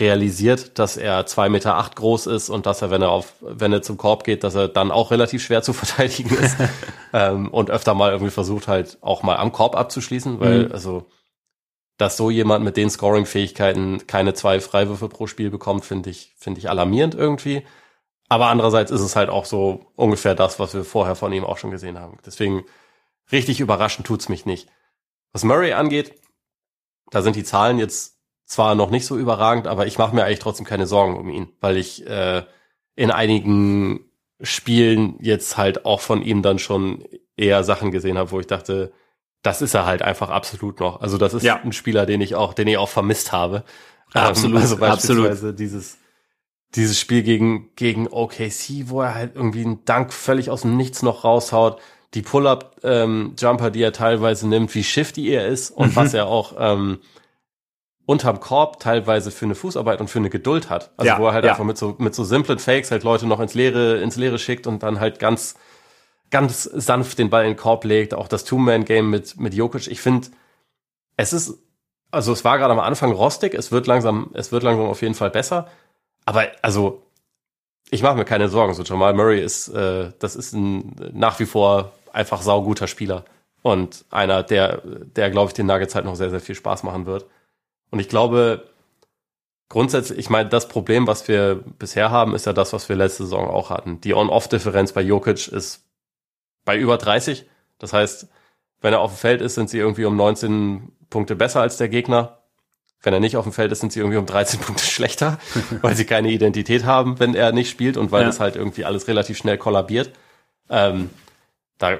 realisiert, 0.00 0.78
dass 0.78 0.96
er 0.96 1.24
zwei 1.26 1.48
Meter 1.48 1.76
acht 1.76 1.94
groß 1.96 2.26
ist 2.26 2.50
und 2.50 2.66
dass 2.66 2.82
er, 2.82 2.90
wenn 2.90 3.02
er 3.02 3.10
auf, 3.10 3.34
wenn 3.40 3.72
er 3.72 3.82
zum 3.82 3.96
Korb 3.96 4.24
geht, 4.24 4.42
dass 4.42 4.54
er 4.56 4.68
dann 4.68 4.90
auch 4.90 5.10
relativ 5.10 5.42
schwer 5.42 5.62
zu 5.62 5.72
verteidigen 5.72 6.34
ist 6.34 6.56
ähm, 7.12 7.48
und 7.48 7.70
öfter 7.70 7.94
mal 7.94 8.10
irgendwie 8.10 8.32
versucht 8.32 8.66
halt 8.66 8.98
auch 9.00 9.22
mal 9.22 9.36
am 9.36 9.52
Korb 9.52 9.76
abzuschließen, 9.76 10.40
weil 10.40 10.66
mhm. 10.66 10.72
also 10.72 11.06
dass 11.96 12.16
so 12.16 12.28
jemand 12.28 12.64
mit 12.64 12.76
den 12.76 12.90
Scoring-Fähigkeiten 12.90 14.08
keine 14.08 14.34
zwei 14.34 14.60
Freiwürfe 14.60 15.08
pro 15.08 15.28
Spiel 15.28 15.50
bekommt, 15.50 15.84
finde 15.84 16.10
ich 16.10 16.34
finde 16.38 16.58
ich 16.58 16.68
alarmierend 16.68 17.14
irgendwie. 17.14 17.64
Aber 18.28 18.46
andererseits 18.46 18.90
ist 18.90 19.00
es 19.00 19.14
halt 19.14 19.28
auch 19.28 19.44
so 19.44 19.92
ungefähr 19.94 20.34
das, 20.34 20.58
was 20.58 20.74
wir 20.74 20.84
vorher 20.84 21.14
von 21.14 21.32
ihm 21.32 21.44
auch 21.44 21.58
schon 21.58 21.70
gesehen 21.70 22.00
haben. 22.00 22.18
Deswegen 22.26 22.64
richtig 23.30 23.60
überraschend 23.60 24.08
tut's 24.08 24.28
mich 24.28 24.44
nicht. 24.44 24.68
Was 25.32 25.44
Murray 25.44 25.72
angeht, 25.72 26.20
da 27.10 27.22
sind 27.22 27.36
die 27.36 27.44
Zahlen 27.44 27.78
jetzt 27.78 28.13
zwar 28.44 28.74
noch 28.74 28.90
nicht 28.90 29.06
so 29.06 29.16
überragend, 29.16 29.66
aber 29.66 29.86
ich 29.86 29.98
mache 29.98 30.14
mir 30.14 30.24
eigentlich 30.24 30.38
trotzdem 30.38 30.66
keine 30.66 30.86
Sorgen 30.86 31.16
um 31.16 31.28
ihn, 31.28 31.48
weil 31.60 31.76
ich 31.76 32.06
äh, 32.06 32.42
in 32.96 33.10
einigen 33.10 34.00
Spielen 34.42 35.16
jetzt 35.20 35.56
halt 35.56 35.86
auch 35.86 36.00
von 36.00 36.22
ihm 36.22 36.42
dann 36.42 36.58
schon 36.58 37.04
eher 37.36 37.64
Sachen 37.64 37.90
gesehen 37.90 38.18
habe, 38.18 38.30
wo 38.30 38.40
ich 38.40 38.46
dachte, 38.46 38.92
das 39.42 39.62
ist 39.62 39.74
er 39.74 39.86
halt 39.86 40.02
einfach 40.02 40.30
absolut 40.30 40.80
noch. 40.80 41.00
Also 41.00 41.18
das 41.18 41.34
ist 41.34 41.42
ja. 41.42 41.60
ein 41.62 41.72
Spieler, 41.72 42.06
den 42.06 42.20
ich 42.20 42.34
auch, 42.34 42.54
den 42.54 42.68
ich 42.68 42.78
auch 42.78 42.88
vermisst 42.88 43.32
habe. 43.32 43.64
Ähm, 44.14 44.22
absolut, 44.22 44.60
also 44.60 44.76
beispielsweise 44.76 45.30
absolut. 45.30 45.58
dieses 45.58 45.98
dieses 46.74 46.98
Spiel 46.98 47.22
gegen 47.22 47.70
gegen 47.76 48.08
OKC, 48.08 48.86
wo 48.88 49.02
er 49.02 49.14
halt 49.14 49.36
irgendwie 49.36 49.64
einen 49.64 49.84
Dank 49.84 50.12
völlig 50.12 50.50
aus 50.50 50.62
dem 50.62 50.76
Nichts 50.76 51.02
noch 51.02 51.24
raushaut, 51.24 51.80
die 52.14 52.22
Pull-up-Jumper, 52.22 53.66
ähm, 53.66 53.72
die 53.72 53.82
er 53.82 53.92
teilweise 53.92 54.48
nimmt, 54.48 54.74
wie 54.74 54.84
shifty 54.84 55.28
er 55.28 55.46
ist 55.46 55.70
und 55.70 55.88
mhm. 55.88 55.96
was 55.96 56.14
er 56.14 56.26
auch 56.26 56.54
ähm, 56.58 57.00
unterm 58.06 58.40
Korb 58.40 58.80
teilweise 58.80 59.30
für 59.30 59.46
eine 59.46 59.54
Fußarbeit 59.54 60.00
und 60.00 60.08
für 60.08 60.18
eine 60.18 60.30
Geduld 60.30 60.68
hat. 60.68 60.92
Also 60.96 61.08
ja, 61.08 61.18
wo 61.18 61.26
er 61.26 61.32
halt 61.32 61.44
ja. 61.44 61.52
einfach 61.52 61.64
mit 61.64 61.78
so, 61.78 61.94
mit 61.98 62.14
so 62.14 62.24
simplen 62.24 62.58
Fakes 62.58 62.90
halt 62.90 63.02
Leute 63.02 63.26
noch 63.26 63.40
ins 63.40 63.54
Leere, 63.54 64.00
ins 64.00 64.16
Leere 64.16 64.38
schickt 64.38 64.66
und 64.66 64.82
dann 64.82 65.00
halt 65.00 65.18
ganz, 65.18 65.54
ganz 66.30 66.64
sanft 66.64 67.18
den 67.18 67.30
Ball 67.30 67.44
in 67.44 67.52
den 67.52 67.56
Korb 67.56 67.84
legt. 67.84 68.12
Auch 68.14 68.28
das 68.28 68.44
Two-Man-Game 68.44 69.08
mit, 69.08 69.38
mit 69.40 69.54
Jokic. 69.54 69.86
Ich 69.86 70.00
finde, 70.00 70.28
es 71.16 71.32
ist, 71.32 71.58
also 72.10 72.32
es 72.32 72.44
war 72.44 72.58
gerade 72.58 72.72
am 72.72 72.80
Anfang 72.80 73.12
rostig. 73.12 73.54
Es 73.54 73.72
wird 73.72 73.86
langsam, 73.86 74.30
es 74.34 74.52
wird 74.52 74.62
langsam 74.62 74.86
auf 74.86 75.00
jeden 75.00 75.14
Fall 75.14 75.30
besser. 75.30 75.68
Aber 76.26 76.46
also, 76.62 77.02
ich 77.90 78.02
mache 78.02 78.16
mir 78.16 78.24
keine 78.24 78.48
Sorgen. 78.48 78.74
So 78.74 78.82
Jamal 78.82 79.14
Murray 79.14 79.42
ist, 79.42 79.68
äh, 79.68 80.12
das 80.18 80.36
ist 80.36 80.52
ein 80.52 80.94
nach 81.12 81.38
wie 81.40 81.46
vor 81.46 81.92
einfach 82.12 82.42
sauguter 82.42 82.86
Spieler. 82.86 83.24
Und 83.62 84.04
einer, 84.10 84.42
der, 84.42 84.82
der, 84.84 85.30
glaube 85.30 85.48
ich, 85.48 85.54
den 85.54 85.66
Nuggets 85.66 85.94
halt 85.94 86.04
noch 86.04 86.16
sehr, 86.16 86.28
sehr 86.28 86.40
viel 86.40 86.54
Spaß 86.54 86.82
machen 86.82 87.06
wird. 87.06 87.24
Und 87.94 88.00
ich 88.00 88.08
glaube, 88.08 88.64
grundsätzlich, 89.68 90.18
ich 90.18 90.28
meine, 90.28 90.48
das 90.48 90.66
Problem, 90.66 91.06
was 91.06 91.28
wir 91.28 91.62
bisher 91.78 92.10
haben, 92.10 92.34
ist 92.34 92.44
ja 92.44 92.52
das, 92.52 92.72
was 92.72 92.88
wir 92.88 92.96
letzte 92.96 93.22
Saison 93.22 93.46
auch 93.46 93.70
hatten. 93.70 94.00
Die 94.00 94.14
On-Off-Differenz 94.14 94.90
bei 94.90 95.00
Jokic 95.00 95.46
ist 95.46 95.84
bei 96.64 96.76
über 96.76 96.98
30. 96.98 97.46
Das 97.78 97.92
heißt, 97.92 98.26
wenn 98.80 98.92
er 98.92 98.98
auf 98.98 99.12
dem 99.12 99.18
Feld 99.18 99.42
ist, 99.42 99.54
sind 99.54 99.70
sie 99.70 99.78
irgendwie 99.78 100.06
um 100.06 100.16
19 100.16 100.90
Punkte 101.08 101.36
besser 101.36 101.60
als 101.60 101.76
der 101.76 101.88
Gegner. 101.88 102.40
Wenn 103.00 103.14
er 103.14 103.20
nicht 103.20 103.36
auf 103.36 103.44
dem 103.44 103.52
Feld 103.52 103.70
ist, 103.70 103.78
sind 103.78 103.92
sie 103.92 104.00
irgendwie 104.00 104.18
um 104.18 104.26
13 104.26 104.58
Punkte 104.58 104.84
schlechter, 104.84 105.38
weil 105.80 105.94
sie 105.94 106.04
keine 106.04 106.32
Identität 106.32 106.84
haben, 106.84 107.20
wenn 107.20 107.36
er 107.36 107.52
nicht 107.52 107.70
spielt 107.70 107.96
und 107.96 108.10
weil 108.10 108.22
ja. 108.22 108.26
das 108.26 108.40
halt 108.40 108.56
irgendwie 108.56 108.84
alles 108.84 109.06
relativ 109.06 109.38
schnell 109.38 109.56
kollabiert. 109.56 110.10
Ähm, 110.68 111.10
da 111.78 111.98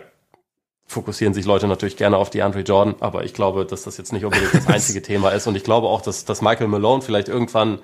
fokussieren 0.87 1.35
sich 1.35 1.47
Leute 1.47 1.67
natürlich 1.67 1.97
gerne 1.97 2.17
auf 2.17 2.31
die 2.31 2.43
Andre 2.43 2.61
Jordan, 2.61 2.95
aber 3.01 3.25
ich 3.25 3.35
glaube, 3.35 3.65
dass 3.65 3.83
das 3.83 3.97
jetzt 3.97 4.13
nicht 4.13 4.25
unbedingt 4.25 4.55
das 4.55 4.67
einzige 4.69 5.03
Thema 5.03 5.31
ist. 5.31 5.47
Und 5.47 5.57
ich 5.57 5.65
glaube 5.65 5.89
auch, 5.89 6.03
dass, 6.03 6.25
dass 6.25 6.43
Michael 6.43 6.69
Malone 6.69 7.03
vielleicht 7.03 7.29
irgendwann 7.29 7.81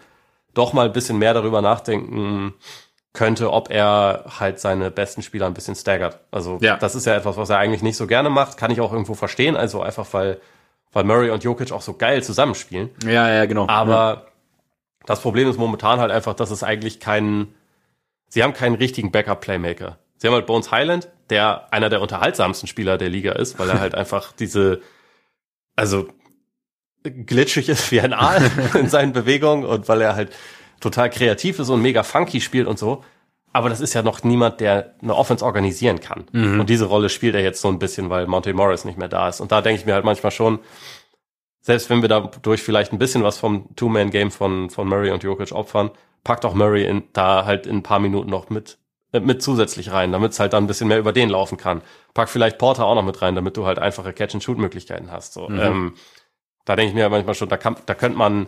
doch 0.55 0.72
mal 0.72 0.86
ein 0.86 0.92
bisschen 0.92 1.18
mehr 1.18 1.34
darüber 1.34 1.62
nachdenken 1.62 2.55
könnte, 3.12 3.53
ob 3.53 3.70
er 3.70 4.24
halt 4.38 4.61
seine 4.61 4.90
besten 4.90 5.22
Spieler 5.22 5.46
ein 5.46 5.55
bisschen 5.55 5.74
staggert. 5.74 6.20
Also 6.30 6.59
ja. 6.61 6.76
das 6.76 6.94
ist 6.94 7.07
ja 7.07 7.16
etwas, 7.16 7.36
was 7.36 7.51
er 7.51 7.59
eigentlich 7.59 7.82
nicht 7.82 7.96
so 7.96 8.07
gerne 8.07 8.30
macht, 8.30 8.57
kann 8.57 8.70
ich 8.70 8.80
auch 8.80 8.92
irgendwo 8.92 9.14
verstehen. 9.14 9.57
Also 9.57 9.82
einfach 9.82 10.07
weil, 10.12 10.40
weil 10.92 11.05
Murray 11.05 11.30
und 11.30 11.42
Jokic 11.42 11.72
auch 11.72 11.82
so 11.82 11.94
geil 11.94 12.22
zusammenspielen. 12.22 12.90
Ja, 13.05 13.28
ja, 13.28 13.46
genau. 13.46 13.66
Aber 13.68 13.94
ja. 13.94 14.22
das 15.07 15.20
Problem 15.20 15.48
ist 15.48 15.59
momentan 15.59 15.98
halt 15.98 16.12
einfach, 16.12 16.34
dass 16.34 16.51
es 16.51 16.62
eigentlich 16.62 17.01
keinen, 17.01 17.55
sie 18.28 18.44
haben 18.44 18.53
keinen 18.53 18.76
richtigen 18.76 19.11
Backup-Playmaker. 19.11 19.98
Sie 20.18 20.28
haben 20.28 20.34
halt 20.34 20.46
Bones 20.46 20.70
Highland, 20.70 21.09
der 21.30 21.72
einer 21.72 21.88
der 21.88 22.00
unterhaltsamsten 22.00 22.66
Spieler 22.68 22.98
der 22.98 23.08
Liga 23.08 23.32
ist, 23.32 23.58
weil 23.58 23.68
er 23.68 23.80
halt 23.80 23.94
einfach 23.96 24.32
diese, 24.32 24.80
also 25.76 26.08
glitschig 27.02 27.68
ist 27.68 27.90
wie 27.90 28.00
ein 28.00 28.12
Aal 28.12 28.50
in 28.74 28.88
seinen 28.88 29.12
Bewegungen 29.12 29.64
und 29.64 29.88
weil 29.88 30.00
er 30.00 30.16
halt 30.16 30.30
total 30.80 31.10
kreativ 31.10 31.58
ist 31.58 31.68
und 31.68 31.82
mega 31.82 32.02
funky 32.02 32.40
spielt 32.40 32.66
und 32.66 32.78
so. 32.78 33.04
Aber 33.52 33.68
das 33.68 33.80
ist 33.80 33.94
ja 33.94 34.02
noch 34.02 34.22
niemand, 34.22 34.60
der 34.60 34.94
eine 35.02 35.14
Offense 35.14 35.44
organisieren 35.44 36.00
kann. 36.00 36.24
Mhm. 36.32 36.60
Und 36.60 36.70
diese 36.70 36.84
Rolle 36.84 37.08
spielt 37.08 37.34
er 37.34 37.42
jetzt 37.42 37.60
so 37.60 37.68
ein 37.68 37.80
bisschen, 37.80 38.08
weil 38.08 38.26
Monte 38.26 38.52
Morris 38.52 38.84
nicht 38.84 38.98
mehr 38.98 39.08
da 39.08 39.28
ist. 39.28 39.40
Und 39.40 39.50
da 39.50 39.60
denke 39.60 39.80
ich 39.80 39.86
mir 39.86 39.94
halt 39.94 40.04
manchmal 40.04 40.30
schon, 40.30 40.60
selbst 41.60 41.90
wenn 41.90 42.00
wir 42.00 42.08
dadurch 42.08 42.62
vielleicht 42.62 42.92
ein 42.92 42.98
bisschen 42.98 43.22
was 43.24 43.38
vom 43.38 43.74
Two-Man-Game 43.74 44.30
von, 44.30 44.70
von 44.70 44.88
Murray 44.88 45.10
und 45.10 45.24
Jokic 45.24 45.52
opfern, 45.52 45.90
packt 46.22 46.44
auch 46.44 46.54
Murray 46.54 46.84
in, 46.84 47.02
da 47.12 47.44
halt 47.44 47.66
in 47.66 47.78
ein 47.78 47.82
paar 47.82 47.98
Minuten 47.98 48.30
noch 48.30 48.50
mit 48.50 48.78
mit 49.12 49.42
zusätzlich 49.42 49.90
rein, 49.90 50.12
damit 50.12 50.32
es 50.32 50.40
halt 50.40 50.52
dann 50.52 50.64
ein 50.64 50.66
bisschen 50.66 50.88
mehr 50.88 50.98
über 50.98 51.12
den 51.12 51.28
laufen 51.30 51.56
kann. 51.56 51.82
Pack 52.14 52.28
vielleicht 52.28 52.58
Porter 52.58 52.86
auch 52.86 52.94
noch 52.94 53.04
mit 53.04 53.20
rein, 53.22 53.34
damit 53.34 53.56
du 53.56 53.66
halt 53.66 53.78
einfache 53.78 54.12
Catch-and-Shoot-Möglichkeiten 54.12 55.11
hast. 55.11 55.32
So. 55.32 55.48
Mhm. 55.48 55.61
Ähm, 55.61 55.94
da 56.64 56.76
denke 56.76 56.90
ich 56.90 56.94
mir 56.94 57.08
manchmal 57.08 57.34
schon, 57.34 57.48
da, 57.48 57.56
kann, 57.56 57.76
da 57.86 57.94
könnte 57.94 58.18
man 58.18 58.46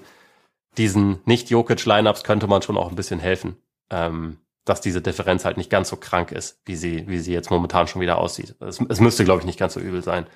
diesen 0.79 1.21
Nicht-Jokic-Lineups 1.25 2.25
könnte 2.25 2.47
man 2.47 2.63
schon 2.63 2.77
auch 2.77 2.89
ein 2.89 2.97
bisschen 2.97 3.21
helfen, 3.21 3.57
ähm, 3.91 4.39
dass 4.65 4.81
diese 4.81 5.03
Differenz 5.03 5.45
halt 5.45 5.57
nicht 5.57 5.71
ganz 5.71 5.89
so 5.89 5.97
krank 5.97 6.33
ist, 6.33 6.61
wie 6.65 6.77
sie, 6.77 7.09
wie 7.09 7.19
sie 7.19 7.33
jetzt 7.33 7.51
momentan 7.51 7.89
schon 7.89 8.01
wieder 8.01 8.19
aussieht. 8.19 8.55
Es, 8.61 8.81
es 8.81 9.01
müsste, 9.01 9.25
glaube 9.25 9.41
ich, 9.41 9.47
nicht 9.47 9.59
ganz 9.59 9.75
so 9.75 9.81
übel 9.81 10.03
sein. 10.03 10.27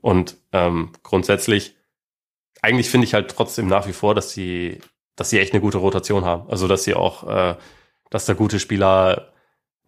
Und 0.00 0.36
ähm, 0.52 0.92
grundsätzlich, 1.02 1.76
eigentlich 2.62 2.88
finde 2.88 3.06
ich 3.06 3.14
halt 3.14 3.30
trotzdem 3.30 3.66
nach 3.66 3.86
wie 3.86 3.92
vor, 3.92 4.14
dass 4.14 4.30
sie, 4.30 4.80
dass 5.16 5.30
sie 5.30 5.40
echt 5.40 5.52
eine 5.52 5.60
gute 5.60 5.78
Rotation 5.78 6.24
haben. 6.24 6.48
Also 6.48 6.68
dass 6.68 6.84
sie 6.84 6.94
auch, 6.94 7.28
äh, 7.28 7.56
dass 8.10 8.26
da 8.26 8.34
gute 8.34 8.60
Spieler 8.60 9.32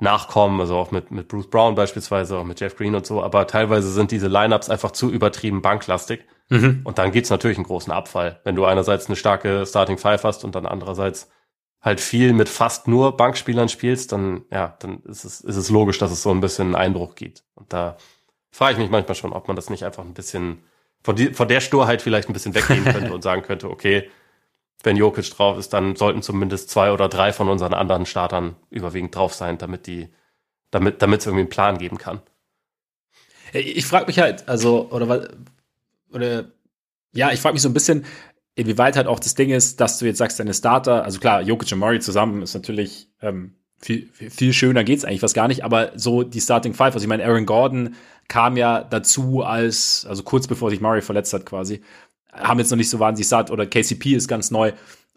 nachkommen, 0.01 0.61
also 0.61 0.77
auch 0.77 0.91
mit, 0.91 1.11
mit 1.11 1.29
Bruce 1.29 1.51
Brown 1.51 1.75
beispielsweise, 1.75 2.39
auch 2.39 2.45
mit 2.45 2.61
Jeff 2.61 2.77
Green 2.77 2.95
und 2.95 3.07
so, 3.07 3.23
aber 3.23 3.47
teilweise 3.47 3.91
sind 3.91 4.11
diese 4.11 4.29
Lineups 4.29 4.71
einfach 4.71 4.93
zu 4.93 5.11
übertrieben 5.11 5.63
banklastig. 5.63 6.25
Mhm. 6.51 6.81
Und 6.85 6.99
dann 6.99 7.13
gibt's 7.13 7.31
natürlich 7.31 7.59
einen 7.59 7.67
großen 7.67 7.93
Abfall. 7.93 8.41
Wenn 8.45 8.55
du 8.55 8.65
einerseits 8.65 9.07
eine 9.07 9.17
starke 9.17 9.67
Starting 9.67 9.99
Five 9.99 10.25
hast 10.25 10.45
und 10.45 10.55
dann 10.55 10.67
andererseits 10.67 11.31
halt 11.81 12.01
viel 12.01 12.33
mit 12.33 12.49
fast 12.49 12.89
nur 12.89 13.17
Bankspielern 13.17 13.69
spielst, 13.69 14.13
dann, 14.13 14.45
ja, 14.51 14.77
dann 14.81 15.01
ist 15.03 15.25
es, 15.25 15.41
ist 15.41 15.57
es 15.57 15.71
logisch, 15.71 15.99
dass 15.99 16.11
es 16.11 16.23
so 16.23 16.31
ein 16.31 16.41
bisschen 16.41 16.69
einen 16.69 16.75
Einbruch 16.77 17.15
gibt. 17.15 17.45
Und 17.55 17.73
da 17.73 17.97
frage 18.51 18.73
ich 18.73 18.79
mich 18.79 18.91
manchmal 18.91 19.15
schon, 19.15 19.33
ob 19.33 19.47
man 19.47 19.57
das 19.57 19.71
nicht 19.71 19.85
einfach 19.85 20.05
ein 20.05 20.15
bisschen 20.15 20.65
von, 21.03 21.17
die, 21.17 21.35
von 21.35 21.49
der 21.49 21.61
Sturheit 21.61 22.03
vielleicht 22.03 22.29
ein 22.29 22.33
bisschen 22.33 22.55
weggehen 22.55 22.85
könnte 22.85 23.13
und 23.13 23.23
sagen 23.23 23.43
könnte, 23.43 23.71
okay, 23.71 24.11
wenn 24.83 24.97
Jokic 24.97 25.31
drauf 25.31 25.59
ist, 25.59 25.73
dann 25.73 25.97
sollten 25.97 26.23
zumindest 26.23 26.71
zwei 26.71 26.93
oder 26.93 27.09
drei 27.09 27.33
von 27.33 27.49
unseren 27.49 27.75
anderen 27.75 28.07
Startern 28.07 28.57
überwiegend 28.71 29.15
drauf 29.15 29.35
sein, 29.35 29.59
damit 29.59 29.87
die, 29.87 30.09
damit, 30.71 31.03
damit 31.03 31.21
es 31.21 31.27
irgendwie 31.27 31.43
einen 31.43 31.51
Plan 31.51 31.79
geben 31.79 31.99
kann. 31.99 32.21
Ich 33.53 33.87
frage 33.87 34.07
mich 34.07 34.19
halt, 34.19 34.49
also, 34.49 34.91
oder, 34.91 35.29
oder, 36.13 36.45
ja, 37.13 37.33
ich 37.33 37.41
frage 37.41 37.55
mich 37.55 37.63
so 37.63 37.69
ein 37.69 37.75
bisschen, 37.75 38.05
inwieweit 38.55 38.97
halt 38.97 39.07
auch 39.07 39.21
das 39.21 39.35
Ding 39.35 39.51
ist, 39.51 39.81
dass 39.81 39.99
du 39.99 40.07
jetzt 40.07 40.19
sagst, 40.19 40.39
deine 40.39 40.55
Starter, 40.55 41.05
also 41.05 41.19
klar, 41.19 41.41
Jokic 41.43 41.73
und 41.73 41.79
Murray 41.79 42.01
zusammen 42.01 42.43
ist 42.43 42.55
natürlich 42.55 43.09
ähm, 43.23 43.55
viel, 43.81 44.09
viel 44.13 44.53
schöner 44.53 44.85
geht's 44.85 45.05
eigentlich 45.05 45.23
was 45.23 45.35
gar 45.35 45.49
nicht, 45.49 45.65
aber 45.65 45.93
so 45.95 46.25
die 46.25 46.41
Starting 46.41 46.75
Five, 46.75 46.95
also 46.95 47.05
ich 47.05 47.09
meine, 47.09 47.25
Aaron 47.25 47.47
Gordon 47.47 47.95
kam 48.27 48.57
ja 48.57 48.83
dazu 48.83 49.43
als, 49.43 50.07
also 50.09 50.23
kurz 50.23 50.47
bevor 50.47 50.71
sich 50.71 50.81
Murray 50.81 51.01
verletzt 51.01 51.33
hat 51.33 51.47
quasi, 51.47 51.83
haben 52.33 52.59
jetzt 52.59 52.71
noch 52.71 52.77
nicht 52.77 52.91
so 52.91 52.99
wahnsinnig 52.99 53.29
satt 53.29 53.51
oder 53.51 53.67
KCP 53.67 54.15
ist 54.15 54.29
ganz 54.29 54.51
neu. 54.51 54.73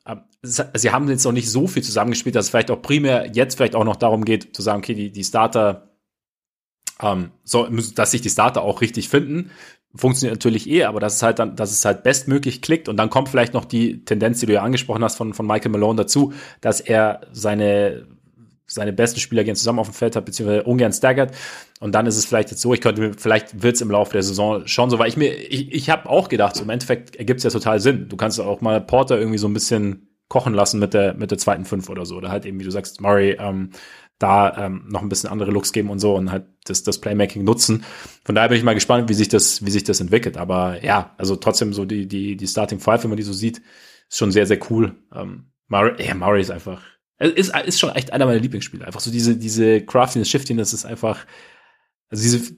Ähm, 0.05 0.21
sie 0.41 0.91
haben 0.91 1.09
jetzt 1.09 1.25
noch 1.25 1.31
nicht 1.31 1.49
so 1.49 1.67
viel 1.67 1.83
zusammengespielt, 1.83 2.35
dass 2.35 2.45
es 2.45 2.49
vielleicht 2.49 2.71
auch 2.71 2.81
primär 2.81 3.31
jetzt 3.33 3.55
vielleicht 3.55 3.75
auch 3.75 3.83
noch 3.83 3.95
darum 3.95 4.25
geht, 4.25 4.55
zu 4.55 4.61
sagen, 4.61 4.79
okay, 4.79 4.95
die, 4.95 5.11
die 5.11 5.23
Starter, 5.23 5.89
ähm, 7.01 7.31
so, 7.43 7.67
dass 7.95 8.11
sich 8.11 8.21
die 8.21 8.29
Starter 8.29 8.61
auch 8.63 8.81
richtig 8.81 9.09
finden. 9.09 9.51
Funktioniert 9.93 10.35
natürlich 10.35 10.69
eh, 10.69 10.85
aber 10.85 11.01
dass 11.01 11.15
es 11.15 11.23
halt 11.23 11.39
dann, 11.39 11.57
dass 11.57 11.71
es 11.71 11.83
halt 11.83 12.03
bestmöglich 12.03 12.61
klickt 12.61 12.87
und 12.87 12.95
dann 12.95 13.09
kommt 13.09 13.27
vielleicht 13.27 13.53
noch 13.53 13.65
die 13.65 14.05
Tendenz, 14.05 14.39
die 14.39 14.45
du 14.45 14.53
ja 14.53 14.63
angesprochen 14.63 15.03
hast 15.03 15.17
von, 15.17 15.33
von 15.33 15.45
Michael 15.45 15.71
Malone 15.71 15.97
dazu, 15.97 16.33
dass 16.61 16.79
er 16.79 17.21
seine 17.33 18.07
seine 18.73 18.93
besten 18.93 19.19
Spieler 19.19 19.43
gehen 19.43 19.55
zusammen 19.55 19.79
auf 19.79 19.89
dem 19.89 19.93
Feld 19.93 20.15
hat, 20.15 20.25
beziehungsweise 20.25 20.63
ungern 20.63 20.93
staggert. 20.93 21.35
Und 21.79 21.93
dann 21.93 22.05
ist 22.05 22.17
es 22.17 22.25
vielleicht 22.25 22.51
jetzt 22.51 22.61
so, 22.61 22.73
ich 22.73 22.81
könnte 22.81 23.01
mir, 23.01 23.13
vielleicht 23.13 23.63
wird 23.63 23.75
es 23.75 23.81
im 23.81 23.91
Laufe 23.91 24.13
der 24.13 24.23
Saison 24.23 24.65
schon 24.67 24.89
so, 24.89 24.99
weil 24.99 25.09
ich 25.09 25.17
mir, 25.17 25.33
ich, 25.33 25.71
ich 25.71 25.89
habe 25.89 26.09
auch 26.09 26.29
gedacht, 26.29 26.55
so 26.55 26.63
im 26.63 26.69
Endeffekt 26.69 27.15
ergibt 27.15 27.39
es 27.39 27.43
ja 27.43 27.49
total 27.49 27.79
Sinn. 27.79 28.07
Du 28.09 28.17
kannst 28.17 28.39
auch 28.39 28.61
mal 28.61 28.81
Porter 28.81 29.17
irgendwie 29.17 29.37
so 29.37 29.47
ein 29.47 29.53
bisschen 29.53 30.07
kochen 30.27 30.53
lassen 30.53 30.79
mit 30.79 30.93
der, 30.93 31.13
mit 31.15 31.31
der 31.31 31.37
zweiten 31.37 31.65
Fünf 31.65 31.89
oder 31.89 32.05
so. 32.05 32.15
Oder 32.15 32.29
halt 32.29 32.45
eben, 32.45 32.59
wie 32.59 32.63
du 32.63 32.71
sagst, 32.71 33.01
Murray, 33.01 33.37
ähm, 33.39 33.71
da 34.21 34.65
ähm, 34.65 34.85
noch 34.87 35.01
ein 35.01 35.09
bisschen 35.09 35.29
andere 35.29 35.51
Looks 35.51 35.73
geben 35.73 35.89
und 35.89 35.99
so 35.99 36.15
und 36.15 36.31
halt 36.31 36.45
das, 36.65 36.83
das 36.83 37.01
Playmaking 37.01 37.43
nutzen. 37.43 37.83
Von 38.23 38.35
daher 38.35 38.49
bin 38.49 38.57
ich 38.57 38.63
mal 38.63 38.75
gespannt, 38.75 39.09
wie 39.09 39.13
sich 39.13 39.29
das, 39.29 39.65
wie 39.65 39.71
sich 39.71 39.83
das 39.83 39.99
entwickelt. 39.99 40.37
Aber 40.37 40.83
ja, 40.83 41.15
also 41.17 41.35
trotzdem 41.35 41.73
so 41.73 41.85
die, 41.85 42.07
die, 42.07 42.37
die 42.37 42.47
Starting 42.47 42.79
Five, 42.79 43.03
wenn 43.03 43.09
man 43.09 43.17
die 43.17 43.23
so 43.23 43.33
sieht, 43.33 43.61
ist 44.09 44.17
schon 44.17 44.31
sehr, 44.31 44.45
sehr 44.45 44.59
cool. 44.69 44.95
Ähm, 45.13 45.51
Murray, 45.67 46.05
ja, 46.05 46.13
Murray 46.13 46.41
ist 46.41 46.51
einfach, 46.51 46.81
ist, 47.29 47.55
ist 47.55 47.79
schon 47.79 47.91
echt 47.91 48.13
einer 48.13 48.25
meiner 48.25 48.39
Lieblingsspiele. 48.39 48.85
Einfach 48.85 48.99
so 48.99 49.11
diese, 49.11 49.37
diese 49.37 49.85
Craftiness, 49.85 50.29
Shiftiness 50.29 50.73
ist 50.73 50.85
einfach, 50.85 51.25
also 52.09 52.23
diese, 52.23 52.55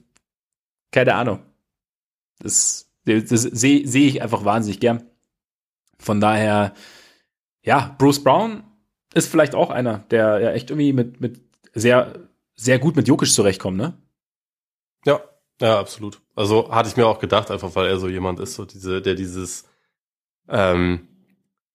keine 0.90 1.14
Ahnung. 1.14 1.42
Das, 2.38 2.90
das 3.04 3.42
sehe 3.42 3.86
seh 3.86 4.06
ich 4.06 4.22
einfach 4.22 4.44
wahnsinnig 4.44 4.80
gern. 4.80 5.04
Von 5.98 6.20
daher, 6.20 6.74
ja, 7.62 7.94
Bruce 7.98 8.22
Brown 8.22 8.64
ist 9.14 9.28
vielleicht 9.28 9.54
auch 9.54 9.70
einer, 9.70 9.98
der 10.10 10.40
ja 10.40 10.50
echt 10.52 10.70
irgendwie 10.70 10.92
mit, 10.92 11.20
mit 11.20 11.40
sehr, 11.72 12.28
sehr 12.56 12.78
gut 12.78 12.96
mit 12.96 13.08
Jokic 13.08 13.30
zurechtkommt, 13.30 13.76
ne? 13.76 13.96
Ja, 15.04 15.20
ja, 15.60 15.78
absolut. 15.78 16.20
Also 16.34 16.72
hatte 16.72 16.88
ich 16.88 16.96
mir 16.96 17.06
auch 17.06 17.18
gedacht, 17.18 17.50
einfach 17.50 17.74
weil 17.76 17.86
er 17.86 17.98
so 17.98 18.08
jemand 18.08 18.40
ist, 18.40 18.54
so 18.54 18.64
diese, 18.64 19.00
der 19.02 19.14
dieses, 19.14 19.68
ähm, 20.48 21.08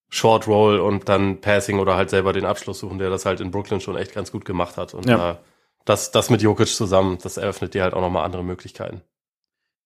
Short 0.10 0.47
Roll 0.47 0.80
und 0.80 1.07
dann 1.07 1.39
Passing 1.39 1.80
oder 1.80 1.95
halt 1.95 2.10
selber 2.10 2.34
den 2.34 2.45
Abschluss 2.45 2.80
suchen, 2.80 2.97
der 2.97 3.10
das 3.10 3.26
halt 3.26 3.41
in 3.41 3.51
Brooklyn 3.51 3.80
schon 3.80 3.95
echt 3.95 4.14
ganz 4.14 4.32
gut 4.32 4.43
gemacht 4.43 4.78
hat. 4.78 4.93
Und 4.93 5.07
ja. 5.07 5.32
äh, 5.32 5.36
das, 5.86 6.12
das 6.12 6.30
mit 6.30 6.41
Jokic 6.41 6.68
zusammen, 6.68 7.20
das 7.22 7.38
eröffnet 7.38 7.74
dir 7.74 7.84
halt 7.84 7.93
auch 7.93 8.01
nochmal 8.01 8.26
andere 8.26 8.43
Möglichkeiten. 8.43 9.01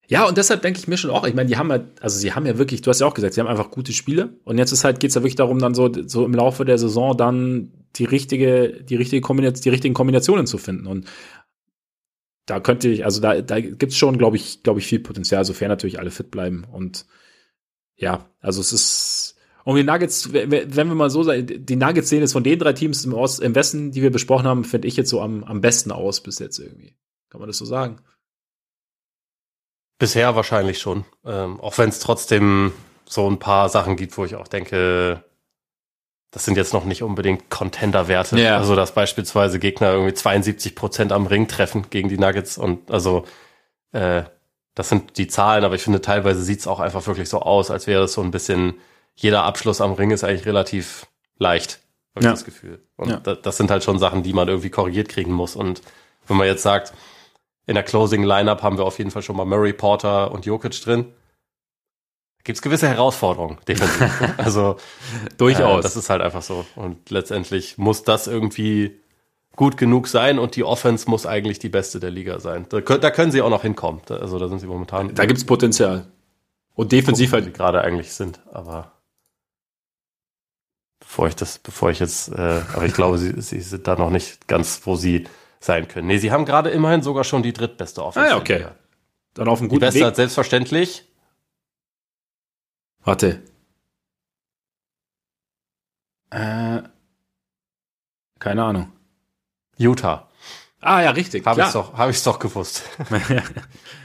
Ja, 0.07 0.27
und 0.27 0.37
deshalb 0.37 0.61
denke 0.61 0.79
ich 0.79 0.87
mir 0.87 0.97
schon 0.97 1.11
auch, 1.11 1.25
ich 1.25 1.33
meine, 1.33 1.47
die 1.47 1.57
haben 1.57 1.69
ja, 1.69 1.79
also 2.01 2.17
sie 2.19 2.33
haben 2.33 2.45
ja 2.45 2.57
wirklich, 2.57 2.81
du 2.81 2.89
hast 2.89 2.99
ja 2.99 3.07
auch 3.07 3.13
gesagt, 3.13 3.33
sie 3.33 3.41
haben 3.41 3.47
einfach 3.47 3.71
gute 3.71 3.93
Spiele. 3.93 4.37
Und 4.43 4.57
jetzt 4.57 4.71
ist 4.71 4.83
halt, 4.83 4.99
geht's 4.99 5.15
ja 5.15 5.21
wirklich 5.21 5.35
darum, 5.35 5.59
dann 5.59 5.75
so, 5.75 5.89
so 6.07 6.25
im 6.25 6.33
Laufe 6.33 6.65
der 6.65 6.77
Saison 6.77 7.15
dann 7.15 7.71
die 7.95 8.05
richtige, 8.05 8.83
die 8.83 8.95
richtige 8.95 9.21
Kombination, 9.21 9.63
die 9.63 9.69
richtigen 9.69 9.93
Kombinationen 9.93 10.45
zu 10.45 10.57
finden. 10.57 10.87
Und 10.87 11.07
da 12.45 12.59
könnte 12.59 12.89
ich, 12.89 13.05
also 13.05 13.21
da, 13.21 13.41
da 13.41 13.61
gibt's 13.61 13.95
schon, 13.95 14.17
glaube 14.17 14.35
ich, 14.35 14.63
glaube 14.63 14.79
ich, 14.79 14.87
viel 14.87 14.99
Potenzial, 14.99 15.45
sofern 15.45 15.69
natürlich 15.69 15.99
alle 15.99 16.11
fit 16.11 16.31
bleiben. 16.31 16.65
Und 16.69 17.05
ja, 17.95 18.25
also 18.41 18.59
es 18.59 18.73
ist, 18.73 19.12
und 19.63 19.75
die 19.77 19.83
Nuggets, 19.83 20.33
wenn 20.33 20.73
wir 20.73 20.95
mal 20.95 21.09
so 21.09 21.23
sagen, 21.23 21.65
die 21.65 21.75
Nuggets 21.75 22.09
sehen 22.09 22.23
es 22.23 22.33
von 22.33 22.43
den 22.43 22.59
drei 22.59 22.73
Teams 22.73 23.05
im, 23.05 23.13
Ost, 23.13 23.41
im 23.41 23.55
Westen, 23.55 23.91
die 23.91 24.01
wir 24.01 24.11
besprochen 24.11 24.45
haben, 24.45 24.63
finde 24.63 24.87
ich 24.87 24.97
jetzt 24.97 25.09
so 25.09 25.21
am, 25.21 25.43
am 25.43 25.61
besten 25.61 25.91
aus 25.91 26.21
bis 26.21 26.39
jetzt 26.39 26.59
irgendwie. 26.59 26.95
Kann 27.29 27.39
man 27.39 27.47
das 27.47 27.57
so 27.57 27.65
sagen? 27.65 27.97
Bisher 29.99 30.35
wahrscheinlich 30.35 30.79
schon. 30.79 31.05
Ähm, 31.25 31.59
auch 31.61 31.77
wenn 31.77 31.89
es 31.89 31.99
trotzdem 31.99 32.73
so 33.05 33.29
ein 33.29 33.39
paar 33.39 33.69
Sachen 33.69 33.95
gibt, 33.95 34.17
wo 34.17 34.25
ich 34.25 34.35
auch 34.35 34.47
denke, 34.47 35.23
das 36.31 36.45
sind 36.45 36.57
jetzt 36.57 36.73
noch 36.73 36.83
nicht 36.83 37.03
unbedingt 37.03 37.49
Contender-Werte. 37.49 38.35
Yeah. 38.35 38.57
Also, 38.57 38.75
dass 38.75 38.93
beispielsweise 38.93 39.59
Gegner 39.59 39.93
irgendwie 39.93 40.15
72 40.15 40.75
Prozent 40.75 41.11
am 41.11 41.27
Ring 41.27 41.47
treffen 41.47 41.85
gegen 41.89 42.09
die 42.09 42.17
Nuggets 42.17 42.57
und 42.57 42.89
also 42.89 43.25
äh, 43.91 44.23
das 44.75 44.89
sind 44.89 45.17
die 45.17 45.27
Zahlen, 45.27 45.63
aber 45.63 45.75
ich 45.75 45.83
finde, 45.83 46.01
teilweise 46.01 46.41
sieht's 46.41 46.65
auch 46.65 46.79
einfach 46.79 47.05
wirklich 47.05 47.29
so 47.29 47.41
aus, 47.41 47.69
als 47.69 47.85
wäre 47.85 48.05
es 48.05 48.13
so 48.13 48.21
ein 48.21 48.31
bisschen, 48.31 48.73
jeder 49.15 49.43
Abschluss 49.43 49.81
am 49.81 49.93
Ring 49.93 50.11
ist 50.11 50.23
eigentlich 50.23 50.45
relativ 50.45 51.07
leicht, 51.37 51.79
habe 52.15 52.25
ja. 52.25 52.31
ich 52.31 52.39
das 52.39 52.45
Gefühl. 52.45 52.83
Und 52.95 53.09
ja. 53.09 53.17
das, 53.17 53.41
das 53.41 53.57
sind 53.57 53.71
halt 53.71 53.83
schon 53.83 53.99
Sachen, 53.99 54.23
die 54.23 54.33
man 54.33 54.47
irgendwie 54.47 54.69
korrigiert 54.69 55.09
kriegen 55.09 55.31
muss. 55.31 55.55
Und 55.55 55.81
wenn 56.27 56.37
man 56.37 56.47
jetzt 56.47 56.63
sagt, 56.63 56.93
in 57.65 57.75
der 57.75 57.83
Closing 57.83 58.23
Lineup 58.23 58.61
haben 58.61 58.77
wir 58.77 58.85
auf 58.85 58.97
jeden 58.97 59.11
Fall 59.11 59.21
schon 59.21 59.37
mal 59.37 59.45
Murray, 59.45 59.73
Porter 59.73 60.31
und 60.31 60.45
Jokic 60.45 60.81
drin. 60.81 61.05
Gibt 62.43 62.57
es 62.57 62.61
gewisse 62.61 62.89
Herausforderungen, 62.89 63.57
definitiv. 63.67 64.33
also 64.37 64.75
durchaus. 65.37 65.79
Äh, 65.79 65.83
das 65.83 65.95
ist 65.95 66.09
halt 66.09 66.21
einfach 66.21 66.41
so. 66.41 66.65
Und 66.75 67.09
letztendlich 67.09 67.77
muss 67.77 68.03
das 68.03 68.27
irgendwie 68.27 68.99
gut 69.55 69.77
genug 69.77 70.07
sein 70.07 70.39
und 70.39 70.55
die 70.55 70.63
Offense 70.63 71.09
muss 71.09 71.25
eigentlich 71.25 71.59
die 71.59 71.69
beste 71.69 71.99
der 71.99 72.11
Liga 72.11 72.39
sein. 72.39 72.65
Da, 72.69 72.81
da 72.81 73.11
können 73.11 73.31
sie 73.31 73.41
auch 73.41 73.49
noch 73.49 73.61
hinkommen. 73.61 74.01
Also 74.09 74.39
da 74.39 74.49
sind 74.49 74.59
sie 74.59 74.67
momentan. 74.67 75.13
Da 75.15 75.25
gibt's 75.25 75.45
Potenzial. 75.45 76.07
Und 76.75 76.91
defensiv 76.91 77.31
halt. 77.31 77.53
Gerade 77.53 77.81
eigentlich 77.81 78.13
sind, 78.13 78.41
aber 78.51 78.91
bevor 81.13 81.27
ich 81.27 81.35
das, 81.35 81.59
bevor 81.59 81.91
ich 81.91 81.99
jetzt, 81.99 82.29
äh, 82.29 82.61
aber 82.73 82.85
ich 82.85 82.93
glaube, 82.95 83.19
sie, 83.19 83.39
sie 83.39 83.61
sind 83.61 83.85
da 83.85 83.95
noch 83.95 84.09
nicht 84.09 84.47
ganz, 84.47 84.81
wo 84.85 84.95
sie 84.95 85.27
sein 85.59 85.87
können. 85.87 86.07
Nee, 86.07 86.17
sie 86.17 86.31
haben 86.31 86.43
gerade 86.43 86.71
immerhin 86.71 87.03
sogar 87.03 87.23
schon 87.23 87.43
die 87.43 87.53
drittbeste 87.53 88.03
Offense. 88.03 88.27
Ah, 88.27 88.31
ja, 88.31 88.37
okay. 88.37 88.65
Dann 89.35 89.47
auf 89.47 89.59
einem 89.59 89.69
guten 89.69 89.81
die 89.81 89.85
beste 89.85 89.99
Weg. 89.99 90.07
Hat 90.07 90.15
selbstverständlich. 90.15 91.07
Warte. 93.03 93.43
Äh, 96.31 96.81
keine 98.39 98.63
Ahnung. 98.63 98.91
Utah. 99.77 100.31
Ah, 100.81 101.01
ja, 101.01 101.11
richtig. 101.11 101.45
Habe 101.45 101.61
ich 101.61 101.67
doch, 101.67 101.93
hab 101.95 102.09
ich's 102.09 102.23
doch 102.23 102.39
gewusst. 102.39 102.81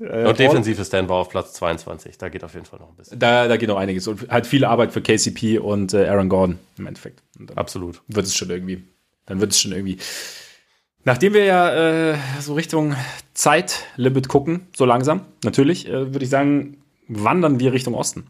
Und 0.00 0.38
defensiv 0.38 0.78
ist 0.78 0.92
Denver 0.94 1.14
auf 1.14 1.28
Platz 1.28 1.52
22. 1.54 2.16
Da 2.16 2.30
geht 2.30 2.42
auf 2.42 2.54
jeden 2.54 2.64
Fall 2.64 2.78
noch 2.78 2.88
ein 2.88 2.96
bisschen. 2.96 3.18
Da, 3.18 3.48
da 3.48 3.56
geht 3.58 3.68
noch 3.68 3.76
einiges. 3.76 4.08
Und 4.08 4.28
halt 4.30 4.46
viel 4.46 4.64
Arbeit 4.64 4.92
für 4.92 5.02
KCP 5.02 5.58
und 5.58 5.92
äh, 5.92 6.08
Aaron 6.08 6.30
Gordon 6.30 6.58
im 6.78 6.86
Endeffekt. 6.86 7.22
Absolut. 7.54 8.00
Wird 8.08 8.26
es 8.26 8.34
schon 8.34 8.48
irgendwie. 8.48 8.82
Dann 9.26 9.40
wird 9.40 9.52
es 9.52 9.60
schon 9.60 9.72
irgendwie. 9.72 9.98
Nachdem 11.04 11.34
wir 11.34 11.44
ja 11.44 12.12
äh, 12.12 12.16
so 12.40 12.54
Richtung 12.54 12.94
Zeitlimit 13.34 14.28
gucken, 14.28 14.68
so 14.74 14.86
langsam, 14.86 15.26
natürlich, 15.44 15.86
äh, 15.86 16.12
würde 16.12 16.24
ich 16.24 16.30
sagen, 16.30 16.78
wandern 17.08 17.60
wir 17.60 17.72
Richtung 17.72 17.94
Osten. 17.94 18.26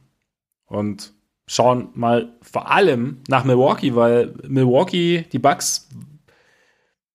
Und 0.66 1.12
schauen 1.46 1.88
mal 1.94 2.32
vor 2.42 2.70
allem 2.70 3.18
nach 3.28 3.44
Milwaukee, 3.44 3.94
weil 3.94 4.34
Milwaukee, 4.46 5.24
die 5.32 5.38
Bucks, 5.38 5.88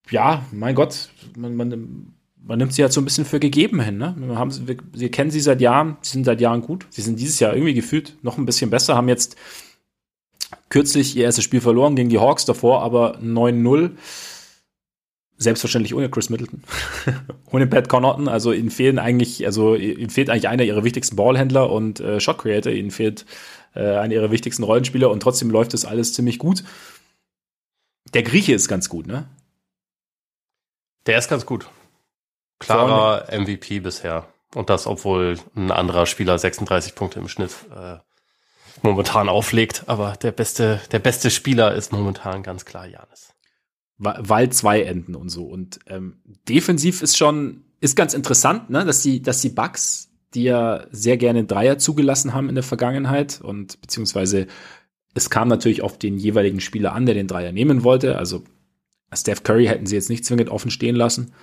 ja, 0.10 0.45
mein 0.51 0.76
Gott, 0.76 1.10
man, 1.38 1.56
man, 1.56 2.14
man 2.45 2.59
nimmt 2.59 2.73
sie 2.73 2.83
halt 2.83 2.93
so 2.93 3.01
ein 3.01 3.05
bisschen 3.05 3.25
für 3.25 3.39
gegeben 3.39 3.81
hin. 3.81 3.97
Ne? 3.97 4.15
Wir, 4.17 4.37
haben, 4.37 4.67
wir, 4.67 4.77
wir 4.93 5.11
kennen 5.11 5.31
sie 5.31 5.41
seit 5.41 5.61
Jahren, 5.61 5.97
sie 6.01 6.11
sind 6.11 6.25
seit 6.25 6.41
Jahren 6.41 6.61
gut. 6.61 6.85
Sie 6.89 7.01
sind 7.01 7.19
dieses 7.19 7.39
Jahr 7.39 7.53
irgendwie 7.53 7.73
gefühlt 7.73 8.17
noch 8.21 8.37
ein 8.37 8.45
bisschen 8.45 8.69
besser, 8.69 8.95
haben 8.95 9.09
jetzt 9.09 9.35
kürzlich 10.69 11.15
ihr 11.15 11.23
erstes 11.23 11.43
Spiel 11.43 11.61
verloren 11.61 11.95
gegen 11.95 12.09
die 12.09 12.19
Hawks 12.19 12.45
davor, 12.45 12.81
aber 12.81 13.19
9-0 13.19 13.91
Selbstverständlich 15.37 15.93
ohne 15.93 16.09
Chris 16.09 16.29
Middleton. 16.29 16.63
ohne 17.51 17.67
Pat 17.67 17.89
Connaughton. 17.89 18.29
Also 18.29 18.53
ihnen 18.53 18.71
fehlen 18.71 18.99
eigentlich, 18.99 19.45
also 19.45 19.75
ihnen 19.75 20.09
fehlt 20.09 20.29
eigentlich 20.29 20.47
einer 20.47 20.63
ihrer 20.63 20.85
wichtigsten 20.85 21.17
Ballhändler 21.17 21.69
und 21.69 21.99
äh, 21.99 22.21
Shot 22.21 22.37
Creator. 22.37 22.71
Ihnen 22.71 22.91
fehlt 22.91 23.25
äh, 23.73 23.97
einer 23.97 24.13
ihrer 24.13 24.31
wichtigsten 24.31 24.63
Rollenspieler 24.63 25.09
und 25.09 25.19
trotzdem 25.19 25.49
läuft 25.49 25.73
das 25.73 25.83
alles 25.83 26.13
ziemlich 26.13 26.39
gut. 26.39 26.63
Der 28.13 28.23
Grieche 28.23 28.53
ist 28.53 28.69
ganz 28.69 28.87
gut, 28.87 29.07
ne? 29.07 29.27
Der 31.05 31.17
ist 31.17 31.29
ganz 31.29 31.45
gut. 31.45 31.67
Klarer 32.60 33.28
MVP 33.32 33.80
bisher. 33.80 34.28
Und 34.53 34.70
das, 34.70 34.88
obwohl 34.88 35.38
ein 35.56 35.72
anderer 35.72 36.06
Spieler 36.06 36.38
36 36.38 36.95
Punkte 36.95 37.20
im 37.20 37.28
Schnitt 37.28 37.51
äh, 37.76 37.97
momentan 38.82 39.28
auflegt. 39.28 39.84
Aber 39.88 40.14
der 40.22 40.32
beste, 40.32 40.80
der 40.91 40.99
beste 40.99 41.30
Spieler 41.30 41.74
ist 41.74 41.91
momentan 41.91 42.43
ganz 42.43 42.64
klar 42.66 42.86
Janis 42.86 43.36
weil 43.97 44.49
zwei 44.49 44.82
Enden 44.82 45.16
und 45.16 45.30
so. 45.30 45.45
Und 45.45 45.80
ähm, 45.88 46.18
defensiv 46.47 47.01
ist 47.01 47.18
schon, 47.18 47.64
ist 47.80 47.95
ganz 47.95 48.14
interessant, 48.14 48.70
ne, 48.70 48.86
dass 48.86 49.01
die, 49.01 49.22
dass 49.22 49.41
die 49.41 49.49
Bucks, 49.49 50.10
die 50.34 50.43
ja 50.43 50.86
sehr 50.91 51.18
gerne 51.18 51.45
Dreier 51.45 51.78
zugelassen 51.78 52.34
haben 52.34 52.49
in 52.49 52.56
der 52.56 52.64
Vergangenheit 52.64 53.39
und 53.41 53.80
beziehungsweise 53.80 54.47
es 55.14 55.30
kam 55.30 55.47
natürlich 55.47 55.82
auf 55.82 55.97
den 55.97 56.18
jeweiligen 56.18 56.60
Spieler 56.60 56.93
an, 56.93 57.06
der 57.06 57.16
den 57.16 57.28
Dreier 57.28 57.53
nehmen 57.53 57.86
wollte. 57.86 58.18
Also 58.18 58.43
Steph 59.14 59.43
Curry 59.43 59.68
hätten 59.68 59.86
sie 59.86 59.95
jetzt 59.95 60.10
nicht 60.10 60.26
zwingend 60.26 60.49
offen 60.49 60.72
stehen 60.72 60.95
lassen. 60.95 61.34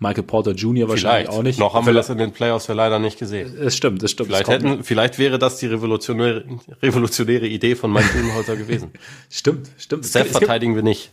Michael 0.00 0.22
Porter 0.22 0.52
Jr. 0.52 0.88
wahrscheinlich 0.88 1.26
vielleicht. 1.26 1.38
auch 1.38 1.42
nicht. 1.42 1.58
Noch 1.58 1.74
haben 1.74 1.86
wir 1.86 1.92
das 1.92 2.08
in 2.08 2.18
den 2.18 2.30
Playoffs 2.30 2.68
ja 2.68 2.74
leider 2.74 2.98
nicht 2.98 3.18
gesehen. 3.18 3.56
Das 3.60 3.76
stimmt, 3.76 4.02
das 4.02 4.12
stimmt. 4.12 4.28
Vielleicht, 4.28 4.46
das 4.46 4.54
hätten, 4.54 4.84
vielleicht 4.84 5.18
wäre 5.18 5.38
das 5.38 5.58
die 5.58 5.66
revolutionäre, 5.66 6.44
revolutionäre 6.82 7.48
Idee 7.48 7.74
von 7.74 7.92
Mike 7.92 8.08
Budenholzer 8.12 8.56
gewesen. 8.56 8.92
Stimmt, 9.30 9.68
stimmt. 9.76 10.06
Steph 10.06 10.30
verteidigen 10.30 10.74
wir 10.74 10.82
nicht. 10.82 11.10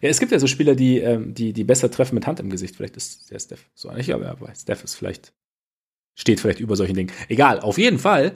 Ja, 0.00 0.08
es 0.08 0.20
gibt 0.20 0.30
ja 0.30 0.38
so 0.38 0.46
Spieler, 0.46 0.74
die, 0.76 0.98
ähm, 0.98 1.34
die, 1.34 1.52
die 1.52 1.64
besser 1.64 1.90
treffen 1.90 2.14
mit 2.14 2.26
Hand 2.26 2.38
im 2.38 2.50
Gesicht. 2.50 2.76
Vielleicht 2.76 2.96
ist 2.96 3.30
der 3.30 3.40
Steph 3.40 3.66
so 3.74 3.90
nicht, 3.90 4.12
aber 4.14 4.36
Steph 4.54 4.84
ist 4.84 4.94
vielleicht, 4.94 5.32
steht 6.14 6.40
vielleicht 6.40 6.60
über 6.60 6.76
solchen 6.76 6.94
Dingen. 6.94 7.12
Egal, 7.28 7.60
auf 7.60 7.78
jeden 7.78 7.98
Fall 7.98 8.34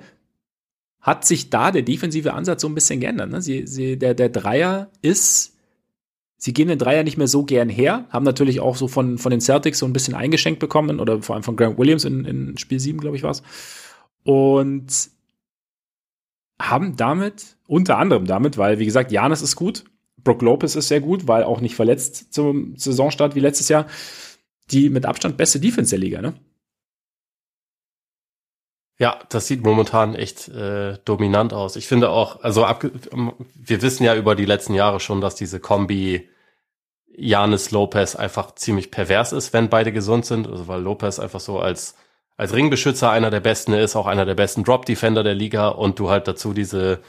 hat 1.00 1.24
sich 1.24 1.50
da 1.50 1.70
der 1.70 1.82
defensive 1.82 2.32
Ansatz 2.32 2.62
so 2.62 2.68
ein 2.68 2.74
bisschen 2.74 3.00
geändert. 3.00 3.30
Ne? 3.30 3.42
Sie, 3.42 3.66
sie, 3.66 3.98
der, 3.98 4.14
der 4.14 4.28
Dreier 4.28 4.90
ist, 5.02 5.51
sie 6.42 6.52
gehen 6.52 6.66
den 6.66 6.78
Dreier 6.78 7.04
nicht 7.04 7.18
mehr 7.18 7.28
so 7.28 7.44
gern 7.44 7.68
her, 7.68 8.06
haben 8.10 8.24
natürlich 8.24 8.58
auch 8.58 8.74
so 8.74 8.88
von, 8.88 9.16
von 9.16 9.30
den 9.30 9.40
Celtics 9.40 9.78
so 9.78 9.86
ein 9.86 9.92
bisschen 9.92 10.14
eingeschenkt 10.14 10.58
bekommen 10.58 10.98
oder 10.98 11.22
vor 11.22 11.36
allem 11.36 11.44
von 11.44 11.54
Grant 11.54 11.78
Williams 11.78 12.04
in, 12.04 12.24
in 12.24 12.58
Spiel 12.58 12.80
7, 12.80 12.98
glaube 13.00 13.16
ich, 13.16 13.22
war 13.22 13.30
es. 13.30 13.44
Und 14.24 15.08
haben 16.60 16.96
damit, 16.96 17.56
unter 17.68 17.96
anderem 17.96 18.26
damit, 18.26 18.58
weil, 18.58 18.80
wie 18.80 18.84
gesagt, 18.84 19.12
Janis 19.12 19.40
ist 19.40 19.54
gut, 19.54 19.84
Brook 20.16 20.42
Lopez 20.42 20.74
ist 20.74 20.88
sehr 20.88 21.00
gut, 21.00 21.28
weil 21.28 21.44
auch 21.44 21.60
nicht 21.60 21.76
verletzt 21.76 22.34
zum 22.34 22.76
Saisonstart 22.76 23.36
wie 23.36 23.40
letztes 23.40 23.68
Jahr. 23.68 23.86
Die 24.72 24.90
mit 24.90 25.06
Abstand 25.06 25.36
beste 25.36 25.60
Defense 25.60 25.90
der 25.90 26.00
Liga, 26.00 26.22
ne? 26.22 26.34
Ja, 28.98 29.20
das 29.28 29.46
sieht 29.46 29.64
momentan 29.64 30.14
echt 30.14 30.48
äh, 30.48 30.98
dominant 31.04 31.52
aus. 31.52 31.76
Ich 31.76 31.86
finde 31.86 32.10
auch, 32.10 32.42
also 32.42 32.66
wir 33.54 33.82
wissen 33.82 34.04
ja 34.04 34.14
über 34.16 34.34
die 34.34 34.44
letzten 34.44 34.74
Jahre 34.74 35.00
schon, 35.00 35.20
dass 35.20 35.34
diese 35.34 35.60
Kombi 35.60 36.28
Janis 37.16 37.70
Lopez 37.70 38.16
einfach 38.16 38.54
ziemlich 38.54 38.90
pervers 38.90 39.32
ist, 39.32 39.52
wenn 39.52 39.68
beide 39.68 39.92
gesund 39.92 40.26
sind. 40.26 40.48
Also 40.48 40.68
weil 40.68 40.80
Lopez 40.80 41.18
einfach 41.18 41.40
so 41.40 41.58
als 41.58 41.96
als 42.36 42.54
Ringbeschützer 42.54 43.10
einer 43.10 43.30
der 43.30 43.40
besten 43.40 43.72
ist, 43.74 43.94
auch 43.94 44.06
einer 44.06 44.24
der 44.24 44.34
besten 44.34 44.64
Drop 44.64 44.86
Defender 44.86 45.22
der 45.22 45.34
Liga 45.34 45.68
und 45.68 45.98
du 45.98 46.10
halt 46.10 46.26
dazu 46.26 46.52
diese 46.52 47.00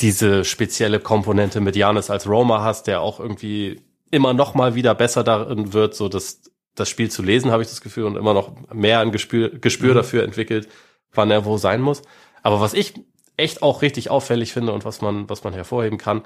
diese 0.00 0.44
spezielle 0.44 1.00
Komponente 1.00 1.60
mit 1.60 1.76
Janis 1.76 2.10
als 2.10 2.26
Roma 2.26 2.62
hast, 2.62 2.86
der 2.86 3.02
auch 3.02 3.20
irgendwie 3.20 3.82
immer 4.10 4.32
noch 4.32 4.54
mal 4.54 4.74
wieder 4.74 4.94
besser 4.94 5.24
darin 5.24 5.72
wird, 5.72 5.94
so 5.94 6.08
das, 6.08 6.42
das 6.74 6.88
Spiel 6.88 7.10
zu 7.10 7.22
lesen, 7.22 7.50
habe 7.50 7.62
ich 7.62 7.68
das 7.68 7.80
Gefühl, 7.80 8.04
und 8.04 8.16
immer 8.16 8.34
noch 8.34 8.52
mehr 8.72 9.00
ein 9.00 9.12
Gespür, 9.12 9.50
Gespür 9.50 9.92
mhm. 9.92 9.96
dafür 9.96 10.24
entwickelt, 10.24 10.68
wann 11.12 11.30
er 11.30 11.44
wo 11.44 11.56
sein 11.58 11.80
muss. 11.80 12.02
Aber 12.42 12.60
was 12.60 12.74
ich 12.74 12.94
echt 13.36 13.62
auch 13.62 13.82
richtig 13.82 14.10
auffällig 14.10 14.52
finde 14.52 14.72
und 14.72 14.84
was 14.84 15.00
man, 15.00 15.28
was 15.28 15.44
man 15.44 15.52
hervorheben 15.52 15.98
kann, 15.98 16.22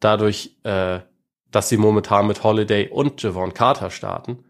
dadurch, 0.00 0.56
äh, 0.64 1.00
dass 1.50 1.68
sie 1.68 1.76
momentan 1.76 2.26
mit 2.26 2.42
Holiday 2.42 2.88
und 2.88 3.22
Javon 3.22 3.54
Carter 3.54 3.90
starten, 3.90 4.44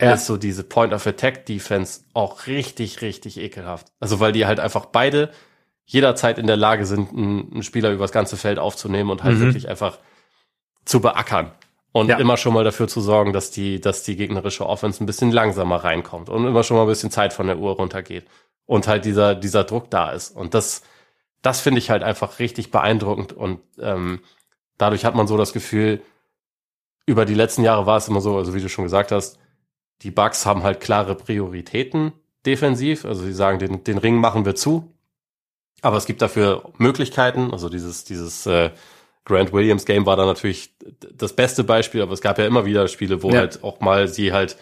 ja. 0.00 0.12
ist 0.12 0.26
so 0.26 0.36
diese 0.36 0.64
Point 0.64 0.92
of 0.92 1.06
Attack 1.06 1.46
Defense 1.46 2.02
auch 2.14 2.46
richtig, 2.46 3.02
richtig 3.02 3.38
ekelhaft. 3.38 3.88
Also 4.00 4.20
weil 4.20 4.32
die 4.32 4.46
halt 4.46 4.60
einfach 4.60 4.86
beide 4.86 5.30
jederzeit 5.84 6.38
in 6.38 6.46
der 6.46 6.56
Lage 6.56 6.84
sind, 6.84 7.12
einen, 7.12 7.62
Spieler 7.62 7.92
übers 7.92 8.12
ganze 8.12 8.36
Feld 8.36 8.58
aufzunehmen 8.58 9.10
und 9.10 9.22
halt 9.22 9.36
mhm. 9.36 9.42
wirklich 9.42 9.68
einfach 9.68 9.98
zu 10.84 11.00
beackern. 11.00 11.52
Und 11.92 12.08
ja. 12.10 12.18
immer 12.18 12.36
schon 12.36 12.52
mal 12.52 12.64
dafür 12.64 12.88
zu 12.88 13.00
sorgen, 13.00 13.32
dass 13.32 13.50
die, 13.50 13.80
dass 13.80 14.02
die 14.02 14.16
gegnerische 14.16 14.66
Offense 14.66 15.02
ein 15.02 15.06
bisschen 15.06 15.30
langsamer 15.30 15.76
reinkommt 15.76 16.28
und 16.28 16.46
immer 16.46 16.62
schon 16.62 16.76
mal 16.76 16.82
ein 16.82 16.88
bisschen 16.88 17.10
Zeit 17.10 17.32
von 17.32 17.46
der 17.46 17.56
Uhr 17.56 17.72
runtergeht. 17.76 18.26
Und 18.66 18.86
halt 18.86 19.04
dieser, 19.04 19.34
dieser 19.34 19.64
Druck 19.64 19.90
da 19.90 20.10
ist. 20.10 20.36
Und 20.36 20.52
das, 20.52 20.82
das 21.40 21.60
finde 21.60 21.78
ich 21.78 21.88
halt 21.88 22.02
einfach 22.02 22.38
richtig 22.38 22.70
beeindruckend. 22.70 23.32
Und 23.32 23.60
ähm, 23.80 24.20
dadurch 24.76 25.04
hat 25.06 25.14
man 25.14 25.26
so 25.26 25.38
das 25.38 25.54
Gefühl, 25.54 26.02
über 27.06 27.24
die 27.24 27.34
letzten 27.34 27.62
Jahre 27.62 27.86
war 27.86 27.96
es 27.96 28.08
immer 28.08 28.20
so, 28.20 28.36
also 28.36 28.54
wie 28.54 28.60
du 28.60 28.68
schon 28.68 28.84
gesagt 28.84 29.12
hast, 29.12 29.38
die 30.02 30.10
Bugs 30.10 30.44
haben 30.44 30.62
halt 30.62 30.80
klare 30.80 31.14
Prioritäten 31.14 32.12
defensiv. 32.44 33.04
Also 33.04 33.22
sie 33.22 33.32
sagen, 33.32 33.58
den, 33.58 33.84
den 33.84 33.98
Ring 33.98 34.16
machen 34.16 34.44
wir 34.44 34.54
zu. 34.54 34.92
Aber 35.82 35.96
es 35.96 36.06
gibt 36.06 36.20
dafür 36.20 36.70
Möglichkeiten. 36.78 37.52
Also 37.52 37.68
dieses, 37.68 38.04
dieses 38.04 38.46
äh, 38.46 38.70
Grant 39.24 39.52
Williams 39.52 39.86
Game 39.86 40.06
war 40.06 40.16
da 40.16 40.26
natürlich 40.26 40.74
das 41.14 41.34
beste 41.34 41.64
Beispiel, 41.64 42.02
aber 42.02 42.12
es 42.12 42.20
gab 42.20 42.38
ja 42.38 42.46
immer 42.46 42.64
wieder 42.64 42.88
Spiele, 42.88 43.22
wo 43.22 43.30
ja. 43.30 43.38
halt 43.38 43.62
auch 43.62 43.80
mal 43.80 44.08
sie 44.08 44.32
halt 44.32 44.56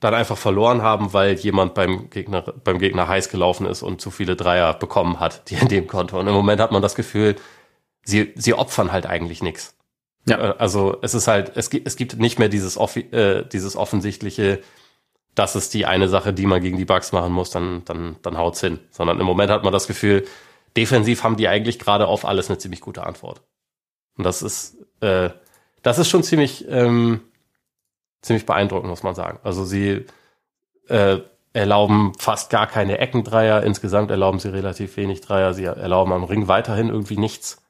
dann 0.00 0.14
einfach 0.14 0.36
verloren 0.36 0.82
haben, 0.82 1.12
weil 1.12 1.34
jemand 1.34 1.74
beim 1.74 2.10
Gegner, 2.10 2.42
beim 2.42 2.78
Gegner 2.78 3.08
heiß 3.08 3.30
gelaufen 3.30 3.66
ist 3.66 3.82
und 3.82 4.00
zu 4.00 4.10
viele 4.10 4.36
Dreier 4.36 4.74
bekommen 4.74 5.20
hat, 5.20 5.48
die 5.50 5.54
in 5.54 5.68
dem 5.68 5.86
Konto. 5.86 6.18
Und 6.18 6.26
im 6.26 6.34
Moment 6.34 6.60
hat 6.60 6.72
man 6.72 6.82
das 6.82 6.94
Gefühl, 6.94 7.36
sie, 8.04 8.32
sie 8.34 8.54
opfern 8.54 8.92
halt 8.92 9.06
eigentlich 9.06 9.42
nichts. 9.42 9.74
Ja. 10.26 10.38
Äh, 10.38 10.54
also 10.58 10.98
es 11.02 11.14
ist 11.14 11.28
halt, 11.28 11.52
es 11.56 11.70
gibt, 11.70 11.86
es 11.86 11.96
gibt 11.96 12.18
nicht 12.18 12.38
mehr 12.38 12.48
dieses, 12.48 12.76
äh, 12.76 13.44
dieses 13.46 13.76
offensichtliche, 13.76 14.60
das 15.34 15.56
ist 15.56 15.74
die 15.74 15.86
eine 15.86 16.08
Sache, 16.08 16.32
die 16.32 16.46
man 16.46 16.62
gegen 16.62 16.78
die 16.78 16.84
Bugs 16.84 17.12
machen 17.12 17.32
muss, 17.32 17.50
dann, 17.50 17.84
dann, 17.84 18.16
dann 18.22 18.38
haut's 18.38 18.60
hin. 18.60 18.78
Sondern 18.90 19.18
im 19.20 19.26
Moment 19.26 19.50
hat 19.50 19.64
man 19.64 19.72
das 19.72 19.86
Gefühl, 19.86 20.24
defensiv 20.76 21.22
haben 21.22 21.36
die 21.36 21.48
eigentlich 21.48 21.78
gerade 21.78 22.06
auf 22.06 22.24
alles 22.24 22.48
eine 22.48 22.58
ziemlich 22.58 22.80
gute 22.80 23.04
Antwort. 23.04 23.42
Und 24.16 24.24
das 24.24 24.42
ist, 24.42 24.76
äh, 25.00 25.30
das 25.82 25.98
ist 25.98 26.08
schon 26.08 26.22
ziemlich, 26.22 26.66
ähm, 26.68 27.20
ziemlich 28.22 28.46
beeindruckend, 28.46 28.88
muss 28.88 29.02
man 29.02 29.14
sagen. 29.14 29.38
Also 29.42 29.64
sie 29.64 30.06
äh, 30.88 31.18
erlauben 31.52 32.12
fast 32.18 32.50
gar 32.50 32.66
keine 32.66 32.98
Eckendreier. 32.98 33.62
Insgesamt 33.62 34.10
erlauben 34.10 34.38
sie 34.38 34.52
relativ 34.52 34.96
wenig 34.96 35.20
Dreier. 35.20 35.52
Sie 35.52 35.64
erlauben 35.64 36.12
am 36.12 36.24
Ring 36.24 36.48
weiterhin 36.48 36.88
irgendwie 36.88 37.16
nichts. 37.16 37.62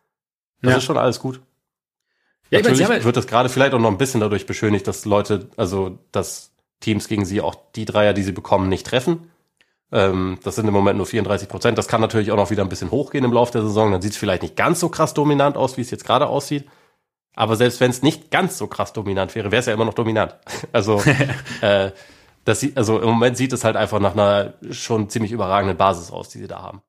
Das 0.62 0.72
ja. 0.72 0.76
ist 0.78 0.84
schon 0.84 0.98
alles 0.98 1.20
gut. 1.20 1.40
Ja, 2.54 2.60
Natürlich 2.60 2.82
meine, 2.82 2.94
halt 2.94 3.04
wird 3.04 3.16
das 3.16 3.26
gerade 3.26 3.48
vielleicht 3.48 3.74
auch 3.74 3.80
noch 3.80 3.90
ein 3.90 3.98
bisschen 3.98 4.20
dadurch 4.20 4.46
beschönigt, 4.46 4.86
dass 4.86 5.04
Leute, 5.04 5.48
also 5.56 5.98
dass 6.12 6.52
Teams 6.78 7.08
gegen 7.08 7.24
sie 7.24 7.40
auch 7.40 7.56
die 7.74 7.84
Dreier, 7.84 8.12
die 8.12 8.22
sie 8.22 8.32
bekommen, 8.32 8.68
nicht 8.68 8.86
treffen. 8.86 9.30
Ähm, 9.90 10.38
das 10.44 10.54
sind 10.54 10.68
im 10.68 10.72
Moment 10.74 10.96
nur 10.96 11.06
34 11.06 11.48
Prozent. 11.48 11.78
Das 11.78 11.88
kann 11.88 12.00
natürlich 12.00 12.30
auch 12.30 12.36
noch 12.36 12.50
wieder 12.50 12.62
ein 12.62 12.68
bisschen 12.68 12.92
hochgehen 12.92 13.24
im 13.24 13.32
Laufe 13.32 13.52
der 13.52 13.62
Saison. 13.62 13.90
Dann 13.90 14.02
sieht 14.02 14.12
es 14.12 14.18
vielleicht 14.18 14.42
nicht 14.42 14.54
ganz 14.54 14.78
so 14.78 14.88
krass 14.88 15.14
dominant 15.14 15.56
aus, 15.56 15.76
wie 15.76 15.80
es 15.80 15.90
jetzt 15.90 16.04
gerade 16.04 16.28
aussieht. 16.28 16.68
Aber 17.34 17.56
selbst 17.56 17.80
wenn 17.80 17.90
es 17.90 18.02
nicht 18.02 18.30
ganz 18.30 18.56
so 18.56 18.68
krass 18.68 18.92
dominant 18.92 19.34
wäre, 19.34 19.50
wäre 19.50 19.60
es 19.60 19.66
ja 19.66 19.74
immer 19.74 19.84
noch 19.84 19.94
dominant. 19.94 20.36
Also, 20.72 21.02
äh, 21.60 21.90
das 22.44 22.60
sieht, 22.60 22.76
also 22.76 23.00
im 23.00 23.08
Moment 23.08 23.36
sieht 23.36 23.52
es 23.52 23.64
halt 23.64 23.74
einfach 23.74 23.98
nach 23.98 24.12
einer 24.12 24.54
schon 24.70 25.08
ziemlich 25.08 25.32
überragenden 25.32 25.76
Basis 25.76 26.12
aus, 26.12 26.28
die 26.28 26.38
sie 26.38 26.46
da 26.46 26.62
haben. 26.62 26.82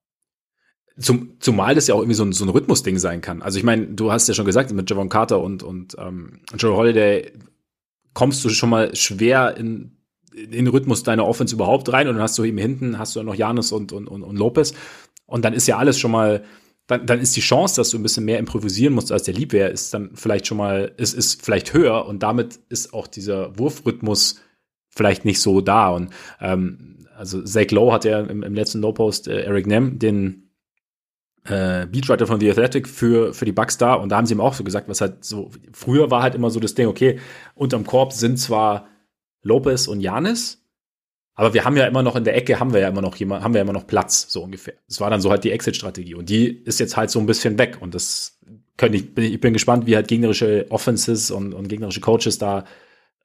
Zum, 0.98 1.38
zumal 1.40 1.76
das 1.76 1.88
ja 1.88 1.96
auch 1.96 2.00
irgendwie 2.00 2.16
so 2.16 2.24
ein, 2.24 2.32
so 2.32 2.46
ein 2.46 2.50
Rhythmusding 2.50 2.98
sein 3.00 3.20
kann. 3.20 3.42
Also 3.42 3.58
ich 3.58 3.66
meine, 3.66 3.88
du 3.88 4.12
hast 4.12 4.28
ja 4.28 4.34
schon 4.34 4.46
gesagt, 4.46 4.72
mit 4.72 4.90
Javon 4.90 5.10
Carter 5.10 5.42
und, 5.42 5.62
und 5.62 5.96
ähm, 6.00 6.40
Joe 6.58 6.76
Holiday 6.76 7.34
kommst 8.14 8.46
du 8.46 8.50
schon 8.50 8.70
mal 8.70 8.96
schwer 8.96 9.58
in, 9.58 9.98
in 10.34 10.52
den 10.52 10.68
Rhythmus 10.68 11.04
deiner 11.04 11.28
Offense 11.28 11.54
überhaupt 11.54 11.92
rein 11.92 12.08
und 12.08 12.16
dann 12.16 12.24
hast 12.24 12.38
du 12.38 12.46
eben 12.46 12.58
hinten, 12.58 12.98
hast 12.98 13.16
du 13.16 13.24
noch 13.24 13.36
Janis 13.36 13.74
und, 13.74 13.92
und, 13.92 14.08
und, 14.08 14.24
und 14.24 14.38
Lopez 14.38 14.74
und 15.26 15.44
dann 15.44 15.54
ist 15.54 15.68
ja 15.68 15.78
alles 15.78 16.00
schon 16.00 16.12
mal 16.12 16.44
dann, 16.88 17.06
dann 17.06 17.20
ist 17.20 17.36
die 17.36 17.42
Chance, 17.42 17.76
dass 17.78 17.90
du 17.90 17.98
ein 17.98 18.04
bisschen 18.04 18.26
mehr 18.26 18.40
improvisieren 18.40 18.94
musst, 18.94 19.12
als 19.12 19.24
der 19.24 19.34
lieb 19.34 19.54
wäre, 19.54 19.70
ist 19.70 19.94
dann 19.94 20.12
vielleicht 20.14 20.48
schon 20.48 20.58
mal, 20.58 20.92
ist, 20.98 21.14
ist 21.14 21.44
vielleicht 21.44 21.74
höher 21.74 22.06
und 22.06 22.22
damit 22.22 22.60
ist 22.70 22.94
auch 22.94 23.08
dieser 23.08 23.58
Wurfrhythmus 23.58 24.42
vielleicht 24.90 25.26
nicht 25.26 25.42
so 25.42 25.62
da. 25.62 25.90
Und 25.90 26.12
ähm, 26.40 27.08
also 27.18 27.42
Zach 27.42 27.72
Lowe 27.72 27.92
hat 27.92 28.06
ja 28.06 28.20
im, 28.20 28.44
im 28.44 28.54
letzten 28.54 28.82
Low-Post 28.82 29.28
äh, 29.28 29.42
Eric 29.42 29.66
Nem, 29.68 29.98
den 29.98 30.45
äh, 31.46 31.86
Beatwriter 31.86 32.28
von 32.28 32.40
The 32.40 32.50
Athletic 32.52 32.88
für, 32.88 33.34
für 33.34 33.46
die 33.46 33.52
Bucks 33.52 33.78
da 33.78 33.94
und 33.94 34.10
da 34.10 34.18
haben 34.18 34.26
sie 34.26 34.34
ihm 34.34 34.42
auch 34.42 34.54
so 34.54 34.64
gesagt, 34.64 34.90
was 34.90 35.02
halt 35.02 35.24
so, 35.24 35.52
früher 35.74 36.12
war 36.12 36.24
halt 36.24 36.36
immer 36.36 36.50
so 36.50 36.60
das 36.60 36.76
Ding, 36.76 36.88
okay, 36.88 37.20
unterm 37.54 37.86
Korb 37.86 38.14
sind 38.14 38.38
zwar 38.38 38.88
Lopez 39.42 39.88
und 39.88 40.02
Janis, 40.02 40.66
aber 41.36 41.54
wir 41.54 41.66
haben 41.66 41.76
ja 41.76 41.86
immer 41.86 42.02
noch 42.02 42.16
in 42.16 42.24
der 42.24 42.36
Ecke, 42.36 42.60
haben 42.60 42.74
wir 42.74 42.80
ja 42.80 42.88
immer 42.88 43.02
noch 43.02 43.16
jemand, 43.18 43.44
haben 43.44 43.54
wir 43.54 43.60
ja 43.60 43.64
immer 43.64 43.74
noch 43.74 43.88
Platz, 43.88 44.28
so 44.30 44.42
ungefähr. 44.42 44.76
Das 44.88 45.02
war 45.02 45.10
dann 45.10 45.20
so 45.20 45.30
halt 45.30 45.44
die 45.44 45.52
Exit-Strategie. 45.52 46.16
Und 46.16 46.30
die 46.30 46.48
ist 46.48 46.80
jetzt 46.80 46.96
halt 46.96 47.12
so 47.12 47.20
ein 47.20 47.26
bisschen 47.26 47.60
weg. 47.60 47.78
Und 47.82 47.94
das 47.94 48.40
könnte 48.78 48.98
ich, 48.98 49.14
bin, 49.14 49.26
ich 49.26 49.42
bin 49.42 49.52
gespannt, 49.52 49.86
wie 49.86 49.98
halt 49.98 50.08
gegnerische 50.08 50.66
Offenses 50.70 51.32
und, 51.32 51.54
und 51.54 51.68
gegnerische 51.68 52.00
Coaches 52.00 52.38
da 52.38 52.64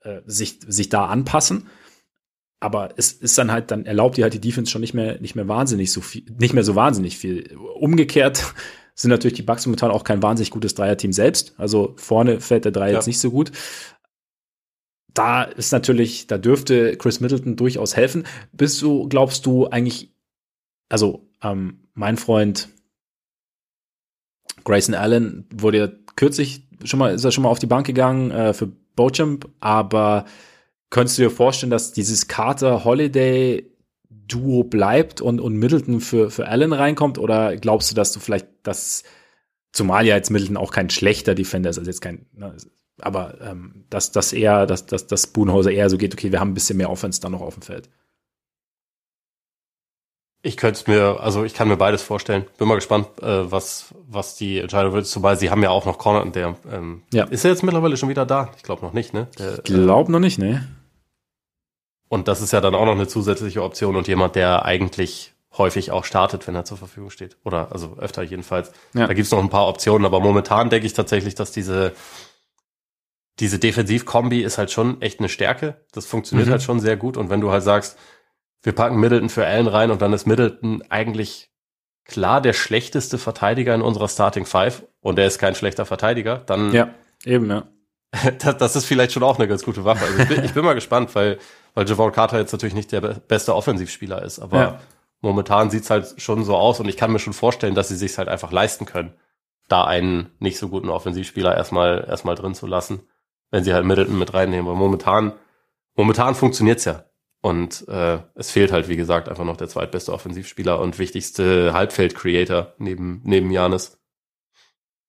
äh, 0.03 0.23
sich, 0.27 0.59
sich 0.67 0.89
da 0.89 1.07
anpassen. 1.07 1.69
Aber 2.61 2.91
es 2.97 3.12
ist 3.12 3.39
dann 3.39 3.51
halt, 3.51 3.70
dann 3.70 3.87
erlaubt 3.87 4.19
die 4.19 4.23
halt 4.23 4.35
die 4.35 4.41
Defense 4.41 4.70
schon 4.70 4.82
nicht 4.82 4.93
mehr, 4.93 5.19
nicht 5.20 5.35
mehr 5.35 5.49
wahnsinnig 5.49 5.93
so 5.93 6.03
viel, 6.03 6.24
nicht 6.39 6.53
mehr 6.53 6.65
so 6.65 6.74
wahnsinnig 6.74 7.16
viel. 7.16 7.57
Umgekehrt 7.57 8.55
sind 8.95 9.11
natürlich 9.11 9.37
die 9.37 9.43
Bucks 9.43 9.66
momentan 9.66 9.91
auch 9.91 10.05
kein 10.05 10.23
wahnsinnig 10.23 10.51
gutes 10.51 10.74
Dreierteam 10.74 11.12
selbst. 11.12 11.55
Also 11.57 11.95
vorne 11.97 12.41
fällt 12.41 12.66
der 12.66 12.73
Dreier 12.73 12.91
ja. 12.91 12.95
jetzt 12.97 13.07
nicht 13.07 13.20
so 13.20 13.31
gut 13.31 13.53
da 15.15 15.43
ist 15.43 15.73
natürlich, 15.73 16.27
da 16.27 16.39
dürfte 16.39 16.97
Chris 16.97 17.20
Middleton 17.20 17.57
durchaus 17.57 17.97
helfen. 17.97 18.24
Bist 18.53 18.81
du, 18.82 19.09
glaubst 19.09 19.47
du 19.47 19.66
eigentlich, 19.66 20.15
also 20.89 21.28
ähm, 21.43 21.89
mein 21.95 22.16
Freund 22.16 22.69
Grayson 24.65 24.95
Allen 24.95 25.47
wurde 25.53 25.78
ja 25.78 25.89
kürzlich 26.16 26.69
schon 26.85 26.99
mal, 26.99 27.15
ist 27.15 27.24
er 27.24 27.32
schon 27.32 27.45
mal 27.45 27.51
auf 27.51 27.59
die 27.59 27.66
Bank 27.66 27.87
gegangen 27.87 28.31
äh, 28.31 28.53
für 28.53 28.70
Bochamp, 28.97 29.49
aber 29.61 30.27
könntest 30.91 31.19
du 31.19 31.23
dir 31.23 31.31
vorstellen, 31.31 31.71
dass 31.71 31.93
dieses 31.93 32.29
Carter 32.29 32.85
Holiday 32.85 33.71
Duo 34.11 34.65
bleibt 34.65 35.21
und, 35.21 35.41
und 35.41 35.55
Middleton 35.55 36.01
für, 36.01 36.31
für 36.31 36.49
Allen 36.49 36.73
reinkommt? 36.73 37.19
Oder 37.19 37.57
glaubst 37.57 37.91
du, 37.91 37.95
dass 37.95 38.12
du 38.12 38.21
vielleicht 38.21 38.49
das, 38.62 39.03
zumal 39.73 40.07
ja 40.07 40.17
jetzt 40.17 40.31
Middleton 40.31 40.57
auch 40.57 40.73
kein 40.73 40.91
schlechter 40.91 41.35
Defender 41.35 41.71
ist, 41.71 41.79
also 41.79 41.91
jetzt 41.91 42.01
kein, 42.01 42.27
ne, 42.33 42.57
aber 43.01 43.41
ähm, 43.41 43.85
dass 43.89 44.12
das 44.12 44.33
eher, 44.33 44.67
dass, 44.67 44.87
dass, 44.87 45.07
dass 45.07 45.27
Budenhauser 45.29 45.71
eher 45.71 45.89
so 45.89 45.97
geht, 45.97 46.12
okay, 46.12 46.33
wir 46.33 46.41
haben 46.41 46.51
ein 46.51 46.55
bisschen 46.55 46.77
mehr 46.77 46.91
Offense 46.91 47.21
dann 47.21 47.33
noch 47.33 47.41
auf 47.41 47.55
dem 47.55 47.62
Feld. 47.62 47.89
Ich 50.43 50.57
könnte 50.57 50.81
es 50.81 50.87
mir, 50.87 51.21
also 51.21 51.45
ich 51.45 51.53
kann 51.53 51.69
mir 51.69 51.77
beides 51.77 52.03
vorstellen. 52.03 52.47
Bin 52.57 52.67
mal 52.67 52.75
gespannt, 52.75 53.09
äh, 53.21 53.51
was, 53.51 53.95
was 54.09 54.37
die 54.37 54.59
Entscheidung 54.59 54.95
wird. 54.95 55.07
Zumal 55.07 55.37
sie 55.37 55.51
haben 55.51 55.62
ja 55.62 55.69
auch 55.69 55.85
noch 55.85 55.99
Corner 55.99 56.23
und 56.23 56.35
der 56.35 56.57
ähm, 56.73 57.03
ja. 57.12 57.25
ist 57.25 57.45
er 57.45 57.51
jetzt 57.51 57.62
mittlerweile 57.62 57.99
schon 57.99 58.09
wieder 58.09 58.25
da? 58.25 58.51
Ich 58.57 58.62
glaube 58.62 58.83
noch 58.83 58.95
nicht, 58.95 59.12
ne? 59.12 59.29
Der, 59.39 59.59
ich 59.59 59.65
glaube 59.65 60.09
äh, 60.09 60.12
noch 60.12 60.19
nicht, 60.19 60.39
ne? 60.39 60.67
Und 62.11 62.28
das 62.28 62.43
ist 62.43 62.53
ja 62.53 62.61
dann 62.61 62.74
auch 62.74 62.85
noch 62.85 62.93
eine 62.93 63.09
zusätzliche 63.09 63.62
Option 63.62 63.97
und 63.97 64.09
jemand, 64.09 64.35
der 64.35 64.66
eigentlich 64.66 65.32
häufig 65.57 65.91
auch 65.91 66.05
startet, 66.05 66.47
wenn 66.47 66.55
er 66.55 66.65
zur 66.65 66.77
Verfügung 66.77 67.11
steht. 67.11 67.39
Oder 67.45 67.73
also 67.73 67.97
öfter 67.99 68.23
jedenfalls. 68.23 68.73
Ja. 68.95 69.07
Da 69.07 69.15
gibt's 69.15 69.31
noch 69.31 69.39
ein 69.39 69.49
paar 69.49 69.69
Optionen, 69.69 70.05
aber 70.05 70.20
momentan 70.20 70.70
denke 70.70 70.87
ich 70.87 70.93
tatsächlich, 70.93 71.35
dass 71.35 71.53
diese 71.53 71.93
diese 73.39 73.59
Defensivkombi 73.59 74.43
ist 74.43 74.59
halt 74.59 74.70
schon 74.70 75.01
echt 75.01 75.19
eine 75.19 75.31
Stärke. 75.31 75.81
Das 75.93 76.05
funktioniert 76.05 76.49
mhm. 76.49 76.53
halt 76.53 76.62
schon 76.62 76.78
sehr 76.78 76.97
gut. 76.97 77.16
Und 77.16 77.31
wenn 77.31 77.41
du 77.41 77.51
halt 77.51 77.62
sagst, 77.62 77.99
wir 78.62 78.74
packen 78.74 79.01
Middleton 79.01 79.31
für 79.31 79.47
Allen 79.47 79.66
rein 79.66 79.91
und 79.91 80.03
dann 80.03 80.12
ist 80.12 80.27
Middleton 80.27 80.82
eigentlich 80.91 81.51
klar 82.05 82.43
der 82.43 82.53
schlechteste 82.53 83.16
Verteidiger 83.16 83.74
in 83.74 83.81
unserer 83.81 84.09
Starting 84.09 84.45
Five 84.45 84.85
und 85.01 85.19
er 85.19 85.27
ist 85.27 85.39
kein 85.39 85.55
schlechter 85.55 85.87
Verteidiger, 85.87 86.43
dann 86.45 86.73
ja 86.73 86.91
eben 87.24 87.51
ja. 87.51 87.69
das, 88.39 88.57
das 88.57 88.77
ist 88.77 88.87
vielleicht 88.87 89.12
schon 89.12 89.23
auch 89.23 89.39
eine 89.39 89.49
ganz 89.49 89.65
gute 89.65 89.85
Waffe. 89.85 90.05
Also 90.05 90.19
ich 90.19 90.28
bin, 90.28 90.45
ich 90.45 90.53
bin 90.53 90.65
mal 90.65 90.74
gespannt, 90.74 91.15
weil 91.15 91.39
weil 91.75 91.89
Javon 91.89 92.13
Carter 92.13 92.39
jetzt 92.39 92.53
natürlich 92.53 92.75
nicht 92.75 92.93
der 92.93 93.01
beste 93.01 93.55
Offensivspieler 93.55 94.23
ist, 94.23 94.39
aber 94.39 94.59
ja. 94.59 94.81
momentan 95.21 95.71
sieht's 95.71 95.91
halt 95.91 96.15
schon 96.19 96.45
so 96.45 96.57
aus 96.57 96.81
und 96.81 96.89
ich 96.89 96.97
kann 96.97 97.13
mir 97.13 97.19
schon 97.19 97.33
vorstellen, 97.33 97.75
dass 97.75 97.89
sie 97.89 97.97
sich 97.97 98.17
halt 98.19 98.29
einfach 98.29 98.53
leisten 98.53 98.87
können, 98.87 99.15
da 99.69 99.85
einen 99.85 100.31
nicht 100.39 100.59
so 100.59 100.69
guten 100.69 100.89
Offensivspieler 100.89 101.57
erstmal 101.57 102.05
erstmal 102.09 102.35
drin 102.35 102.55
zu 102.55 102.67
lassen 102.67 103.03
wenn 103.51 103.65
sie 103.65 103.75
halt 103.75 103.85
Middleton 103.85 104.19
mit 104.19 104.33
reinnehmen. 104.33 104.67
Weil 104.67 104.77
momentan, 104.77 105.33
momentan 105.95 106.35
funktioniert's 106.35 106.85
ja. 106.85 107.05
Und 107.43 107.89
äh, 107.89 108.19
es 108.35 108.51
fehlt 108.51 108.71
halt, 108.71 108.89
wie 108.89 108.97
gesagt, 108.97 109.29
einfach 109.29 109.45
noch 109.45 109.57
der 109.57 109.69
zweitbeste 109.69 110.13
Offensivspieler 110.13 110.79
und 110.79 110.99
wichtigste 110.99 111.73
Halbfeld-Creator 111.73 112.75
neben, 112.79 113.23
neben 113.25 113.51
Janis. 113.51 113.99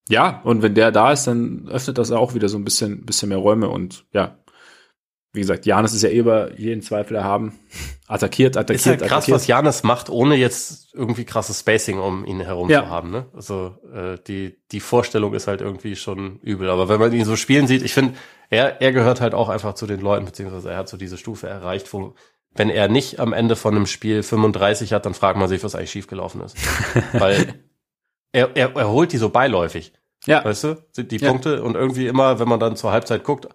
Ja, 0.08 0.42
und 0.44 0.62
wenn 0.62 0.74
der 0.74 0.92
da 0.92 1.12
ist, 1.12 1.28
dann 1.28 1.68
öffnet 1.68 1.98
das 1.98 2.12
auch 2.12 2.34
wieder 2.34 2.48
so 2.48 2.58
ein 2.58 2.64
bisschen, 2.64 3.06
bisschen 3.06 3.30
mehr 3.30 3.38
Räume 3.38 3.70
und 3.70 4.06
ja, 4.14 4.38
wie 5.34 5.40
gesagt, 5.40 5.66
Janis 5.66 5.94
ist 5.94 6.02
ja 6.02 6.10
eh 6.10 6.18
über 6.18 6.60
jeden 6.60 6.82
Zweifel 6.82 7.16
erhaben. 7.16 7.58
Attackiert, 8.08 8.58
attackiert, 8.58 8.80
ist 8.80 8.86
halt 8.86 8.99
krass, 8.99 9.12
attackiert. 9.12 9.36
was 9.36 9.48
Janis 9.48 9.84
macht, 9.84 10.10
ohne 10.10 10.36
jetzt 10.36 10.94
irgendwie 10.94 11.24
krasses 11.24 11.62
Spacing 11.62 11.99
um 11.99 12.26
ihn 12.26 12.41
herum 12.41 12.70
ja. 12.70 12.84
zu 12.84 12.90
haben. 12.90 13.12
Ne? 13.12 13.26
Also 13.34 13.76
äh, 13.94 14.18
die 14.28 14.58
die 14.72 14.82
Vorstellung 14.82 15.34
ist 15.34 15.48
halt 15.48 15.62
irgendwie 15.62 15.95
schon 15.95 16.40
übel. 16.41 16.70
Aber 16.70 16.90
wenn 16.90 16.99
man 16.99 17.14
ihn 17.14 17.24
so 17.24 17.38
spielen 17.38 17.68
sieht, 17.68 17.82
ich 17.82 17.94
finde, 17.94 18.16
er 18.49 18.82
er 18.82 18.91
gehört 18.91 19.22
halt 19.22 19.34
auch 19.34 19.48
einfach 19.48 19.76
zu 19.76 19.88
den 19.88 20.02
Leuten, 20.02 20.26
beziehungsweise 20.26 20.70
er 20.70 20.78
hat 20.78 20.90
so 20.90 20.98
diese 20.98 21.18
Stufe 21.18 21.48
erreicht, 21.48 21.94
wo 21.94 22.14
wenn 22.53 22.70
er 22.70 22.90
nicht 22.90 23.20
am 23.20 23.32
Ende 23.32 23.56
von 23.56 23.76
einem 23.76 23.86
Spiel 23.86 24.24
35 24.24 24.91
hat, 24.91 25.06
dann 25.06 25.14
fragt 25.14 25.38
man 25.40 25.48
sich, 25.48 25.64
was 25.64 25.76
eigentlich 25.76 25.91
schiefgelaufen 25.91 26.41
ist. 26.41 26.58
Weil 27.14 27.62
er, 28.34 28.56
er, 28.56 28.76
er 28.76 28.90
holt 28.90 29.14
die 29.14 29.18
so 29.18 29.30
beiläufig. 29.30 29.94
Ja. 30.26 30.44
Weißt 30.44 30.66
du, 30.66 30.76
die 30.98 31.18
ja. 31.18 31.30
Punkte 31.30 31.64
und 31.64 31.76
irgendwie 31.76 32.08
immer, 32.08 32.40
wenn 32.40 32.49
man 32.49 32.60
dann 32.60 32.76
zur 32.76 32.91
Halbzeit 32.91 33.24
guckt, 33.24 33.48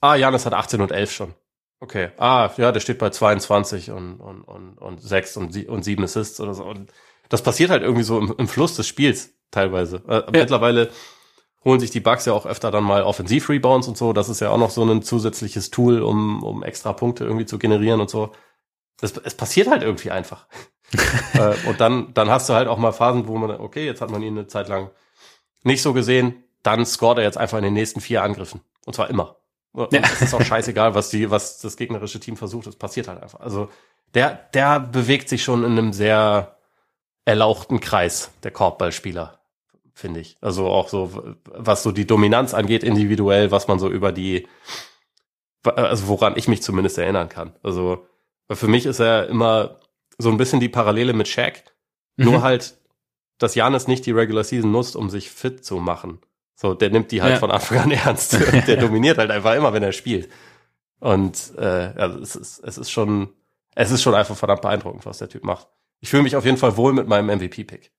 Ah, 0.00 0.14
Janis 0.14 0.46
hat 0.46 0.54
18 0.54 0.80
und 0.80 0.92
11 0.92 1.12
schon. 1.12 1.34
Okay. 1.80 2.10
Ah, 2.16 2.50
ja, 2.56 2.72
der 2.72 2.80
steht 2.80 2.98
bei 2.98 3.10
22 3.10 3.90
und, 3.90 4.20
und, 4.20 4.42
und, 4.42 4.78
und 4.78 5.00
6 5.00 5.36
und, 5.36 5.68
und 5.68 5.84
7 5.84 6.02
Assists 6.02 6.40
oder 6.40 6.54
so. 6.54 6.64
Und 6.64 6.92
das 7.28 7.42
passiert 7.42 7.70
halt 7.70 7.82
irgendwie 7.82 8.02
so 8.02 8.18
im, 8.18 8.34
im 8.36 8.48
Fluss 8.48 8.76
des 8.76 8.86
Spiels 8.86 9.34
teilweise. 9.50 10.02
Äh, 10.08 10.14
ja. 10.14 10.26
Mittlerweile 10.32 10.90
holen 11.64 11.80
sich 11.80 11.90
die 11.90 12.00
Bugs 12.00 12.24
ja 12.24 12.32
auch 12.32 12.46
öfter 12.46 12.70
dann 12.70 12.84
mal 12.84 13.02
Offensiv-Rebounds 13.02 13.88
und 13.88 13.96
so. 13.96 14.12
Das 14.12 14.28
ist 14.28 14.40
ja 14.40 14.50
auch 14.50 14.58
noch 14.58 14.70
so 14.70 14.84
ein 14.84 15.02
zusätzliches 15.02 15.70
Tool, 15.70 16.02
um, 16.02 16.42
um 16.42 16.62
extra 16.62 16.92
Punkte 16.92 17.24
irgendwie 17.24 17.46
zu 17.46 17.58
generieren 17.58 18.00
und 18.00 18.10
so. 18.10 18.32
Das, 19.00 19.16
es 19.16 19.34
passiert 19.34 19.68
halt 19.68 19.82
irgendwie 19.82 20.10
einfach. 20.10 20.46
äh, 21.34 21.54
und 21.68 21.80
dann, 21.80 22.12
dann 22.14 22.30
hast 22.30 22.48
du 22.48 22.54
halt 22.54 22.66
auch 22.66 22.78
mal 22.78 22.92
Phasen, 22.92 23.28
wo 23.28 23.36
man, 23.36 23.50
okay, 23.52 23.84
jetzt 23.84 24.00
hat 24.00 24.10
man 24.10 24.22
ihn 24.22 24.36
eine 24.36 24.46
Zeit 24.46 24.68
lang 24.68 24.90
nicht 25.62 25.82
so 25.82 25.92
gesehen, 25.92 26.44
dann 26.62 26.86
scoret 26.86 27.18
er 27.18 27.24
jetzt 27.24 27.38
einfach 27.38 27.58
in 27.58 27.64
den 27.64 27.74
nächsten 27.74 28.00
vier 28.00 28.22
Angriffen. 28.22 28.60
Und 28.86 28.94
zwar 28.94 29.10
immer. 29.10 29.36
Und 29.72 29.92
ja. 29.92 30.00
es 30.00 30.22
ist 30.22 30.34
auch 30.34 30.42
scheißegal, 30.42 30.94
was 30.94 31.10
die, 31.10 31.30
was 31.30 31.60
das 31.60 31.76
gegnerische 31.76 32.20
Team 32.20 32.36
versucht. 32.36 32.66
Es 32.66 32.76
passiert 32.76 33.08
halt 33.08 33.22
einfach. 33.22 33.40
Also 33.40 33.68
der, 34.14 34.34
der 34.54 34.80
bewegt 34.80 35.28
sich 35.28 35.42
schon 35.44 35.64
in 35.64 35.72
einem 35.72 35.92
sehr 35.92 36.56
erlauchten 37.24 37.80
Kreis, 37.80 38.30
der 38.42 38.50
Korbballspieler, 38.50 39.38
finde 39.92 40.20
ich. 40.20 40.38
Also 40.40 40.66
auch 40.66 40.88
so, 40.88 41.36
was 41.44 41.82
so 41.82 41.92
die 41.92 42.06
Dominanz 42.06 42.54
angeht, 42.54 42.82
individuell, 42.82 43.50
was 43.50 43.68
man 43.68 43.78
so 43.78 43.90
über 43.90 44.12
die, 44.12 44.48
also 45.62 46.08
woran 46.08 46.36
ich 46.36 46.48
mich 46.48 46.62
zumindest 46.62 46.96
erinnern 46.96 47.28
kann. 47.28 47.54
Also 47.62 48.06
Für 48.50 48.68
mich 48.68 48.86
ist 48.86 48.98
er 48.98 49.28
immer 49.28 49.80
so 50.16 50.30
ein 50.30 50.38
bisschen 50.38 50.60
die 50.60 50.70
Parallele 50.70 51.12
mit 51.12 51.28
Shaq. 51.28 51.64
Mhm. 52.16 52.24
Nur 52.24 52.42
halt, 52.42 52.78
dass 53.36 53.54
Janis 53.54 53.86
nicht 53.88 54.06
die 54.06 54.12
Regular 54.12 54.44
Season 54.44 54.72
nutzt, 54.72 54.96
um 54.96 55.10
sich 55.10 55.30
fit 55.30 55.64
zu 55.64 55.76
machen. 55.76 56.20
So, 56.60 56.74
der 56.74 56.90
nimmt 56.90 57.12
die 57.12 57.22
halt 57.22 57.34
ja. 57.34 57.38
von 57.38 57.52
Anfang 57.52 57.78
an 57.78 57.90
ernst. 57.92 58.36
der 58.66 58.76
dominiert 58.76 59.18
halt 59.18 59.30
einfach 59.30 59.54
immer, 59.54 59.72
wenn 59.72 59.84
er 59.84 59.92
spielt. 59.92 60.28
Und 60.98 61.52
äh, 61.56 61.92
also 61.94 62.18
es, 62.18 62.34
ist, 62.34 62.58
es 62.64 62.78
ist 62.78 62.90
schon, 62.90 63.28
es 63.76 63.92
ist 63.92 64.02
schon 64.02 64.16
einfach 64.16 64.36
verdammt 64.36 64.62
beeindruckend, 64.62 65.06
was 65.06 65.18
der 65.18 65.28
Typ 65.28 65.44
macht. 65.44 65.68
Ich 66.00 66.10
fühle 66.10 66.24
mich 66.24 66.34
auf 66.34 66.44
jeden 66.44 66.56
Fall 66.56 66.76
wohl 66.76 66.92
mit 66.92 67.06
meinem 67.06 67.38
MVP-Pick. 67.38 67.92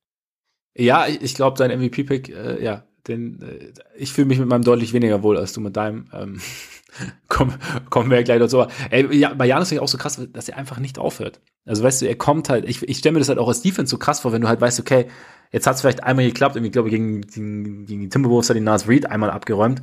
Ja, 0.76 1.08
ich 1.08 1.36
glaube, 1.36 1.58
dein 1.58 1.80
MVP-Pick, 1.80 2.30
äh, 2.30 2.62
ja, 2.62 2.84
den, 3.08 3.42
äh, 3.42 3.74
ich 3.96 4.12
fühle 4.12 4.28
mich 4.28 4.40
mit 4.40 4.50
meinem 4.50 4.66
deutlich 4.66 4.92
weniger 4.92 5.24
wohl 5.24 5.38
als 5.38 5.54
du 5.54 5.62
mit 5.62 5.78
deinem. 5.78 6.10
Ähm, 6.12 6.42
komm, 7.30 7.54
kommen 7.90 8.12
wir 8.12 8.22
gleich 8.24 8.40
dazu. 8.40 8.66
Ey, 8.90 9.16
ja, 9.16 9.34
bei 9.36 9.46
Janis 9.46 9.70
ist 9.70 9.78
ja 9.78 9.82
auch 9.82 9.88
so 9.88 9.98
krass, 9.98 10.22
dass 10.34 10.50
er 10.50 10.58
einfach 10.58 10.80
nicht 10.80 11.00
aufhört. 11.00 11.40
Also 11.66 11.82
weißt 11.82 12.02
du, 12.02 12.08
er 12.08 12.16
kommt 12.16 12.50
halt, 12.50 12.68
ich, 12.68 12.84
ich 12.84 12.98
stelle 12.98 13.14
mir 13.14 13.20
das 13.20 13.30
halt 13.30 13.40
auch 13.40 13.48
als 13.48 13.62
Defense 13.62 13.90
so 13.90 13.98
krass 13.98 14.20
vor, 14.20 14.34
wenn 14.34 14.42
du 14.42 14.50
halt 14.50 14.60
weißt, 14.60 14.82
okay, 14.82 15.08
jetzt 15.52 15.68
hat 15.68 15.76
es 15.76 15.82
vielleicht 15.82 16.04
einmal 16.04 16.26
geklappt, 16.26 16.56
irgendwie, 16.56 16.72
glaube 16.72 16.90
ich, 16.90 16.94
gegen, 16.94 17.22
gegen, 17.22 17.86
gegen 17.86 18.02
die 18.02 18.10
Timberwolves 18.10 18.50
hat 18.50 18.58
die 18.58 18.62
Nas 18.62 18.88
Reed 18.88 19.06
einmal 19.06 19.32
abgeräumt. 19.32 19.82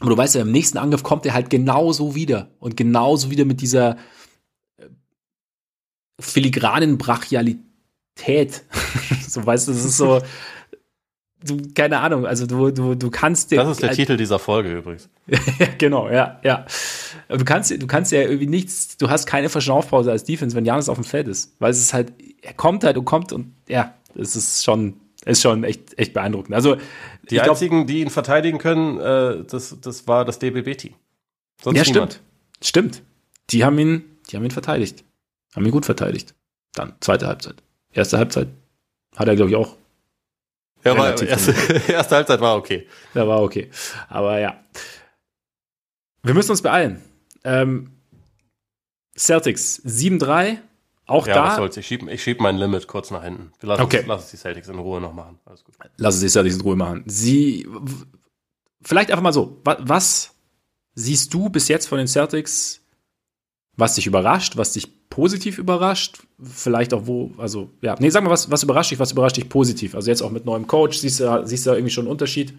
Aber 0.00 0.10
du 0.10 0.16
weißt 0.16 0.36
ja, 0.36 0.42
im 0.42 0.52
nächsten 0.52 0.78
Angriff 0.78 1.02
kommt 1.02 1.26
er 1.26 1.34
halt 1.34 1.50
genauso 1.50 2.14
wieder. 2.14 2.50
Und 2.60 2.76
genauso 2.76 3.30
wieder 3.30 3.44
mit 3.44 3.60
dieser 3.60 3.96
äh, 4.76 4.86
filigranen 6.20 6.98
Brachialität. 6.98 8.64
so 9.28 9.44
weißt 9.44 9.68
du, 9.68 9.72
das 9.72 9.84
ist 9.84 9.96
so, 9.96 10.22
du, 11.44 11.56
keine 11.74 11.98
Ahnung, 12.00 12.26
also 12.26 12.46
du, 12.46 12.70
du, 12.70 12.94
du 12.94 13.10
kannst 13.10 13.50
dir. 13.50 13.56
Das 13.56 13.70
ist 13.70 13.82
der 13.82 13.92
Titel 13.92 14.16
dieser 14.16 14.38
Folge 14.38 14.78
übrigens. 14.78 15.08
genau, 15.78 16.08
ja, 16.08 16.40
ja. 16.42 16.66
Du 17.28 17.44
kannst, 17.44 17.70
du 17.70 17.86
kannst 17.86 18.12
ja 18.12 18.22
irgendwie 18.22 18.46
nichts, 18.46 18.96
du 18.96 19.10
hast 19.10 19.26
keine 19.26 19.48
Verschnaufpause 19.48 20.10
als 20.10 20.24
Defense, 20.24 20.56
wenn 20.56 20.64
Janis 20.64 20.88
auf 20.88 20.96
dem 20.96 21.04
Feld 21.04 21.28
ist. 21.28 21.54
Weil 21.58 21.70
es 21.70 21.78
ist 21.78 21.92
halt, 21.92 22.12
er 22.42 22.54
kommt 22.54 22.84
halt 22.84 22.96
und 22.96 23.04
kommt 23.04 23.32
und 23.32 23.54
ja, 23.68 23.94
es 24.14 24.36
ist 24.36 24.64
schon, 24.64 25.00
ist 25.24 25.42
schon 25.42 25.64
echt, 25.64 25.98
echt 25.98 26.12
beeindruckend. 26.12 26.54
Also, 26.54 26.76
die 27.30 27.40
einzigen, 27.40 27.86
die 27.86 28.00
ihn 28.00 28.10
verteidigen 28.10 28.58
können, 28.58 28.98
äh, 28.98 29.44
das, 29.44 29.76
das 29.80 30.06
war 30.06 30.24
das 30.24 30.38
DBB-Team. 30.38 30.94
Ja, 31.64 31.72
niemand. 31.72 31.86
stimmt. 31.88 32.20
Stimmt. 32.62 33.02
Die 33.50 33.64
haben 33.64 33.78
ihn, 33.78 34.04
die 34.30 34.36
haben 34.36 34.44
ihn 34.44 34.50
verteidigt. 34.50 35.04
Haben 35.54 35.66
ihn 35.66 35.72
gut 35.72 35.86
verteidigt. 35.86 36.34
Dann, 36.74 36.94
zweite 37.00 37.26
Halbzeit. 37.26 37.56
Erste 37.92 38.18
Halbzeit 38.18 38.48
hat 39.16 39.28
er, 39.28 39.36
glaube 39.36 39.50
ich, 39.50 39.56
auch 39.56 39.76
ja, 40.84 40.96
war, 40.96 41.20
erste, 41.20 41.52
erste 41.88 42.16
Halbzeit 42.16 42.40
war 42.40 42.56
okay. 42.56 42.86
Da 43.14 43.26
war 43.26 43.42
okay. 43.42 43.70
Aber 44.08 44.38
ja. 44.38 44.62
Wir 46.22 46.34
müssen 46.34 46.50
uns 46.50 46.62
beeilen. 46.62 47.02
Ähm, 47.44 47.92
Celtics 49.16 49.82
7-3. 49.84 50.58
Auch 51.08 51.26
ja, 51.26 51.34
da. 51.34 51.44
Was 51.44 51.56
soll's. 51.56 51.76
Ich 51.78 51.86
schiebe 51.86 52.10
ich 52.12 52.22
schieb 52.22 52.40
mein 52.40 52.58
Limit 52.58 52.86
kurz 52.86 53.10
nach 53.10 53.24
hinten. 53.24 53.50
Lass, 53.62 53.80
okay. 53.80 54.00
uns, 54.00 54.06
lass 54.06 54.22
uns 54.22 54.30
die 54.30 54.36
Celtics 54.36 54.68
in 54.68 54.78
Ruhe 54.78 55.00
noch 55.00 55.14
machen. 55.14 55.38
Alles 55.46 55.64
gut. 55.64 55.74
Lass 55.96 56.14
uns 56.14 56.22
die 56.22 56.28
Celtics 56.28 56.56
in 56.56 56.60
Ruhe 56.60 56.76
machen. 56.76 57.02
Sie, 57.06 57.66
vielleicht 58.82 59.10
einfach 59.10 59.22
mal 59.22 59.32
so. 59.32 59.60
Was, 59.64 59.78
was 59.80 60.34
siehst 60.94 61.32
du 61.32 61.48
bis 61.48 61.68
jetzt 61.68 61.86
von 61.86 61.96
den 61.96 62.08
Celtics, 62.08 62.82
was 63.76 63.94
dich 63.94 64.06
überrascht, 64.06 64.58
was 64.58 64.72
dich 64.72 65.08
positiv 65.08 65.56
überrascht? 65.56 66.18
Vielleicht 66.42 66.92
auch 66.92 67.06
wo, 67.06 67.32
also, 67.38 67.70
ja, 67.80 67.96
nee, 67.98 68.10
sag 68.10 68.22
mal, 68.22 68.30
was, 68.30 68.50
was 68.50 68.62
überrascht 68.62 68.90
dich, 68.90 68.98
was 68.98 69.12
überrascht 69.12 69.38
dich 69.38 69.48
positiv? 69.48 69.94
Also 69.94 70.10
jetzt 70.10 70.20
auch 70.20 70.30
mit 70.30 70.44
neuem 70.44 70.66
Coach, 70.66 70.98
siehst 70.98 71.20
du, 71.20 71.46
siehst 71.46 71.64
du 71.64 71.70
da 71.70 71.76
irgendwie 71.76 71.92
schon 71.92 72.04
einen 72.04 72.12
Unterschied? 72.12 72.52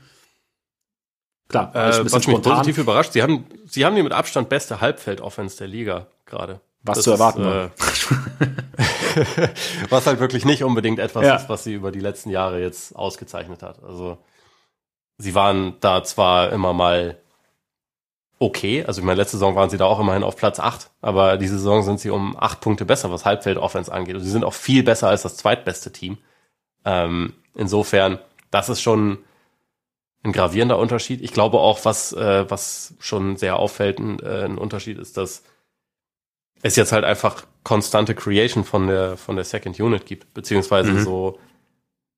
Klar, 1.50 1.76
äh, 1.76 2.12
was 2.12 2.28
mich 2.28 2.42
positiv 2.42 2.78
überrascht, 2.80 3.14
sie 3.14 3.22
haben, 3.22 3.46
sie 3.68 3.86
haben 3.86 3.96
die 3.96 4.04
mit 4.04 4.12
Abstand 4.12 4.50
beste 4.50 4.82
Halbfeld-Offense 4.82 5.58
der 5.58 5.68
Liga 5.68 6.08
gerade. 6.26 6.62
Was 6.84 7.00
das 7.00 7.06
zu 7.06 7.12
erwarten 7.12 7.42
ist, 7.42 7.48
äh, 7.48 7.99
Was 9.90 10.08
halt 10.08 10.20
wirklich 10.20 10.46
nicht 10.46 10.64
unbedingt 10.64 11.00
etwas 11.00 11.26
ja. 11.26 11.36
ist, 11.36 11.50
was 11.50 11.64
sie 11.64 11.74
über 11.74 11.92
die 11.92 12.00
letzten 12.00 12.30
Jahre 12.30 12.62
jetzt 12.62 12.96
ausgezeichnet 12.96 13.62
hat. 13.64 13.84
Also 13.84 14.18
sie 15.18 15.36
waren 15.36 15.76
da 15.80 16.04
zwar 16.04 16.52
immer 16.52 16.74
mal 16.74 17.18
okay. 18.40 18.84
Also 18.86 19.02
ich 19.02 19.06
meine, 19.06 19.18
letzte 19.18 19.38
Saison 19.38 19.56
waren 19.56 19.70
sie 19.70 19.78
da 19.78 19.86
auch 19.86 20.00
immerhin 20.00 20.24
auf 20.24 20.36
Platz 20.38 20.60
8, 20.60 20.90
aber 21.02 21.38
diese 21.38 21.58
Saison 21.58 21.84
sind 21.84 22.00
sie 22.00 22.10
um 22.10 22.36
acht 22.38 22.62
Punkte 22.62 22.86
besser, 22.86 23.12
was 23.12 23.26
Halbfeld-Offense 23.26 23.92
angeht. 23.92 24.16
Und 24.16 24.22
sie 24.22 24.32
sind 24.32 24.46
auch 24.46 24.54
viel 24.54 24.84
besser 24.84 25.10
als 25.10 25.24
das 25.24 25.38
zweitbeste 25.38 25.92
Team. 25.92 26.18
Ähm, 26.86 27.34
insofern, 27.54 28.20
das 28.52 28.70
ist 28.70 28.82
schon 28.82 29.20
ein 30.24 30.32
gravierender 30.32 30.78
Unterschied. 30.78 31.22
Ich 31.22 31.34
glaube 31.34 31.60
auch, 31.60 31.86
was, 31.86 32.14
äh, 32.14 32.50
was 32.50 32.96
schon 33.00 33.38
sehr 33.38 33.58
auffällt, 33.58 34.00
ein, 34.00 34.20
äh, 34.20 34.46
ein 34.46 34.58
Unterschied 34.58 34.98
ist, 34.98 35.18
dass 35.18 35.44
es 36.62 36.76
jetzt 36.76 36.92
halt 36.92 37.06
einfach 37.06 37.46
konstante 37.70 38.16
Creation 38.16 38.64
von 38.64 38.88
der, 38.88 39.16
von 39.16 39.36
der 39.36 39.46
Second 39.46 39.80
Unit 39.80 40.08
gibt, 40.08 40.34
beziehungsweise 40.34 40.92
mhm. 40.92 41.04
so 41.04 41.40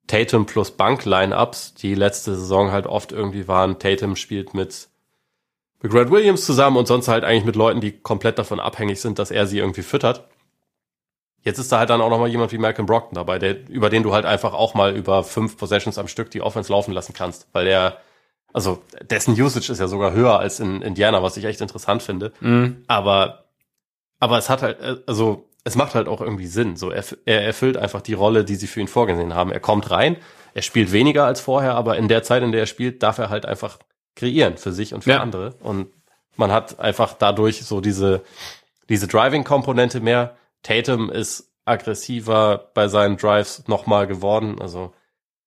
Tatum 0.07 0.45
plus 0.45 0.71
Bank-Line-Ups, 0.71 1.73
die 1.73 1.93
letzte 1.93 2.35
Saison 2.35 2.71
halt 2.71 2.87
oft 2.87 3.11
irgendwie 3.11 3.49
waren. 3.49 3.77
Tatum 3.77 4.15
spielt 4.15 4.53
mit 4.53 4.87
mit 5.81 5.91
Grant 5.91 6.09
Williams 6.09 6.45
zusammen 6.45 6.77
und 6.77 6.87
sonst 6.87 7.09
halt 7.09 7.25
eigentlich 7.25 7.43
mit 7.43 7.57
Leuten, 7.57 7.81
die 7.81 7.91
komplett 7.91 8.39
davon 8.39 8.61
abhängig 8.61 9.01
sind, 9.01 9.19
dass 9.19 9.29
er 9.29 9.45
sie 9.45 9.57
irgendwie 9.57 9.81
füttert. 9.81 10.25
Jetzt 11.43 11.59
ist 11.59 11.69
da 11.69 11.79
halt 11.79 11.89
dann 11.89 11.99
auch 11.99 12.09
nochmal 12.09 12.29
jemand 12.29 12.53
wie 12.53 12.57
Malcolm 12.57 12.85
Brockton 12.85 13.15
dabei, 13.15 13.37
der, 13.37 13.67
über 13.67 13.89
den 13.89 14.03
du 14.03 14.13
halt 14.13 14.25
einfach 14.25 14.53
auch 14.53 14.73
mal 14.73 14.95
über 14.95 15.21
fünf 15.25 15.57
Possessions 15.57 15.97
am 15.97 16.07
Stück 16.07 16.31
die 16.31 16.41
Offense 16.41 16.71
laufen 16.71 16.93
lassen 16.93 17.11
kannst, 17.13 17.49
weil 17.51 17.65
der, 17.65 17.97
also 18.53 18.81
dessen 19.01 19.33
Usage 19.33 19.69
ist 19.69 19.79
ja 19.79 19.89
sogar 19.89 20.13
höher 20.13 20.39
als 20.39 20.61
in 20.61 20.81
Indiana, 20.81 21.21
was 21.21 21.35
ich 21.35 21.43
echt 21.43 21.59
interessant 21.59 22.03
finde. 22.03 22.31
Mhm. 22.39 22.85
Aber, 22.87 23.43
aber 24.21 24.37
es 24.37 24.49
hat 24.49 24.61
halt, 24.61 24.77
also 25.07 25.49
es 25.63 25.75
macht 25.75 25.95
halt 25.95 26.07
auch 26.07 26.21
irgendwie 26.21 26.47
Sinn. 26.47 26.77
So, 26.77 26.91
er, 26.91 27.03
er 27.25 27.43
erfüllt 27.43 27.75
einfach 27.75 28.01
die 28.01 28.13
Rolle, 28.13 28.45
die 28.45 28.55
sie 28.55 28.67
für 28.67 28.79
ihn 28.79 28.87
vorgesehen 28.87 29.33
haben. 29.33 29.51
Er 29.51 29.59
kommt 29.59 29.91
rein, 29.91 30.15
er 30.53 30.61
spielt 30.61 30.91
weniger 30.91 31.25
als 31.25 31.41
vorher, 31.41 31.73
aber 31.73 31.97
in 31.97 32.07
der 32.07 32.23
Zeit, 32.23 32.43
in 32.43 32.51
der 32.51 32.61
er 32.61 32.67
spielt, 32.67 33.03
darf 33.03 33.17
er 33.17 33.29
halt 33.29 33.45
einfach 33.45 33.79
kreieren 34.15 34.57
für 34.57 34.71
sich 34.71 34.93
und 34.93 35.03
für 35.03 35.11
ja. 35.11 35.21
andere. 35.21 35.55
Und 35.59 35.87
man 36.37 36.51
hat 36.51 36.79
einfach 36.79 37.13
dadurch 37.13 37.63
so 37.65 37.81
diese, 37.81 38.21
diese 38.89 39.07
Driving-Komponente 39.07 40.01
mehr. 40.01 40.37
Tatum 40.61 41.09
ist 41.09 41.51
aggressiver 41.65 42.69
bei 42.75 42.87
seinen 42.87 43.17
Drives 43.17 43.67
nochmal 43.67 44.05
geworden. 44.05 44.61
Also 44.61 44.93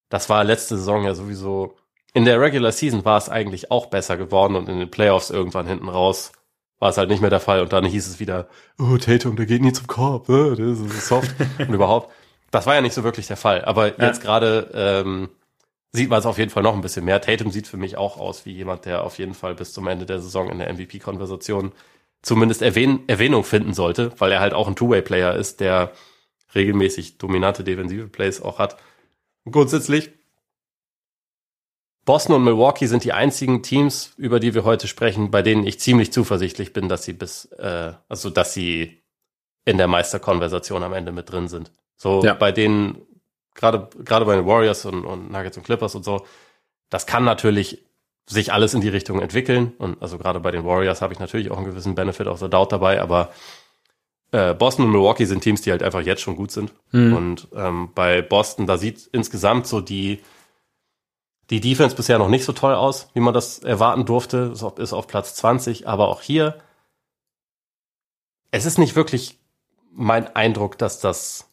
das 0.09 0.29
war 0.29 0.43
letzte 0.43 0.77
Saison 0.77 1.05
ja 1.05 1.15
sowieso. 1.15 1.77
In 2.13 2.25
der 2.25 2.41
Regular 2.41 2.73
Season 2.73 3.05
war 3.05 3.19
es 3.19 3.29
eigentlich 3.29 3.71
auch 3.71 3.87
besser 3.87 4.17
geworden 4.17 4.57
und 4.57 4.69
in 4.69 4.81
den 4.81 4.91
Playoffs 4.91 5.31
irgendwann 5.31 5.69
hinten 5.69 5.89
raus 5.89 6.33
war 6.85 6.91
es 6.91 6.99
halt 6.99 7.09
nicht 7.09 7.23
mehr 7.23 7.31
der 7.31 7.41
Fall. 7.41 7.63
Und 7.63 7.73
dann 7.73 7.87
hieß 7.87 8.07
es 8.07 8.21
wieder, 8.21 8.47
oh, 8.79 8.99
Tatum, 8.99 9.37
der 9.37 9.47
geht 9.47 9.63
nie 9.63 9.73
zum 9.73 9.87
Korb, 9.87 10.29
äh, 10.29 10.55
das 10.55 10.81
ist 10.81 11.09
soft. 11.09 11.35
und 11.59 11.73
überhaupt. 11.73 12.13
Das 12.51 12.67
war 12.67 12.75
ja 12.75 12.83
nicht 12.83 12.93
so 12.93 13.03
wirklich 13.05 13.27
der 13.27 13.39
Fall. 13.39 13.65
Aber 13.65 13.99
ja. 13.99 14.07
jetzt 14.07 14.21
gerade 14.21 14.71
ähm, 14.75 15.31
sieht 15.93 16.11
man 16.11 16.19
es 16.19 16.27
auf 16.27 16.37
jeden 16.37 16.51
Fall 16.51 16.63
noch 16.63 16.75
ein 16.75 16.83
bisschen 16.83 17.07
mehr. 17.07 17.23
Tatum 17.23 17.51
sieht 17.51 17.69
für 17.69 17.79
mich 17.79 17.97
auch 17.97 18.19
aus 18.19 18.45
wie 18.45 18.53
jemand, 18.53 18.85
der 18.85 19.03
auf 19.03 19.17
jeden 19.17 19.33
Fall 19.33 19.55
bis 19.55 19.73
zum 19.73 19.89
Ende 19.89 20.05
der 20.05 20.21
Saison 20.21 20.51
in 20.51 20.59
der 20.59 20.71
MVP-Konversation 20.75 21.73
zumindest 22.21 22.61
Erwähn 22.61 23.01
Erwähnung 23.07 23.45
finden 23.45 23.73
sollte, 23.73 24.13
weil 24.19 24.31
er 24.31 24.41
halt 24.41 24.53
auch 24.53 24.69
ein 24.69 24.77
Two-Way-Player 24.77 25.37
ist, 25.37 25.61
der 25.61 25.91
regelmäßig 26.55 27.17
dominante 27.17 27.65
defensive 27.65 28.09
Plays 28.09 28.43
auch 28.43 28.59
hat. 28.59 28.77
Und 29.45 29.53
grundsätzlich 29.53 30.11
Boston 32.05 32.37
und 32.37 32.45
Milwaukee 32.45 32.87
sind 32.87 33.05
die 33.05 33.13
einzigen 33.13 33.63
Teams, 33.63 34.13
über 34.17 34.41
die 34.41 34.55
wir 34.55 34.65
heute 34.65 34.89
sprechen, 34.89 35.31
bei 35.31 35.43
denen 35.43 35.67
ich 35.67 35.81
ziemlich 35.81 36.13
zuversichtlich 36.13 36.73
bin, 36.73 36.89
dass 36.89 37.05
sie 37.05 37.15
bis, 37.15 37.47
äh, 37.53 37.93
also 38.09 38.31
dass 38.31 38.53
sie 38.53 39.03
in 39.65 39.79
der 39.79 39.89
Meisterkonversation 39.89 40.83
am 40.83 40.93
Ende 40.93 41.13
mit 41.13 41.31
drin 41.31 41.49
sind. 41.49 41.73
So 41.97 42.23
ja. 42.23 42.35
bei 42.35 42.53
denen 42.53 42.99
gerade 43.55 43.89
gerade 44.05 44.25
bei 44.25 44.37
den 44.37 44.47
Warriors 44.47 44.85
und, 44.85 45.05
und 45.05 45.31
Nuggets 45.31 45.57
und 45.57 45.65
Clippers 45.65 45.95
und 45.95 46.05
so, 46.05 46.27
das 46.91 47.07
kann 47.07 47.25
natürlich 47.25 47.85
sich 48.27 48.53
alles 48.53 48.75
in 48.75 48.81
die 48.81 48.89
Richtung 48.89 49.21
entwickeln. 49.21 49.73
Und 49.79 50.01
also 50.03 50.19
gerade 50.19 50.41
bei 50.41 50.51
den 50.51 50.65
Warriors 50.65 51.03
habe 51.03 51.13
ich 51.13 51.19
natürlich 51.19 51.51
auch 51.51 51.57
einen 51.57 51.67
gewissen 51.67 51.95
Benefit 51.95 52.27
of 52.27 52.39
the 52.39 52.49
Doubt 52.49 52.73
dabei, 52.73 53.01
aber 53.01 53.33
äh, 54.33 54.55
Boston 54.55 54.87
und 54.87 54.93
Milwaukee 54.93 55.27
sind 55.27 55.43
Teams, 55.43 55.63
die 55.63 55.71
halt 55.71 55.83
einfach 55.83 56.01
jetzt 56.01 56.23
schon 56.23 56.37
gut 56.37 56.51
sind. 56.51 56.73
Mhm. 56.93 57.15
Und 57.15 57.49
ähm, 57.55 57.91
bei 57.95 58.23
Boston, 58.23 58.67
da 58.67 58.77
sieht 58.79 59.09
insgesamt 59.13 59.67
so 59.67 59.81
die, 59.81 60.21
die 61.51 61.61
Defense 61.61 61.95
bisher 61.95 62.19
noch 62.19 62.29
nicht 62.29 62.45
so 62.45 62.53
toll 62.53 62.75
aus, 62.75 63.09
wie 63.15 63.21
man 63.21 63.35
das 63.35 63.59
erwarten 63.59 64.05
durfte. 64.05 64.51
Ist 64.53 64.63
auf, 64.63 64.79
ist 64.79 64.93
auf 64.93 65.07
Platz 65.07 65.35
20, 65.35 65.89
aber 65.89 66.09
auch 66.09 66.23
hier, 66.23 66.59
es 68.51 68.67
ist 68.67 68.79
nicht 68.79 68.97
wirklich 68.97 69.39
mein 69.93 70.35
Eindruck, 70.35 70.79
dass 70.79 71.01
das 71.01 71.51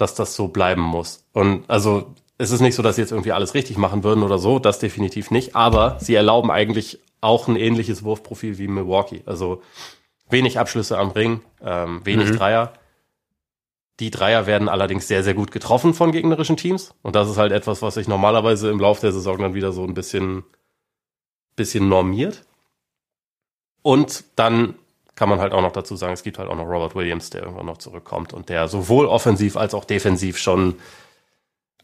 dass 0.00 0.14
das 0.14 0.34
so 0.34 0.48
bleiben 0.48 0.82
muss. 0.82 1.24
Und 1.32 1.64
also 1.68 2.14
es 2.38 2.50
ist 2.50 2.60
nicht 2.60 2.74
so, 2.74 2.82
dass 2.82 2.96
sie 2.96 3.02
jetzt 3.02 3.12
irgendwie 3.12 3.32
alles 3.32 3.54
richtig 3.54 3.76
machen 3.76 4.02
würden 4.02 4.24
oder 4.24 4.38
so, 4.38 4.58
das 4.58 4.78
definitiv 4.78 5.30
nicht, 5.30 5.54
aber 5.54 5.98
sie 6.00 6.14
erlauben 6.14 6.50
eigentlich 6.50 7.00
auch 7.20 7.48
ein 7.48 7.56
ähnliches 7.56 8.02
Wurfprofil 8.02 8.56
wie 8.58 8.68
Milwaukee. 8.68 9.22
Also 9.26 9.62
wenig 10.30 10.58
Abschlüsse 10.58 10.96
am 10.96 11.10
Ring, 11.10 11.42
ähm, 11.62 12.00
wenig 12.04 12.30
mhm. 12.30 12.36
Dreier. 12.36 12.72
Die 14.00 14.10
Dreier 14.10 14.46
werden 14.46 14.68
allerdings 14.68 15.06
sehr, 15.06 15.22
sehr 15.22 15.34
gut 15.34 15.50
getroffen 15.52 15.92
von 15.92 16.10
gegnerischen 16.10 16.56
Teams. 16.56 16.94
Und 17.02 17.14
das 17.14 17.28
ist 17.28 17.36
halt 17.36 17.52
etwas, 17.52 17.82
was 17.82 17.94
sich 17.94 18.08
normalerweise 18.08 18.70
im 18.70 18.80
Laufe 18.80 19.02
der 19.02 19.12
Saison 19.12 19.38
dann 19.38 19.54
wieder 19.54 19.72
so 19.72 19.84
ein 19.84 19.92
bisschen, 19.92 20.42
bisschen 21.54 21.88
normiert. 21.88 22.44
Und 23.82 24.24
dann 24.36 24.74
kann 25.14 25.28
man 25.28 25.38
halt 25.38 25.52
auch 25.52 25.60
noch 25.60 25.72
dazu 25.72 25.96
sagen, 25.96 26.14
es 26.14 26.22
gibt 26.22 26.38
halt 26.38 26.48
auch 26.48 26.56
noch 26.56 26.66
Robert 26.66 26.94
Williams, 26.94 27.28
der 27.28 27.42
irgendwann 27.42 27.66
noch 27.66 27.76
zurückkommt 27.76 28.32
und 28.32 28.48
der 28.48 28.68
sowohl 28.68 29.04
offensiv 29.04 29.58
als 29.58 29.74
auch 29.74 29.84
defensiv 29.84 30.38
schon 30.38 30.76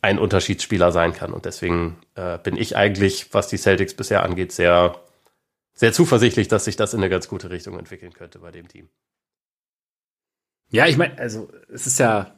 ein 0.01 0.19
Unterschiedsspieler 0.19 0.93
sein 0.93 1.13
kann. 1.13 1.35
Und 1.35 1.45
deswegen 1.45 1.99
äh, 2.15 2.39
bin 2.39 2.57
ich 2.57 2.77
eigentlich, 2.77 3.35
was 3.35 3.49
die 3.49 3.59
Celtics 3.59 3.93
bisher 3.93 4.23
angeht, 4.23 4.53
sehr, 4.53 4.99
sehr 5.75 5.93
zuversichtlich, 5.93 6.49
dass 6.49 6.65
sich 6.65 6.77
das 6.77 6.95
in 6.95 7.01
eine 7.01 7.11
ganz 7.11 7.29
gute 7.29 7.51
Richtung 7.51 7.79
entwickeln 7.79 8.15
könnte 8.15 8.39
bei 8.39 8.51
dem 8.51 8.69
Team. 8.69 8.89
Ja, 10.71 10.87
ich 10.87 10.97
meine, 10.97 11.19
also 11.19 11.49
es 11.73 11.87
ist 11.87 11.99
ja, 11.99 12.35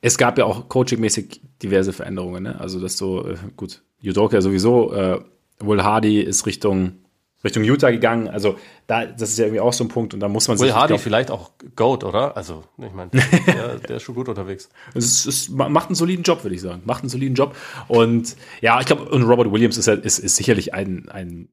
es 0.00 0.18
gab 0.18 0.38
ja 0.38 0.44
auch 0.44 0.68
coachingmäßig 0.68 1.40
diverse 1.62 1.92
Veränderungen. 1.92 2.44
Ne? 2.44 2.60
Also 2.60 2.80
dass 2.80 2.96
so, 2.96 3.26
äh, 3.26 3.36
gut, 3.56 3.82
Udoka 4.02 4.40
sowieso, 4.40 4.92
äh, 4.92 5.20
Will 5.60 5.82
Hardy 5.82 6.20
ist 6.20 6.46
Richtung 6.46 6.98
Richtung 7.44 7.62
Utah 7.62 7.90
gegangen. 7.90 8.28
Also 8.28 8.56
da, 8.86 9.06
das 9.06 9.30
ist 9.30 9.38
ja 9.38 9.44
irgendwie 9.44 9.60
auch 9.60 9.72
so 9.72 9.84
ein 9.84 9.88
Punkt 9.88 10.12
und 10.12 10.20
da 10.20 10.28
muss 10.28 10.48
man 10.48 10.58
Will 10.58 10.66
sich. 10.66 10.74
Will 10.74 10.80
Hardy 10.80 10.94
glaub, 10.94 11.00
vielleicht 11.00 11.30
auch 11.30 11.52
Goat, 11.76 12.02
oder? 12.02 12.36
Also 12.36 12.64
ich 12.78 12.92
meine, 12.92 13.10
der, 13.46 13.76
der, 13.76 13.96
ist 13.96 14.02
schon 14.02 14.16
gut 14.16 14.28
unterwegs. 14.28 14.68
Es, 14.94 15.24
es, 15.24 15.48
macht 15.48 15.88
einen 15.88 15.94
soliden 15.94 16.24
Job, 16.24 16.42
würde 16.42 16.56
ich 16.56 16.60
sagen. 16.60 16.82
Macht 16.84 17.02
einen 17.02 17.10
soliden 17.10 17.36
Job. 17.36 17.54
Und 17.86 18.36
ja, 18.60 18.80
ich 18.80 18.86
glaube, 18.86 19.04
und 19.04 19.22
Robert 19.22 19.52
Williams 19.52 19.76
ist, 19.76 19.86
ist, 19.86 20.18
ist 20.18 20.36
sicherlich 20.36 20.74
ein, 20.74 21.08
ein 21.10 21.48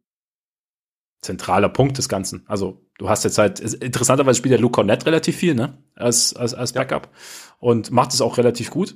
zentraler 1.25 1.69
Punkt 1.69 1.97
des 1.97 2.07
Ganzen. 2.07 2.43
Also 2.47 2.81
du 2.97 3.09
hast 3.09 3.23
jetzt 3.23 3.37
halt, 3.37 3.59
interessanterweise 3.59 4.37
spielt 4.37 4.53
der 4.53 4.59
Luke 4.59 4.73
Cornett 4.73 5.05
relativ 5.05 5.35
viel, 5.35 5.55
ne? 5.55 5.77
Als, 5.95 6.35
als, 6.35 6.53
als 6.53 6.73
Backup. 6.73 7.09
Und 7.59 7.91
macht 7.91 8.13
es 8.13 8.21
auch 8.21 8.37
relativ 8.37 8.69
gut. 8.69 8.95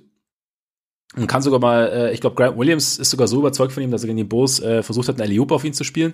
Und 1.16 1.28
kann 1.28 1.42
sogar 1.42 1.60
mal, 1.60 1.88
äh, 1.88 2.14
ich 2.14 2.22
glaube, 2.22 2.36
Grant 2.36 2.58
Williams 2.58 2.98
ist 3.00 3.10
sogar 3.10 3.28
so 3.28 3.40
überzeugt 3.40 3.74
von 3.74 3.82
ihm, 3.82 3.92
dass 3.92 4.04
er 4.04 4.08
gegen 4.08 4.18
die 4.18 4.24
Bulls 4.24 4.60
äh, 4.60 4.84
versucht 4.84 5.08
hat, 5.08 5.20
einen 5.20 5.30
Alley 5.30 5.40
auf 5.40 5.64
ihn 5.64 5.74
zu 5.74 5.84
spielen. 5.84 6.14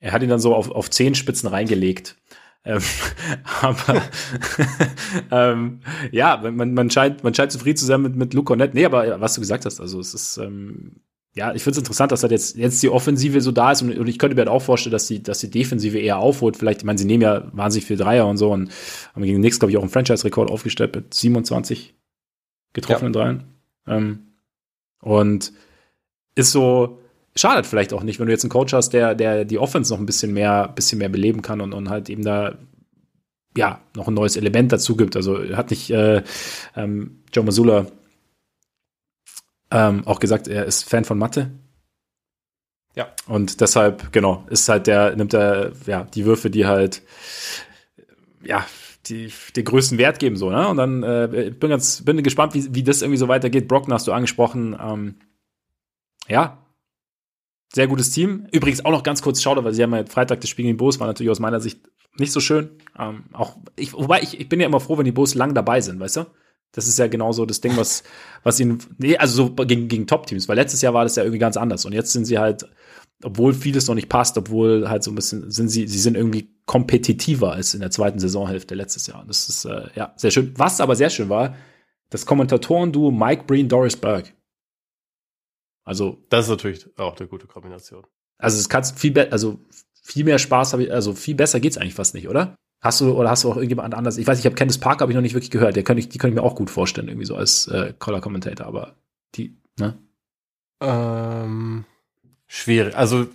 Er 0.00 0.12
hat 0.12 0.22
ihn 0.22 0.28
dann 0.28 0.40
so 0.40 0.54
auf, 0.54 0.70
auf 0.70 0.90
zehn 0.90 1.14
Spitzen 1.14 1.48
reingelegt. 1.48 2.16
Ähm, 2.64 2.82
aber 3.62 4.02
ähm, 5.30 5.80
ja, 6.10 6.36
man, 6.36 6.74
man, 6.74 6.90
scheint, 6.90 7.24
man 7.24 7.34
scheint 7.34 7.52
zufrieden 7.52 7.78
zu 7.78 7.86
sein 7.86 8.02
mit, 8.02 8.16
mit 8.16 8.34
Luke 8.34 8.46
Cornett. 8.46 8.74
Nee, 8.74 8.84
aber 8.84 9.20
was 9.20 9.34
du 9.34 9.40
gesagt 9.40 9.64
hast, 9.64 9.80
also 9.80 9.98
es 9.98 10.12
ist, 10.12 10.36
ähm, 10.36 11.00
ja, 11.34 11.54
ich 11.54 11.62
finde 11.62 11.72
es 11.72 11.78
interessant, 11.78 12.12
dass 12.12 12.22
halt 12.22 12.32
jetzt, 12.32 12.56
jetzt 12.56 12.82
die 12.82 12.90
Offensive 12.90 13.40
so 13.40 13.52
da 13.52 13.72
ist 13.72 13.80
und, 13.80 13.96
und 13.96 14.06
ich 14.06 14.18
könnte 14.18 14.34
mir 14.34 14.42
halt 14.42 14.50
auch 14.50 14.60
vorstellen, 14.60 14.92
dass 14.92 15.06
die, 15.06 15.22
dass 15.22 15.38
die 15.38 15.50
Defensive 15.50 15.98
eher 15.98 16.18
aufholt. 16.18 16.58
Vielleicht, 16.58 16.80
ich 16.80 16.84
meine, 16.84 16.98
sie 16.98 17.06
nehmen 17.06 17.22
ja 17.22 17.48
wahnsinnig 17.52 17.86
viel 17.86 17.96
Dreier 17.96 18.26
und 18.26 18.36
so 18.36 18.52
und 18.52 18.70
haben 19.14 19.22
gegen 19.22 19.36
den 19.36 19.42
Knicks, 19.42 19.58
glaube 19.58 19.70
ich, 19.70 19.78
auch 19.78 19.82
einen 19.82 19.90
Franchise-Rekord 19.90 20.50
aufgestellt 20.50 20.94
mit 20.94 21.14
27 21.14 21.94
getroffenen 22.74 23.14
ja. 23.14 23.20
Dreien. 23.20 23.44
Ähm, 23.86 24.18
und 25.00 25.52
ist 26.34 26.52
so, 26.52 27.00
schadet 27.34 27.66
vielleicht 27.66 27.94
auch 27.94 28.02
nicht, 28.02 28.20
wenn 28.20 28.26
du 28.26 28.32
jetzt 28.32 28.44
einen 28.44 28.50
Coach 28.50 28.74
hast, 28.74 28.90
der, 28.90 29.14
der 29.14 29.46
die 29.46 29.58
Offense 29.58 29.92
noch 29.92 30.00
ein 30.00 30.06
bisschen 30.06 30.34
mehr, 30.34 30.68
bisschen 30.68 30.98
mehr 30.98 31.08
beleben 31.08 31.40
kann 31.40 31.62
und, 31.62 31.72
und 31.72 31.88
halt 31.88 32.10
eben 32.10 32.22
da 32.22 32.58
ja 33.56 33.80
noch 33.96 34.08
ein 34.08 34.14
neues 34.14 34.36
Element 34.36 34.70
dazu 34.72 34.96
gibt. 34.96 35.16
Also 35.16 35.38
hat 35.56 35.70
nicht 35.70 35.90
äh, 35.90 36.22
ähm, 36.76 37.22
Joe 37.32 37.44
Masula 37.44 37.86
ähm, 39.72 40.06
auch 40.06 40.20
gesagt, 40.20 40.48
er 40.48 40.66
ist 40.66 40.88
Fan 40.88 41.04
von 41.04 41.18
Mathe. 41.18 41.50
Ja. 42.94 43.08
Und 43.26 43.60
deshalb, 43.60 44.12
genau, 44.12 44.44
ist 44.50 44.68
halt 44.68 44.86
der, 44.86 45.16
nimmt 45.16 45.32
er, 45.32 45.72
ja, 45.86 46.04
die 46.04 46.26
Würfe, 46.26 46.50
die 46.50 46.66
halt, 46.66 47.02
ja, 48.42 48.66
die 49.06 49.32
den 49.56 49.64
größten 49.64 49.98
Wert 49.98 50.18
geben, 50.18 50.36
so, 50.36 50.50
ne? 50.50 50.68
Und 50.68 50.76
dann 50.76 51.02
äh, 51.02 51.52
bin 51.58 51.70
ganz, 51.70 52.04
bin 52.04 52.22
gespannt, 52.22 52.54
wie, 52.54 52.74
wie 52.74 52.82
das 52.82 53.02
irgendwie 53.02 53.18
so 53.18 53.28
weitergeht. 53.28 53.66
Brockton 53.66 53.94
hast 53.94 54.06
du 54.06 54.12
angesprochen. 54.12 54.76
Ähm, 54.80 55.16
ja, 56.28 56.58
sehr 57.72 57.88
gutes 57.88 58.10
Team. 58.10 58.46
Übrigens 58.52 58.84
auch 58.84 58.90
noch 58.90 59.02
ganz 59.02 59.22
kurz 59.22 59.42
schade, 59.42 59.64
weil 59.64 59.72
sie 59.72 59.82
haben 59.82 59.94
ja 59.94 60.04
Freitag 60.04 60.40
das 60.40 60.50
Spiel 60.50 60.66
gegen 60.66 60.76
Bos, 60.76 61.00
war 61.00 61.06
natürlich 61.06 61.30
aus 61.30 61.40
meiner 61.40 61.60
Sicht 61.60 61.80
nicht 62.18 62.32
so 62.32 62.40
schön. 62.40 62.70
Ähm, 62.98 63.24
auch 63.32 63.56
ich, 63.76 63.94
wobei 63.94 64.20
ich, 64.20 64.38
ich 64.38 64.48
bin 64.48 64.60
ja 64.60 64.66
immer 64.66 64.80
froh, 64.80 64.98
wenn 64.98 65.06
die 65.06 65.12
Bos 65.12 65.34
lang 65.34 65.54
dabei 65.54 65.80
sind, 65.80 65.98
weißt 65.98 66.16
du? 66.18 66.26
Das 66.72 66.88
ist 66.88 66.98
ja 66.98 67.06
genauso 67.06 67.44
das 67.44 67.60
Ding, 67.60 67.76
was, 67.76 68.02
was 68.42 68.58
ihnen, 68.58 68.78
nee, 68.98 69.16
also 69.16 69.46
so 69.46 69.54
gegen, 69.66 69.88
gegen 69.88 70.06
Top-Teams, 70.06 70.48
weil 70.48 70.56
letztes 70.56 70.80
Jahr 70.80 70.94
war 70.94 71.04
das 71.04 71.16
ja 71.16 71.22
irgendwie 71.22 71.38
ganz 71.38 71.56
anders. 71.56 71.84
Und 71.84 71.92
jetzt 71.92 72.12
sind 72.12 72.24
sie 72.24 72.38
halt, 72.38 72.66
obwohl 73.22 73.52
vieles 73.52 73.86
noch 73.88 73.94
nicht 73.94 74.08
passt, 74.08 74.38
obwohl 74.38 74.88
halt 74.88 75.02
so 75.02 75.10
ein 75.10 75.14
bisschen, 75.14 75.50
sind 75.50 75.68
sie, 75.68 75.86
sie 75.86 75.98
sind 75.98 76.16
irgendwie 76.16 76.48
kompetitiver 76.64 77.52
als 77.52 77.74
in 77.74 77.80
der 77.80 77.90
zweiten 77.90 78.18
Saisonhälfte 78.18 78.74
letztes 78.74 79.06
Jahr. 79.06 79.20
Und 79.20 79.28
das 79.28 79.48
ist, 79.48 79.66
äh, 79.66 79.88
ja, 79.94 80.14
sehr 80.16 80.30
schön. 80.30 80.54
Was 80.56 80.80
aber 80.80 80.96
sehr 80.96 81.10
schön 81.10 81.28
war, 81.28 81.54
das 82.08 82.26
Kommentatoren-Duo 82.26 83.10
Mike 83.10 83.44
Breen, 83.46 83.68
Doris 83.68 83.96
Berg. 83.96 84.34
Also 85.84 86.24
das 86.30 86.46
ist 86.46 86.50
natürlich 86.50 86.98
auch 86.98 87.16
eine 87.18 87.28
gute 87.28 87.46
Kombination. 87.46 88.06
Also 88.38 88.58
es 88.58 88.68
kannst 88.68 88.98
viel 88.98 89.18
also 89.18 89.60
viel 90.02 90.24
mehr 90.24 90.38
Spaß 90.38 90.72
habe 90.72 90.84
ich, 90.84 90.92
also 90.92 91.14
viel 91.14 91.34
besser 91.34 91.60
geht's 91.60 91.76
eigentlich 91.76 91.94
fast 91.94 92.14
nicht, 92.14 92.28
oder? 92.28 92.56
Hast 92.82 93.00
du 93.00 93.12
oder 93.12 93.30
hast 93.30 93.44
du 93.44 93.50
auch 93.50 93.56
irgendjemand 93.56 93.94
anders? 93.94 94.18
Ich 94.18 94.26
weiß, 94.26 94.40
ich 94.40 94.44
habe 94.44 94.56
Candice 94.56 94.78
Parker 94.78 95.02
habe 95.02 95.12
ich 95.12 95.16
noch 95.16 95.22
nicht 95.22 95.34
wirklich 95.34 95.52
gehört. 95.52 95.76
Der 95.76 95.84
könnte 95.84 96.00
ich, 96.00 96.08
die 96.08 96.18
könnte 96.18 96.34
ich 96.34 96.42
mir 96.42 96.46
auch 96.46 96.56
gut 96.56 96.68
vorstellen 96.68 97.06
irgendwie 97.06 97.26
so 97.26 97.36
als 97.36 97.68
äh, 97.68 97.94
Color 97.96 98.20
Commentator, 98.20 98.66
aber 98.66 98.96
die, 99.36 99.56
ne? 99.78 99.96
Ähm, 100.80 101.84
schwierig. 102.48 102.96
Also 102.96 103.28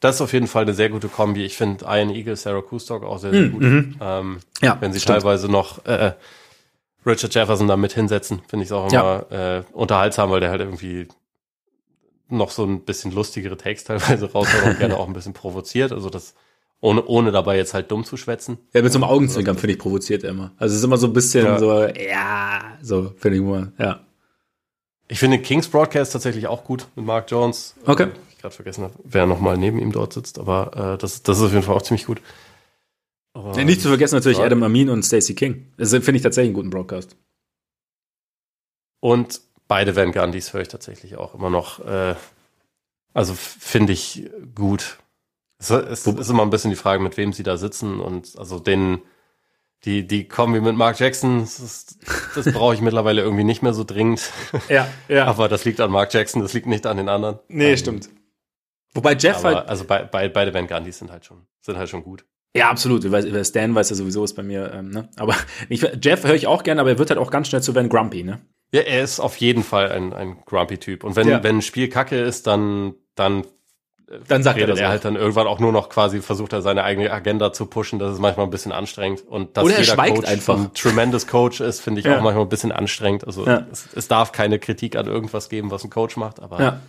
das 0.00 0.16
ist 0.16 0.20
auf 0.22 0.32
jeden 0.32 0.48
Fall 0.48 0.62
eine 0.62 0.74
sehr 0.74 0.88
gute 0.88 1.06
Kombi. 1.06 1.44
Ich 1.44 1.56
finde 1.56 1.84
Ian 1.84 2.10
Eagle, 2.10 2.34
Sarah 2.34 2.62
Kustok 2.62 3.04
auch 3.04 3.18
sehr, 3.18 3.30
sehr 3.30 3.42
mm, 3.42 3.52
gut. 3.52 3.62
Mm 3.62 3.94
ähm, 4.00 4.38
ja, 4.60 4.76
wenn 4.80 4.92
sie 4.92 4.98
stimmt. 4.98 5.20
teilweise 5.20 5.48
noch 5.48 5.84
äh, 5.84 6.14
Richard 7.06 7.32
Jefferson 7.32 7.68
da 7.68 7.76
mit 7.76 7.92
hinsetzen, 7.92 8.42
finde 8.48 8.64
ich 8.64 8.70
es 8.70 8.72
auch 8.72 8.90
immer 8.90 9.26
ja. 9.30 9.58
äh, 9.58 9.62
unterhaltsam, 9.72 10.30
weil 10.30 10.40
der 10.40 10.50
halt 10.50 10.62
irgendwie 10.62 11.06
noch 12.28 12.50
so 12.50 12.64
ein 12.64 12.80
bisschen 12.80 13.12
lustigere 13.12 13.56
Takes 13.56 13.84
teilweise 13.84 14.32
raushaut 14.32 14.64
und 14.64 14.78
gerne 14.78 14.96
auch 14.96 15.06
ein 15.06 15.12
bisschen 15.12 15.32
provoziert. 15.32 15.92
Also 15.92 16.10
das 16.10 16.34
ohne, 16.80 17.04
ohne 17.04 17.32
dabei 17.32 17.56
jetzt 17.56 17.74
halt 17.74 17.90
dumm 17.90 18.04
zu 18.04 18.16
schwätzen. 18.16 18.58
Ja, 18.72 18.82
mit 18.82 18.92
so 18.92 18.98
einem 18.98 19.04
Augenzwinkern 19.04 19.56
finde 19.56 19.74
ich 19.74 19.78
provoziert 19.78 20.24
er 20.24 20.30
immer. 20.30 20.52
Also 20.56 20.72
es 20.72 20.78
ist 20.78 20.84
immer 20.84 20.96
so 20.96 21.06
ein 21.06 21.12
bisschen 21.12 21.44
ja. 21.44 21.58
so, 21.58 21.86
ja, 21.86 22.78
so 22.82 23.12
finde 23.16 23.38
ich 23.38 23.42
immer, 23.42 23.72
ja. 23.78 24.00
Ich 25.08 25.18
finde 25.18 25.40
Kings 25.40 25.68
Broadcast 25.68 26.12
tatsächlich 26.12 26.46
auch 26.46 26.64
gut 26.64 26.86
mit 26.94 27.04
Mark 27.04 27.30
Jones. 27.30 27.74
Okay. 27.84 28.04
Ähm, 28.04 28.12
ich 28.30 28.38
gerade 28.38 28.54
vergessen 28.54 28.84
habe, 28.84 28.94
wer 29.04 29.26
nochmal 29.26 29.58
neben 29.58 29.78
ihm 29.78 29.92
dort 29.92 30.12
sitzt, 30.12 30.38
aber 30.38 30.94
äh, 30.94 30.98
das, 30.98 31.22
das 31.22 31.38
ist 31.38 31.44
auf 31.44 31.52
jeden 31.52 31.64
Fall 31.64 31.74
auch 31.74 31.82
ziemlich 31.82 32.06
gut. 32.06 32.22
Aber, 33.32 33.56
ja, 33.56 33.64
nicht 33.64 33.80
zu 33.80 33.88
vergessen 33.88 34.16
natürlich 34.16 34.38
ja. 34.38 34.44
Adam 34.44 34.62
Amin 34.62 34.88
und 34.88 35.02
Stacey 35.02 35.34
King. 35.34 35.66
Das 35.76 35.90
finde 35.90 36.16
ich 36.16 36.22
tatsächlich 36.22 36.48
einen 36.48 36.54
guten 36.54 36.70
Broadcast. 36.70 37.16
Und 39.00 39.40
beide 39.68 39.96
Van 39.96 40.12
Gandhis 40.12 40.52
höre 40.52 40.62
ich 40.62 40.68
tatsächlich 40.68 41.16
auch 41.16 41.34
immer 41.34 41.50
noch. 41.50 41.84
Äh, 41.84 42.14
also 43.12 43.34
finde 43.34 43.92
ich 43.92 44.30
gut. 44.54 44.98
Es, 45.60 45.70
es 45.70 46.06
ist 46.06 46.30
immer 46.30 46.42
ein 46.42 46.50
bisschen 46.50 46.70
die 46.70 46.76
Frage, 46.76 47.02
mit 47.02 47.16
wem 47.16 47.32
sie 47.32 47.42
da 47.42 47.56
sitzen 47.56 48.00
und 48.00 48.32
also 48.38 48.58
den 48.58 49.02
die 49.84 50.06
die 50.06 50.26
Kombi 50.26 50.60
mit 50.60 50.74
Mark 50.74 50.98
Jackson, 50.98 51.40
das, 51.40 51.98
das 52.34 52.52
brauche 52.52 52.74
ich 52.74 52.80
mittlerweile 52.80 53.22
irgendwie 53.22 53.44
nicht 53.44 53.62
mehr 53.62 53.72
so 53.72 53.84
dringend. 53.84 54.30
Ja, 54.68 54.88
ja. 55.08 55.24
Aber 55.26 55.48
das 55.48 55.64
liegt 55.64 55.80
an 55.80 55.90
Mark 55.90 56.12
Jackson, 56.12 56.42
das 56.42 56.52
liegt 56.52 56.66
nicht 56.66 56.86
an 56.86 56.96
den 56.96 57.08
anderen. 57.08 57.38
Nee, 57.48 57.70
ähm, 57.70 57.76
stimmt. 57.76 58.10
Wobei 58.92 59.14
Jeff 59.14 59.38
aber, 59.38 59.56
halt 59.56 59.68
also 59.68 59.84
bei, 59.84 60.02
bei, 60.02 60.28
beide 60.28 60.52
Van 60.52 60.66
Gandhis 60.66 60.98
sind 60.98 61.12
halt 61.12 61.24
schon 61.24 61.46
sind 61.60 61.78
halt 61.78 61.88
schon 61.88 62.02
gut. 62.02 62.24
Ja, 62.56 62.70
absolut. 62.70 63.04
Stan 63.46 63.74
weiß 63.74 63.90
ja 63.90 63.96
sowieso 63.96 64.24
ist 64.24 64.34
bei 64.34 64.42
mir, 64.42 64.72
ähm, 64.72 64.90
ne? 64.90 65.08
Aber 65.16 65.36
ich, 65.68 65.86
Jeff 66.02 66.24
höre 66.24 66.34
ich 66.34 66.46
auch 66.46 66.62
gerne, 66.62 66.80
aber 66.80 66.90
er 66.90 66.98
wird 66.98 67.10
halt 67.10 67.20
auch 67.20 67.30
ganz 67.30 67.48
schnell 67.48 67.62
zu 67.62 67.74
Van 67.74 67.88
Grumpy, 67.88 68.24
ne? 68.24 68.40
Ja, 68.72 68.82
er 68.82 69.02
ist 69.02 69.20
auf 69.20 69.36
jeden 69.36 69.62
Fall 69.62 69.90
ein, 69.90 70.12
ein 70.12 70.42
Grumpy-Typ. 70.44 71.04
Und 71.04 71.16
wenn, 71.16 71.28
ja. 71.28 71.42
wenn 71.42 71.58
ein 71.58 71.62
Spiel 71.62 71.88
kacke 71.88 72.16
ist, 72.16 72.46
dann, 72.46 72.94
dann, 73.14 73.44
dann 74.26 74.42
sagt 74.42 74.58
er, 74.58 74.66
das 74.66 74.80
er 74.80 74.88
halt 74.88 75.04
dann 75.04 75.14
irgendwann 75.14 75.46
auch 75.46 75.60
nur 75.60 75.70
noch 75.70 75.88
quasi 75.88 76.20
versucht 76.20 76.52
er 76.52 76.62
seine 76.62 76.82
eigene 76.82 77.12
Agenda 77.12 77.52
zu 77.52 77.66
pushen. 77.66 78.00
Das 78.00 78.12
ist 78.12 78.18
manchmal 78.18 78.46
ein 78.46 78.50
bisschen 78.50 78.72
anstrengend. 78.72 79.22
Und 79.22 79.56
dass 79.56 79.64
Oder 79.64 79.74
er 79.74 79.80
jeder 79.82 79.94
schweigt 79.94 80.16
Coach 80.16 80.28
einfach. 80.28 80.56
ein 80.56 80.70
tremendous 80.74 81.26
Coach 81.28 81.60
ist, 81.60 81.80
finde 81.80 82.00
ich 82.00 82.06
ja. 82.06 82.18
auch 82.18 82.22
manchmal 82.22 82.44
ein 82.44 82.48
bisschen 82.48 82.72
anstrengend. 82.72 83.24
Also 83.24 83.46
ja. 83.46 83.66
es, 83.70 83.88
es, 83.94 84.08
darf 84.08 84.32
keine 84.32 84.58
Kritik 84.58 84.96
an 84.96 85.06
irgendwas 85.06 85.48
geben, 85.48 85.70
was 85.70 85.84
ein 85.84 85.90
Coach 85.90 86.16
macht, 86.16 86.40
aber 86.40 86.60
ja. 86.60 86.80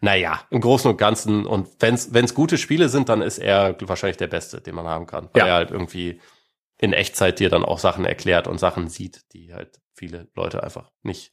naja, 0.00 0.40
im 0.50 0.60
Großen 0.60 0.88
und 0.88 0.96
Ganzen. 0.96 1.44
Und 1.44 1.68
wenn 1.80 1.94
es 1.96 2.34
gute 2.34 2.56
Spiele 2.56 2.88
sind, 2.88 3.08
dann 3.08 3.20
ist 3.20 3.38
er 3.38 3.76
wahrscheinlich 3.80 4.18
der 4.18 4.28
Beste, 4.28 4.60
den 4.60 4.76
man 4.76 4.86
haben 4.86 5.06
kann. 5.06 5.28
Weil 5.32 5.48
er 5.48 5.54
halt 5.54 5.72
irgendwie 5.72 6.20
in 6.78 6.92
Echtzeit 6.92 7.40
dir 7.40 7.50
dann 7.50 7.64
auch 7.64 7.80
Sachen 7.80 8.04
erklärt 8.04 8.46
und 8.46 8.58
Sachen 8.58 8.88
sieht, 8.88 9.32
die 9.32 9.52
halt 9.52 9.80
viele 9.92 10.28
Leute 10.36 10.62
einfach 10.62 10.92
nicht, 11.02 11.32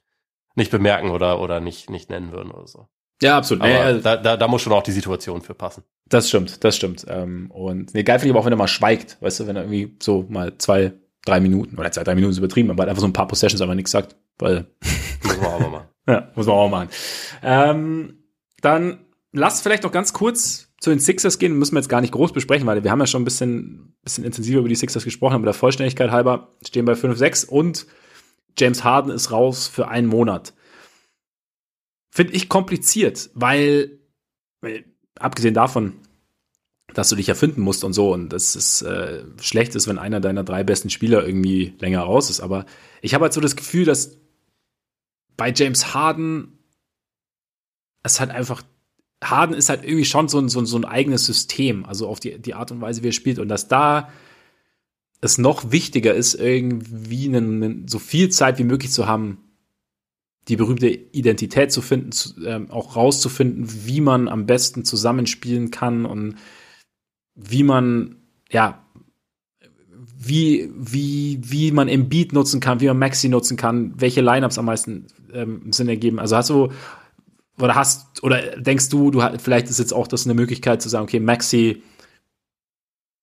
nicht 0.55 0.71
bemerken 0.71 1.11
oder, 1.11 1.39
oder 1.39 1.59
nicht, 1.59 1.91
nicht 1.91 2.09
nennen 2.09 2.31
würden 2.31 2.51
oder 2.51 2.67
so. 2.67 2.87
Ja, 3.21 3.37
absolut. 3.37 3.63
Aber 3.63 3.71
nee, 3.71 3.77
also, 3.77 4.01
da, 4.01 4.17
da, 4.17 4.37
da 4.37 4.47
muss 4.47 4.61
schon 4.61 4.73
auch 4.73 4.83
die 4.83 4.91
Situation 4.91 5.41
für 5.41 5.53
passen. 5.53 5.83
Das 6.07 6.29
stimmt, 6.29 6.63
das 6.63 6.75
stimmt. 6.75 7.05
Ähm, 7.09 7.51
und 7.51 7.93
nee, 7.93 8.03
geil 8.03 8.19
finde 8.19 8.29
ich 8.29 8.31
aber 8.33 8.41
auch, 8.41 8.45
wenn 8.45 8.53
er 8.53 8.57
mal 8.57 8.67
schweigt, 8.67 9.17
weißt 9.21 9.39
du, 9.39 9.47
wenn 9.47 9.55
er 9.55 9.63
irgendwie 9.63 9.95
so 10.01 10.25
mal 10.29 10.57
zwei, 10.57 10.93
drei 11.25 11.39
Minuten, 11.39 11.77
oder 11.77 11.91
zwei, 11.91 12.03
drei 12.03 12.15
Minuten 12.15 12.31
ist 12.31 12.37
übertrieben, 12.37 12.69
aber 12.69 12.81
halt 12.81 12.89
einfach 12.89 13.01
so 13.01 13.07
ein 13.07 13.13
paar 13.13 13.27
Possessions 13.27 13.61
aber 13.61 13.75
nichts 13.75 13.91
sagt, 13.91 14.15
weil. 14.37 14.67
muss 15.23 15.37
man 15.37 15.45
auch 15.45 15.59
mal 15.59 15.69
machen. 15.69 15.87
ja, 16.07 16.31
muss 16.35 16.45
man 16.45 16.55
auch 16.55 16.69
machen. 16.69 16.89
Ähm, 17.43 18.13
dann 18.61 18.99
lass 19.31 19.61
vielleicht 19.61 19.83
noch 19.83 19.91
ganz 19.91 20.13
kurz 20.13 20.67
zu 20.79 20.91
den 20.91 20.99
Sixers 20.99 21.39
gehen, 21.39 21.57
müssen 21.57 21.73
wir 21.73 21.79
jetzt 21.79 21.89
gar 21.89 22.01
nicht 22.01 22.13
groß 22.13 22.33
besprechen, 22.33 22.67
weil 22.67 22.83
wir 22.83 22.91
haben 22.91 22.99
ja 22.99 23.07
schon 23.07 23.23
ein 23.23 23.25
bisschen, 23.25 23.95
bisschen 24.03 24.23
intensiver 24.23 24.59
über 24.59 24.69
die 24.69 24.75
Sixers 24.75 25.03
gesprochen, 25.03 25.33
aber 25.33 25.45
der 25.45 25.53
Vollständigkeit 25.53 26.11
halber 26.11 26.49
stehen 26.65 26.85
bei 26.85 26.93
5-6 26.93 27.47
und 27.47 27.87
James 28.57 28.83
Harden 28.83 29.11
ist 29.11 29.31
raus 29.31 29.67
für 29.67 29.87
einen 29.87 30.07
Monat. 30.07 30.53
Finde 32.17 32.33
ich 32.33 32.49
kompliziert, 32.49 33.29
weil, 33.35 33.99
weil, 34.61 34.85
abgesehen 35.19 35.53
davon, 35.53 35.93
dass 36.95 37.09
du 37.09 37.15
dich 37.15 37.29
erfinden 37.29 37.61
musst 37.61 37.83
und 37.83 37.93
so 37.93 38.11
und 38.11 38.29
dass 38.29 38.55
es 38.55 38.81
äh, 38.81 39.23
schlecht 39.39 39.75
ist, 39.75 39.87
wenn 39.87 39.99
einer 39.99 40.19
deiner 40.19 40.43
drei 40.43 40.63
besten 40.63 40.89
Spieler 40.89 41.23
irgendwie 41.23 41.75
länger 41.77 41.99
raus 41.99 42.31
ist. 42.31 42.39
Aber 42.39 42.65
ich 43.03 43.13
habe 43.13 43.25
halt 43.25 43.33
so 43.33 43.39
das 43.39 43.55
Gefühl, 43.55 43.85
dass 43.85 44.17
bei 45.35 45.53
James 45.55 45.93
Harden 45.93 46.57
es 48.01 48.19
halt 48.19 48.31
einfach 48.31 48.63
Harden 49.23 49.55
ist 49.55 49.69
halt 49.69 49.83
irgendwie 49.83 50.05
schon 50.05 50.27
so 50.27 50.39
ein, 50.39 50.49
so, 50.49 50.57
ein, 50.57 50.65
so 50.65 50.77
ein 50.77 50.85
eigenes 50.85 51.23
System, 51.23 51.85
also 51.85 52.07
auf 52.07 52.19
die, 52.19 52.39
die 52.39 52.55
Art 52.55 52.71
und 52.71 52.81
Weise, 52.81 53.03
wie 53.03 53.09
er 53.09 53.13
spielt. 53.13 53.37
Und 53.37 53.47
dass 53.47 53.67
da 53.67 54.09
es 55.21 55.37
noch 55.37 55.71
wichtiger 55.71 56.15
ist, 56.15 56.33
irgendwie 56.33 57.27
einen, 57.27 57.87
so 57.87 57.99
viel 57.99 58.29
Zeit 58.29 58.57
wie 58.57 58.63
möglich 58.63 58.91
zu 58.91 59.05
haben, 59.05 59.37
die 60.47 60.55
berühmte 60.55 60.87
Identität 60.87 61.71
zu 61.71 61.81
finden, 61.81 62.11
zu, 62.11 62.33
ähm, 62.45 62.71
auch 62.71 62.95
rauszufinden, 62.95 63.67
wie 63.85 64.01
man 64.01 64.27
am 64.27 64.45
besten 64.45 64.85
zusammenspielen 64.85 65.71
kann 65.71 66.05
und 66.05 66.35
wie 67.35 67.63
man, 67.63 68.17
ja, 68.49 68.83
wie, 70.17 70.71
wie, 70.75 71.39
wie 71.43 71.71
man 71.71 71.87
im 71.87 72.09
Beat 72.09 72.33
nutzen 72.33 72.59
kann, 72.59 72.79
wie 72.79 72.87
man 72.87 72.97
Maxi 72.97 73.29
nutzen 73.29 73.57
kann, 73.57 73.93
welche 73.97 74.21
Lineups 74.21 74.57
am 74.57 74.65
meisten 74.65 75.07
ähm, 75.33 75.71
Sinn 75.71 75.89
ergeben. 75.89 76.19
Also 76.19 76.37
hast 76.37 76.49
du, 76.49 76.69
oder 77.59 77.75
hast, 77.75 78.23
oder 78.23 78.57
denkst 78.57 78.89
du, 78.89 79.11
du 79.11 79.21
vielleicht 79.37 79.69
ist 79.69 79.79
jetzt 79.79 79.93
auch 79.93 80.07
das 80.07 80.25
eine 80.25 80.33
Möglichkeit 80.33 80.81
zu 80.81 80.89
sagen, 80.89 81.03
okay, 81.03 81.19
Maxi 81.19 81.83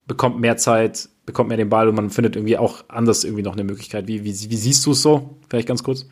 bekommt 0.06 0.38
mehr 0.38 0.56
Zeit, 0.56 1.08
bekommt 1.24 1.48
mehr 1.48 1.56
den 1.56 1.70
Ball 1.70 1.88
und 1.88 1.94
man 1.94 2.10
findet 2.10 2.36
irgendwie 2.36 2.58
auch 2.58 2.84
anders 2.88 3.24
irgendwie 3.24 3.42
noch 3.42 3.54
eine 3.54 3.64
Möglichkeit. 3.64 4.06
Wie, 4.06 4.24
wie, 4.24 4.50
wie 4.50 4.56
siehst 4.56 4.84
du 4.86 4.92
es 4.92 5.02
so? 5.02 5.38
Vielleicht 5.48 5.68
ganz 5.68 5.82
kurz. 5.82 6.06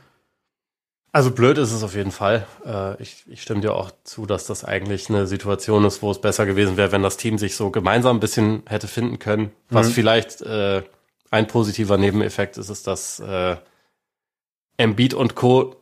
Also 1.14 1.30
blöd 1.30 1.58
ist 1.58 1.72
es 1.72 1.82
auf 1.82 1.94
jeden 1.94 2.10
Fall. 2.10 2.46
Äh, 2.64 3.00
ich, 3.02 3.24
ich 3.26 3.42
stimme 3.42 3.60
dir 3.60 3.74
auch 3.74 3.90
zu, 4.02 4.24
dass 4.24 4.46
das 4.46 4.64
eigentlich 4.64 5.10
eine 5.10 5.26
Situation 5.26 5.84
ist, 5.84 6.00
wo 6.00 6.10
es 6.10 6.20
besser 6.20 6.46
gewesen 6.46 6.78
wäre, 6.78 6.90
wenn 6.90 7.02
das 7.02 7.18
Team 7.18 7.36
sich 7.36 7.54
so 7.54 7.70
gemeinsam 7.70 8.16
ein 8.16 8.20
bisschen 8.20 8.62
hätte 8.66 8.88
finden 8.88 9.18
können. 9.18 9.52
Was 9.68 9.88
mhm. 9.88 9.92
vielleicht 9.92 10.40
äh, 10.40 10.82
ein 11.30 11.46
positiver 11.46 11.98
Nebeneffekt 11.98 12.56
ist, 12.56 12.70
ist, 12.70 12.86
dass 12.86 13.20
äh, 13.20 13.56
Embiid 14.78 15.12
und 15.12 15.34
Co. 15.34 15.76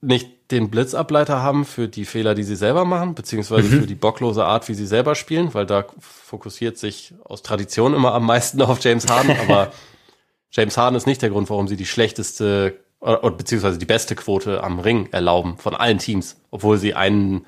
nicht 0.00 0.50
den 0.50 0.70
Blitzableiter 0.70 1.42
haben 1.42 1.66
für 1.66 1.88
die 1.88 2.06
Fehler, 2.06 2.34
die 2.34 2.42
sie 2.42 2.56
selber 2.56 2.86
machen, 2.86 3.14
beziehungsweise 3.14 3.68
mhm. 3.68 3.80
für 3.80 3.86
die 3.86 3.94
bocklose 3.94 4.46
Art, 4.46 4.66
wie 4.70 4.74
sie 4.74 4.86
selber 4.86 5.14
spielen, 5.14 5.52
weil 5.52 5.66
da 5.66 5.84
fokussiert 6.00 6.78
sich 6.78 7.12
aus 7.22 7.42
Tradition 7.42 7.92
immer 7.92 8.14
am 8.14 8.24
meisten 8.24 8.62
auf 8.62 8.82
James 8.82 9.06
Harden, 9.08 9.36
aber 9.38 9.72
James 10.50 10.78
Harden 10.78 10.96
ist 10.96 11.06
nicht 11.06 11.20
der 11.20 11.28
Grund, 11.28 11.50
warum 11.50 11.68
sie 11.68 11.76
die 11.76 11.84
schlechteste 11.84 12.78
oder, 13.00 13.30
beziehungsweise 13.30 13.78
die 13.78 13.86
beste 13.86 14.14
Quote 14.14 14.62
am 14.62 14.80
Ring 14.80 15.08
erlauben 15.12 15.58
von 15.58 15.74
allen 15.74 15.98
Teams, 15.98 16.40
obwohl 16.50 16.78
sie 16.78 16.94
einen 16.94 17.46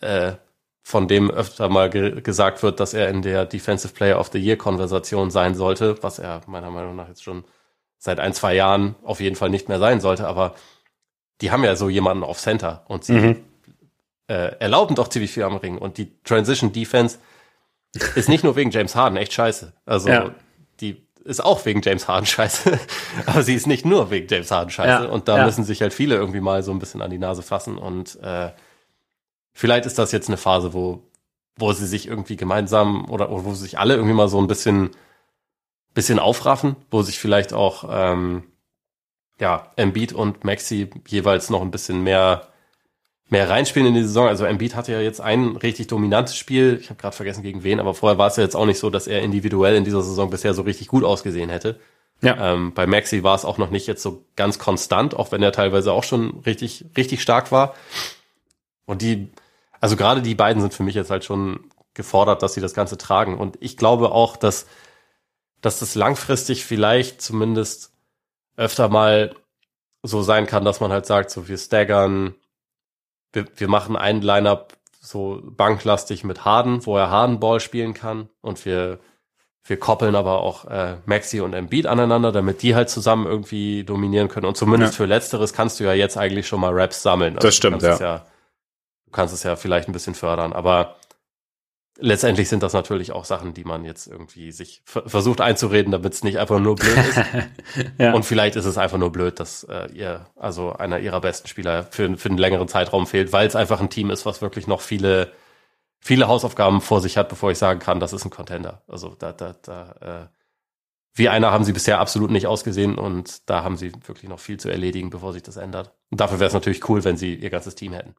äh, 0.00 0.32
von 0.82 1.06
dem 1.08 1.30
öfter 1.30 1.68
mal 1.68 1.90
ge 1.90 2.20
gesagt 2.20 2.62
wird, 2.62 2.80
dass 2.80 2.92
er 2.92 3.08
in 3.08 3.22
der 3.22 3.46
Defensive 3.46 3.94
Player 3.94 4.18
of 4.18 4.30
the 4.32 4.38
Year 4.38 4.56
Konversation 4.56 5.30
sein 5.30 5.54
sollte, 5.54 6.02
was 6.02 6.18
er 6.18 6.42
meiner 6.46 6.70
Meinung 6.70 6.96
nach 6.96 7.08
jetzt 7.08 7.22
schon 7.22 7.44
seit 7.98 8.18
ein, 8.18 8.34
zwei 8.34 8.54
Jahren 8.54 8.96
auf 9.04 9.20
jeden 9.20 9.36
Fall 9.36 9.48
nicht 9.48 9.68
mehr 9.68 9.78
sein 9.78 10.00
sollte, 10.00 10.26
aber 10.26 10.54
die 11.40 11.52
haben 11.52 11.62
ja 11.64 11.76
so 11.76 11.88
jemanden 11.88 12.24
auf 12.24 12.38
Center 12.38 12.84
und 12.88 13.04
sie 13.04 13.12
mhm. 13.12 13.44
äh, 14.26 14.56
erlauben 14.58 14.96
doch 14.96 15.08
ziemlich 15.08 15.30
viel 15.30 15.44
am 15.44 15.56
Ring 15.56 15.78
und 15.78 15.98
die 15.98 16.20
Transition 16.24 16.72
Defense 16.72 17.18
ist 18.16 18.28
nicht 18.28 18.42
nur 18.42 18.56
wegen 18.56 18.70
James 18.70 18.96
Harden 18.96 19.16
echt 19.16 19.32
scheiße. 19.32 19.72
Also 19.86 20.08
ja. 20.08 20.34
die 20.80 21.06
ist 21.24 21.44
auch 21.44 21.64
wegen 21.64 21.82
James 21.82 22.08
Harden 22.08 22.26
scheiße, 22.26 22.78
aber 23.26 23.42
sie 23.42 23.54
ist 23.54 23.66
nicht 23.66 23.84
nur 23.84 24.10
wegen 24.10 24.26
James 24.28 24.50
Harden 24.50 24.70
scheiße. 24.70 25.04
Ja, 25.04 25.10
und 25.10 25.28
da 25.28 25.38
ja. 25.38 25.44
müssen 25.44 25.64
sich 25.64 25.80
halt 25.82 25.92
viele 25.92 26.14
irgendwie 26.14 26.40
mal 26.40 26.62
so 26.62 26.72
ein 26.72 26.78
bisschen 26.78 27.02
an 27.02 27.10
die 27.10 27.18
Nase 27.18 27.42
fassen. 27.42 27.78
Und 27.78 28.20
äh, 28.22 28.50
vielleicht 29.52 29.86
ist 29.86 29.98
das 29.98 30.12
jetzt 30.12 30.28
eine 30.28 30.36
Phase, 30.36 30.74
wo, 30.74 31.02
wo 31.56 31.72
sie 31.72 31.86
sich 31.86 32.06
irgendwie 32.06 32.36
gemeinsam 32.36 33.10
oder, 33.10 33.30
oder 33.30 33.44
wo 33.44 33.54
sich 33.54 33.78
alle 33.78 33.94
irgendwie 33.94 34.14
mal 34.14 34.28
so 34.28 34.40
ein 34.40 34.46
bisschen, 34.46 34.90
bisschen 35.94 36.18
aufraffen, 36.18 36.76
wo 36.90 37.02
sich 37.02 37.18
vielleicht 37.18 37.52
auch 37.52 37.84
ähm, 37.90 38.44
ja, 39.40 39.72
Embiid 39.76 40.12
und 40.12 40.44
Maxi 40.44 40.90
jeweils 41.08 41.50
noch 41.50 41.62
ein 41.62 41.70
bisschen 41.70 42.02
mehr 42.02 42.51
mehr 43.32 43.48
reinspielen 43.48 43.88
in 43.88 43.94
die 43.94 44.02
Saison. 44.02 44.28
Also 44.28 44.44
Embiid 44.44 44.76
hatte 44.76 44.92
ja 44.92 45.00
jetzt 45.00 45.20
ein 45.20 45.56
richtig 45.56 45.88
dominantes 45.88 46.36
Spiel. 46.36 46.78
Ich 46.80 46.90
habe 46.90 47.00
gerade 47.00 47.16
vergessen 47.16 47.42
gegen 47.42 47.64
wen, 47.64 47.80
aber 47.80 47.94
vorher 47.94 48.18
war 48.18 48.28
es 48.28 48.36
ja 48.36 48.44
jetzt 48.44 48.54
auch 48.54 48.66
nicht 48.66 48.78
so, 48.78 48.90
dass 48.90 49.06
er 49.06 49.22
individuell 49.22 49.74
in 49.74 49.84
dieser 49.84 50.02
Saison 50.02 50.30
bisher 50.30 50.54
so 50.54 50.62
richtig 50.62 50.88
gut 50.88 51.02
ausgesehen 51.02 51.50
hätte. 51.50 51.80
Ja. 52.20 52.52
Ähm, 52.52 52.72
bei 52.74 52.86
Maxi 52.86 53.22
war 53.24 53.34
es 53.34 53.44
auch 53.44 53.58
noch 53.58 53.70
nicht 53.70 53.86
jetzt 53.86 54.02
so 54.02 54.24
ganz 54.36 54.58
konstant, 54.58 55.16
auch 55.16 55.32
wenn 55.32 55.42
er 55.42 55.50
teilweise 55.50 55.92
auch 55.92 56.04
schon 56.04 56.40
richtig 56.46 56.84
richtig 56.96 57.22
stark 57.22 57.50
war. 57.50 57.74
Und 58.84 59.02
die, 59.02 59.28
also 59.80 59.96
gerade 59.96 60.22
die 60.22 60.34
beiden 60.34 60.60
sind 60.60 60.74
für 60.74 60.82
mich 60.82 60.94
jetzt 60.94 61.10
halt 61.10 61.24
schon 61.24 61.60
gefordert, 61.94 62.42
dass 62.42 62.54
sie 62.54 62.60
das 62.60 62.74
Ganze 62.74 62.98
tragen. 62.98 63.38
Und 63.38 63.56
ich 63.60 63.76
glaube 63.76 64.12
auch, 64.12 64.36
dass 64.36 64.66
dass 65.62 65.78
das 65.78 65.94
langfristig 65.94 66.64
vielleicht 66.64 67.22
zumindest 67.22 67.92
öfter 68.56 68.88
mal 68.88 69.34
so 70.02 70.22
sein 70.22 70.46
kann, 70.46 70.64
dass 70.64 70.80
man 70.80 70.92
halt 70.92 71.06
sagt, 71.06 71.30
so 71.30 71.48
wir 71.48 71.56
staggern 71.56 72.34
wir, 73.32 73.46
wir 73.56 73.68
machen 73.68 73.96
ein 73.96 74.22
Lineup 74.22 74.74
so 75.00 75.40
banklastig 75.42 76.24
mit 76.24 76.44
Harden, 76.44 76.86
wo 76.86 76.96
er 76.96 77.10
Harden-Ball 77.10 77.60
spielen 77.60 77.94
kann 77.94 78.28
und 78.40 78.64
wir 78.64 79.00
wir 79.64 79.78
koppeln 79.78 80.16
aber 80.16 80.40
auch 80.40 80.64
äh, 80.64 80.96
Maxi 81.06 81.40
und 81.40 81.54
Embiid 81.54 81.86
aneinander, 81.86 82.32
damit 82.32 82.62
die 82.62 82.74
halt 82.74 82.90
zusammen 82.90 83.26
irgendwie 83.26 83.84
dominieren 83.84 84.28
können. 84.28 84.46
Und 84.46 84.56
zumindest 84.56 84.94
ja. 84.94 84.96
für 84.96 85.06
Letzteres 85.06 85.52
kannst 85.52 85.78
du 85.78 85.84
ja 85.84 85.92
jetzt 85.92 86.16
eigentlich 86.16 86.48
schon 86.48 86.60
mal 86.60 86.72
Raps 86.72 87.02
sammeln. 87.02 87.36
Also 87.36 87.46
das 87.46 87.54
stimmt, 87.54 87.82
ja. 87.82 87.96
ja. 87.96 88.26
Du 89.06 89.12
kannst 89.12 89.32
es 89.32 89.44
ja 89.44 89.54
vielleicht 89.54 89.88
ein 89.88 89.92
bisschen 89.92 90.14
fördern, 90.14 90.52
aber 90.52 90.96
letztendlich 92.02 92.48
sind 92.48 92.62
das 92.62 92.72
natürlich 92.72 93.12
auch 93.12 93.24
Sachen, 93.24 93.54
die 93.54 93.64
man 93.64 93.84
jetzt 93.84 94.06
irgendwie 94.06 94.52
sich 94.52 94.82
versucht 94.84 95.40
einzureden, 95.40 95.92
damit 95.92 96.12
es 96.12 96.24
nicht 96.24 96.38
einfach 96.38 96.58
nur 96.58 96.74
blöd 96.74 96.96
ist. 96.96 97.20
ja. 97.98 98.12
Und 98.12 98.24
vielleicht 98.24 98.56
ist 98.56 98.64
es 98.64 98.76
einfach 98.76 98.98
nur 98.98 99.12
blöd, 99.12 99.40
dass 99.40 99.64
äh, 99.64 99.88
ihr, 99.92 100.26
also 100.36 100.72
einer 100.72 100.98
ihrer 100.98 101.20
besten 101.20 101.48
Spieler 101.48 101.84
für, 101.84 102.16
für 102.16 102.28
einen 102.28 102.38
längeren 102.38 102.68
Zeitraum 102.68 103.06
fehlt, 103.06 103.32
weil 103.32 103.46
es 103.46 103.56
einfach 103.56 103.80
ein 103.80 103.90
Team 103.90 104.10
ist, 104.10 104.26
was 104.26 104.42
wirklich 104.42 104.66
noch 104.66 104.80
viele, 104.80 105.32
viele 106.00 106.28
Hausaufgaben 106.28 106.80
vor 106.80 107.00
sich 107.00 107.16
hat, 107.16 107.28
bevor 107.28 107.50
ich 107.50 107.58
sagen 107.58 107.78
kann, 107.80 108.00
das 108.00 108.12
ist 108.12 108.24
ein 108.24 108.30
Contender. 108.30 108.82
Also 108.88 109.14
da, 109.18 109.32
da, 109.32 109.54
da, 109.62 110.28
äh, 110.28 110.36
wie 111.14 111.28
einer 111.28 111.52
haben 111.52 111.64
sie 111.64 111.72
bisher 111.72 112.00
absolut 112.00 112.30
nicht 112.30 112.46
ausgesehen 112.46 112.98
und 112.98 113.48
da 113.48 113.62
haben 113.62 113.76
sie 113.76 113.92
wirklich 114.06 114.28
noch 114.28 114.40
viel 114.40 114.58
zu 114.58 114.70
erledigen, 114.70 115.10
bevor 115.10 115.32
sich 115.32 115.42
das 115.42 115.56
ändert. 115.56 115.92
Und 116.10 116.20
dafür 116.20 116.40
wäre 116.40 116.48
es 116.48 116.54
natürlich 116.54 116.88
cool, 116.88 117.04
wenn 117.04 117.16
sie 117.16 117.34
ihr 117.34 117.50
ganzes 117.50 117.74
Team 117.74 117.92
hätten. 117.92 118.14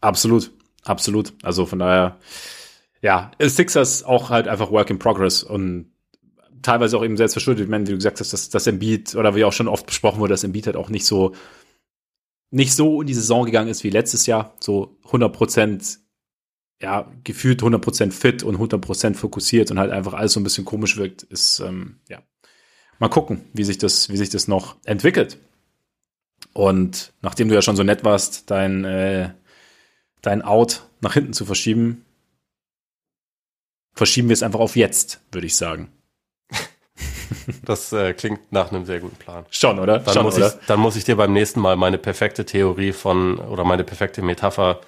Absolut, 0.00 0.50
absolut. 0.84 1.32
Also 1.42 1.66
von 1.66 1.78
daher, 1.78 2.18
ja, 3.02 3.32
Sixers 3.40 4.04
auch 4.04 4.30
halt 4.30 4.48
einfach 4.48 4.70
Work 4.70 4.90
in 4.90 4.98
Progress 4.98 5.42
und 5.42 5.92
teilweise 6.62 6.96
auch 6.96 7.04
eben 7.04 7.16
selbst 7.16 7.34
verschuldet. 7.34 7.64
Ich 7.64 7.70
meine, 7.70 7.86
wie 7.86 7.90
du 7.90 7.96
gesagt 7.96 8.20
hast, 8.20 8.32
dass 8.32 8.48
das 8.48 8.66
Embiid, 8.68 9.16
oder 9.16 9.34
wie 9.34 9.44
auch 9.44 9.52
schon 9.52 9.68
oft 9.68 9.86
besprochen 9.86 10.20
wurde, 10.20 10.32
dass 10.32 10.44
Embiid 10.44 10.66
halt 10.66 10.76
auch 10.76 10.88
nicht 10.88 11.04
so, 11.04 11.32
nicht 12.50 12.74
so 12.74 13.00
in 13.00 13.08
die 13.08 13.14
Saison 13.14 13.44
gegangen 13.44 13.68
ist 13.68 13.82
wie 13.82 13.90
letztes 13.90 14.26
Jahr. 14.26 14.54
So 14.60 14.98
100 15.06 15.32
Prozent, 15.32 15.98
ja, 16.80 17.10
gefühlt 17.24 17.60
100 17.60 17.82
Prozent 17.82 18.14
fit 18.14 18.44
und 18.44 18.54
100 18.54 18.80
Prozent 18.80 19.16
fokussiert 19.16 19.72
und 19.72 19.80
halt 19.80 19.90
einfach 19.90 20.14
alles 20.14 20.32
so 20.32 20.40
ein 20.40 20.44
bisschen 20.44 20.64
komisch 20.64 20.96
wirkt, 20.96 21.24
ist, 21.24 21.58
ähm, 21.60 22.00
ja. 22.08 22.22
Mal 23.00 23.08
gucken, 23.08 23.46
wie 23.52 23.64
sich 23.64 23.78
das, 23.78 24.10
wie 24.10 24.16
sich 24.16 24.30
das 24.30 24.46
noch 24.46 24.76
entwickelt. 24.84 25.38
Und 26.52 27.12
nachdem 27.20 27.48
du 27.48 27.54
ja 27.54 27.62
schon 27.62 27.74
so 27.74 27.82
nett 27.82 28.04
warst, 28.04 28.48
dein, 28.48 28.84
äh, 28.84 29.30
dein 30.20 30.42
Out 30.42 30.84
nach 31.00 31.14
hinten 31.14 31.32
zu 31.32 31.44
verschieben, 31.44 32.04
verschieben 33.92 34.28
wir 34.28 34.34
es 34.34 34.42
einfach 34.42 34.60
auf 34.60 34.76
jetzt, 34.76 35.20
würde 35.32 35.46
ich 35.46 35.56
sagen. 35.56 35.92
Das 37.64 37.92
äh, 37.92 38.12
klingt 38.12 38.52
nach 38.52 38.70
einem 38.70 38.84
sehr 38.84 39.00
guten 39.00 39.16
Plan. 39.16 39.44
Schon, 39.50 39.78
oder? 39.78 39.98
Dann, 39.98 40.14
Schon, 40.14 40.24
muss 40.24 40.36
oder? 40.36 40.48
Ich, 40.48 40.66
dann 40.66 40.78
muss 40.78 40.96
ich 40.96 41.04
dir 41.04 41.16
beim 41.16 41.32
nächsten 41.32 41.60
Mal 41.60 41.76
meine 41.76 41.98
perfekte 41.98 42.44
Theorie 42.44 42.92
von 42.92 43.38
oder 43.38 43.64
meine 43.64 43.84
perfekte 43.84 44.22
Metapher 44.22 44.80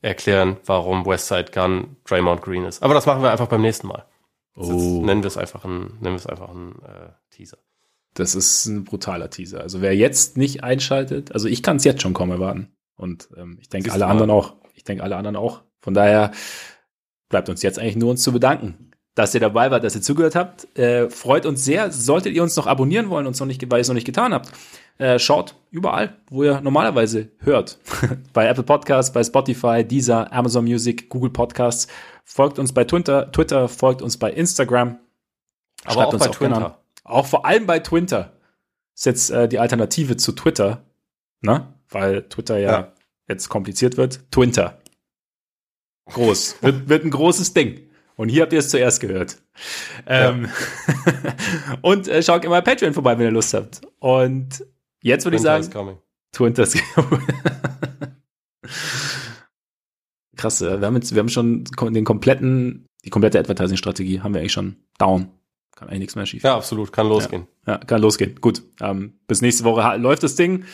erklären, 0.00 0.56
warum 0.66 1.06
Westside 1.06 1.52
Gun 1.52 1.96
Draymond 2.04 2.42
Green 2.42 2.64
ist. 2.64 2.82
Aber 2.82 2.94
das 2.94 3.06
machen 3.06 3.22
wir 3.22 3.30
einfach 3.30 3.46
beim 3.46 3.60
nächsten 3.60 3.86
Mal. 3.86 4.04
Oh. 4.54 5.02
nennen 5.04 5.22
wir 5.22 5.28
es 5.28 5.36
einfach 5.36 5.64
ein, 5.64 5.98
nennen 6.00 6.14
wir 6.14 6.16
es 6.16 6.26
einfach 6.26 6.50
ein 6.50 6.72
äh, 6.82 7.10
Teaser. 7.30 7.58
Das 8.14 8.34
ist 8.34 8.66
ein 8.66 8.84
brutaler 8.84 9.30
Teaser. 9.30 9.60
Also 9.60 9.80
wer 9.80 9.96
jetzt 9.96 10.36
nicht 10.36 10.62
einschaltet, 10.62 11.32
also 11.32 11.48
ich 11.48 11.62
kann 11.62 11.76
es 11.76 11.84
jetzt 11.84 12.02
schon 12.02 12.12
kaum 12.12 12.30
erwarten. 12.30 12.68
Und 12.96 13.28
ähm, 13.36 13.58
ich 13.60 13.68
denke 13.70 13.92
alle 13.92 14.06
anderen 14.06 14.30
auch. 14.30 14.54
Ich 14.74 14.84
denke 14.84 15.02
alle 15.02 15.16
anderen 15.16 15.36
auch. 15.36 15.62
Von 15.80 15.94
daher 15.94 16.32
bleibt 17.32 17.48
uns 17.48 17.62
jetzt 17.62 17.80
eigentlich 17.80 17.96
nur 17.96 18.10
uns 18.10 18.22
zu 18.22 18.30
bedanken, 18.30 18.92
dass 19.16 19.34
ihr 19.34 19.40
dabei 19.40 19.72
wart, 19.72 19.82
dass 19.82 19.96
ihr 19.96 20.02
zugehört 20.02 20.36
habt. 20.36 20.78
Äh, 20.78 21.10
freut 21.10 21.44
uns 21.44 21.64
sehr. 21.64 21.90
Solltet 21.90 22.34
ihr 22.34 22.42
uns 22.44 22.54
noch 22.54 22.68
abonnieren 22.68 23.10
wollen 23.10 23.26
und 23.26 23.38
noch 23.40 23.46
nicht, 23.46 23.68
weil 23.68 23.78
ihr 23.78 23.82
es 23.82 23.88
noch 23.88 23.94
nicht 23.94 24.06
getan 24.06 24.32
habt, 24.32 24.52
äh, 24.98 25.18
schaut 25.18 25.56
überall, 25.70 26.16
wo 26.30 26.44
ihr 26.44 26.60
normalerweise 26.60 27.30
hört. 27.38 27.78
bei 28.32 28.46
Apple 28.46 28.62
Podcasts, 28.62 29.12
bei 29.12 29.24
Spotify, 29.24 29.82
Deezer, 29.82 30.32
Amazon 30.32 30.64
Music, 30.64 31.08
Google 31.08 31.30
Podcasts. 31.30 31.88
Folgt 32.24 32.58
uns 32.58 32.72
bei 32.72 32.84
Twitter, 32.84 33.32
Twitter 33.32 33.68
folgt 33.68 34.00
uns 34.00 34.16
bei 34.16 34.30
Instagram. 34.30 34.98
Aber 35.84 35.94
Schreibt 35.94 36.08
auch 36.08 36.12
uns 36.12 36.22
bei 36.22 36.28
auch 36.28 36.34
Twitter. 36.34 36.78
Auch 37.04 37.26
vor 37.26 37.46
allem 37.46 37.66
bei 37.66 37.80
Twitter. 37.80 38.32
Ist 38.94 39.06
jetzt 39.06 39.30
äh, 39.30 39.48
die 39.48 39.58
Alternative 39.58 40.16
zu 40.16 40.32
Twitter, 40.32 40.84
ne? 41.40 41.74
Weil 41.88 42.22
Twitter 42.28 42.58
ja, 42.58 42.72
ja. 42.72 42.92
jetzt 43.26 43.48
kompliziert 43.48 43.96
wird. 43.96 44.30
Twitter. 44.30 44.81
Groß. 46.12 46.56
wird, 46.62 46.88
wird 46.88 47.04
ein 47.04 47.10
großes 47.10 47.54
Ding. 47.54 47.80
Und 48.16 48.28
hier 48.28 48.42
habt 48.42 48.52
ihr 48.52 48.58
es 48.58 48.68
zuerst 48.68 49.00
gehört. 49.00 49.38
Ähm, 50.06 50.48
und 51.82 52.08
äh, 52.08 52.22
schaut 52.22 52.44
immer 52.44 52.60
bei 52.60 52.72
Patreon 52.72 52.92
vorbei, 52.94 53.18
wenn 53.18 53.26
ihr 53.26 53.32
Lust 53.32 53.54
habt. 53.54 53.80
Und 53.98 54.64
jetzt 55.02 55.24
würde 55.24 55.36
ich 55.36 55.42
sagen. 55.42 55.68
Coming. 55.70 55.98
Twinters 56.32 56.74
Krass, 60.36 60.60
wir 60.60 60.80
haben 60.80 60.94
jetzt, 60.96 61.14
wir 61.14 61.20
haben 61.20 61.28
schon 61.28 61.64
den 61.64 62.04
kompletten, 62.04 62.86
die 63.04 63.10
komplette 63.10 63.38
Advertising-Strategie 63.38 64.20
haben 64.20 64.34
wir 64.34 64.40
eigentlich 64.40 64.52
schon 64.52 64.76
down. 64.98 65.28
Kann 65.76 65.88
eigentlich 65.88 66.00
nichts 66.00 66.16
mehr 66.16 66.26
schief. 66.26 66.42
Ja, 66.42 66.56
absolut, 66.56 66.92
kann 66.92 67.08
losgehen. 67.08 67.46
Ja, 67.66 67.74
ja 67.74 67.78
kann 67.78 68.00
losgehen. 68.00 68.40
Gut. 68.40 68.62
Ähm, 68.80 69.20
bis 69.26 69.42
nächste 69.42 69.64
Woche 69.64 69.96
läuft 69.98 70.22
das 70.22 70.34
Ding. 70.34 70.64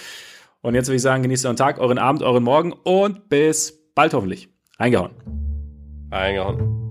Und 0.60 0.74
jetzt 0.74 0.88
würde 0.88 0.96
ich 0.96 1.02
sagen, 1.02 1.22
genießt 1.22 1.46
euren 1.46 1.56
Tag, 1.56 1.78
euren 1.78 1.98
Abend, 1.98 2.22
euren 2.22 2.42
Morgen 2.42 2.72
und 2.72 3.28
bis 3.28 3.78
bald 3.94 4.14
hoffentlich. 4.14 4.48
Hang 4.78 4.94
on. 4.94 5.12
Hang 6.12 6.38
on. 6.38 6.87